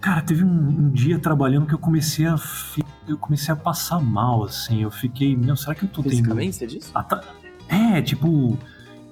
Cara, 0.00 0.22
teve 0.22 0.44
um, 0.44 0.48
um 0.48 0.90
dia 0.90 1.18
trabalhando 1.18 1.66
que 1.66 1.74
eu 1.74 1.78
comecei 1.78 2.26
a. 2.26 2.36
fi- 2.38 2.82
Eu 3.06 3.18
comecei 3.18 3.52
a 3.52 3.56
passar 3.56 4.00
mal, 4.00 4.44
assim. 4.44 4.82
Eu 4.82 4.90
fiquei, 4.90 5.36
meu, 5.36 5.56
será 5.56 5.74
que 5.74 5.84
eu 5.84 5.88
tô 5.88 6.02
tendo. 6.16 6.28
Você 6.52 6.66
disse? 6.66 6.90
Ata- 6.94 7.22
É, 7.68 8.00
tipo, 8.00 8.56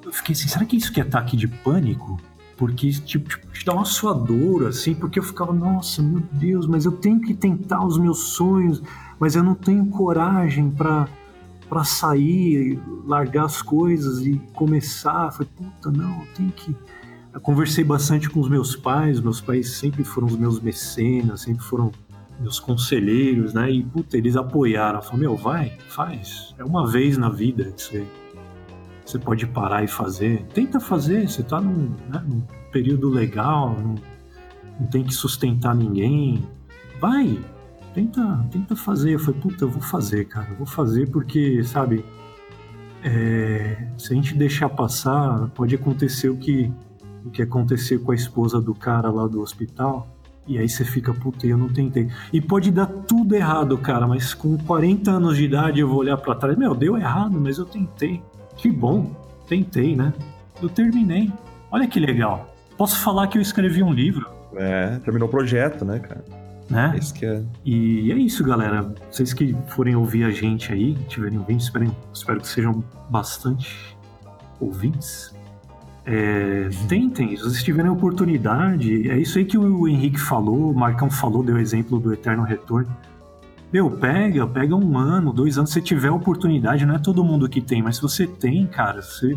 eu 0.05 0.13
fiquei 0.13 0.33
assim, 0.35 0.49
será 0.49 0.65
que 0.65 0.77
isso 0.77 0.93
que 0.93 1.01
é 1.01 1.03
ataque 1.03 1.37
de 1.37 1.47
pânico? 1.47 2.19
Porque, 2.57 2.91
tipo, 2.91 3.29
tipo, 3.29 3.47
te 3.53 3.65
dá 3.65 3.73
uma 3.75 3.85
suadora, 3.85 4.71
assim, 4.71 4.93
porque 4.95 5.19
eu 5.19 5.23
ficava, 5.23 5.53
nossa, 5.53 6.03
meu 6.03 6.21
Deus, 6.33 6.67
mas 6.67 6.85
eu 6.87 6.93
tenho 6.93 7.21
que 7.21 7.33
tentar 7.35 7.85
os 7.85 7.97
meus 7.99 8.31
sonhos, 8.31 8.83
mas 9.21 9.37
eu 9.37 9.45
não 9.45 9.55
tenho 9.55 9.87
coragem 9.87 10.69
pra, 10.71 11.07
pra 11.69 11.85
sair, 11.85 12.81
largar 13.07 13.45
as 13.45 13.63
coisas 13.63 14.27
e 14.27 14.39
começar. 14.55 15.31
Falei, 15.33 15.49
puta, 15.57 15.91
não, 15.93 16.21
eu 16.21 16.27
tenho 16.35 16.51
que. 16.51 16.75
Eu 17.39 17.43
conversei 17.43 17.85
bastante 17.85 18.29
com 18.29 18.41
os 18.41 18.49
meus 18.49 18.75
pais, 18.75 19.21
meus 19.21 19.41
pais 19.41 19.77
sempre 19.77 20.03
foram 20.03 20.27
os 20.27 20.37
meus 20.37 20.61
mecenas, 20.61 21.43
sempre 21.43 21.63
foram 21.63 21.93
meus 22.41 22.59
conselheiros, 22.59 23.55
né? 23.55 23.71
E, 23.71 23.85
puta, 23.85 24.17
eles 24.17 24.35
apoiaram. 24.35 25.01
Falaram, 25.01 25.21
meu, 25.21 25.37
vai, 25.37 25.79
faz. 25.89 26.53
É 26.59 26.65
uma 26.65 26.85
vez 26.91 27.17
na 27.17 27.29
vida 27.29 27.71
que 27.71 27.81
você, 27.81 28.05
você 29.07 29.21
pode 29.21 29.47
parar 29.47 29.85
e 29.85 29.87
fazer. 29.87 30.47
Tenta 30.53 30.81
fazer, 30.81 31.31
você 31.31 31.45
tá 31.45 31.61
num, 31.61 31.95
né, 32.09 32.21
num 32.27 32.43
período 32.73 33.09
legal, 33.09 33.71
não, 33.81 33.95
não 34.81 34.87
tem 34.89 35.05
que 35.05 35.15
sustentar 35.15 35.77
ninguém. 35.77 36.45
Vai, 37.01 37.39
tenta, 37.95 38.49
tenta 38.51 38.75
fazer. 38.75 39.15
Eu 39.15 39.21
falei, 39.21 39.41
puta, 39.41 39.63
eu 39.63 39.71
vou 39.71 39.81
fazer, 39.81 40.25
cara. 40.25 40.49
Eu 40.51 40.57
vou 40.57 40.67
fazer 40.67 41.09
porque, 41.09 41.63
sabe, 41.63 42.05
é, 43.05 43.91
se 43.97 44.13
a 44.13 44.17
gente 44.17 44.35
deixar 44.35 44.69
passar, 44.71 45.49
pode 45.51 45.77
acontecer 45.77 46.31
o 46.31 46.37
que, 46.37 46.73
o 47.25 47.31
que 47.31 47.43
aconteceu 47.43 48.01
com 48.01 48.13
a 48.13 48.15
esposa 48.15 48.61
do 48.61 48.75
cara 48.75 49.11
lá 49.11 49.27
do 49.27 49.41
hospital. 49.41 50.09
E 50.47 50.59
aí 50.59 50.69
você 50.69 50.85
fica, 50.85 51.13
puta, 51.13 51.47
eu 51.47 51.59
não 51.59 51.69
tentei. 51.69 52.09
E 52.33 52.41
pode 52.41 52.71
dar 52.71 52.87
tudo 52.87 53.35
errado, 53.35 53.77
cara, 53.77 54.07
mas 54.07 54.33
com 54.33 54.57
40 54.57 55.11
anos 55.11 55.37
de 55.37 55.45
idade 55.45 55.81
eu 55.81 55.89
vou 55.89 55.99
olhar 55.99 56.17
pra 56.17 56.35
trás, 56.35 56.57
meu, 56.57 56.75
deu 56.75 56.97
errado, 56.97 57.39
mas 57.39 57.59
eu 57.59 57.67
tentei. 57.67 58.23
Que 58.57 58.71
bom, 58.71 59.11
tentei, 59.47 59.95
né? 59.95 60.13
Eu 60.63 60.69
terminei. 60.71 61.31
Olha 61.71 61.87
que 61.87 62.01
legal. 62.01 62.55
Posso 62.79 62.99
falar 63.01 63.27
que 63.27 63.37
eu 63.37 63.43
escrevi 63.43 63.83
um 63.83 63.93
livro, 63.93 64.27
É, 64.57 64.99
terminou 65.05 65.29
o 65.29 65.31
projeto, 65.31 65.85
né, 65.85 65.99
cara? 65.99 66.25
né? 66.71 66.93
É 66.95 66.99
isso 66.99 67.13
que 67.15 67.27
é. 67.27 67.43
E 67.65 68.11
é 68.11 68.17
isso, 68.17 68.43
galera. 68.45 68.95
Vocês 69.11 69.33
que 69.35 69.55
forem 69.69 69.97
ouvir 69.97 70.25
a 70.25 70.31
gente 70.31 70.73
aí, 70.73 70.95
tiverem 71.09 71.39
ouvindo, 71.39 71.61
espero, 71.61 71.95
espero 72.13 72.41
que 72.41 72.49
sejam 72.49 72.83
bastante 73.11 73.97
ouvintes. 74.61 75.35
É, 76.05 76.71
tentem, 76.89 77.37
se 77.37 77.43
vocês 77.43 77.63
tiverem 77.63 77.91
oportunidade, 77.91 79.11
é 79.11 79.19
isso 79.19 79.39
aí 79.39 79.45
que 79.45 79.59
o 79.59 79.87
Henrique 79.87 80.19
falou, 80.19 80.71
o 80.71 80.75
Marcão 80.75 81.11
falou, 81.11 81.43
deu 81.43 81.59
exemplo 81.59 81.99
do 82.01 82.13
Eterno 82.13 82.43
Retorno. 82.43 82.95
Meu, 83.71 83.91
pega, 83.91 84.47
pega 84.47 84.75
um 84.75 84.97
ano, 84.97 85.33
dois 85.33 85.59
anos, 85.59 85.71
se 85.71 85.83
tiver 85.83 86.11
oportunidade, 86.11 86.87
não 86.87 86.95
é 86.95 86.99
todo 86.99 87.23
mundo 87.23 87.47
que 87.49 87.61
tem, 87.61 87.83
mas 87.83 87.97
se 87.97 88.03
você 88.03 88.27
tem, 88.27 88.67
cara, 88.67 89.03
você. 89.03 89.37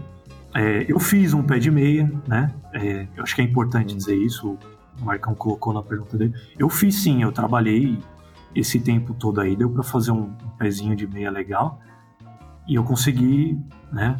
é, 0.53 0.85
eu 0.88 0.99
fiz 0.99 1.33
um 1.33 1.43
pé 1.43 1.59
de 1.59 1.69
meia, 1.69 2.09
né? 2.25 2.53
É, 2.73 3.07
eu 3.15 3.23
acho 3.23 3.35
que 3.35 3.41
é 3.41 3.43
importante 3.43 3.93
dizer 3.93 4.15
isso, 4.15 4.57
o 5.01 5.05
Marcão 5.05 5.35
colocou 5.35 5.73
na 5.73 5.83
pergunta 5.83 6.17
dele. 6.17 6.33
Eu 6.57 6.69
fiz 6.69 6.95
sim, 6.95 7.21
eu 7.21 7.31
trabalhei 7.33 7.99
esse 8.55 8.79
tempo 8.79 9.13
todo 9.13 9.41
aí, 9.41 9.55
deu 9.55 9.69
pra 9.69 9.83
fazer 9.83 10.11
um, 10.11 10.23
um 10.23 10.49
pezinho 10.57 10.95
de 10.95 11.05
meia 11.05 11.29
legal. 11.29 11.81
E 12.67 12.75
eu 12.75 12.83
consegui, 12.83 13.59
né, 13.91 14.17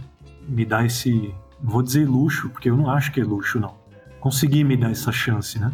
me 0.47 0.65
dar 0.65 0.85
esse. 0.85 1.34
Vou 1.64 1.82
dizer 1.82 2.08
luxo, 2.08 2.50
porque 2.50 2.70
eu 2.70 2.78
não 2.78 2.90
acho 2.90 3.12
que 3.12 3.22
é 3.22 3.24
luxo, 3.24 3.60
não. 3.60 3.76
Consegui 4.20 4.64
me 4.64 4.78
dar 4.78 4.92
essa 4.92 5.12
chance, 5.12 5.60
né? 5.60 5.72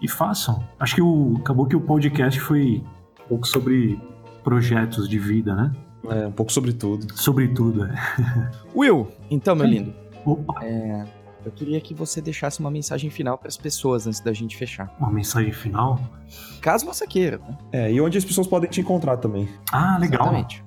E 0.00 0.08
façam. 0.08 0.64
Acho 0.78 0.96
que 0.96 1.02
o, 1.02 1.36
acabou 1.38 1.66
que 1.66 1.76
o 1.76 1.80
podcast 1.80 2.38
foi 2.40 2.82
um 3.24 3.28
pouco 3.28 3.46
sobre 3.46 4.00
projetos 4.42 5.08
de 5.08 5.18
vida, 5.18 5.54
né? 5.54 5.72
É, 6.08 6.26
um 6.26 6.32
pouco 6.32 6.52
sobre 6.52 6.72
tudo. 6.72 7.16
Sobre 7.16 7.48
tudo, 7.48 7.84
é. 7.84 7.94
Will, 8.74 9.08
então, 9.30 9.54
meu 9.54 9.66
Sim. 9.66 9.72
lindo, 9.72 9.94
Opa, 10.24 10.60
eu 11.44 11.50
queria 11.50 11.80
que 11.80 11.94
você 11.94 12.20
deixasse 12.20 12.60
uma 12.60 12.70
mensagem 12.70 13.10
final 13.10 13.36
para 13.36 13.48
as 13.48 13.56
pessoas 13.56 14.06
antes 14.06 14.20
da 14.20 14.32
gente 14.32 14.56
fechar. 14.56 14.94
uma 14.98 15.10
mensagem 15.10 15.52
final. 15.52 16.00
Caso 16.60 16.86
você 16.86 17.06
queira, 17.06 17.38
né? 17.38 17.58
É, 17.72 17.92
e 17.92 18.00
onde 18.00 18.16
as 18.18 18.24
pessoas 18.24 18.46
podem 18.46 18.70
te 18.70 18.80
encontrar 18.80 19.16
também. 19.16 19.48
Ah, 19.72 19.98
legal. 19.98 20.22
Exatamente. 20.22 20.64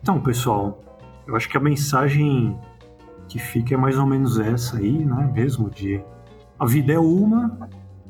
Então, 0.00 0.20
pessoal, 0.20 0.82
eu 1.26 1.36
acho 1.36 1.48
que 1.48 1.56
a 1.56 1.60
mensagem 1.60 2.58
que 3.28 3.38
fica 3.38 3.74
é 3.74 3.76
mais 3.76 3.98
ou 3.98 4.06
menos 4.06 4.38
essa 4.38 4.78
aí, 4.78 5.04
né? 5.04 5.30
Mesmo 5.32 5.70
de 5.70 6.02
a 6.58 6.66
vida 6.66 6.92
é 6.92 6.98
uma, 6.98 7.68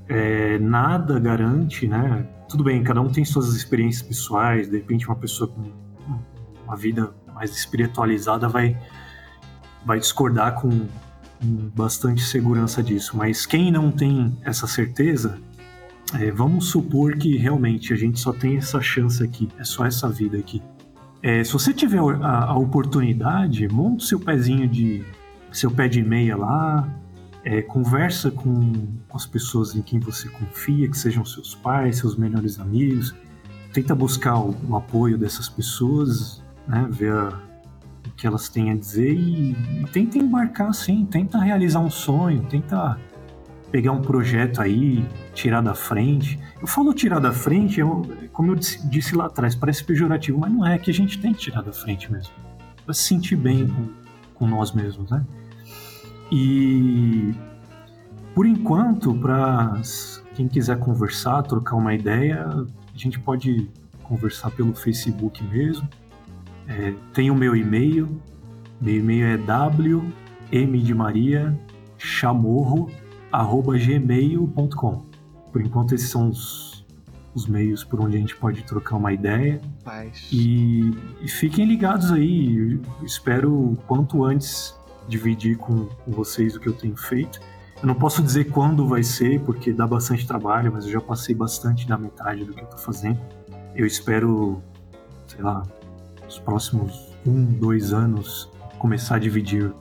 é, 0.08 0.58
nada 0.58 1.18
garante, 1.18 1.86
né? 1.86 2.26
Tudo 2.48 2.64
bem, 2.64 2.82
cada 2.82 3.00
um 3.00 3.08
tem 3.10 3.24
suas 3.24 3.54
experiências 3.54 4.02
pessoais. 4.02 4.68
De 4.70 4.76
repente, 4.76 5.06
uma 5.06 5.16
pessoa 5.16 5.50
com 5.50 5.70
uma 6.64 6.76
vida 6.76 7.12
mais 7.34 7.50
espiritualizada 7.50 8.48
vai 8.48 8.76
vai 9.84 9.98
discordar 9.98 10.54
com, 10.60 10.86
bastante 11.74 12.22
segurança 12.22 12.82
disso. 12.82 13.16
Mas 13.16 13.46
quem 13.46 13.70
não 13.70 13.90
tem 13.90 14.36
essa 14.42 14.66
certeza, 14.66 15.38
é, 16.14 16.30
vamos 16.30 16.66
supor 16.68 17.16
que 17.16 17.36
realmente 17.36 17.92
a 17.92 17.96
gente 17.96 18.18
só 18.18 18.32
tem 18.32 18.56
essa 18.56 18.80
chance 18.80 19.22
aqui, 19.22 19.48
é 19.58 19.64
só 19.64 19.84
essa 19.84 20.08
vida 20.08 20.36
aqui. 20.36 20.62
É, 21.22 21.42
se 21.42 21.52
você 21.52 21.72
tiver 21.74 21.98
a, 22.22 22.44
a 22.44 22.56
oportunidade, 22.58 23.66
monta 23.68 24.04
seu 24.04 24.20
pezinho 24.20 24.68
de. 24.68 25.04
seu 25.50 25.70
pé 25.70 25.88
de 25.88 26.02
meia 26.02 26.36
lá, 26.36 26.88
é, 27.44 27.60
conversa 27.62 28.30
com, 28.30 28.72
com 29.08 29.16
as 29.16 29.26
pessoas 29.26 29.74
em 29.74 29.82
quem 29.82 29.98
você 29.98 30.28
confia, 30.28 30.88
que 30.88 30.96
sejam 30.96 31.24
seus 31.24 31.54
pais, 31.54 31.98
seus 31.98 32.16
melhores 32.16 32.60
amigos. 32.60 33.14
Tenta 33.72 33.94
buscar 33.94 34.38
o, 34.38 34.54
o 34.68 34.76
apoio 34.76 35.18
dessas 35.18 35.48
pessoas, 35.48 36.42
né, 36.66 36.86
ver 36.90 37.12
a- 37.12 37.38
o 38.06 38.10
que 38.16 38.26
elas 38.26 38.48
têm 38.48 38.70
a 38.70 38.74
dizer 38.74 39.12
e, 39.12 39.50
e 39.82 39.84
tenta 39.92 40.18
embarcar 40.18 40.68
assim, 40.68 41.04
tenta 41.04 41.38
realizar 41.38 41.80
um 41.80 41.90
sonho, 41.90 42.42
tenta 42.48 42.98
pegar 43.70 43.92
um 43.92 44.00
projeto 44.00 44.62
aí, 44.62 45.04
tirar 45.34 45.60
da 45.60 45.74
frente. 45.74 46.38
Eu 46.60 46.66
falo 46.66 46.92
tirar 46.92 47.20
da 47.20 47.32
frente, 47.32 47.78
eu- 47.80 48.02
como 48.32 48.52
eu 48.52 48.56
disse, 48.56 49.14
lá 49.14 49.26
atrás, 49.26 49.54
parece 49.54 49.84
pejorativo, 49.84 50.38
mas 50.38 50.52
não 50.52 50.66
é, 50.66 50.78
que 50.78 50.90
a 50.90 50.94
gente 50.94 51.18
tem 51.20 51.32
que 51.32 51.38
tirar 51.38 51.62
da 51.62 51.72
frente 51.72 52.10
mesmo. 52.10 52.32
Pra 52.84 52.92
se 52.94 53.02
sentir 53.04 53.36
bem 53.36 53.68
com, 53.68 53.88
com 54.34 54.46
nós 54.46 54.72
mesmos, 54.72 55.10
né? 55.10 55.24
E 56.32 57.32
por 58.34 58.46
enquanto, 58.46 59.14
para 59.14 59.80
quem 60.34 60.48
quiser 60.48 60.78
conversar, 60.78 61.42
trocar 61.42 61.76
uma 61.76 61.94
ideia, 61.94 62.44
a 62.46 62.98
gente 62.98 63.18
pode 63.18 63.68
conversar 64.02 64.50
pelo 64.50 64.74
Facebook 64.74 65.42
mesmo. 65.44 65.88
É, 66.66 66.94
tem 67.12 67.30
o 67.30 67.34
meu 67.34 67.54
e-mail. 67.56 68.20
Meu 68.80 68.96
e-mail 68.96 69.26
é 69.26 69.36
wm 69.36 70.78
de 70.82 70.94
Maria 70.94 71.58
chamorro 71.96 72.90
gmail.com. 73.32 75.07
Por 75.58 75.66
enquanto 75.66 75.92
esses 75.92 76.08
são 76.08 76.28
os, 76.28 76.86
os 77.34 77.48
meios 77.48 77.82
por 77.82 78.00
onde 78.00 78.16
a 78.16 78.20
gente 78.20 78.36
pode 78.36 78.62
trocar 78.62 78.94
uma 78.94 79.12
ideia. 79.12 79.60
Paz. 79.82 80.28
E, 80.30 80.96
e 81.20 81.26
fiquem 81.26 81.64
ligados 81.64 82.12
aí. 82.12 82.78
Eu 83.00 83.04
espero 83.04 83.76
quanto 83.88 84.22
antes 84.22 84.78
dividir 85.08 85.56
com, 85.56 85.86
com 85.86 86.12
vocês 86.12 86.54
o 86.54 86.60
que 86.60 86.68
eu 86.68 86.72
tenho 86.72 86.96
feito. 86.96 87.40
Eu 87.82 87.88
não 87.88 87.94
posso 87.96 88.22
dizer 88.22 88.52
quando 88.52 88.86
vai 88.86 89.02
ser, 89.02 89.40
porque 89.40 89.72
dá 89.72 89.84
bastante 89.84 90.24
trabalho, 90.28 90.70
mas 90.72 90.84
eu 90.84 90.92
já 90.92 91.00
passei 91.00 91.34
bastante 91.34 91.88
da 91.88 91.98
metade 91.98 92.44
do 92.44 92.54
que 92.54 92.60
eu 92.60 92.66
tô 92.66 92.76
fazendo. 92.76 93.18
Eu 93.74 93.84
espero, 93.84 94.62
sei 95.26 95.42
lá, 95.42 95.64
nos 96.24 96.38
próximos 96.38 97.10
um, 97.26 97.44
dois 97.44 97.92
anos, 97.92 98.48
começar 98.78 99.16
a 99.16 99.18
dividir 99.18 99.72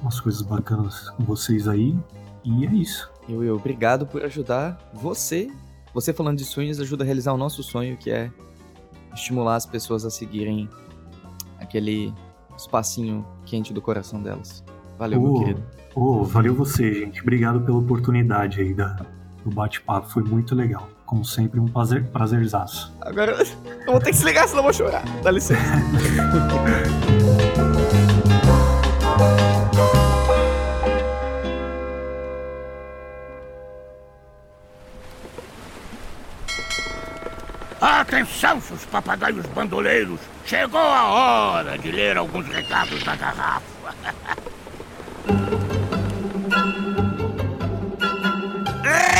umas 0.00 0.20
coisas 0.20 0.42
bacanas 0.42 1.10
com 1.10 1.24
vocês 1.24 1.66
aí. 1.66 1.98
E 2.44 2.64
é 2.64 2.72
isso. 2.72 3.17
Eu, 3.28 3.44
eu, 3.44 3.56
obrigado 3.56 4.06
por 4.06 4.24
ajudar 4.24 4.78
você. 4.92 5.50
Você 5.92 6.12
falando 6.12 6.38
de 6.38 6.44
sonhos 6.44 6.80
ajuda 6.80 7.04
a 7.04 7.06
realizar 7.06 7.32
o 7.32 7.36
nosso 7.36 7.62
sonho, 7.62 7.96
que 7.96 8.10
é 8.10 8.30
estimular 9.14 9.56
as 9.56 9.66
pessoas 9.66 10.04
a 10.04 10.10
seguirem 10.10 10.68
aquele 11.58 12.12
espacinho 12.56 13.26
quente 13.44 13.72
do 13.72 13.82
coração 13.82 14.22
delas. 14.22 14.64
Valeu, 14.98 15.22
oh, 15.22 15.24
meu 15.24 15.40
querido. 15.40 15.62
Oh, 15.94 16.24
valeu 16.24 16.54
você, 16.54 16.92
gente. 16.92 17.20
Obrigado 17.20 17.60
pela 17.60 17.78
oportunidade 17.78 18.60
aí 18.60 18.74
da, 18.74 18.96
do 19.44 19.50
bate-papo. 19.50 20.08
Foi 20.08 20.22
muito 20.22 20.54
legal. 20.54 20.88
Como 21.04 21.24
sempre, 21.24 21.60
um 21.60 21.66
prazer, 21.66 22.06
prazerzaço. 22.08 22.92
Agora 23.00 23.36
eu 23.86 23.92
vou 23.92 24.00
ter 24.00 24.10
que 24.10 24.16
se 24.16 24.24
ligar, 24.24 24.48
senão 24.48 24.60
eu 24.60 24.64
vou 24.64 24.72
chorar. 24.72 25.04
Dá 25.22 25.30
licença. 25.30 25.60
Seus 38.68 38.84
papagaios 38.84 39.46
bandoleiros! 39.46 40.20
Chegou 40.44 40.78
a 40.78 41.08
hora 41.08 41.78
de 41.78 41.90
ler 41.90 42.18
alguns 42.18 42.46
recados 42.48 43.02
da 43.02 43.16
garrafa. 43.16 43.94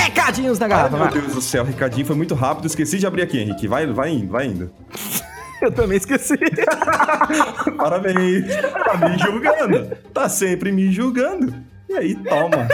Recadinhos 0.05 0.59
da 0.59 0.69
garrafa, 0.69 0.97
Ai, 0.97 1.03
meu 1.03 1.23
Deus 1.23 1.35
do 1.35 1.41
céu, 1.41 1.65
recadinho 1.65 2.07
foi 2.07 2.16
muito 2.16 2.35
rápido, 2.35 2.66
esqueci 2.66 2.99
de 2.99 3.07
abrir 3.07 3.23
aqui, 3.23 3.39
Henrique. 3.39 3.66
Vai, 3.66 3.87
vai 3.87 4.11
indo, 4.11 4.31
vai 4.31 4.47
indo. 4.47 4.70
Eu 5.61 5.73
também 5.73 5.97
esqueci. 5.97 6.37
Parabéns. 7.77 8.47
Tá 8.85 9.09
me 9.09 9.19
julgando. 9.19 9.97
Tá 10.12 10.29
sempre 10.29 10.70
me 10.70 10.93
julgando. 10.93 11.55
E 11.89 11.95
aí, 11.95 12.15
toma. 12.15 12.69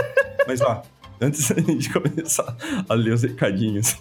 Mas 0.46 0.60
ó, 0.60 0.82
antes 1.24 1.48
de 1.78 1.90
começar 1.92 2.56
a 2.88 2.94
ler 2.94 3.12
os 3.12 3.22
recadinhos, 3.22 3.96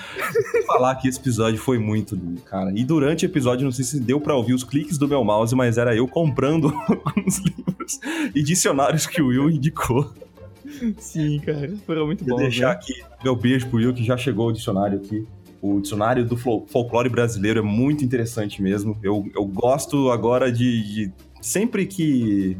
falar 0.66 0.94
que 0.96 1.08
esse 1.08 1.18
episódio 1.18 1.58
foi 1.58 1.78
muito 1.78 2.14
lindo, 2.14 2.40
cara. 2.42 2.72
E 2.74 2.84
durante 2.84 3.24
o 3.24 3.28
episódio, 3.28 3.64
não 3.64 3.72
sei 3.72 3.84
se 3.84 4.00
deu 4.00 4.20
pra 4.20 4.34
ouvir 4.34 4.54
os 4.54 4.64
cliques 4.64 4.98
do 4.98 5.06
meu 5.08 5.22
mouse, 5.24 5.54
mas 5.54 5.78
era 5.78 5.94
eu 5.94 6.06
comprando 6.08 6.68
alguns 6.88 7.38
livros 7.38 8.00
e 8.34 8.42
dicionários 8.42 9.06
que 9.06 9.20
o 9.22 9.28
Will 9.28 9.50
indicou. 9.50 10.12
Sim, 10.98 11.38
cara, 11.40 11.72
foram 11.86 12.06
muito 12.06 12.24
Vou 12.24 12.36
bons. 12.36 12.42
deixar 12.42 12.68
né? 12.68 12.72
aqui 12.72 12.94
meu 13.22 13.36
beijo 13.36 13.68
pro 13.68 13.78
Will, 13.78 13.94
que 13.94 14.02
já 14.04 14.16
chegou 14.16 14.48
o 14.48 14.52
dicionário 14.52 14.98
aqui. 14.98 15.26
O 15.62 15.80
dicionário 15.80 16.26
do 16.26 16.36
fol- 16.36 16.66
folclore 16.68 17.08
brasileiro 17.08 17.60
é 17.60 17.62
muito 17.62 18.04
interessante 18.04 18.60
mesmo. 18.62 18.98
Eu, 19.02 19.26
eu 19.34 19.44
gosto 19.46 20.10
agora 20.10 20.50
de, 20.52 20.82
de- 21.06 21.12
Sempre 21.40 21.86
que 21.86 22.56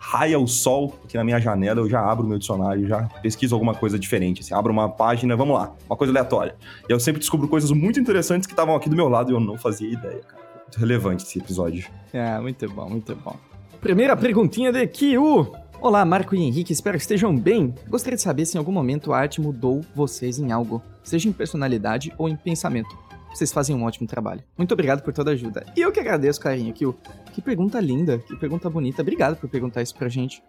raia 0.00 0.38
o 0.40 0.48
sol 0.48 0.98
aqui 1.04 1.16
na 1.18 1.22
minha 1.22 1.38
janela, 1.38 1.78
eu 1.78 1.88
já 1.88 2.00
abro 2.00 2.26
meu 2.26 2.38
dicionário, 2.38 2.88
já 2.88 3.02
pesquiso 3.22 3.54
alguma 3.54 3.74
coisa 3.74 3.98
diferente. 3.98 4.40
Assim, 4.40 4.54
abro 4.54 4.72
uma 4.72 4.88
página, 4.88 5.36
vamos 5.36 5.54
lá, 5.54 5.74
uma 5.88 5.96
coisa 5.96 6.10
aleatória. 6.10 6.56
E 6.88 6.92
eu 6.92 6.98
sempre 6.98 7.20
descubro 7.20 7.46
coisas 7.46 7.70
muito 7.70 8.00
interessantes 8.00 8.46
que 8.46 8.54
estavam 8.54 8.74
aqui 8.74 8.88
do 8.88 8.96
meu 8.96 9.08
lado 9.10 9.30
e 9.30 9.34
eu 9.34 9.38
não 9.38 9.58
fazia 9.58 9.92
ideia, 9.92 10.20
cara. 10.20 10.42
Muito 10.62 10.78
relevante 10.78 11.24
esse 11.24 11.38
episódio. 11.38 11.86
Ah, 12.14 12.40
muito 12.40 12.68
bom, 12.70 12.88
muito 12.88 13.14
bom. 13.14 13.36
Primeira 13.80 14.16
perguntinha 14.16 14.72
de 14.72 14.86
Kiu. 14.86 15.52
Olá, 15.80 16.04
Marco 16.04 16.34
e 16.34 16.42
Henrique, 16.42 16.72
espero 16.72 16.96
que 16.96 17.02
estejam 17.02 17.36
bem. 17.36 17.74
Gostaria 17.88 18.16
de 18.16 18.22
saber 18.22 18.46
se 18.46 18.56
em 18.56 18.58
algum 18.58 18.72
momento 18.72 19.12
a 19.12 19.18
arte 19.18 19.40
mudou 19.40 19.82
vocês 19.94 20.38
em 20.38 20.50
algo, 20.50 20.82
seja 21.02 21.28
em 21.28 21.32
personalidade 21.32 22.12
ou 22.16 22.28
em 22.28 22.36
pensamento. 22.36 22.96
Vocês 23.32 23.52
fazem 23.52 23.74
um 23.74 23.84
ótimo 23.84 24.06
trabalho. 24.06 24.42
Muito 24.58 24.72
obrigado 24.72 25.02
por 25.02 25.12
toda 25.12 25.30
a 25.30 25.34
ajuda. 25.34 25.64
E 25.76 25.80
eu 25.80 25.92
que 25.92 26.00
agradeço, 26.00 26.40
carinho, 26.40 26.72
Kiu. 26.72 26.96
Que 27.32 27.40
pergunta 27.40 27.80
linda, 27.80 28.18
que 28.18 28.36
pergunta 28.36 28.68
bonita. 28.68 29.02
Obrigado 29.02 29.36
por 29.36 29.48
perguntar 29.48 29.82
isso 29.82 29.94
pra 29.94 30.08
gente. 30.08 30.42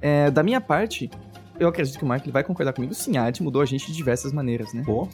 É, 0.00 0.30
da 0.30 0.42
minha 0.42 0.60
parte, 0.60 1.10
eu 1.60 1.68
acredito 1.68 1.98
que 1.98 2.04
o 2.04 2.14
ele 2.14 2.32
vai 2.32 2.42
concordar 2.42 2.72
comigo. 2.72 2.94
Sim, 2.94 3.16
a 3.16 3.22
arte 3.24 3.42
mudou 3.42 3.62
a 3.62 3.66
gente 3.66 3.86
de 3.86 3.92
diversas 3.92 4.32
maneiras, 4.32 4.72
né? 4.72 4.82
Pô, 4.84 5.08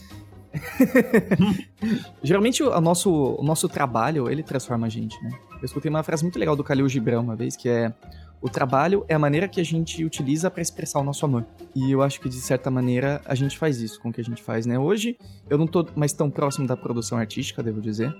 Geralmente 2.23 2.63
o 2.63 2.81
nosso, 2.81 3.11
o 3.11 3.43
nosso 3.43 3.69
trabalho, 3.69 4.31
ele 4.31 4.43
transforma 4.43 4.87
a 4.87 4.91
gente, 4.91 5.23
né? 5.23 5.31
Eu 5.53 5.65
escutei 5.65 5.91
uma 5.91 6.03
frase 6.03 6.23
muito 6.23 6.39
legal 6.39 6.57
do 6.57 6.63
Khalil 6.63 6.89
Gibran 6.89 7.21
uma 7.21 7.37
vez, 7.37 7.57
que 7.57 7.69
é 7.69 7.93
o 8.41 8.49
trabalho 8.49 9.05
é 9.09 9.15
a 9.15 9.19
maneira 9.19 9.49
que 9.49 9.61
a 9.61 9.65
gente 9.65 10.05
utiliza 10.05 10.51
para 10.51 10.63
expressar 10.63 11.01
o 11.01 11.05
nosso 11.05 11.25
amor. 11.25 11.45
E 11.75 11.91
eu 11.91 12.03
acho 12.03 12.21
que 12.21 12.29
de 12.29 12.41
certa 12.41 12.71
maneira 12.71 13.21
a 13.25 13.35
gente 13.35 13.59
faz 13.59 13.81
isso 13.81 14.01
com 14.01 14.11
o 14.11 14.13
que 14.13 14.21
a 14.21 14.25
gente 14.25 14.43
faz, 14.43 14.65
né? 14.65 14.79
Hoje 14.79 15.19
eu 15.51 15.59
não 15.59 15.67
tô 15.67 15.87
mais 15.97 16.13
tão 16.13 16.31
próximo 16.31 16.67
da 16.67 16.77
produção 16.77 17.19
artística, 17.19 17.63
devo 17.63 17.81
dizer. 17.81 18.15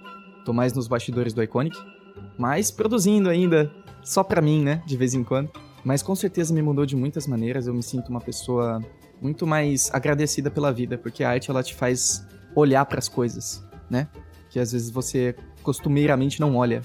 Tô 0.45 0.53
mais 0.53 0.73
nos 0.73 0.89
bastidores 0.89 1.33
do 1.33 1.43
Iconic, 1.43 1.77
mas 2.37 2.71
produzindo 2.71 3.29
ainda 3.29 3.73
só 4.03 4.25
pra 4.25 4.41
mim, 4.41 4.63
né, 4.63 4.83
de 4.87 4.97
vez 4.97 5.15
em 5.15 5.23
quando. 5.23 5.51
Mas 5.85 6.03
com 6.03 6.15
certeza 6.15 6.53
me 6.53 6.63
mudou 6.63 6.85
de 6.85 6.97
muitas 6.97 7.27
maneiras, 7.27 7.67
eu 7.67 7.75
me 7.75 7.83
sinto 7.83 8.09
uma 8.09 8.21
pessoa 8.21 8.83
muito 9.21 9.47
mais 9.47 9.91
agradecida 9.93 10.51
pela 10.51 10.73
vida, 10.73 10.99
porque 10.99 11.23
a 11.23 11.31
arte 11.31 11.51
ela 11.51 11.63
te 11.63 11.75
faz 11.75 12.27
olhar 12.55 12.85
para 12.87 12.99
as 12.99 13.09
coisas, 13.09 13.65
né? 13.89 14.09
Que 14.51 14.59
às 14.59 14.73
vezes 14.73 14.91
você 14.91 15.35
costumeiramente 15.63 16.41
não 16.41 16.57
olha. 16.57 16.83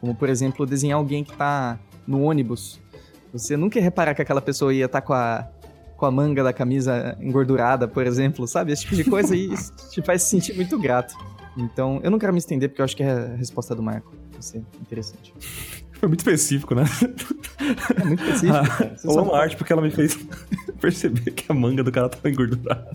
Como, 0.00 0.14
por 0.14 0.28
exemplo, 0.28 0.64
desenhar 0.66 0.98
alguém 0.98 1.24
que 1.24 1.36
tá 1.36 1.78
no 2.08 2.22
ônibus. 2.22 2.80
Você 3.32 3.56
nunca 3.56 3.78
ia 3.78 3.82
reparar 3.84 4.14
que 4.14 4.22
aquela 4.22 4.40
pessoa 4.40 4.72
ia 4.72 4.86
estar 4.86 5.02
com 5.02 5.12
a, 5.12 5.46
com 5.96 6.06
a 6.06 6.10
manga 6.10 6.42
da 6.42 6.52
camisa 6.52 7.16
engordurada, 7.20 7.86
por 7.86 8.06
exemplo, 8.06 8.46
sabe? 8.48 8.72
Esse 8.72 8.82
tipo 8.84 8.96
de 8.96 9.04
coisa 9.04 9.34
aí 9.34 9.52
isso 9.52 9.72
te 9.92 10.00
faz 10.02 10.22
se 10.22 10.30
sentir 10.30 10.54
muito 10.56 10.78
grato. 10.78 11.14
Então, 11.56 12.00
eu 12.02 12.10
não 12.10 12.18
quero 12.18 12.32
me 12.32 12.38
estender 12.38 12.68
porque 12.70 12.80
eu 12.80 12.84
acho 12.84 12.96
que 12.96 13.02
é 13.02 13.10
a 13.12 13.34
resposta 13.36 13.74
do 13.74 13.82
Marco. 13.82 14.12
Vai 14.32 14.40
ser 14.42 14.62
interessante. 14.80 15.34
foi 15.92 16.08
muito 16.08 16.20
específico, 16.20 16.74
né? 16.74 16.84
É 18.00 18.04
muito 18.04 18.22
específico. 18.22 18.66
cara. 18.76 18.96
Você 18.96 19.06
Eu 19.08 19.12
só- 19.12 19.20
amo 19.20 19.34
a 19.34 19.40
arte 19.40 19.56
porque 19.56 19.72
ela 19.72 19.82
me 19.82 19.90
fez 19.90 20.16
perceber 20.80 21.32
que 21.32 21.50
a 21.50 21.54
manga 21.54 21.82
do 21.82 21.90
cara 21.92 22.08
tava 22.08 22.30
engordurada. 22.30 22.90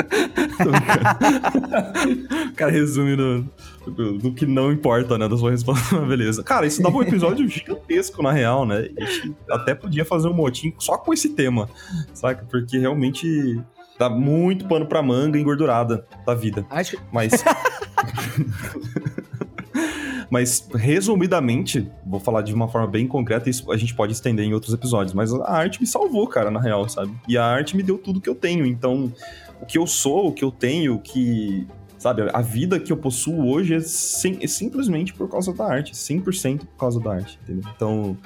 Tô 0.62 0.70
brincando. 0.70 2.48
o 2.50 2.54
cara 2.54 2.70
resume 2.70 3.16
no, 3.16 3.50
no 3.86 4.32
que 4.32 4.46
não 4.46 4.72
importa, 4.72 5.16
né? 5.16 5.28
Da 5.28 5.36
sua 5.36 5.52
beleza. 6.06 6.42
Cara, 6.42 6.66
isso 6.66 6.82
dava 6.82 6.96
um 6.96 7.02
episódio 7.02 7.46
gigantesco, 7.48 8.22
na 8.22 8.32
real, 8.32 8.66
né? 8.66 8.88
A 8.98 9.04
gente 9.04 9.34
até 9.50 9.74
podia 9.74 10.04
fazer 10.04 10.28
um 10.28 10.34
motim 10.34 10.72
só 10.78 10.96
com 10.98 11.12
esse 11.12 11.30
tema, 11.30 11.68
saca? 12.12 12.44
Porque 12.50 12.78
realmente 12.78 13.60
dá 13.98 14.08
muito 14.08 14.66
pano 14.66 14.86
pra 14.86 15.02
manga 15.02 15.38
engordurada 15.38 16.06
da 16.26 16.34
vida. 16.34 16.66
Acho 16.70 16.96
que 16.96 17.02
Mas. 17.12 17.32
mas, 20.30 20.68
resumidamente, 20.72 21.90
vou 22.06 22.20
falar 22.20 22.42
de 22.42 22.54
uma 22.54 22.68
forma 22.68 22.86
bem 22.86 23.06
concreta, 23.06 23.48
e 23.48 23.50
isso 23.50 23.70
a 23.72 23.76
gente 23.76 23.94
pode 23.94 24.12
estender 24.12 24.46
em 24.46 24.54
outros 24.54 24.72
episódios, 24.72 25.12
mas 25.12 25.34
a 25.34 25.50
arte 25.50 25.80
me 25.80 25.86
salvou, 25.86 26.26
cara, 26.28 26.50
na 26.50 26.60
real, 26.60 26.88
sabe? 26.88 27.12
E 27.28 27.36
a 27.36 27.44
arte 27.44 27.76
me 27.76 27.82
deu 27.82 27.98
tudo 27.98 28.20
que 28.20 28.28
eu 28.28 28.34
tenho. 28.34 28.64
Então, 28.64 29.12
o 29.60 29.66
que 29.66 29.76
eu 29.76 29.86
sou, 29.86 30.28
o 30.28 30.32
que 30.32 30.44
eu 30.44 30.50
tenho, 30.50 30.94
o 30.94 31.00
que. 31.00 31.66
Sabe, 32.00 32.22
a 32.32 32.40
vida 32.40 32.80
que 32.80 32.90
eu 32.90 32.96
possuo 32.96 33.46
hoje 33.46 33.74
é, 33.74 33.80
sim- 33.80 34.38
é 34.40 34.46
simplesmente 34.46 35.12
por 35.12 35.28
causa 35.28 35.52
da 35.52 35.66
arte, 35.66 35.92
100% 35.94 36.60
por 36.60 36.76
causa 36.78 36.98
da 36.98 37.12
arte, 37.12 37.38
entendeu? 37.44 37.70
Então, 37.76 38.16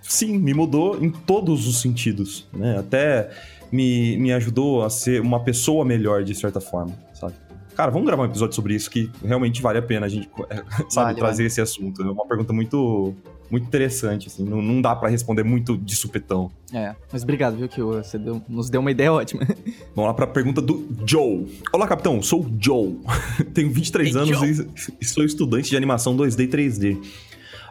sim, 0.00 0.38
me 0.38 0.54
mudou 0.54 0.98
em 1.04 1.10
todos 1.10 1.66
os 1.68 1.82
sentidos, 1.82 2.48
né? 2.50 2.78
Até 2.78 3.30
me, 3.70 4.16
me 4.16 4.32
ajudou 4.32 4.82
a 4.84 4.88
ser 4.88 5.20
uma 5.20 5.38
pessoa 5.44 5.84
melhor, 5.84 6.24
de 6.24 6.34
certa 6.34 6.62
forma, 6.62 6.94
sabe? 7.12 7.34
Cara, 7.76 7.90
vamos 7.90 8.06
gravar 8.06 8.22
um 8.22 8.26
episódio 8.26 8.54
sobre 8.54 8.74
isso 8.74 8.88
que 8.90 9.10
realmente 9.22 9.60
vale 9.60 9.78
a 9.78 9.82
pena 9.82 10.06
a 10.06 10.08
gente, 10.08 10.30
sabe, 10.88 11.06
Vale, 11.08 11.18
trazer 11.18 11.44
esse 11.44 11.60
assunto. 11.60 12.00
É 12.02 12.10
uma 12.10 12.24
pergunta 12.26 12.54
muito, 12.54 13.14
muito 13.54 13.66
interessante, 13.66 14.26
assim. 14.28 14.44
Não, 14.44 14.60
não 14.60 14.80
dá 14.82 14.94
pra 14.96 15.08
responder 15.08 15.42
muito 15.44 15.76
de 15.78 15.94
supetão. 15.94 16.50
É, 16.72 16.94
mas 17.12 17.22
obrigado, 17.22 17.56
viu, 17.56 17.68
que 17.68 17.80
você 17.80 18.18
deu- 18.18 18.42
nos 18.48 18.68
deu 18.68 18.80
uma 18.80 18.90
ideia 18.90 19.12
ótima. 19.12 19.42
Vamos 19.94 20.08
lá 20.08 20.14
pra 20.14 20.26
pergunta 20.26 20.60
do 20.60 20.86
Joe. 21.06 21.46
Olá, 21.72 21.86
capitão. 21.86 22.20
Sou 22.20 22.42
o 22.42 22.56
Joe. 22.60 22.98
Tenho 23.54 23.70
23 23.70 24.14
Ei, 24.14 24.20
anos 24.22 24.42
e, 24.58 24.68
e 25.00 25.04
sou 25.04 25.24
estudante 25.24 25.70
de 25.70 25.76
animação 25.76 26.16
2D 26.16 26.40
e 26.44 26.48
3D. 26.48 27.06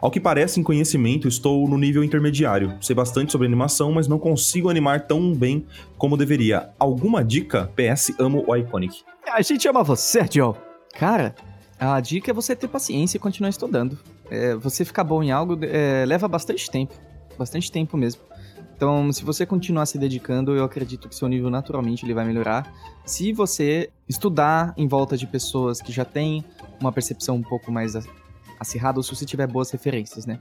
Ao 0.00 0.10
que 0.10 0.20
parece, 0.20 0.60
em 0.60 0.62
conhecimento, 0.62 1.26
estou 1.28 1.66
no 1.68 1.78
nível 1.78 2.04
intermediário. 2.04 2.74
Sei 2.80 2.94
bastante 2.94 3.32
sobre 3.32 3.46
animação, 3.46 3.90
mas 3.92 4.06
não 4.08 4.18
consigo 4.18 4.68
animar 4.68 5.06
tão 5.06 5.32
bem 5.32 5.64
como 5.96 6.16
deveria. 6.16 6.68
Alguma 6.78 7.24
dica? 7.24 7.70
PS, 7.76 8.12
amo 8.18 8.44
o 8.46 8.54
Iconic. 8.56 9.02
A 9.32 9.40
gente 9.42 9.66
ama 9.68 9.82
você, 9.82 10.20
Joe. 10.30 10.54
Cara, 10.98 11.34
A 11.78 11.98
dica 12.00 12.30
é 12.30 12.34
você 12.34 12.54
ter 12.54 12.68
paciência 12.68 13.16
e 13.16 13.20
continuar 13.20 13.48
estudando. 13.50 13.98
É, 14.30 14.54
você 14.54 14.84
ficar 14.84 15.04
bom 15.04 15.22
em 15.22 15.30
algo 15.30 15.58
é, 15.62 16.04
leva 16.06 16.26
bastante 16.28 16.70
tempo. 16.70 16.94
Bastante 17.38 17.70
tempo 17.70 17.96
mesmo. 17.96 18.22
Então, 18.76 19.12
se 19.12 19.24
você 19.24 19.46
continuar 19.46 19.86
se 19.86 19.98
dedicando, 19.98 20.56
eu 20.56 20.64
acredito 20.64 21.08
que 21.08 21.14
seu 21.14 21.28
nível 21.28 21.48
naturalmente 21.48 22.04
ele 22.04 22.14
vai 22.14 22.24
melhorar. 22.24 22.72
Se 23.04 23.32
você 23.32 23.90
estudar 24.08 24.74
em 24.76 24.88
volta 24.88 25.16
de 25.16 25.26
pessoas 25.26 25.80
que 25.80 25.92
já 25.92 26.04
têm 26.04 26.44
uma 26.80 26.90
percepção 26.92 27.36
um 27.36 27.42
pouco 27.42 27.70
mais 27.70 27.94
acirrada, 28.58 28.98
ou 28.98 29.02
se 29.02 29.14
você 29.14 29.24
tiver 29.24 29.46
boas 29.46 29.70
referências, 29.70 30.26
né? 30.26 30.40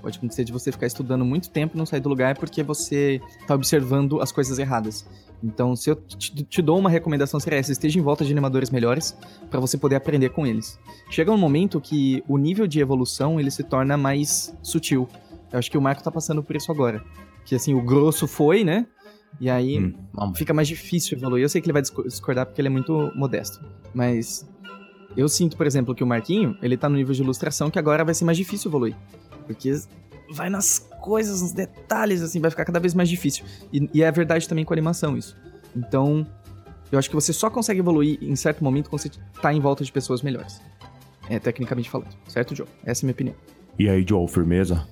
Pode 0.00 0.18
acontecer 0.18 0.44
de 0.44 0.52
você 0.52 0.72
ficar 0.72 0.86
estudando 0.86 1.24
muito 1.24 1.50
tempo 1.50 1.76
e 1.76 1.78
não 1.78 1.86
sair 1.86 2.00
do 2.00 2.08
lugar 2.08 2.36
porque 2.36 2.62
você 2.62 3.20
está 3.40 3.54
observando 3.54 4.20
as 4.20 4.32
coisas 4.32 4.58
erradas. 4.58 5.06
Então, 5.42 5.74
se 5.74 5.90
eu 5.90 5.96
te, 5.96 6.44
te 6.44 6.62
dou 6.62 6.78
uma 6.78 6.88
recomendação 6.88 7.40
seria 7.40 7.58
essa, 7.58 7.72
esteja 7.72 7.98
em 7.98 8.02
volta 8.02 8.24
de 8.24 8.30
animadores 8.30 8.70
melhores 8.70 9.16
para 9.50 9.58
você 9.58 9.76
poder 9.76 9.96
aprender 9.96 10.30
com 10.30 10.46
eles. 10.46 10.78
Chega 11.10 11.32
um 11.32 11.36
momento 11.36 11.80
que 11.80 12.22
o 12.28 12.38
nível 12.38 12.66
de 12.66 12.80
evolução 12.80 13.40
ele 13.40 13.50
se 13.50 13.64
torna 13.64 13.96
mais 13.96 14.54
sutil. 14.62 15.08
Eu 15.52 15.58
acho 15.58 15.70
que 15.70 15.76
o 15.76 15.82
Marco 15.82 16.02
tá 16.02 16.10
passando 16.10 16.42
por 16.42 16.54
isso 16.54 16.70
agora. 16.70 17.02
Que 17.44 17.56
assim, 17.56 17.74
o 17.74 17.82
grosso 17.82 18.28
foi, 18.28 18.62
né? 18.62 18.86
E 19.40 19.50
aí 19.50 19.80
hum, 19.80 19.94
fica 20.34 20.54
mais 20.54 20.68
difícil 20.68 21.18
evoluir. 21.18 21.42
Eu 21.42 21.48
sei 21.48 21.60
que 21.60 21.66
ele 21.66 21.72
vai 21.72 21.82
discordar 21.82 22.46
porque 22.46 22.60
ele 22.60 22.68
é 22.68 22.70
muito 22.70 23.10
modesto. 23.14 23.64
Mas 23.92 24.48
eu 25.16 25.28
sinto, 25.28 25.56
por 25.56 25.66
exemplo, 25.66 25.94
que 25.94 26.04
o 26.04 26.06
Marquinho, 26.06 26.56
ele 26.62 26.76
tá 26.76 26.88
no 26.88 26.96
nível 26.96 27.14
de 27.14 27.22
ilustração 27.22 27.70
que 27.70 27.78
agora 27.78 28.04
vai 28.04 28.14
ser 28.14 28.24
mais 28.24 28.38
difícil 28.38 28.70
evoluir. 28.70 28.96
Porque 29.42 29.72
vai 30.30 30.48
nas 30.48 30.78
coisas, 31.00 31.42
nos 31.42 31.52
detalhes, 31.52 32.22
assim, 32.22 32.40
vai 32.40 32.50
ficar 32.50 32.64
cada 32.64 32.80
vez 32.80 32.94
mais 32.94 33.08
difícil. 33.08 33.44
E, 33.72 33.88
e 33.92 34.02
é 34.02 34.10
verdade 34.10 34.48
também 34.48 34.64
com 34.64 34.72
a 34.72 34.76
animação 34.76 35.16
isso. 35.16 35.36
Então, 35.76 36.26
eu 36.90 36.98
acho 36.98 37.08
que 37.08 37.14
você 37.14 37.32
só 37.32 37.50
consegue 37.50 37.80
evoluir 37.80 38.18
em 38.22 38.36
certo 38.36 38.62
momento 38.62 38.90
quando 38.90 39.02
você 39.02 39.10
tá 39.40 39.52
em 39.52 39.60
volta 39.60 39.84
de 39.84 39.92
pessoas 39.92 40.22
melhores. 40.22 40.60
É, 41.28 41.38
tecnicamente 41.38 41.88
falando. 41.88 42.14
Certo, 42.28 42.54
Joe? 42.54 42.66
Essa 42.84 43.02
é 43.02 43.04
a 43.04 43.06
minha 43.06 43.12
opinião. 43.12 43.36
E 43.78 43.88
aí, 43.88 44.04
Joe, 44.06 44.26
firmeza? 44.28 44.86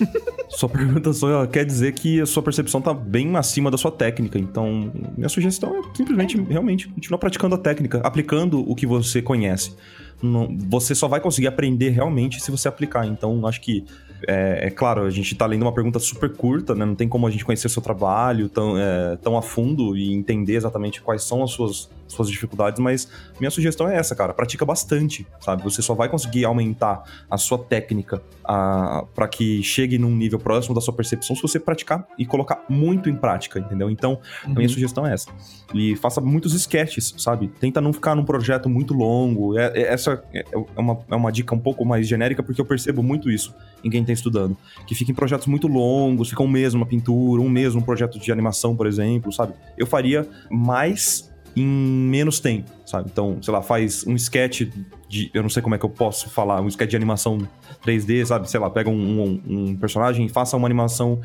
sua 0.48 0.68
pergunta 0.68 1.12
só 1.12 1.46
quer 1.46 1.64
dizer 1.64 1.92
que 1.92 2.20
a 2.20 2.26
sua 2.26 2.42
percepção 2.42 2.80
tá 2.80 2.92
bem 2.92 3.36
acima 3.36 3.70
da 3.70 3.78
sua 3.78 3.90
técnica. 3.90 4.38
Então, 4.38 4.92
minha 5.16 5.28
sugestão 5.28 5.76
é 5.76 5.96
simplesmente, 5.96 6.40
realmente, 6.42 6.88
continuar 6.88 7.18
praticando 7.18 7.54
a 7.54 7.58
técnica, 7.58 8.00
aplicando 8.04 8.60
o 8.68 8.74
que 8.74 8.86
você 8.86 9.22
conhece. 9.22 9.74
Não, 10.22 10.48
você 10.68 10.94
só 10.94 11.08
vai 11.08 11.20
conseguir 11.20 11.48
aprender 11.48 11.90
realmente 11.90 12.40
se 12.40 12.50
você 12.50 12.68
aplicar. 12.68 13.06
Então, 13.06 13.46
acho 13.46 13.60
que 13.60 13.84
é, 14.26 14.66
é, 14.66 14.70
claro, 14.70 15.02
a 15.02 15.10
gente 15.10 15.34
tá 15.34 15.46
lendo 15.46 15.62
uma 15.62 15.72
pergunta 15.72 15.98
super 15.98 16.30
curta, 16.30 16.74
né? 16.74 16.84
Não 16.84 16.94
tem 16.94 17.08
como 17.08 17.26
a 17.26 17.30
gente 17.30 17.44
conhecer 17.44 17.68
seu 17.68 17.82
trabalho 17.82 18.48
tão, 18.48 18.78
é, 18.78 19.16
tão 19.16 19.36
a 19.36 19.42
fundo 19.42 19.96
e 19.96 20.12
entender 20.12 20.54
exatamente 20.54 21.00
quais 21.00 21.24
são 21.24 21.42
as 21.42 21.50
suas, 21.50 21.90
suas 22.06 22.28
dificuldades, 22.28 22.78
mas 22.78 23.08
minha 23.40 23.50
sugestão 23.50 23.88
é 23.88 23.96
essa, 23.96 24.14
cara. 24.14 24.32
Pratica 24.32 24.64
bastante, 24.64 25.26
sabe? 25.40 25.62
Você 25.62 25.82
só 25.82 25.94
vai 25.94 26.08
conseguir 26.08 26.44
aumentar 26.44 27.02
a 27.30 27.36
sua 27.36 27.58
técnica 27.58 28.22
para 28.42 29.28
que 29.28 29.62
chegue 29.62 29.98
num 29.98 30.14
nível 30.14 30.38
próximo 30.38 30.74
da 30.74 30.80
sua 30.80 30.94
percepção 30.94 31.34
se 31.34 31.42
você 31.42 31.58
praticar 31.58 32.06
e 32.18 32.26
colocar 32.26 32.64
muito 32.68 33.08
em 33.08 33.16
prática, 33.16 33.58
entendeu? 33.58 33.90
Então, 33.90 34.12
uhum. 34.44 34.52
a 34.52 34.54
minha 34.54 34.62
uhum. 34.62 34.68
sugestão 34.68 35.06
é 35.06 35.14
essa. 35.14 35.30
E 35.74 35.96
faça 35.96 36.20
muitos 36.20 36.54
sketches, 36.54 37.14
sabe? 37.18 37.48
Tenta 37.60 37.80
não 37.80 37.92
ficar 37.92 38.14
num 38.14 38.24
projeto 38.24 38.68
muito 38.68 38.92
longo. 38.92 39.58
É, 39.58 39.72
é, 39.74 39.92
essa 39.92 40.22
é 40.32 40.44
uma, 40.76 40.98
é 41.10 41.14
uma 41.14 41.32
dica 41.32 41.54
um 41.54 41.58
pouco 41.58 41.84
mais 41.84 42.06
genérica, 42.06 42.42
porque 42.42 42.60
eu 42.60 42.64
percebo 42.64 43.02
muito 43.02 43.30
isso 43.30 43.54
em 43.82 43.90
quem 43.90 44.04
tá 44.12 44.18
estudando. 44.18 44.56
Que 44.86 44.94
fica 44.94 45.10
em 45.10 45.14
projetos 45.14 45.46
muito 45.46 45.66
longos, 45.66 46.30
fica 46.30 46.42
um 46.42 46.48
mês 46.48 46.74
uma 46.74 46.86
pintura, 46.86 47.40
um 47.42 47.48
mês 47.48 47.74
um 47.74 47.80
projeto 47.80 48.18
de 48.18 48.32
animação, 48.32 48.76
por 48.76 48.86
exemplo, 48.86 49.32
sabe? 49.32 49.54
Eu 49.76 49.86
faria 49.86 50.28
mais 50.50 51.32
em 51.54 51.66
menos 51.66 52.40
tempo, 52.40 52.70
sabe? 52.86 53.10
Então, 53.12 53.38
sei 53.42 53.52
lá, 53.52 53.62
faz 53.62 54.06
um 54.06 54.14
sketch 54.14 54.62
de. 55.08 55.30
Eu 55.34 55.42
não 55.42 55.50
sei 55.50 55.62
como 55.62 55.74
é 55.74 55.78
que 55.78 55.84
eu 55.84 55.90
posso 55.90 56.30
falar, 56.30 56.60
um 56.60 56.68
sketch 56.68 56.90
de 56.90 56.96
animação 56.96 57.38
3D, 57.84 58.24
sabe? 58.24 58.50
Sei 58.50 58.58
lá, 58.58 58.70
pega 58.70 58.88
um, 58.88 59.22
um, 59.22 59.42
um 59.46 59.76
personagem 59.76 60.24
e 60.26 60.28
faça 60.28 60.56
uma 60.56 60.66
animação 60.66 61.20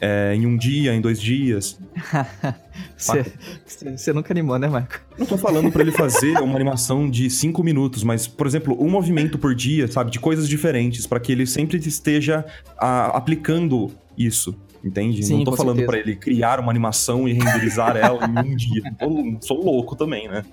é, 0.00 0.34
em 0.34 0.46
um 0.46 0.56
dia, 0.56 0.94
em 0.94 1.00
dois 1.00 1.20
dias. 1.20 1.78
Você 2.96 4.12
nunca 4.12 4.32
animou, 4.32 4.58
né, 4.58 4.68
Marco? 4.68 5.00
Não 5.18 5.26
tô 5.26 5.36
falando 5.36 5.70
para 5.70 5.82
ele 5.82 5.92
fazer 5.92 6.38
uma 6.38 6.54
animação 6.54 7.08
de 7.08 7.28
cinco 7.30 7.62
minutos, 7.62 8.02
mas, 8.02 8.26
por 8.26 8.46
exemplo, 8.46 8.76
um 8.80 8.88
movimento 8.88 9.38
por 9.38 9.54
dia, 9.54 9.88
sabe? 9.88 10.10
De 10.10 10.20
coisas 10.20 10.48
diferentes, 10.48 11.06
para 11.06 11.20
que 11.20 11.32
ele 11.32 11.46
sempre 11.46 11.78
esteja 11.78 12.44
a, 12.78 13.16
aplicando 13.16 13.90
isso. 14.16 14.54
Entende? 14.82 15.24
Sim, 15.24 15.38
não 15.38 15.44
tô 15.44 15.56
falando 15.56 15.84
para 15.84 15.98
ele 15.98 16.14
criar 16.14 16.60
uma 16.60 16.70
animação 16.70 17.28
e 17.28 17.32
renderizar 17.32 17.96
ela 17.96 18.24
em 18.26 18.52
um 18.52 18.56
dia. 18.56 18.82
Eu 19.00 19.38
sou 19.40 19.62
louco 19.62 19.96
também, 19.96 20.28
né? 20.28 20.44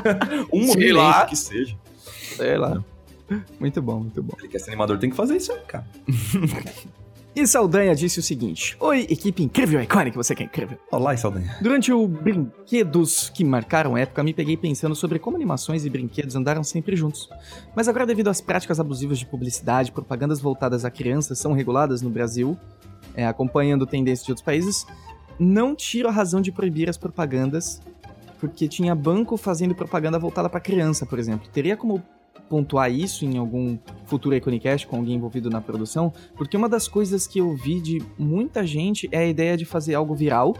um 0.52 0.60
Sei 0.60 0.66
movimento 0.66 0.96
lá. 0.96 1.26
que 1.26 1.36
seja. 1.36 1.76
Sei 2.36 2.56
lá. 2.56 2.82
Muito 3.60 3.82
bom, 3.82 4.00
muito 4.00 4.22
bom. 4.22 4.34
Ele 4.38 4.48
quer 4.48 4.60
ser 4.60 4.70
animador, 4.70 4.98
tem 4.98 5.10
que 5.10 5.16
fazer 5.16 5.36
isso 5.36 5.52
aí, 5.52 5.60
cara. 5.66 5.86
E 7.36 7.46
Saldanha 7.46 7.94
disse 7.94 8.18
o 8.18 8.22
seguinte: 8.22 8.74
Oi, 8.80 9.00
equipe 9.10 9.42
incrível, 9.42 9.78
icônica, 9.82 10.16
você 10.16 10.34
que 10.34 10.42
é 10.42 10.46
incrível. 10.46 10.78
Olá, 10.90 11.14
Saldanha. 11.18 11.54
Durante 11.60 11.92
o 11.92 12.08
Brinquedos 12.08 13.28
que 13.28 13.44
marcaram 13.44 13.94
a 13.94 14.00
época, 14.00 14.24
me 14.24 14.32
peguei 14.32 14.56
pensando 14.56 14.96
sobre 14.96 15.18
como 15.18 15.36
animações 15.36 15.84
e 15.84 15.90
brinquedos 15.90 16.34
andaram 16.34 16.64
sempre 16.64 16.96
juntos. 16.96 17.28
Mas 17.76 17.88
agora, 17.88 18.06
devido 18.06 18.28
às 18.28 18.40
práticas 18.40 18.80
abusivas 18.80 19.18
de 19.18 19.26
publicidade, 19.26 19.92
propagandas 19.92 20.40
voltadas 20.40 20.82
a 20.86 20.90
crianças 20.90 21.38
são 21.38 21.52
reguladas 21.52 22.00
no 22.00 22.08
Brasil, 22.08 22.56
é, 23.14 23.26
acompanhando 23.26 23.84
tendências 23.84 24.24
de 24.24 24.32
outros 24.32 24.44
países, 24.44 24.86
não 25.38 25.76
tiro 25.76 26.08
a 26.08 26.12
razão 26.12 26.40
de 26.40 26.50
proibir 26.50 26.88
as 26.88 26.96
propagandas, 26.96 27.82
porque 28.40 28.66
tinha 28.66 28.94
banco 28.94 29.36
fazendo 29.36 29.74
propaganda 29.74 30.18
voltada 30.18 30.48
para 30.48 30.58
criança, 30.58 31.04
por 31.04 31.18
exemplo. 31.18 31.46
Teria 31.52 31.76
como 31.76 32.02
pontuar 32.48 32.90
isso 32.90 33.24
em 33.24 33.36
algum 33.38 33.78
futuro 34.04 34.34
Iconicast 34.34 34.86
com 34.86 34.96
alguém 34.96 35.16
envolvido 35.16 35.50
na 35.50 35.60
produção, 35.60 36.12
porque 36.36 36.56
uma 36.56 36.68
das 36.68 36.88
coisas 36.88 37.26
que 37.26 37.38
eu 37.38 37.54
vi 37.54 37.80
de 37.80 38.02
muita 38.18 38.66
gente 38.66 39.08
é 39.10 39.18
a 39.18 39.26
ideia 39.26 39.56
de 39.56 39.64
fazer 39.64 39.94
algo 39.94 40.14
viral, 40.14 40.56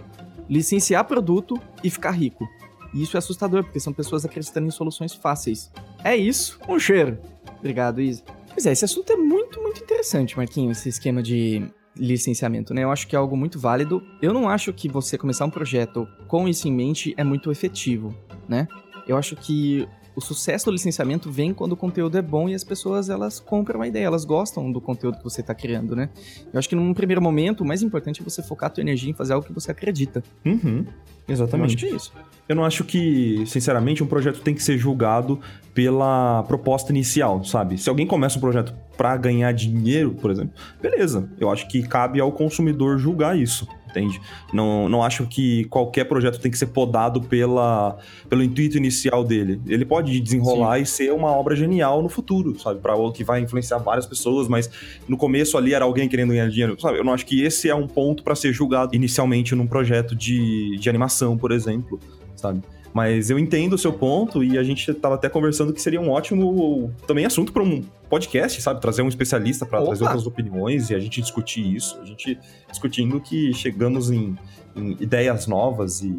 licenciar 0.49 1.05
produto 1.05 1.61
e 1.83 1.91
ficar 1.91 2.13
rico. 2.13 2.49
E 2.95 3.03
isso 3.03 3.17
é 3.17 3.19
assustador, 3.19 3.65
porque 3.65 3.81
são 3.81 3.93
pessoas 3.93 4.25
acreditando 4.25 4.67
em 4.67 4.71
soluções 4.71 5.13
fáceis. 5.13 5.71
É 6.03 6.17
isso, 6.17 6.59
um 6.69 6.79
cheiro. 6.79 7.19
Obrigado, 7.59 8.01
Isa. 8.01 8.23
Pois 8.53 8.65
é, 8.65 8.73
esse 8.73 8.85
assunto 8.85 9.13
é 9.13 9.17
muito, 9.17 9.61
muito 9.61 9.83
interessante, 9.83 10.37
Marquinho, 10.37 10.71
esse 10.71 10.89
esquema 10.89 11.23
de 11.23 11.71
licenciamento, 11.95 12.73
né? 12.75 12.85
Eu 12.85 12.91
acho 12.91 13.07
que 13.07 13.17
é 13.17 13.19
algo 13.19 13.37
muito 13.37 13.59
válido. 13.59 14.03
Eu 14.21 14.33
não 14.33 14.49
acho 14.49 14.73
que 14.73 14.89
você 14.89 15.19
começar 15.19 15.45
um 15.45 15.51
projeto 15.51 16.07
com 16.27 16.49
isso 16.49 16.69
em 16.69 16.73
mente 16.73 17.15
é 17.17 17.25
muito 17.25 17.51
efetivo, 17.51 18.15
né? 18.49 18.69
Eu 19.07 19.17
acho 19.17 19.37
que 19.37 19.89
o 20.17 20.21
sucesso 20.21 20.65
do 20.65 20.73
licenciamento 20.73 21.31
vem 21.31 21.53
quando 21.53 21.73
o 21.73 21.77
conteúdo 21.77 22.17
é 22.17 22.23
bom 22.23 22.49
e 22.49 22.55
as 22.55 22.65
pessoas 22.65 23.11
elas 23.11 23.39
compram 23.39 23.83
a 23.83 23.87
ideia, 23.87 24.07
elas 24.07 24.25
gostam 24.25 24.73
do 24.73 24.81
conteúdo 24.81 25.19
que 25.19 25.25
você 25.25 25.43
está 25.43 25.55
criando, 25.55 25.95
né? 25.95 26.09
Eu 26.51 26.59
acho 26.59 26.69
que 26.69 26.75
num 26.75 26.95
primeiro 26.95 27.21
momento, 27.21 27.61
o 27.61 27.67
mais 27.67 27.83
importante 27.83 28.23
é 28.23 28.25
você 28.25 28.43
focar 28.43 28.69
a 28.69 28.71
tua 28.71 28.81
energia 28.81 29.11
em 29.11 29.15
fazer 29.15 29.35
algo 29.35 29.47
que 29.47 29.53
você 29.53 29.71
acredita. 29.71 30.25
Uhum. 30.45 30.87
Exatamente. 31.29 31.73
Eu 31.73 31.77
acho 31.77 31.77
que 31.77 31.93
é 31.93 31.97
isso. 31.97 32.13
Eu 32.49 32.57
não 32.57 32.65
acho 32.65 32.85
que, 32.85 33.45
sinceramente, 33.47 34.03
um 34.03 34.07
projeto 34.07 34.41
tem 34.41 34.55
que 34.55 34.63
ser 34.63 34.79
julgado 34.79 35.39
pela 35.75 36.45
proposta 36.45 36.93
inicial, 36.93 37.45
sabe? 37.45 37.77
Se 37.77 37.91
alguém 37.91 38.07
começa 38.07 38.39
um 38.39 38.41
projeto 38.41 38.73
para 38.97 39.15
ganhar 39.17 39.53
dinheiro, 39.53 40.15
por 40.15 40.31
exemplo, 40.31 40.55
beleza. 40.81 41.29
Eu 41.39 41.51
acho 41.51 41.69
que 41.69 41.83
cabe 41.83 42.21
ao 42.21 42.33
consumidor 42.33 42.99
julgar 42.99 43.37
isso 43.37 43.69
entende? 43.97 44.21
Não, 44.53 44.89
não 44.89 45.03
acho 45.03 45.27
que 45.27 45.65
qualquer 45.65 46.05
projeto 46.05 46.39
tem 46.39 46.51
que 46.51 46.59
ser 46.59 46.67
podado 46.67 47.21
pela, 47.21 47.97
pelo 48.29 48.43
intuito 48.43 48.77
inicial 48.77 49.25
dele. 49.25 49.61
Ele 49.67 49.85
pode 49.85 50.19
desenrolar 50.21 50.77
Sim. 50.77 50.83
e 50.83 50.87
ser 50.87 51.13
uma 51.13 51.31
obra 51.31 51.57
genial 51.57 52.03
no 52.03 52.09
futuro, 52.09 52.59
sabe? 52.59 52.81
Para 52.81 52.95
que 53.13 53.25
vai 53.25 53.41
influenciar 53.41 53.79
várias 53.79 54.07
pessoas, 54.07 54.49
mas 54.49 54.71
no 55.09 55.17
começo 55.17 55.57
ali 55.57 55.75
era 55.75 55.85
alguém 55.85 56.09
querendo 56.09 56.31
ganhar 56.31 56.49
dinheiro, 56.49 56.81
sabe? 56.81 56.99
Eu 56.99 57.05
não 57.05 57.13
acho 57.13 57.25
que 57.25 57.43
esse 57.43 57.69
é 57.69 57.75
um 57.75 57.87
ponto 57.87 58.23
para 58.23 58.35
ser 58.35 58.53
julgado 58.53 58.95
inicialmente 58.95 59.55
num 59.55 59.67
projeto 59.67 60.15
de, 60.15 60.77
de 60.77 60.89
animação, 60.89 61.37
por 61.37 61.53
exemplo, 61.53 61.99
sabe? 62.35 62.63
Mas 62.97 63.29
eu 63.29 63.39
entendo 63.39 63.75
o 63.75 63.79
seu 63.79 63.93
ponto 63.93 64.43
e 64.43 64.57
a 64.57 64.63
gente 64.63 64.91
estava 64.91 65.17
até 65.17 65.29
conversando 65.29 65.71
que 65.71 65.83
seria 65.83 66.01
um 66.01 66.09
ótimo 66.09 66.91
também 67.07 67.27
assunto 67.27 67.53
para 67.53 67.63
um 67.63 67.83
podcast, 68.09 68.63
sabe? 68.63 68.81
Trazer 68.81 69.03
um 69.03 69.09
especialista 69.09 69.67
para 69.67 69.85
trazer 69.85 70.05
outras 70.05 70.27
opiniões 70.27 70.89
e 70.89 70.95
a 70.95 70.99
gente 70.99 71.21
discutir 71.21 71.77
isso. 71.77 72.01
A 72.01 72.07
gente 72.07 72.39
discutindo 72.71 73.21
que 73.21 73.53
chegamos 73.53 74.11
em, 74.11 74.35
em 74.75 74.93
ideias 74.99 75.47
novas 75.47 76.01
e, 76.01 76.19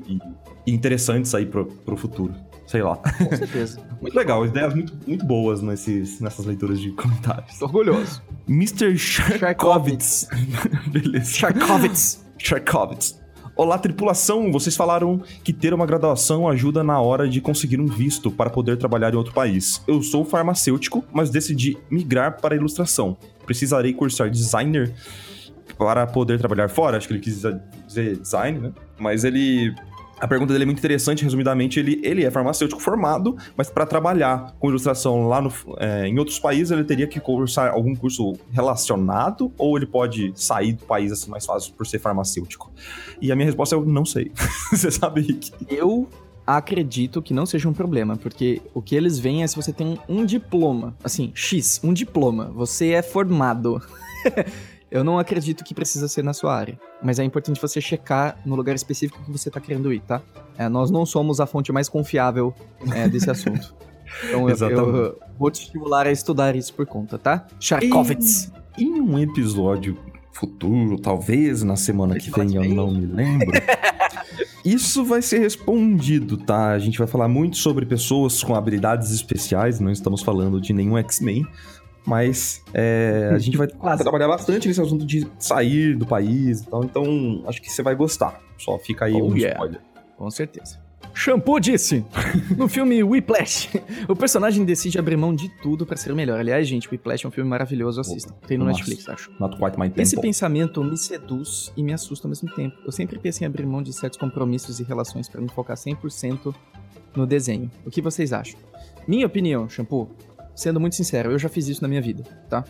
e, 0.67 0.71
interessantes 0.71 1.33
aí 1.33 1.47
para 1.47 1.63
o 1.63 1.97
futuro. 1.97 2.35
Sei 2.67 2.83
lá. 2.83 2.97
Com 2.97 3.35
certeza. 3.35 3.81
muito 3.99 4.15
legal, 4.15 4.45
ideias 4.45 4.75
muito, 4.75 4.93
muito 5.07 5.25
boas 5.25 5.63
nesses, 5.63 6.19
nessas 6.19 6.45
leituras 6.45 6.79
de 6.79 6.91
comentários. 6.91 7.59
orgulhoso. 7.59 8.21
Mr. 8.47 8.95
Sharkovitz. 8.95 10.27
Beleza. 10.93 11.25
Sharkovitz. 11.25 12.23
Sharkovitz. 12.37 13.19
Olá, 13.57 13.79
tripulação! 13.79 14.51
Vocês 14.51 14.75
falaram 14.77 15.19
que 15.43 15.51
ter 15.51 15.73
uma 15.73 15.87
graduação 15.87 16.47
ajuda 16.47 16.83
na 16.83 17.01
hora 17.01 17.27
de 17.27 17.41
conseguir 17.41 17.81
um 17.81 17.87
visto 17.87 18.29
para 18.29 18.51
poder 18.51 18.77
trabalhar 18.77 19.11
em 19.11 19.17
outro 19.17 19.33
país. 19.33 19.81
Eu 19.87 20.03
sou 20.03 20.23
farmacêutico, 20.23 21.03
mas 21.11 21.31
decidi 21.31 21.75
migrar 21.89 22.39
para 22.39 22.53
a 22.53 22.55
ilustração. 22.55 23.17
Precisarei 23.47 23.93
cursar 23.93 24.29
designer 24.29 24.93
para 25.75 26.05
poder 26.05 26.37
trabalhar 26.37 26.69
fora? 26.69 26.97
Acho 26.97 27.07
que 27.07 27.15
ele 27.15 27.19
quis 27.19 27.41
dizer 27.87 28.17
design, 28.17 28.59
né? 28.59 28.73
Mas 28.99 29.23
ele 29.23 29.73
A 30.19 30.27
pergunta 30.27 30.51
dele 30.51 30.63
é 30.63 30.65
muito 30.65 30.79
interessante, 30.79 31.23
resumidamente, 31.23 31.79
ele, 31.79 32.01
ele 32.03 32.25
é 32.25 32.31
farmacêutico 32.31 32.81
formado, 32.81 33.37
mas 33.55 33.69
para 33.69 33.85
trabalhar 33.85 34.55
com 34.59 34.69
ilustração 34.69 35.27
lá 35.27 35.41
no, 35.41 35.53
é, 35.77 36.07
em 36.07 36.17
outros 36.17 36.39
países, 36.39 36.71
ele 36.71 36.83
teria 36.83 37.07
que 37.07 37.19
cursar 37.19 37.71
algum 37.71 37.95
curso 37.95 38.33
relacionado, 38.51 39.51
ou 39.57 39.77
ele 39.77 39.85
pode 39.85 40.31
sair 40.35 40.73
do 40.73 40.85
país 40.85 41.11
assim 41.11 41.29
mais 41.29 41.45
fácil 41.45 41.73
por 41.73 41.85
ser 41.85 41.99
farmacêutico? 41.99 42.71
E 43.21 43.31
a 43.31 43.35
minha 43.35 43.45
resposta 43.45 43.75
é 43.75 43.77
eu 43.77 43.85
não 43.85 44.05
sei. 44.05 44.31
Você 44.71 44.89
sabe, 44.89 45.21
Rick? 45.21 45.51
Eu 45.69 46.09
acredito 46.47 47.21
que 47.21 47.33
não 47.33 47.45
seja 47.45 47.67
um 47.67 47.73
problema, 47.73 48.15
porque 48.15 48.61
o 48.73 48.81
que 48.81 48.95
eles 48.95 49.19
veem 49.19 49.43
é 49.43 49.47
se 49.47 49.55
você 49.57 49.73
tem 49.73 49.99
um 50.07 50.23
diploma, 50.23 50.95
assim, 51.03 51.29
X, 51.35 51.81
um 51.83 51.91
diploma, 51.91 52.45
você 52.55 52.91
é 52.91 53.01
formado. 53.01 53.81
Eu 54.89 55.03
não 55.03 55.19
acredito 55.19 55.63
que 55.63 55.73
precisa 55.73 56.07
ser 56.07 56.23
na 56.23 56.33
sua 56.33 56.55
área, 56.55 56.79
mas 57.03 57.19
é 57.19 57.23
importante 57.23 57.59
você 57.61 57.81
checar 57.81 58.37
no 58.45 58.55
lugar 58.55 58.73
específico 58.73 59.21
que 59.23 59.31
você 59.31 59.49
está 59.49 59.59
querendo 59.59 59.91
ir, 59.91 59.99
tá? 60.01 60.21
É, 60.57 60.69
nós 60.69 60.89
não 60.89 61.05
somos 61.05 61.41
a 61.41 61.45
fonte 61.45 61.71
mais 61.71 61.89
confiável 61.89 62.53
é, 62.93 63.07
desse 63.07 63.29
assunto. 63.29 63.75
Então 64.23 64.49
eu, 64.49 64.55
eu, 64.69 65.19
vou 65.37 65.51
te 65.51 65.63
estimular 65.63 66.07
a 66.07 66.11
estudar 66.11 66.55
isso 66.55 66.73
por 66.73 66.85
conta, 66.85 67.17
tá? 67.17 67.45
Charkovitz! 67.59 68.49
Em, 68.79 68.85
em 68.85 69.01
um 69.01 69.19
episódio 69.19 69.97
futuro, 70.31 70.97
talvez 70.97 71.61
na 71.61 71.75
semana 71.75 72.15
que 72.17 72.31
vem, 72.31 72.55
eu 72.55 72.63
não 72.73 72.89
me 72.89 73.05
lembro. 73.05 73.51
Isso 74.63 75.05
vai 75.05 75.21
ser 75.21 75.39
respondido, 75.39 76.37
tá? 76.37 76.71
A 76.71 76.79
gente 76.79 76.97
vai 76.97 77.07
falar 77.07 77.27
muito 77.27 77.57
sobre 77.57 77.85
pessoas 77.85 78.43
com 78.43 78.53
habilidades 78.53 79.11
especiais, 79.11 79.79
não 79.79 79.91
estamos 79.91 80.21
falando 80.21 80.59
de 80.59 80.73
nenhum 80.73 80.97
X-Men, 80.97 81.45
mas 82.07 82.63
é, 82.73 83.31
a 83.33 83.37
gente 83.37 83.57
vai 83.57 83.67
trabalhar 83.99 84.29
bastante 84.29 84.65
nesse 84.65 84.79
assunto 84.79 85.05
de 85.05 85.27
sair 85.37 85.93
do 85.93 86.05
país 86.05 86.61
e 86.61 86.65
tal, 86.65 86.81
então 86.85 87.43
acho 87.45 87.61
que 87.61 87.69
você 87.69 87.83
vai 87.83 87.95
gostar. 87.95 88.39
Só 88.57 88.79
fica 88.79 89.05
aí 89.05 89.13
oh, 89.13 89.27
um 89.27 89.35
yeah. 89.35 89.53
spoiler. 89.53 89.81
Com 90.15 90.31
certeza. 90.31 90.79
Shampoo 91.13 91.59
disse: 91.59 92.05
No 92.55 92.69
filme 92.69 93.03
Whiplash, 93.03 93.69
o 94.07 94.15
personagem 94.15 94.63
decide 94.63 94.97
abrir 94.97 95.17
mão 95.17 95.35
de 95.35 95.49
tudo 95.61 95.85
para 95.85 95.97
ser 95.97 96.13
melhor. 96.13 96.39
Aliás, 96.39 96.65
gente, 96.65 96.87
Whiplash 96.89 97.25
é 97.25 97.27
um 97.27 97.31
filme 97.31 97.49
maravilhoso, 97.49 97.99
assista. 97.99 98.33
Tem 98.47 98.57
no 98.57 98.65
Nossa, 98.65 98.77
Netflix, 98.79 99.09
acho. 99.09 99.31
Not 99.39 99.57
quite 99.57 99.77
my 99.77 99.91
Esse 99.97 100.19
pensamento 100.19 100.81
me 100.83 100.95
seduz 100.95 101.73
e 101.75 101.83
me 101.83 101.91
assusta 101.91 102.27
ao 102.27 102.29
mesmo 102.29 102.49
tempo. 102.55 102.77
Eu 102.85 102.91
sempre 102.91 103.19
pensei 103.19 103.45
em 103.45 103.49
abrir 103.49 103.65
mão 103.65 103.83
de 103.83 103.91
certos 103.91 104.17
compromissos 104.17 104.79
e 104.79 104.83
relações 104.83 105.27
para 105.27 105.41
me 105.41 105.49
focar 105.49 105.75
100% 105.75 106.55
no 107.15 107.27
desenho. 107.27 107.69
O 107.85 107.91
que 107.91 108.01
vocês 108.01 108.31
acham? 108.31 108.57
Minha 109.07 109.25
opinião, 109.25 109.67
Shampoo, 109.67 110.09
sendo 110.57 110.79
muito 110.79 110.95
sincero, 110.95 111.31
eu 111.31 111.39
já 111.39 111.47
fiz 111.47 111.67
isso 111.67 111.81
na 111.83 111.87
minha 111.87 112.01
vida, 112.01 112.23
tá? 112.49 112.65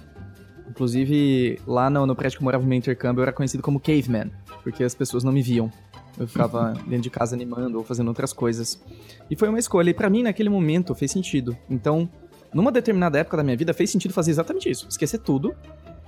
Inclusive, 0.69 1.59
lá 1.65 1.89
no, 1.89 2.05
no 2.05 2.15
prédio 2.15 2.38
que 2.38 2.43
eu 2.43 2.45
morava 2.45 2.61
no 2.61 2.69
meu 2.69 2.77
intercâmbio, 2.77 3.22
eu 3.22 3.23
era 3.23 3.31
conhecido 3.31 3.64
como 3.64 3.80
Caveman, 3.80 4.30
porque 4.61 4.84
as 4.84 4.93
pessoas 4.93 5.23
não 5.23 5.31
me 5.31 5.41
viam. 5.41 5.72
Eu 6.19 6.27
ficava 6.27 6.73
dentro 6.85 7.03
de 7.03 7.09
casa 7.09 7.34
animando 7.34 7.77
ou 7.77 7.85
fazendo 7.85 8.09
outras 8.09 8.34
coisas. 8.34 8.84
E 9.31 9.35
foi 9.35 9.47
uma 9.47 9.57
escolha. 9.57 9.89
E 9.89 9.93
para 9.93 10.09
mim, 10.09 10.23
naquele 10.23 10.49
momento, 10.49 10.93
fez 10.93 11.11
sentido. 11.11 11.57
Então, 11.69 12.09
numa 12.53 12.72
determinada 12.72 13.18
época 13.18 13.38
da 13.38 13.43
minha 13.43 13.55
vida, 13.55 13.73
fez 13.73 13.89
sentido 13.89 14.14
fazer 14.14 14.31
exatamente 14.31 14.69
isso. 14.69 14.85
Esquecer 14.89 15.19
tudo 15.19 15.55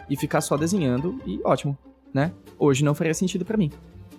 e 0.09 0.17
ficar 0.17 0.41
só 0.41 0.57
desenhando 0.57 1.21
e 1.25 1.39
ótimo, 1.45 1.77
né? 2.13 2.33
Hoje 2.57 2.83
não 2.83 2.93
faria 2.93 3.13
sentido 3.13 3.45
para 3.45 3.55
mim. 3.55 3.71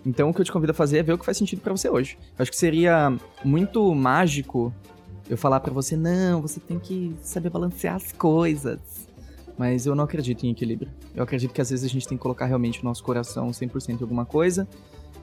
Então, 0.06 0.30
o 0.30 0.34
que 0.34 0.40
eu 0.40 0.44
te 0.44 0.52
convido 0.52 0.70
a 0.70 0.74
fazer 0.74 0.98
é 0.98 1.02
ver 1.02 1.12
o 1.12 1.18
que 1.18 1.26
faz 1.26 1.36
sentido 1.36 1.60
para 1.60 1.76
você 1.76 1.90
hoje. 1.90 2.16
Eu 2.38 2.42
acho 2.42 2.50
que 2.50 2.56
seria 2.56 3.14
muito 3.44 3.94
mágico 3.94 4.72
eu 5.30 5.38
falar 5.38 5.60
para 5.60 5.72
você, 5.72 5.96
não, 5.96 6.42
você 6.42 6.60
tem 6.60 6.78
que 6.78 7.14
saber 7.22 7.48
balancear 7.48 7.94
as 7.94 8.12
coisas. 8.12 8.78
Mas 9.56 9.86
eu 9.86 9.94
não 9.94 10.04
acredito 10.04 10.44
em 10.44 10.50
equilíbrio. 10.50 10.90
Eu 11.14 11.22
acredito 11.22 11.52
que 11.52 11.60
às 11.60 11.70
vezes 11.70 11.84
a 11.84 11.88
gente 11.88 12.06
tem 12.06 12.18
que 12.18 12.22
colocar 12.22 12.46
realmente 12.46 12.82
o 12.82 12.84
nosso 12.84 13.02
coração 13.02 13.50
100% 13.50 14.00
em 14.00 14.02
alguma 14.02 14.26
coisa 14.26 14.68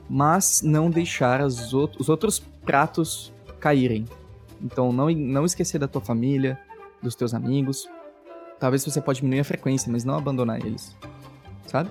mas 0.08 0.62
não 0.62 0.88
deixar 0.88 1.42
os 1.42 1.74
outros 1.74 2.38
pratos 2.38 3.32
caírem. 3.60 4.06
Então, 4.62 4.92
não, 4.92 5.10
não 5.10 5.44
esquecer 5.44 5.78
da 5.78 5.86
tua 5.86 6.00
família, 6.00 6.58
dos 7.02 7.14
teus 7.14 7.34
amigos. 7.34 7.88
Talvez 8.58 8.84
você 8.84 9.00
pode 9.00 9.20
diminuir 9.20 9.40
a 9.40 9.44
frequência, 9.44 9.92
mas 9.92 10.04
não 10.04 10.16
abandonar 10.16 10.64
eles. 10.64 10.96
Sabe? 11.66 11.90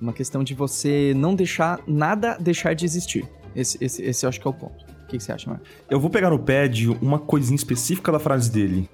Uma 0.00 0.12
questão 0.12 0.44
de 0.44 0.54
você 0.54 1.12
não 1.14 1.34
deixar 1.34 1.80
nada 1.86 2.38
deixar 2.38 2.74
de 2.74 2.84
existir. 2.84 3.28
Esse, 3.54 3.76
esse, 3.84 4.02
esse 4.02 4.24
eu 4.24 4.28
acho 4.28 4.40
que 4.40 4.46
é 4.46 4.50
o 4.50 4.54
ponto. 4.54 4.86
O 5.10 5.12
que, 5.12 5.18
que 5.18 5.24
você 5.24 5.32
acha, 5.32 5.50
Marco? 5.50 5.64
Eu 5.90 5.98
vou 5.98 6.08
pegar 6.08 6.30
no 6.30 6.38
pé 6.38 6.68
de 6.68 6.88
uma 6.88 7.18
coisinha 7.18 7.56
específica 7.56 8.12
da 8.12 8.20
frase 8.20 8.48
dele. 8.48 8.88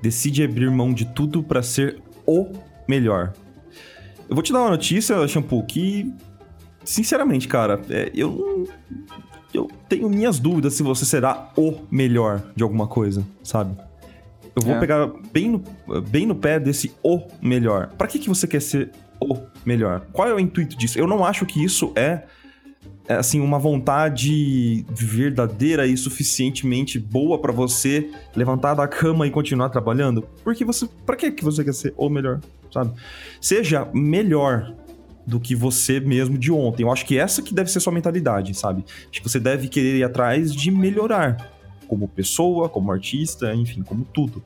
Decide 0.00 0.44
abrir 0.44 0.70
mão 0.70 0.94
de 0.94 1.04
tudo 1.06 1.42
para 1.42 1.60
ser 1.60 2.00
o 2.24 2.52
melhor. 2.86 3.32
Eu 4.28 4.36
vou 4.36 4.44
te 4.44 4.52
dar 4.52 4.60
uma 4.60 4.70
notícia, 4.70 5.26
Shampoo, 5.26 5.64
que 5.66 6.14
sinceramente, 6.84 7.48
cara, 7.48 7.80
é, 7.90 8.12
eu 8.14 8.68
eu 9.52 9.68
tenho 9.88 10.08
minhas 10.08 10.38
dúvidas 10.38 10.74
se 10.74 10.84
você 10.84 11.04
será 11.04 11.50
o 11.56 11.80
melhor 11.90 12.42
de 12.54 12.62
alguma 12.62 12.86
coisa, 12.86 13.26
sabe? 13.42 13.76
Eu 14.54 14.62
vou 14.62 14.76
é. 14.76 14.78
pegar 14.78 15.10
bem 15.32 15.50
no, 15.50 15.64
bem 16.02 16.26
no 16.26 16.36
pé 16.36 16.60
desse 16.60 16.94
o 17.02 17.26
melhor. 17.42 17.88
Para 17.98 18.06
que, 18.06 18.20
que 18.20 18.28
você 18.28 18.46
quer 18.46 18.62
ser 18.62 18.92
o 19.20 19.36
melhor? 19.64 20.06
Qual 20.12 20.28
é 20.28 20.32
o 20.32 20.38
intuito 20.38 20.76
disso? 20.76 20.96
Eu 20.96 21.08
não 21.08 21.24
acho 21.24 21.44
que 21.44 21.64
isso 21.64 21.92
é 21.96 22.22
assim 23.08 23.40
uma 23.40 23.58
vontade 23.58 24.84
verdadeira 24.90 25.86
e 25.86 25.96
suficientemente 25.96 26.98
boa 26.98 27.38
para 27.40 27.52
você 27.52 28.10
levantar 28.34 28.74
da 28.74 28.88
cama 28.88 29.26
e 29.26 29.30
continuar 29.30 29.68
trabalhando. 29.68 30.26
Porque 30.42 30.64
você, 30.64 30.88
para 31.04 31.16
que 31.16 31.30
que 31.30 31.44
você 31.44 31.62
quer 31.62 31.74
ser 31.74 31.94
o 31.96 32.08
melhor, 32.08 32.40
sabe? 32.72 32.92
Seja 33.40 33.88
melhor 33.92 34.74
do 35.26 35.40
que 35.40 35.54
você 35.54 35.98
mesmo 35.98 36.38
de 36.38 36.52
ontem. 36.52 36.84
Eu 36.84 36.92
acho 36.92 37.04
que 37.04 37.18
essa 37.18 37.42
que 37.42 37.52
deve 37.52 37.70
ser 37.70 37.80
sua 37.80 37.92
mentalidade, 37.92 38.54
sabe? 38.54 38.84
Acho 39.10 39.20
que 39.20 39.28
você 39.28 39.40
deve 39.40 39.68
querer 39.68 39.96
ir 39.96 40.04
atrás 40.04 40.54
de 40.54 40.70
melhorar 40.70 41.52
como 41.88 42.08
pessoa, 42.08 42.68
como 42.68 42.92
artista, 42.92 43.54
enfim, 43.54 43.82
como 43.82 44.04
tudo. 44.04 44.42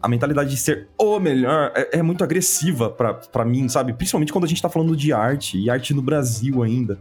A 0.00 0.08
mentalidade 0.08 0.50
de 0.50 0.56
ser 0.56 0.88
o 0.98 1.18
melhor 1.20 1.72
é, 1.74 1.98
é 1.98 2.02
muito 2.02 2.24
agressiva 2.24 2.90
para 2.90 3.44
mim, 3.44 3.68
sabe? 3.68 3.92
Principalmente 3.92 4.32
quando 4.32 4.44
a 4.44 4.48
gente 4.48 4.60
tá 4.60 4.68
falando 4.68 4.96
de 4.96 5.12
arte, 5.12 5.58
e 5.58 5.70
arte 5.70 5.94
no 5.94 6.02
Brasil 6.02 6.62
ainda. 6.62 6.98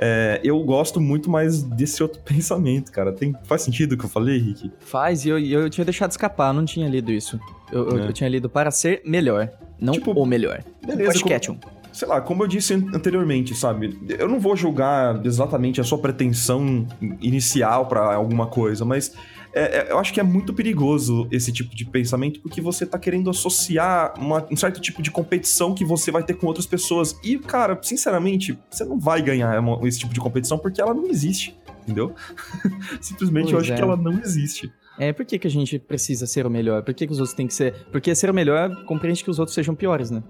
É, 0.00 0.40
eu 0.44 0.62
gosto 0.62 1.00
muito 1.00 1.28
mais 1.28 1.62
desse 1.62 2.02
outro 2.02 2.20
pensamento, 2.24 2.92
cara. 2.92 3.12
Tem, 3.12 3.34
faz 3.44 3.62
sentido 3.62 3.92
o 3.92 3.98
que 3.98 4.04
eu 4.04 4.08
falei, 4.08 4.38
Rick? 4.38 4.70
Faz, 4.80 5.24
e 5.24 5.28
eu, 5.28 5.38
eu 5.38 5.68
tinha 5.68 5.84
deixado 5.84 6.10
escapar, 6.10 6.52
não 6.54 6.64
tinha 6.64 6.88
lido 6.88 7.10
isso. 7.10 7.38
Eu, 7.72 7.88
é. 7.88 7.92
eu, 7.92 7.98
eu 8.04 8.12
tinha 8.12 8.28
lido 8.28 8.48
para 8.48 8.70
ser 8.70 9.02
melhor, 9.04 9.50
não 9.80 9.92
tipo, 9.92 10.12
o 10.12 10.26
melhor. 10.26 10.62
Beleza, 10.86 11.20
como, 11.20 11.60
sei 11.92 12.08
lá, 12.08 12.20
como 12.20 12.44
eu 12.44 12.46
disse 12.46 12.74
anteriormente, 12.74 13.54
sabe? 13.54 13.98
Eu 14.08 14.28
não 14.28 14.38
vou 14.38 14.54
julgar 14.54 15.24
exatamente 15.26 15.80
a 15.80 15.84
sua 15.84 15.98
pretensão 15.98 16.86
inicial 17.20 17.86
para 17.86 18.14
alguma 18.14 18.46
coisa, 18.46 18.84
mas 18.84 19.12
é, 19.52 19.78
é, 19.78 19.92
eu 19.92 19.98
acho 19.98 20.12
que 20.12 20.20
é 20.20 20.22
muito 20.22 20.52
perigoso 20.52 21.26
esse 21.30 21.52
tipo 21.52 21.74
de 21.74 21.84
pensamento 21.84 22.40
porque 22.40 22.60
você 22.60 22.84
tá 22.84 22.98
querendo 22.98 23.30
associar 23.30 24.14
uma, 24.18 24.46
um 24.50 24.56
certo 24.56 24.80
tipo 24.80 25.02
de 25.02 25.10
competição 25.10 25.74
que 25.74 25.84
você 25.84 26.10
vai 26.10 26.22
ter 26.22 26.34
com 26.34 26.46
outras 26.46 26.66
pessoas. 26.66 27.16
E, 27.22 27.38
cara, 27.38 27.78
sinceramente, 27.82 28.58
você 28.70 28.84
não 28.84 28.98
vai 28.98 29.22
ganhar 29.22 29.62
esse 29.84 29.98
tipo 29.98 30.12
de 30.12 30.20
competição 30.20 30.58
porque 30.58 30.80
ela 30.80 30.94
não 30.94 31.06
existe, 31.06 31.56
entendeu? 31.82 32.14
Simplesmente 33.00 33.50
pois 33.50 33.52
eu 33.52 33.58
acho 33.60 33.72
é. 33.72 33.76
que 33.76 33.82
ela 33.82 33.96
não 33.96 34.18
existe. 34.20 34.72
É, 34.98 35.12
por 35.12 35.24
que, 35.24 35.38
que 35.38 35.46
a 35.46 35.50
gente 35.50 35.78
precisa 35.78 36.26
ser 36.26 36.44
o 36.44 36.50
melhor? 36.50 36.82
Por 36.82 36.92
que, 36.92 37.06
que 37.06 37.12
os 37.12 37.20
outros 37.20 37.34
têm 37.34 37.46
que 37.46 37.54
ser. 37.54 37.86
Porque 37.92 38.12
ser 38.16 38.28
o 38.28 38.34
melhor 38.34 38.84
compreende 38.84 39.22
que 39.22 39.30
os 39.30 39.38
outros 39.38 39.54
sejam 39.54 39.72
piores, 39.74 40.10
né? 40.10 40.24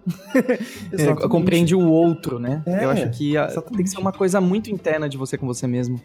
é, 0.93 1.27
compreende 1.27 1.75
o 1.75 1.81
outro, 1.81 2.39
né? 2.39 2.63
É, 2.67 2.85
eu 2.85 2.91
acho 2.91 3.09
que 3.11 3.35
a, 3.35 3.47
tem 3.47 3.83
que 3.83 3.89
ser 3.89 3.99
uma 3.99 4.13
coisa 4.13 4.43
muito 4.43 4.71
interna 4.71 5.09
de 5.09 5.17
você 5.17 5.39
com 5.39 5.47
você 5.47 5.67
mesmo. 5.67 5.99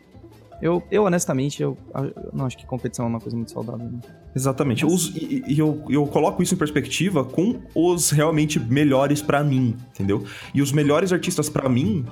Eu, 0.64 0.82
eu 0.90 1.04
honestamente, 1.04 1.62
eu, 1.62 1.78
eu 1.94 2.30
não 2.32 2.46
acho 2.46 2.58
que 2.58 2.66
competição 2.66 3.04
é 3.04 3.10
uma 3.10 3.20
coisa 3.20 3.36
muito 3.36 3.52
saudável. 3.52 3.86
Né? 3.86 4.00
Exatamente. 4.34 4.86
Os, 4.86 5.14
e, 5.14 5.44
e 5.46 5.60
eu, 5.60 5.84
eu 5.90 6.08
coloco 6.08 6.42
isso 6.42 6.56
em 6.56 6.58
perspectiva 6.58 7.22
com 7.26 7.60
os 7.76 8.12
realmente 8.12 8.58
melhores 8.62 9.22
para 9.22 9.44
mim, 9.44 9.76
entendeu? 9.90 10.24
E 10.54 10.62
os 10.62 10.72
melhores 10.72 11.12
artistas 11.12 11.50
para 11.50 11.68
mim, 11.68 12.06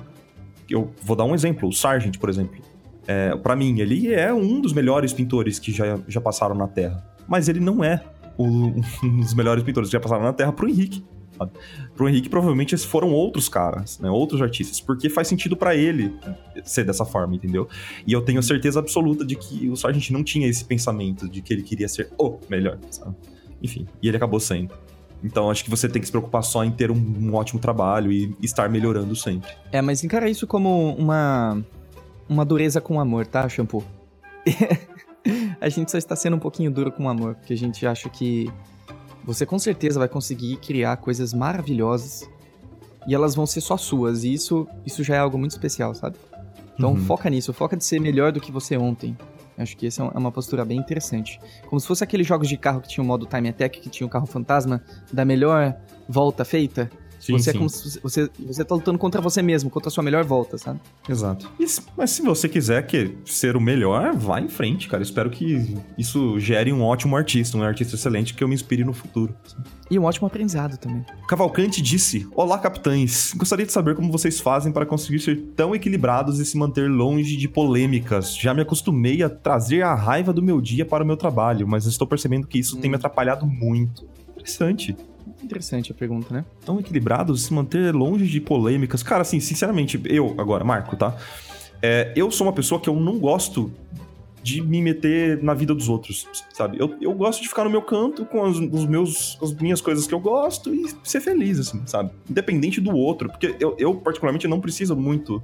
eu 0.68 0.92
vou 1.02 1.16
dar 1.16 1.24
um 1.24 1.34
exemplo, 1.34 1.66
o 1.66 1.72
Sargent, 1.72 2.18
por 2.18 2.28
exemplo. 2.28 2.60
É, 3.06 3.34
para 3.36 3.56
mim, 3.56 3.80
ele 3.80 4.12
é 4.12 4.34
um 4.34 4.60
dos 4.60 4.74
melhores 4.74 5.14
pintores 5.14 5.58
que 5.58 5.72
já, 5.72 5.98
já 6.06 6.20
passaram 6.20 6.54
na 6.54 6.68
Terra. 6.68 7.02
Mas 7.26 7.48
ele 7.48 7.58
não 7.58 7.82
é 7.82 8.04
o, 8.36 8.44
um 9.02 9.20
dos 9.20 9.32
melhores 9.32 9.64
pintores 9.64 9.88
que 9.88 9.94
já 9.94 10.00
passaram 10.00 10.24
na 10.24 10.34
Terra 10.34 10.52
pro 10.52 10.68
Henrique. 10.68 11.02
Sabe? 11.36 11.52
Pro 11.94 12.08
Henrique, 12.08 12.28
provavelmente, 12.28 12.74
esses 12.74 12.86
foram 12.86 13.10
outros 13.10 13.48
caras, 13.48 13.98
né? 13.98 14.10
Outros 14.10 14.40
artistas. 14.42 14.80
Porque 14.80 15.08
faz 15.08 15.28
sentido 15.28 15.56
para 15.56 15.74
ele 15.74 16.14
ser 16.64 16.84
dessa 16.84 17.04
forma, 17.04 17.34
entendeu? 17.34 17.68
E 18.06 18.12
eu 18.12 18.22
tenho 18.22 18.42
certeza 18.42 18.80
absoluta 18.80 19.24
de 19.24 19.36
que 19.36 19.68
o 19.68 19.76
Sargent 19.76 20.10
não 20.10 20.22
tinha 20.22 20.46
esse 20.46 20.64
pensamento 20.64 21.28
de 21.28 21.42
que 21.42 21.52
ele 21.52 21.62
queria 21.62 21.88
ser 21.88 22.10
o 22.18 22.38
melhor, 22.48 22.78
sabe? 22.90 23.14
Enfim, 23.62 23.86
e 24.02 24.08
ele 24.08 24.16
acabou 24.16 24.40
sendo. 24.40 24.74
Então 25.24 25.50
acho 25.50 25.62
que 25.62 25.70
você 25.70 25.88
tem 25.88 26.00
que 26.00 26.06
se 26.06 26.12
preocupar 26.12 26.42
só 26.42 26.64
em 26.64 26.70
ter 26.70 26.90
um, 26.90 26.96
um 26.96 27.34
ótimo 27.34 27.60
trabalho 27.60 28.10
e 28.10 28.34
estar 28.42 28.68
melhorando 28.68 29.14
sempre. 29.14 29.50
É, 29.70 29.80
mas 29.80 30.02
encara 30.02 30.28
isso 30.28 30.46
como 30.46 30.94
uma 30.96 31.62
uma 32.28 32.44
dureza 32.44 32.80
com 32.80 32.98
amor, 32.98 33.26
tá, 33.26 33.48
Shampoo? 33.48 33.84
a 35.60 35.68
gente 35.68 35.90
só 35.90 35.98
está 35.98 36.16
sendo 36.16 36.36
um 36.36 36.40
pouquinho 36.40 36.70
duro 36.70 36.90
com 36.90 37.08
amor, 37.08 37.34
porque 37.34 37.52
a 37.52 37.56
gente 37.56 37.86
acha 37.86 38.08
que 38.08 38.50
você 39.24 39.46
com 39.46 39.58
certeza 39.58 39.98
vai 39.98 40.08
conseguir 40.08 40.56
criar 40.56 40.96
coisas 40.96 41.32
maravilhosas 41.32 42.28
e 43.06 43.14
elas 43.14 43.34
vão 43.34 43.46
ser 43.46 43.60
só 43.60 43.76
suas, 43.76 44.24
e 44.24 44.32
isso, 44.32 44.66
isso 44.86 45.02
já 45.02 45.16
é 45.16 45.18
algo 45.18 45.38
muito 45.38 45.52
especial, 45.52 45.94
sabe? 45.94 46.16
Então 46.74 46.92
Uhum. 46.92 47.04
foca 47.04 47.28
nisso, 47.28 47.52
foca 47.52 47.76
de 47.76 47.84
ser 47.84 48.00
melhor 48.00 48.32
do 48.32 48.40
que 48.40 48.50
você 48.52 48.76
ontem. 48.76 49.16
Acho 49.58 49.76
que 49.76 49.86
essa 49.86 50.02
é 50.02 50.18
uma 50.18 50.32
postura 50.32 50.64
bem 50.64 50.78
interessante. 50.78 51.38
Como 51.68 51.78
se 51.78 51.86
fosse 51.86 52.02
aqueles 52.02 52.26
jogos 52.26 52.48
de 52.48 52.56
carro 52.56 52.80
que 52.80 52.88
tinha 52.88 53.04
o 53.04 53.06
modo 53.06 53.26
Time 53.26 53.50
Attack, 53.50 53.80
que 53.80 53.90
tinha 53.90 54.06
o 54.06 54.10
carro 54.10 54.26
fantasma, 54.26 54.82
da 55.12 55.24
melhor 55.24 55.76
volta 56.08 56.44
feita. 56.44 56.90
Sim, 57.22 57.34
você 57.34 57.50
é 57.50 57.52
sim. 57.52 57.58
como 57.60 57.70
se 57.70 58.00
você, 58.00 58.28
você 58.40 58.64
tá 58.64 58.74
lutando 58.74 58.98
contra 58.98 59.20
você 59.20 59.40
mesmo, 59.40 59.70
contra 59.70 59.88
a 59.88 59.92
sua 59.92 60.02
melhor 60.02 60.24
volta, 60.24 60.58
sabe? 60.58 60.80
Exato. 61.08 61.48
E 61.58 61.64
mas 61.96 62.10
se 62.10 62.20
você 62.20 62.48
quiser 62.48 62.84
que 62.84 63.16
ser 63.24 63.56
o 63.56 63.60
melhor, 63.60 64.12
vá 64.16 64.40
em 64.40 64.48
frente, 64.48 64.88
cara. 64.88 65.04
Espero 65.04 65.30
que 65.30 65.78
isso 65.96 66.36
gere 66.40 66.72
um 66.72 66.82
ótimo 66.82 67.16
artista, 67.16 67.56
um 67.56 67.62
artista 67.62 67.94
excelente 67.94 68.34
que 68.34 68.42
eu 68.42 68.48
me 68.48 68.56
inspire 68.56 68.82
no 68.82 68.92
futuro. 68.92 69.32
E 69.88 69.96
um 69.96 70.02
ótimo 70.02 70.26
aprendizado 70.26 70.76
também. 70.76 71.04
Cavalcante 71.28 71.80
disse: 71.80 72.26
Olá, 72.34 72.58
capitães. 72.58 73.32
Gostaria 73.36 73.66
de 73.66 73.72
saber 73.72 73.94
como 73.94 74.10
vocês 74.10 74.40
fazem 74.40 74.72
para 74.72 74.84
conseguir 74.84 75.20
ser 75.20 75.36
tão 75.54 75.76
equilibrados 75.76 76.40
e 76.40 76.44
se 76.44 76.58
manter 76.58 76.90
longe 76.90 77.36
de 77.36 77.46
polêmicas. 77.46 78.36
Já 78.36 78.52
me 78.52 78.62
acostumei 78.62 79.22
a 79.22 79.30
trazer 79.30 79.82
a 79.82 79.94
raiva 79.94 80.32
do 80.32 80.42
meu 80.42 80.60
dia 80.60 80.84
para 80.84 81.04
o 81.04 81.06
meu 81.06 81.16
trabalho, 81.16 81.68
mas 81.68 81.86
estou 81.86 82.06
percebendo 82.06 82.48
que 82.48 82.58
isso 82.58 82.78
tem 82.78 82.90
me 82.90 82.96
atrapalhado 82.96 83.46
muito. 83.46 84.10
Interessante. 84.30 84.96
Interessante 85.42 85.92
a 85.92 85.94
pergunta, 85.94 86.32
né? 86.32 86.44
Tão 86.64 86.78
equilibrados, 86.78 87.42
se 87.44 87.52
manter 87.52 87.94
longe 87.94 88.26
de 88.26 88.40
polêmicas. 88.40 89.02
Cara, 89.02 89.22
assim, 89.22 89.40
sinceramente, 89.40 90.00
eu, 90.04 90.34
agora, 90.38 90.64
Marco, 90.64 90.96
tá? 90.96 91.16
É, 91.80 92.12
eu 92.14 92.30
sou 92.30 92.46
uma 92.46 92.52
pessoa 92.52 92.80
que 92.80 92.88
eu 92.88 92.94
não 92.94 93.18
gosto 93.18 93.72
de 94.42 94.60
me 94.60 94.82
meter 94.82 95.40
na 95.42 95.54
vida 95.54 95.74
dos 95.74 95.88
outros, 95.88 96.26
sabe? 96.52 96.76
Eu, 96.78 96.96
eu 97.00 97.12
gosto 97.12 97.40
de 97.40 97.48
ficar 97.48 97.64
no 97.64 97.70
meu 97.70 97.82
canto 97.82 98.24
com 98.24 98.44
as, 98.44 98.56
os 98.56 98.86
meus, 98.86 99.38
as 99.40 99.54
minhas 99.54 99.80
coisas 99.80 100.06
que 100.06 100.12
eu 100.12 100.18
gosto 100.18 100.74
e 100.74 100.92
ser 101.04 101.20
feliz, 101.20 101.60
assim, 101.60 101.80
sabe? 101.86 102.10
Independente 102.28 102.80
do 102.80 102.90
outro, 102.90 103.28
porque 103.28 103.54
eu, 103.60 103.76
eu 103.78 103.94
particularmente, 103.94 104.48
não 104.48 104.60
preciso 104.60 104.96
muito 104.96 105.40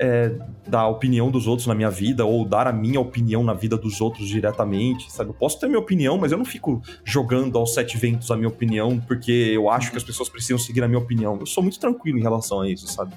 é, 0.00 0.32
da 0.66 0.88
opinião 0.88 1.30
dos 1.30 1.46
outros 1.46 1.66
na 1.66 1.74
minha 1.74 1.90
vida 1.90 2.24
ou 2.24 2.42
dar 2.42 2.66
a 2.66 2.72
minha 2.72 2.98
opinião 2.98 3.44
na 3.44 3.52
vida 3.52 3.76
dos 3.76 4.00
outros 4.00 4.26
diretamente, 4.26 5.12
sabe? 5.12 5.28
Eu 5.28 5.34
posso 5.34 5.60
ter 5.60 5.66
minha 5.66 5.78
opinião, 5.78 6.16
mas 6.16 6.32
eu 6.32 6.38
não 6.38 6.44
fico 6.44 6.80
jogando 7.04 7.58
aos 7.58 7.74
sete 7.74 7.98
ventos 7.98 8.30
a 8.30 8.36
minha 8.36 8.48
opinião 8.48 8.98
porque 8.98 9.30
eu 9.30 9.68
acho 9.68 9.90
que 9.90 9.98
as 9.98 10.02
pessoas 10.02 10.30
precisam 10.30 10.58
seguir 10.58 10.82
a 10.82 10.88
minha 10.88 10.98
opinião. 10.98 11.36
Eu 11.38 11.44
sou 11.44 11.62
muito 11.62 11.78
tranquilo 11.78 12.18
em 12.18 12.22
relação 12.22 12.62
a 12.62 12.68
isso, 12.68 12.86
sabe? 12.88 13.12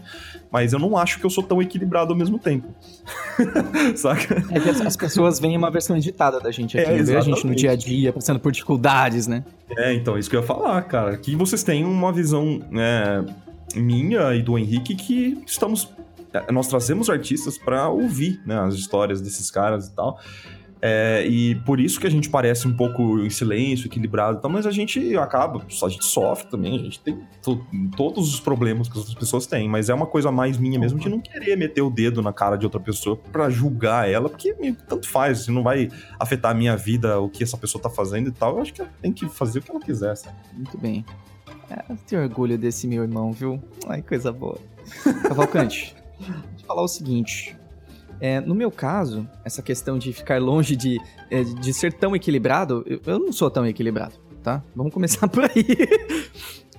Mas 0.52 0.74
eu 0.74 0.80
não 0.80 0.98
acho 0.98 1.20
que 1.20 1.26
eu 1.26 1.30
sou 1.30 1.44
tão 1.44 1.62
equilibrado 1.62 2.12
ao 2.12 2.20
mesmo 2.20 2.38
tempo. 2.38 2.68
Saca? 3.96 4.44
É 4.52 4.60
que 4.60 4.70
as, 4.70 4.82
as 4.82 4.98
pessoas 4.98 5.40
veem 5.40 5.56
uma 5.56 5.72
versão 5.72 5.96
editada 5.96 6.38
da 6.42 6.52
gente 6.52 6.78
aqui, 6.78 6.90
É, 6.90 7.18
a 7.18 7.22
gente 7.22 7.48
no 7.48 7.56
dia 7.56 7.72
a 7.72 7.76
dia, 7.78 8.12
passando 8.12 8.42
por 8.42 8.52
dificuldades, 8.52 9.26
né? 9.26 9.46
É, 9.70 9.94
então, 9.94 10.18
isso 10.18 10.30
que 10.30 10.36
eu 10.36 10.42
ia 10.42 10.46
falar, 10.46 10.82
cara. 10.84 11.16
Que 11.18 11.34
vocês 11.34 11.64
têm 11.64 11.86
uma 11.86 12.12
visão 12.12 12.62
é, 12.74 13.24
minha 13.80 14.36
e 14.36 14.42
do 14.42 14.58
Henrique 14.58 14.96
que 14.96 15.42
estamos. 15.46 15.90
É, 16.34 16.52
Nós 16.52 16.68
trazemos 16.68 17.10
artistas 17.10 17.58
pra 17.58 17.90
ouvir 17.90 18.42
né, 18.46 18.60
as 18.60 18.74
histórias 18.76 19.22
desses 19.22 19.50
caras 19.52 19.88
e 19.88 19.96
tal. 19.96 20.20
É, 20.86 21.26
e 21.26 21.56
por 21.64 21.80
isso 21.80 21.98
que 21.98 22.06
a 22.06 22.10
gente 22.10 22.30
parece 22.30 22.68
um 22.68 22.76
pouco 22.76 23.18
em 23.22 23.30
silêncio, 23.30 23.88
equilibrado 23.88 24.38
e 24.38 24.42
tal, 24.42 24.52
mas 24.52 24.66
a 24.66 24.72
gente 24.72 25.16
acaba, 25.16 25.66
a 25.82 25.88
gente 25.88 26.04
sofre 26.04 26.50
também, 26.50 26.76
a 26.78 26.84
gente 26.84 27.00
tem 27.00 27.18
to- 27.42 27.66
todos 27.96 28.34
os 28.34 28.42
problemas 28.42 28.90
que 28.90 29.00
as 29.00 29.14
pessoas 29.14 29.48
têm, 29.48 29.70
mas 29.70 29.88
é 29.88 29.94
uma 29.94 30.06
coisa 30.06 30.30
mais 30.30 30.58
minha 30.58 30.78
mesmo 30.78 31.00
de 31.00 31.08
não 31.08 31.22
querer 31.22 31.56
meter 31.56 31.82
o 31.82 31.90
dedo 31.90 32.22
na 32.22 32.34
cara 32.34 32.58
de 32.58 32.66
outra 32.66 32.82
pessoa 32.82 33.16
pra 33.16 33.50
julgar 33.50 34.10
ela, 34.12 34.28
porque 34.28 34.54
tanto 34.86 35.08
faz, 35.08 35.46
se 35.46 35.52
não 35.52 35.64
vai 35.64 35.88
afetar 36.20 36.52
a 36.52 36.54
minha 36.54 36.76
vida, 36.76 37.18
o 37.18 37.30
que 37.30 37.44
essa 37.46 37.58
pessoa 37.58 37.82
tá 37.82 37.90
fazendo 37.90 38.28
e 38.28 38.32
tal, 38.34 38.58
eu 38.58 38.62
acho 38.62 38.74
que 38.74 38.82
ela 38.82 38.92
tem 39.02 39.14
que 39.14 39.30
fazer 39.30 39.60
o 39.60 39.62
que 39.62 39.72
ela 39.72 39.80
quiser, 39.80 40.18
sabe? 40.18 40.36
Muito 40.54 40.78
bem. 40.78 41.06
É, 41.70 41.82
eu 41.94 41.98
tenho 42.06 42.22
orgulho 42.24 42.58
desse 42.58 42.88
meu 42.88 43.04
irmão, 43.04 43.32
viu? 43.32 43.58
Ai, 43.88 44.02
coisa 44.02 44.34
boa. 44.34 44.58
Cavalcante, 45.30 45.96
falar 46.66 46.82
o 46.82 46.88
seguinte. 46.88 47.58
É, 48.20 48.40
no 48.40 48.56
meu 48.56 48.72
caso, 48.72 49.28
essa 49.44 49.62
questão 49.62 49.98
de 49.98 50.14
ficar 50.14 50.42
longe 50.42 50.76
de, 50.76 51.00
é, 51.30 51.44
de 51.44 51.74
ser 51.74 51.94
tão 51.94 52.16
equilibrado, 52.16 52.84
eu, 52.86 53.02
eu 53.06 53.20
não 53.20 53.34
sou 53.34 53.52
tão 53.52 53.66
equilibrado, 53.66 54.16
tá? 54.42 54.64
Vamos 54.76 54.94
começar 54.94 55.28
por 55.30 55.44
aí. 55.44 55.66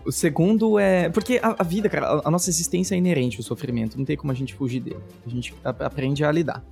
O 0.04 0.12
segundo 0.12 0.78
é. 0.78 1.08
Porque 1.08 1.40
a, 1.42 1.56
a 1.58 1.62
vida, 1.62 1.88
cara, 1.88 2.06
a, 2.06 2.28
a 2.28 2.30
nossa 2.30 2.50
existência 2.50 2.94
é 2.94 2.98
inerente 2.98 3.36
ao 3.36 3.42
sofrimento, 3.42 3.98
não 3.98 4.04
tem 4.04 4.16
como 4.16 4.32
a 4.32 4.34
gente 4.34 4.54
fugir 4.54 4.80
dele. 4.80 5.00
A 5.26 5.30
gente 5.30 5.54
aprende 5.62 6.24
a 6.24 6.30
lidar. 6.30 6.64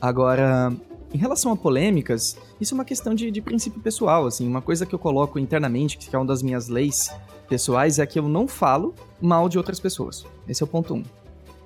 Agora, 0.00 0.72
em 1.12 1.18
relação 1.18 1.52
a 1.52 1.56
polêmicas, 1.56 2.36
isso 2.60 2.74
é 2.74 2.74
uma 2.74 2.84
questão 2.84 3.14
de, 3.14 3.30
de 3.30 3.40
princípio 3.40 3.80
pessoal, 3.80 4.26
assim. 4.26 4.46
Uma 4.46 4.60
coisa 4.60 4.84
que 4.84 4.94
eu 4.94 4.98
coloco 4.98 5.38
internamente, 5.38 5.96
que 5.96 6.14
é 6.14 6.18
uma 6.18 6.26
das 6.26 6.42
minhas 6.42 6.68
leis 6.68 7.10
pessoais, 7.48 7.98
é 7.98 8.06
que 8.06 8.18
eu 8.18 8.28
não 8.28 8.46
falo 8.46 8.94
mal 9.20 9.48
de 9.48 9.56
outras 9.56 9.80
pessoas. 9.80 10.26
Esse 10.46 10.62
é 10.62 10.64
o 10.64 10.68
ponto 10.68 10.94
um. 10.94 11.02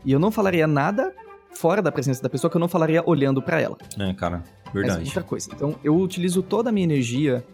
E 0.05 0.13
eu 0.13 0.19
não 0.19 0.31
falaria 0.31 0.67
nada 0.67 1.13
fora 1.53 1.83
da 1.83 1.91
presença 1.91 2.23
da 2.23 2.29
pessoa 2.29 2.51
que 2.51 2.57
eu 2.57 2.61
não 2.61 2.69
falaria 2.69 3.03
olhando 3.05 3.43
pra 3.43 3.61
ela. 3.61 3.77
É, 3.99 4.13
cara, 4.15 4.43
verdade. 4.73 5.05
outra 5.05 5.23
coisa. 5.23 5.51
Então, 5.53 5.77
eu 5.83 5.97
utilizo 5.97 6.43
toda 6.43 6.71
a 6.71 6.73
minha 6.73 6.85
energia 6.85 7.45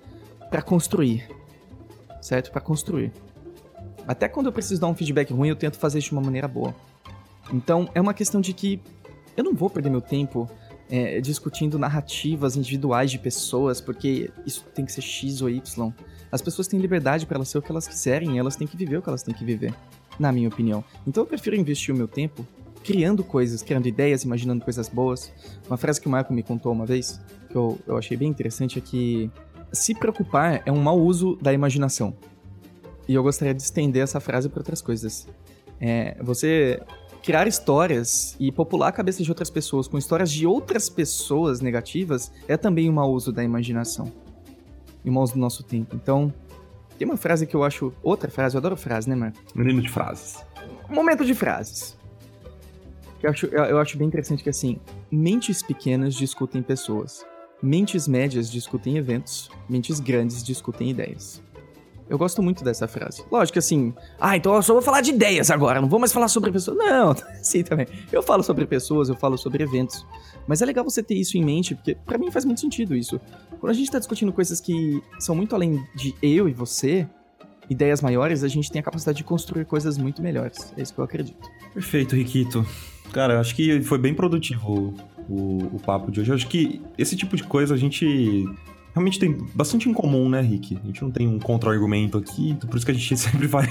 pra 0.51 0.63
construir. 0.63 1.29
Certo? 2.21 2.51
Pra 2.51 2.61
construir. 2.61 3.13
Até 4.07 4.29
quando 4.29 4.47
eu 4.47 4.53
preciso 4.53 4.81
dar 4.81 4.87
um 4.87 4.95
feedback 4.95 5.33
ruim, 5.33 5.49
eu 5.49 5.57
tento 5.57 5.79
fazer 5.79 5.99
isso 5.99 6.09
de 6.09 6.15
uma 6.15 6.23
maneira 6.23 6.47
boa. 6.47 6.75
Então, 7.53 7.89
é 7.95 8.01
uma 8.01 8.15
questão 8.15 8.41
de 8.41 8.53
que 8.53 8.81
eu 9.37 9.45
não 9.45 9.55
vou 9.55 9.69
perder 9.69 9.91
meu 9.91 10.01
tempo 10.01 10.49
é, 10.89 11.21
discutindo 11.21 11.79
narrativas 11.79 12.57
individuais 12.57 13.11
de 13.11 13.19
pessoas, 13.19 13.81
porque 13.81 14.31
isso 14.45 14.65
tem 14.75 14.85
que 14.85 14.93
ser 14.93 15.03
X 15.03 15.43
ou 15.43 15.51
Y. 15.51 15.93
As 16.31 16.41
pessoas 16.41 16.69
têm 16.69 16.81
liberdade 16.81 17.27
pra 17.27 17.37
elas 17.37 17.49
ser 17.49 17.59
o 17.59 17.63
que 17.63 17.71
elas 17.71 17.87
quiserem, 17.87 18.37
e 18.37 18.39
elas 18.39 18.57
têm 18.57 18.67
que 18.67 18.77
viver 18.77 18.99
o 18.99 19.03
que 19.03 19.09
elas 19.09 19.23
têm 19.23 19.35
que 19.35 19.45
viver, 19.45 19.75
na 20.19 20.33
minha 20.33 20.49
opinião. 20.49 20.85
Então, 21.07 21.23
eu 21.23 21.27
prefiro 21.27 21.57
investir 21.57 21.95
o 21.95 21.97
meu 21.97 22.09
tempo 22.09 22.47
criando 22.87 23.25
coisas, 23.25 23.63
criando 23.63 23.89
ideias, 23.89 24.23
imaginando 24.23 24.63
coisas 24.63 24.89
boas. 24.89 25.33
Uma 25.67 25.77
frase 25.77 26.01
que 26.01 26.07
o 26.07 26.11
Marco 26.11 26.33
me 26.33 26.43
contou 26.43 26.71
uma 26.71 26.87
vez, 26.87 27.21
que 27.51 27.57
eu, 27.57 27.77
eu 27.85 27.97
achei 27.97 28.17
bem 28.17 28.29
interessante, 28.29 28.79
é 28.79 28.81
que 28.81 29.29
se 29.73 29.93
preocupar 29.93 30.63
é 30.65 30.71
um 30.71 30.81
mau 30.81 30.97
uso 30.97 31.37
da 31.43 31.53
imaginação. 31.53 32.15
E 33.09 33.15
eu 33.15 33.23
gostaria 33.25 33.53
de 33.53 33.61
estender 33.63 34.03
essa 34.03 34.21
frase 34.21 34.49
para 34.49 34.61
outras 34.61 34.81
coisas. 34.81 35.27
É, 35.81 36.17
você 36.23 36.81
criar 37.23 37.49
histórias 37.49 38.37
e 38.39 38.53
popular 38.53 38.89
a 38.89 38.93
cabeça 38.93 39.21
de 39.21 39.29
outras 39.29 39.51
pessoas 39.51 39.89
com 39.89 39.99
histórias 39.99 40.31
de 40.31 40.47
outras 40.47 40.89
pessoas 40.89 41.61
negativas 41.61 42.31
é 42.47 42.57
também 42.57 42.89
um 42.89 42.93
mau 42.93 43.13
uso 43.13 43.33
da 43.33 43.43
imaginação. 43.43 44.13
E 45.05 45.11
um 45.11 45.13
mau 45.13 45.25
uso 45.25 45.35
do 45.35 45.41
nosso 45.41 45.65
tempo. 45.65 45.97
Então, 45.97 46.33
tem 46.97 47.07
uma 47.07 47.17
frase 47.17 47.47
que 47.47 47.55
eu 47.55 47.63
acho. 47.63 47.93
Outra 48.03 48.31
frase, 48.31 48.57
eu 48.57 48.59
adoro 48.59 48.77
frase, 48.77 49.09
né, 49.09 49.15
Marco? 49.15 49.39
Menino 49.55 49.83
de 49.83 49.89
frases. 49.89 50.45
Momento 50.89 51.25
de 51.25 51.35
frases. 51.35 51.97
Eu 53.23 53.31
acho, 53.31 53.47
eu, 53.47 53.65
eu 53.65 53.79
acho 53.79 53.97
bem 53.97 54.07
interessante 54.07 54.43
que 54.43 54.51
assim, 54.51 54.79
mentes 55.11 55.63
pequenas 55.63 56.15
discutem 56.15 56.63
pessoas, 56.63 57.25
mentes 57.63 58.07
médias 58.07 58.51
discutem 58.51 58.99
eventos, 58.99 59.51
mentes 59.69 60.01
grandes 60.01 60.45
discutem 60.45 60.91
ideias. 60.91 61.43
Eu 62.09 62.17
gosto 62.17 62.43
muito 62.43 62.63
dessa 62.63 62.87
frase. 62.87 63.25
Lógico 63.31 63.59
assim, 63.59 63.93
ah, 64.21 64.37
então 64.37 64.55
eu 64.55 64.63
só 64.63 64.73
vou 64.73 64.83
falar 64.83 65.01
de 65.01 65.11
ideias 65.11 65.51
agora, 65.51 65.81
não 65.81 65.89
vou 65.89 65.99
mais 65.99 66.13
falar 66.13 66.29
sobre 66.29 66.53
pessoas. 66.53 66.77
Não, 66.77 67.15
sim 67.43 67.63
também. 67.63 67.87
Eu 68.13 68.23
falo 68.23 68.43
sobre 68.43 68.67
pessoas, 68.67 69.09
eu 69.09 69.17
falo 69.17 69.37
sobre 69.37 69.65
eventos. 69.65 70.07
Mas 70.47 70.63
é 70.63 70.67
legal 70.67 70.85
você 70.85 71.03
ter 71.03 71.15
isso 71.15 71.37
em 71.37 71.45
mente, 71.45 71.75
porque 71.75 71.97
pra 72.07 72.17
mim 72.17 72.31
faz 72.31 72.45
muito 72.45 72.61
sentido 72.61 72.95
isso. 72.95 73.21
Quando 73.61 73.71
a 73.71 73.75
gente 73.75 73.91
tá 73.91 73.99
discutindo 73.99 74.33
coisas 74.33 74.61
que 74.61 75.03
são 75.19 75.35
muito 75.35 75.55
além 75.55 75.85
de 75.95 76.15
eu 76.23 76.49
e 76.49 76.53
você, 76.53 77.09
ideias 77.69 78.01
maiores, 78.01 78.45
a 78.45 78.49
gente 78.49 78.71
tem 78.71 78.81
a 78.81 78.83
capacidade 78.83 79.19
de 79.19 79.25
construir 79.25 79.65
coisas 79.65 79.99
muito 79.99 80.23
melhores. 80.23 80.73
É 80.77 80.83
isso 80.83 80.95
que 80.95 81.01
eu 81.01 81.05
acredito. 81.05 81.51
Perfeito, 81.75 82.15
Riquito. 82.15 82.65
Cara, 83.13 83.41
acho 83.41 83.55
que 83.55 83.83
foi 83.83 83.99
bem 83.99 84.15
produtivo 84.15 84.95
o, 85.29 85.59
o 85.75 85.81
papo 85.85 86.11
de 86.11 86.21
hoje. 86.21 86.31
Eu 86.31 86.35
acho 86.37 86.47
que 86.47 86.81
esse 86.97 87.17
tipo 87.17 87.37
de 87.37 87.43
coisa 87.43 87.75
a 87.75 87.77
gente 87.77 88.45
realmente 88.97 89.19
tem 89.19 89.37
bastante 89.55 89.91
em 89.91 89.93
comum, 89.93 90.27
né, 90.27 90.41
Rick? 90.41 90.79
A 90.83 90.87
gente 90.87 91.03
não 91.03 91.11
tem 91.11 91.29
um 91.29 91.39
contra-argumento 91.39 92.17
aqui, 92.17 92.57
por 92.67 92.77
isso 92.79 92.87
que 92.87 92.93
a 92.93 92.95
gente 92.95 93.15
sempre 93.19 93.47
vai. 93.47 93.67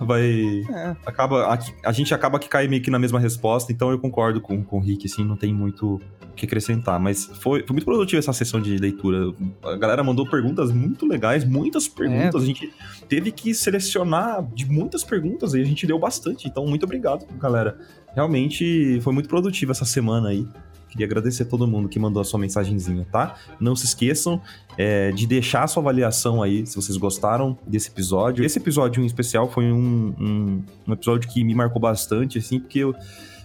vai 0.00 0.64
É. 0.72 0.96
acaba, 1.04 1.54
a, 1.54 1.58
a 1.84 1.92
gente 1.92 2.14
acaba 2.14 2.38
que 2.38 2.48
cai 2.48 2.66
meio 2.66 2.80
que 2.82 2.90
na 2.90 2.98
mesma 2.98 3.20
resposta, 3.20 3.70
então 3.70 3.90
eu 3.90 3.98
concordo 3.98 4.40
com, 4.40 4.64
com 4.64 4.78
o 4.78 4.80
Rick, 4.80 5.06
assim, 5.06 5.22
não 5.22 5.36
tem 5.36 5.52
muito 5.52 6.00
o 6.30 6.34
que 6.34 6.46
acrescentar. 6.46 6.98
Mas 6.98 7.26
foi, 7.26 7.62
foi 7.66 7.74
muito 7.74 7.84
produtiva 7.84 8.20
essa 8.20 8.32
sessão 8.32 8.58
de 8.58 8.78
leitura. 8.78 9.34
A 9.62 9.76
galera 9.76 10.02
mandou 10.02 10.26
perguntas 10.26 10.72
muito 10.72 11.06
legais, 11.06 11.44
muitas 11.44 11.86
perguntas. 11.86 12.42
A 12.42 12.46
gente 12.46 12.72
teve 13.06 13.30
que 13.32 13.52
selecionar 13.52 14.42
de 14.54 14.64
muitas 14.64 15.04
perguntas 15.04 15.52
e 15.52 15.60
a 15.60 15.64
gente 15.64 15.86
deu 15.86 15.98
bastante. 15.98 16.48
Então, 16.48 16.66
muito 16.66 16.84
obrigado, 16.84 17.26
galera. 17.38 17.78
Realmente 18.14 18.98
foi 19.02 19.12
muito 19.12 19.28
produtiva 19.28 19.72
essa 19.72 19.84
semana 19.84 20.30
aí. 20.30 20.48
Queria 20.94 21.06
agradecer 21.06 21.42
a 21.42 21.46
todo 21.46 21.66
mundo 21.66 21.88
que 21.88 21.98
mandou 21.98 22.20
a 22.20 22.24
sua 22.24 22.38
mensagenzinha, 22.38 23.04
tá? 23.10 23.34
Não 23.58 23.74
se 23.74 23.84
esqueçam 23.84 24.40
é, 24.78 25.10
de 25.10 25.26
deixar 25.26 25.64
a 25.64 25.66
sua 25.66 25.82
avaliação 25.82 26.40
aí, 26.40 26.64
se 26.64 26.76
vocês 26.76 26.96
gostaram 26.96 27.58
desse 27.66 27.90
episódio. 27.90 28.44
Esse 28.44 28.60
episódio 28.60 29.02
em 29.02 29.06
especial 29.06 29.50
foi 29.50 29.72
um, 29.72 30.14
um, 30.16 30.62
um 30.86 30.92
episódio 30.92 31.28
que 31.28 31.42
me 31.42 31.52
marcou 31.52 31.82
bastante, 31.82 32.38
assim, 32.38 32.60
porque 32.60 32.78
eu 32.78 32.94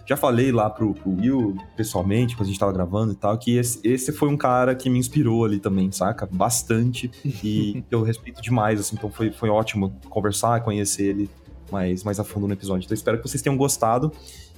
já 0.06 0.16
falei 0.16 0.52
lá 0.52 0.70
pro, 0.70 0.94
pro 0.94 1.10
Will, 1.10 1.56
pessoalmente, 1.76 2.36
quando 2.36 2.46
a 2.46 2.50
gente 2.50 2.60
tava 2.60 2.72
gravando 2.72 3.14
e 3.14 3.16
tal, 3.16 3.36
que 3.36 3.56
esse, 3.56 3.80
esse 3.82 4.12
foi 4.12 4.28
um 4.28 4.36
cara 4.36 4.72
que 4.76 4.88
me 4.88 5.00
inspirou 5.00 5.44
ali 5.44 5.58
também, 5.58 5.90
saca? 5.90 6.28
Bastante. 6.30 7.10
E 7.42 7.82
eu 7.90 8.04
respeito 8.04 8.40
demais, 8.40 8.78
assim, 8.78 8.94
então 8.94 9.10
foi, 9.10 9.32
foi 9.32 9.48
ótimo 9.48 9.92
conversar, 10.08 10.60
conhecer 10.60 11.08
ele 11.08 11.30
mais, 11.72 12.04
mais 12.04 12.20
a 12.20 12.24
fundo 12.24 12.46
no 12.46 12.52
episódio. 12.52 12.84
Então 12.84 12.94
espero 12.94 13.18
que 13.18 13.28
vocês 13.28 13.42
tenham 13.42 13.56
gostado. 13.56 14.12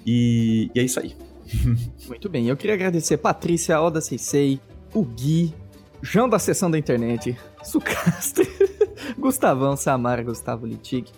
E, 0.05 0.70
e 0.74 0.81
é 0.81 0.82
isso 0.82 1.01
aí. 1.01 1.16
Muito 2.06 2.28
bem, 2.28 2.48
eu 2.48 2.56
queria 2.56 2.74
agradecer 2.74 3.16
Patrícia, 3.16 3.81
Oda 3.81 4.01
Seisei, 4.01 4.60
o 4.94 5.02
Gui, 5.02 5.55
João 6.01 6.28
da 6.28 6.39
Sessão 6.39 6.70
da 6.70 6.78
Internet, 6.78 7.36
Sucastre, 7.62 8.48
Gustavão, 9.19 9.77
Samara, 9.77 10.23
Gustavo 10.23 10.66
Litic, 10.66 11.09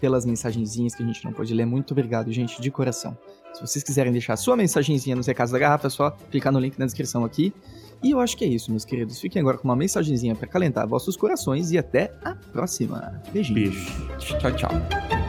pelas 0.00 0.26
mensagenzinhas 0.26 0.94
que 0.94 1.02
a 1.02 1.06
gente 1.06 1.24
não 1.24 1.32
pôde 1.32 1.54
ler. 1.54 1.64
Muito 1.64 1.92
obrigado, 1.92 2.32
gente, 2.32 2.60
de 2.60 2.70
coração. 2.70 3.16
Se 3.54 3.60
vocês 3.60 3.84
quiserem 3.84 4.12
deixar 4.12 4.36
sua 4.36 4.56
mensagenzinha 4.56 5.14
nos 5.14 5.28
recados 5.28 5.52
da 5.52 5.58
garrafa, 5.58 5.86
é 5.86 5.90
só 5.90 6.10
clicar 6.30 6.52
no 6.52 6.58
link 6.58 6.76
na 6.76 6.84
descrição 6.84 7.24
aqui. 7.24 7.54
E 8.02 8.10
eu 8.10 8.20
acho 8.20 8.36
que 8.36 8.44
é 8.44 8.48
isso, 8.48 8.70
meus 8.70 8.84
queridos. 8.84 9.20
Fiquem 9.20 9.40
agora 9.40 9.56
com 9.56 9.66
uma 9.66 9.76
mensagenzinha 9.76 10.34
para 10.34 10.48
calentar 10.48 10.86
vossos 10.86 11.16
corações 11.16 11.70
e 11.70 11.78
até 11.78 12.12
a 12.22 12.34
próxima. 12.34 13.22
Beijinho. 13.32 13.70
Beijo. 13.70 14.38
Tchau, 14.38 14.52
tchau. 14.56 15.23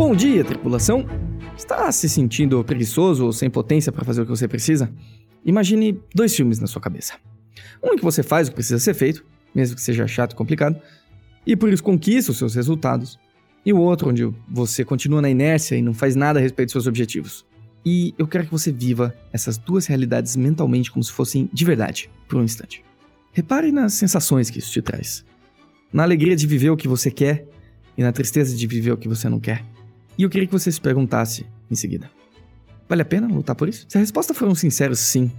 Bom 0.00 0.16
dia, 0.16 0.42
tripulação. 0.42 1.04
Está 1.54 1.92
se 1.92 2.08
sentindo 2.08 2.64
preguiçoso 2.64 3.26
ou 3.26 3.34
sem 3.34 3.50
potência 3.50 3.92
para 3.92 4.02
fazer 4.02 4.22
o 4.22 4.24
que 4.24 4.30
você 4.30 4.48
precisa? 4.48 4.90
Imagine 5.44 6.00
dois 6.14 6.34
filmes 6.34 6.58
na 6.58 6.66
sua 6.66 6.80
cabeça. 6.80 7.16
Um 7.84 7.92
em 7.92 7.96
que 7.98 8.02
você 8.02 8.22
faz 8.22 8.48
o 8.48 8.50
que 8.50 8.54
precisa 8.54 8.78
ser 8.78 8.94
feito, 8.94 9.22
mesmo 9.54 9.76
que 9.76 9.82
seja 9.82 10.08
chato 10.08 10.32
e 10.32 10.36
complicado, 10.36 10.80
e 11.46 11.54
por 11.54 11.70
isso 11.70 11.82
conquista 11.82 12.32
os 12.32 12.38
seus 12.38 12.54
resultados. 12.54 13.18
E 13.62 13.74
o 13.74 13.78
outro 13.78 14.08
onde 14.08 14.26
você 14.48 14.86
continua 14.86 15.20
na 15.20 15.28
inércia 15.28 15.76
e 15.76 15.82
não 15.82 15.92
faz 15.92 16.16
nada 16.16 16.38
a 16.38 16.42
respeito 16.42 16.68
dos 16.68 16.72
seus 16.72 16.86
objetivos. 16.86 17.44
E 17.84 18.14
eu 18.16 18.26
quero 18.26 18.46
que 18.46 18.50
você 18.50 18.72
viva 18.72 19.14
essas 19.34 19.58
duas 19.58 19.84
realidades 19.84 20.34
mentalmente 20.34 20.90
como 20.90 21.04
se 21.04 21.12
fossem 21.12 21.46
de 21.52 21.62
verdade, 21.62 22.10
por 22.26 22.38
um 22.38 22.42
instante. 22.42 22.82
Repare 23.34 23.70
nas 23.70 23.92
sensações 23.92 24.48
que 24.48 24.60
isso 24.60 24.72
te 24.72 24.80
traz. 24.80 25.26
Na 25.92 26.04
alegria 26.04 26.34
de 26.34 26.46
viver 26.46 26.70
o 26.70 26.76
que 26.76 26.88
você 26.88 27.10
quer 27.10 27.46
e 27.98 28.02
na 28.02 28.12
tristeza 28.12 28.56
de 28.56 28.66
viver 28.66 28.92
o 28.92 28.96
que 28.96 29.06
você 29.06 29.28
não 29.28 29.38
quer. 29.38 29.62
E 30.20 30.22
eu 30.22 30.28
queria 30.28 30.46
que 30.46 30.52
você 30.52 30.70
se 30.70 30.78
perguntasse 30.78 31.46
em 31.70 31.74
seguida: 31.74 32.10
Vale 32.86 33.00
a 33.00 33.06
pena 33.06 33.26
lutar 33.26 33.56
por 33.56 33.70
isso? 33.70 33.86
Se 33.88 33.96
a 33.96 34.00
resposta 34.02 34.34
for 34.34 34.46
um 34.46 34.54
sincero 34.54 34.94
sim, 34.94 35.32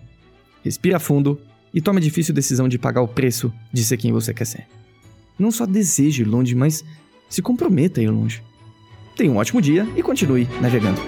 respira 0.64 1.00
fundo 1.00 1.40
e 1.72 1.80
tome 1.80 2.00
a 2.00 2.02
difícil 2.02 2.34
decisão 2.34 2.68
de 2.68 2.80
pagar 2.80 3.04
o 3.04 3.08
preço 3.08 3.54
de 3.72 3.84
ser 3.84 3.98
quem 3.98 4.12
você 4.12 4.34
quer 4.34 4.46
ser. 4.46 4.66
Não 5.38 5.52
só 5.52 5.68
deseje 5.68 6.24
ir 6.24 6.26
longe, 6.26 6.56
mas 6.56 6.84
se 7.30 7.44
comprometa 7.44 8.02
a 8.02 8.04
ir 8.04 8.10
longe. 8.10 8.42
Tenha 9.16 9.32
um 9.32 9.38
ótimo 9.38 9.62
dia 9.62 9.88
e 9.96 10.02
continue 10.02 10.48
navegando. 10.60 11.00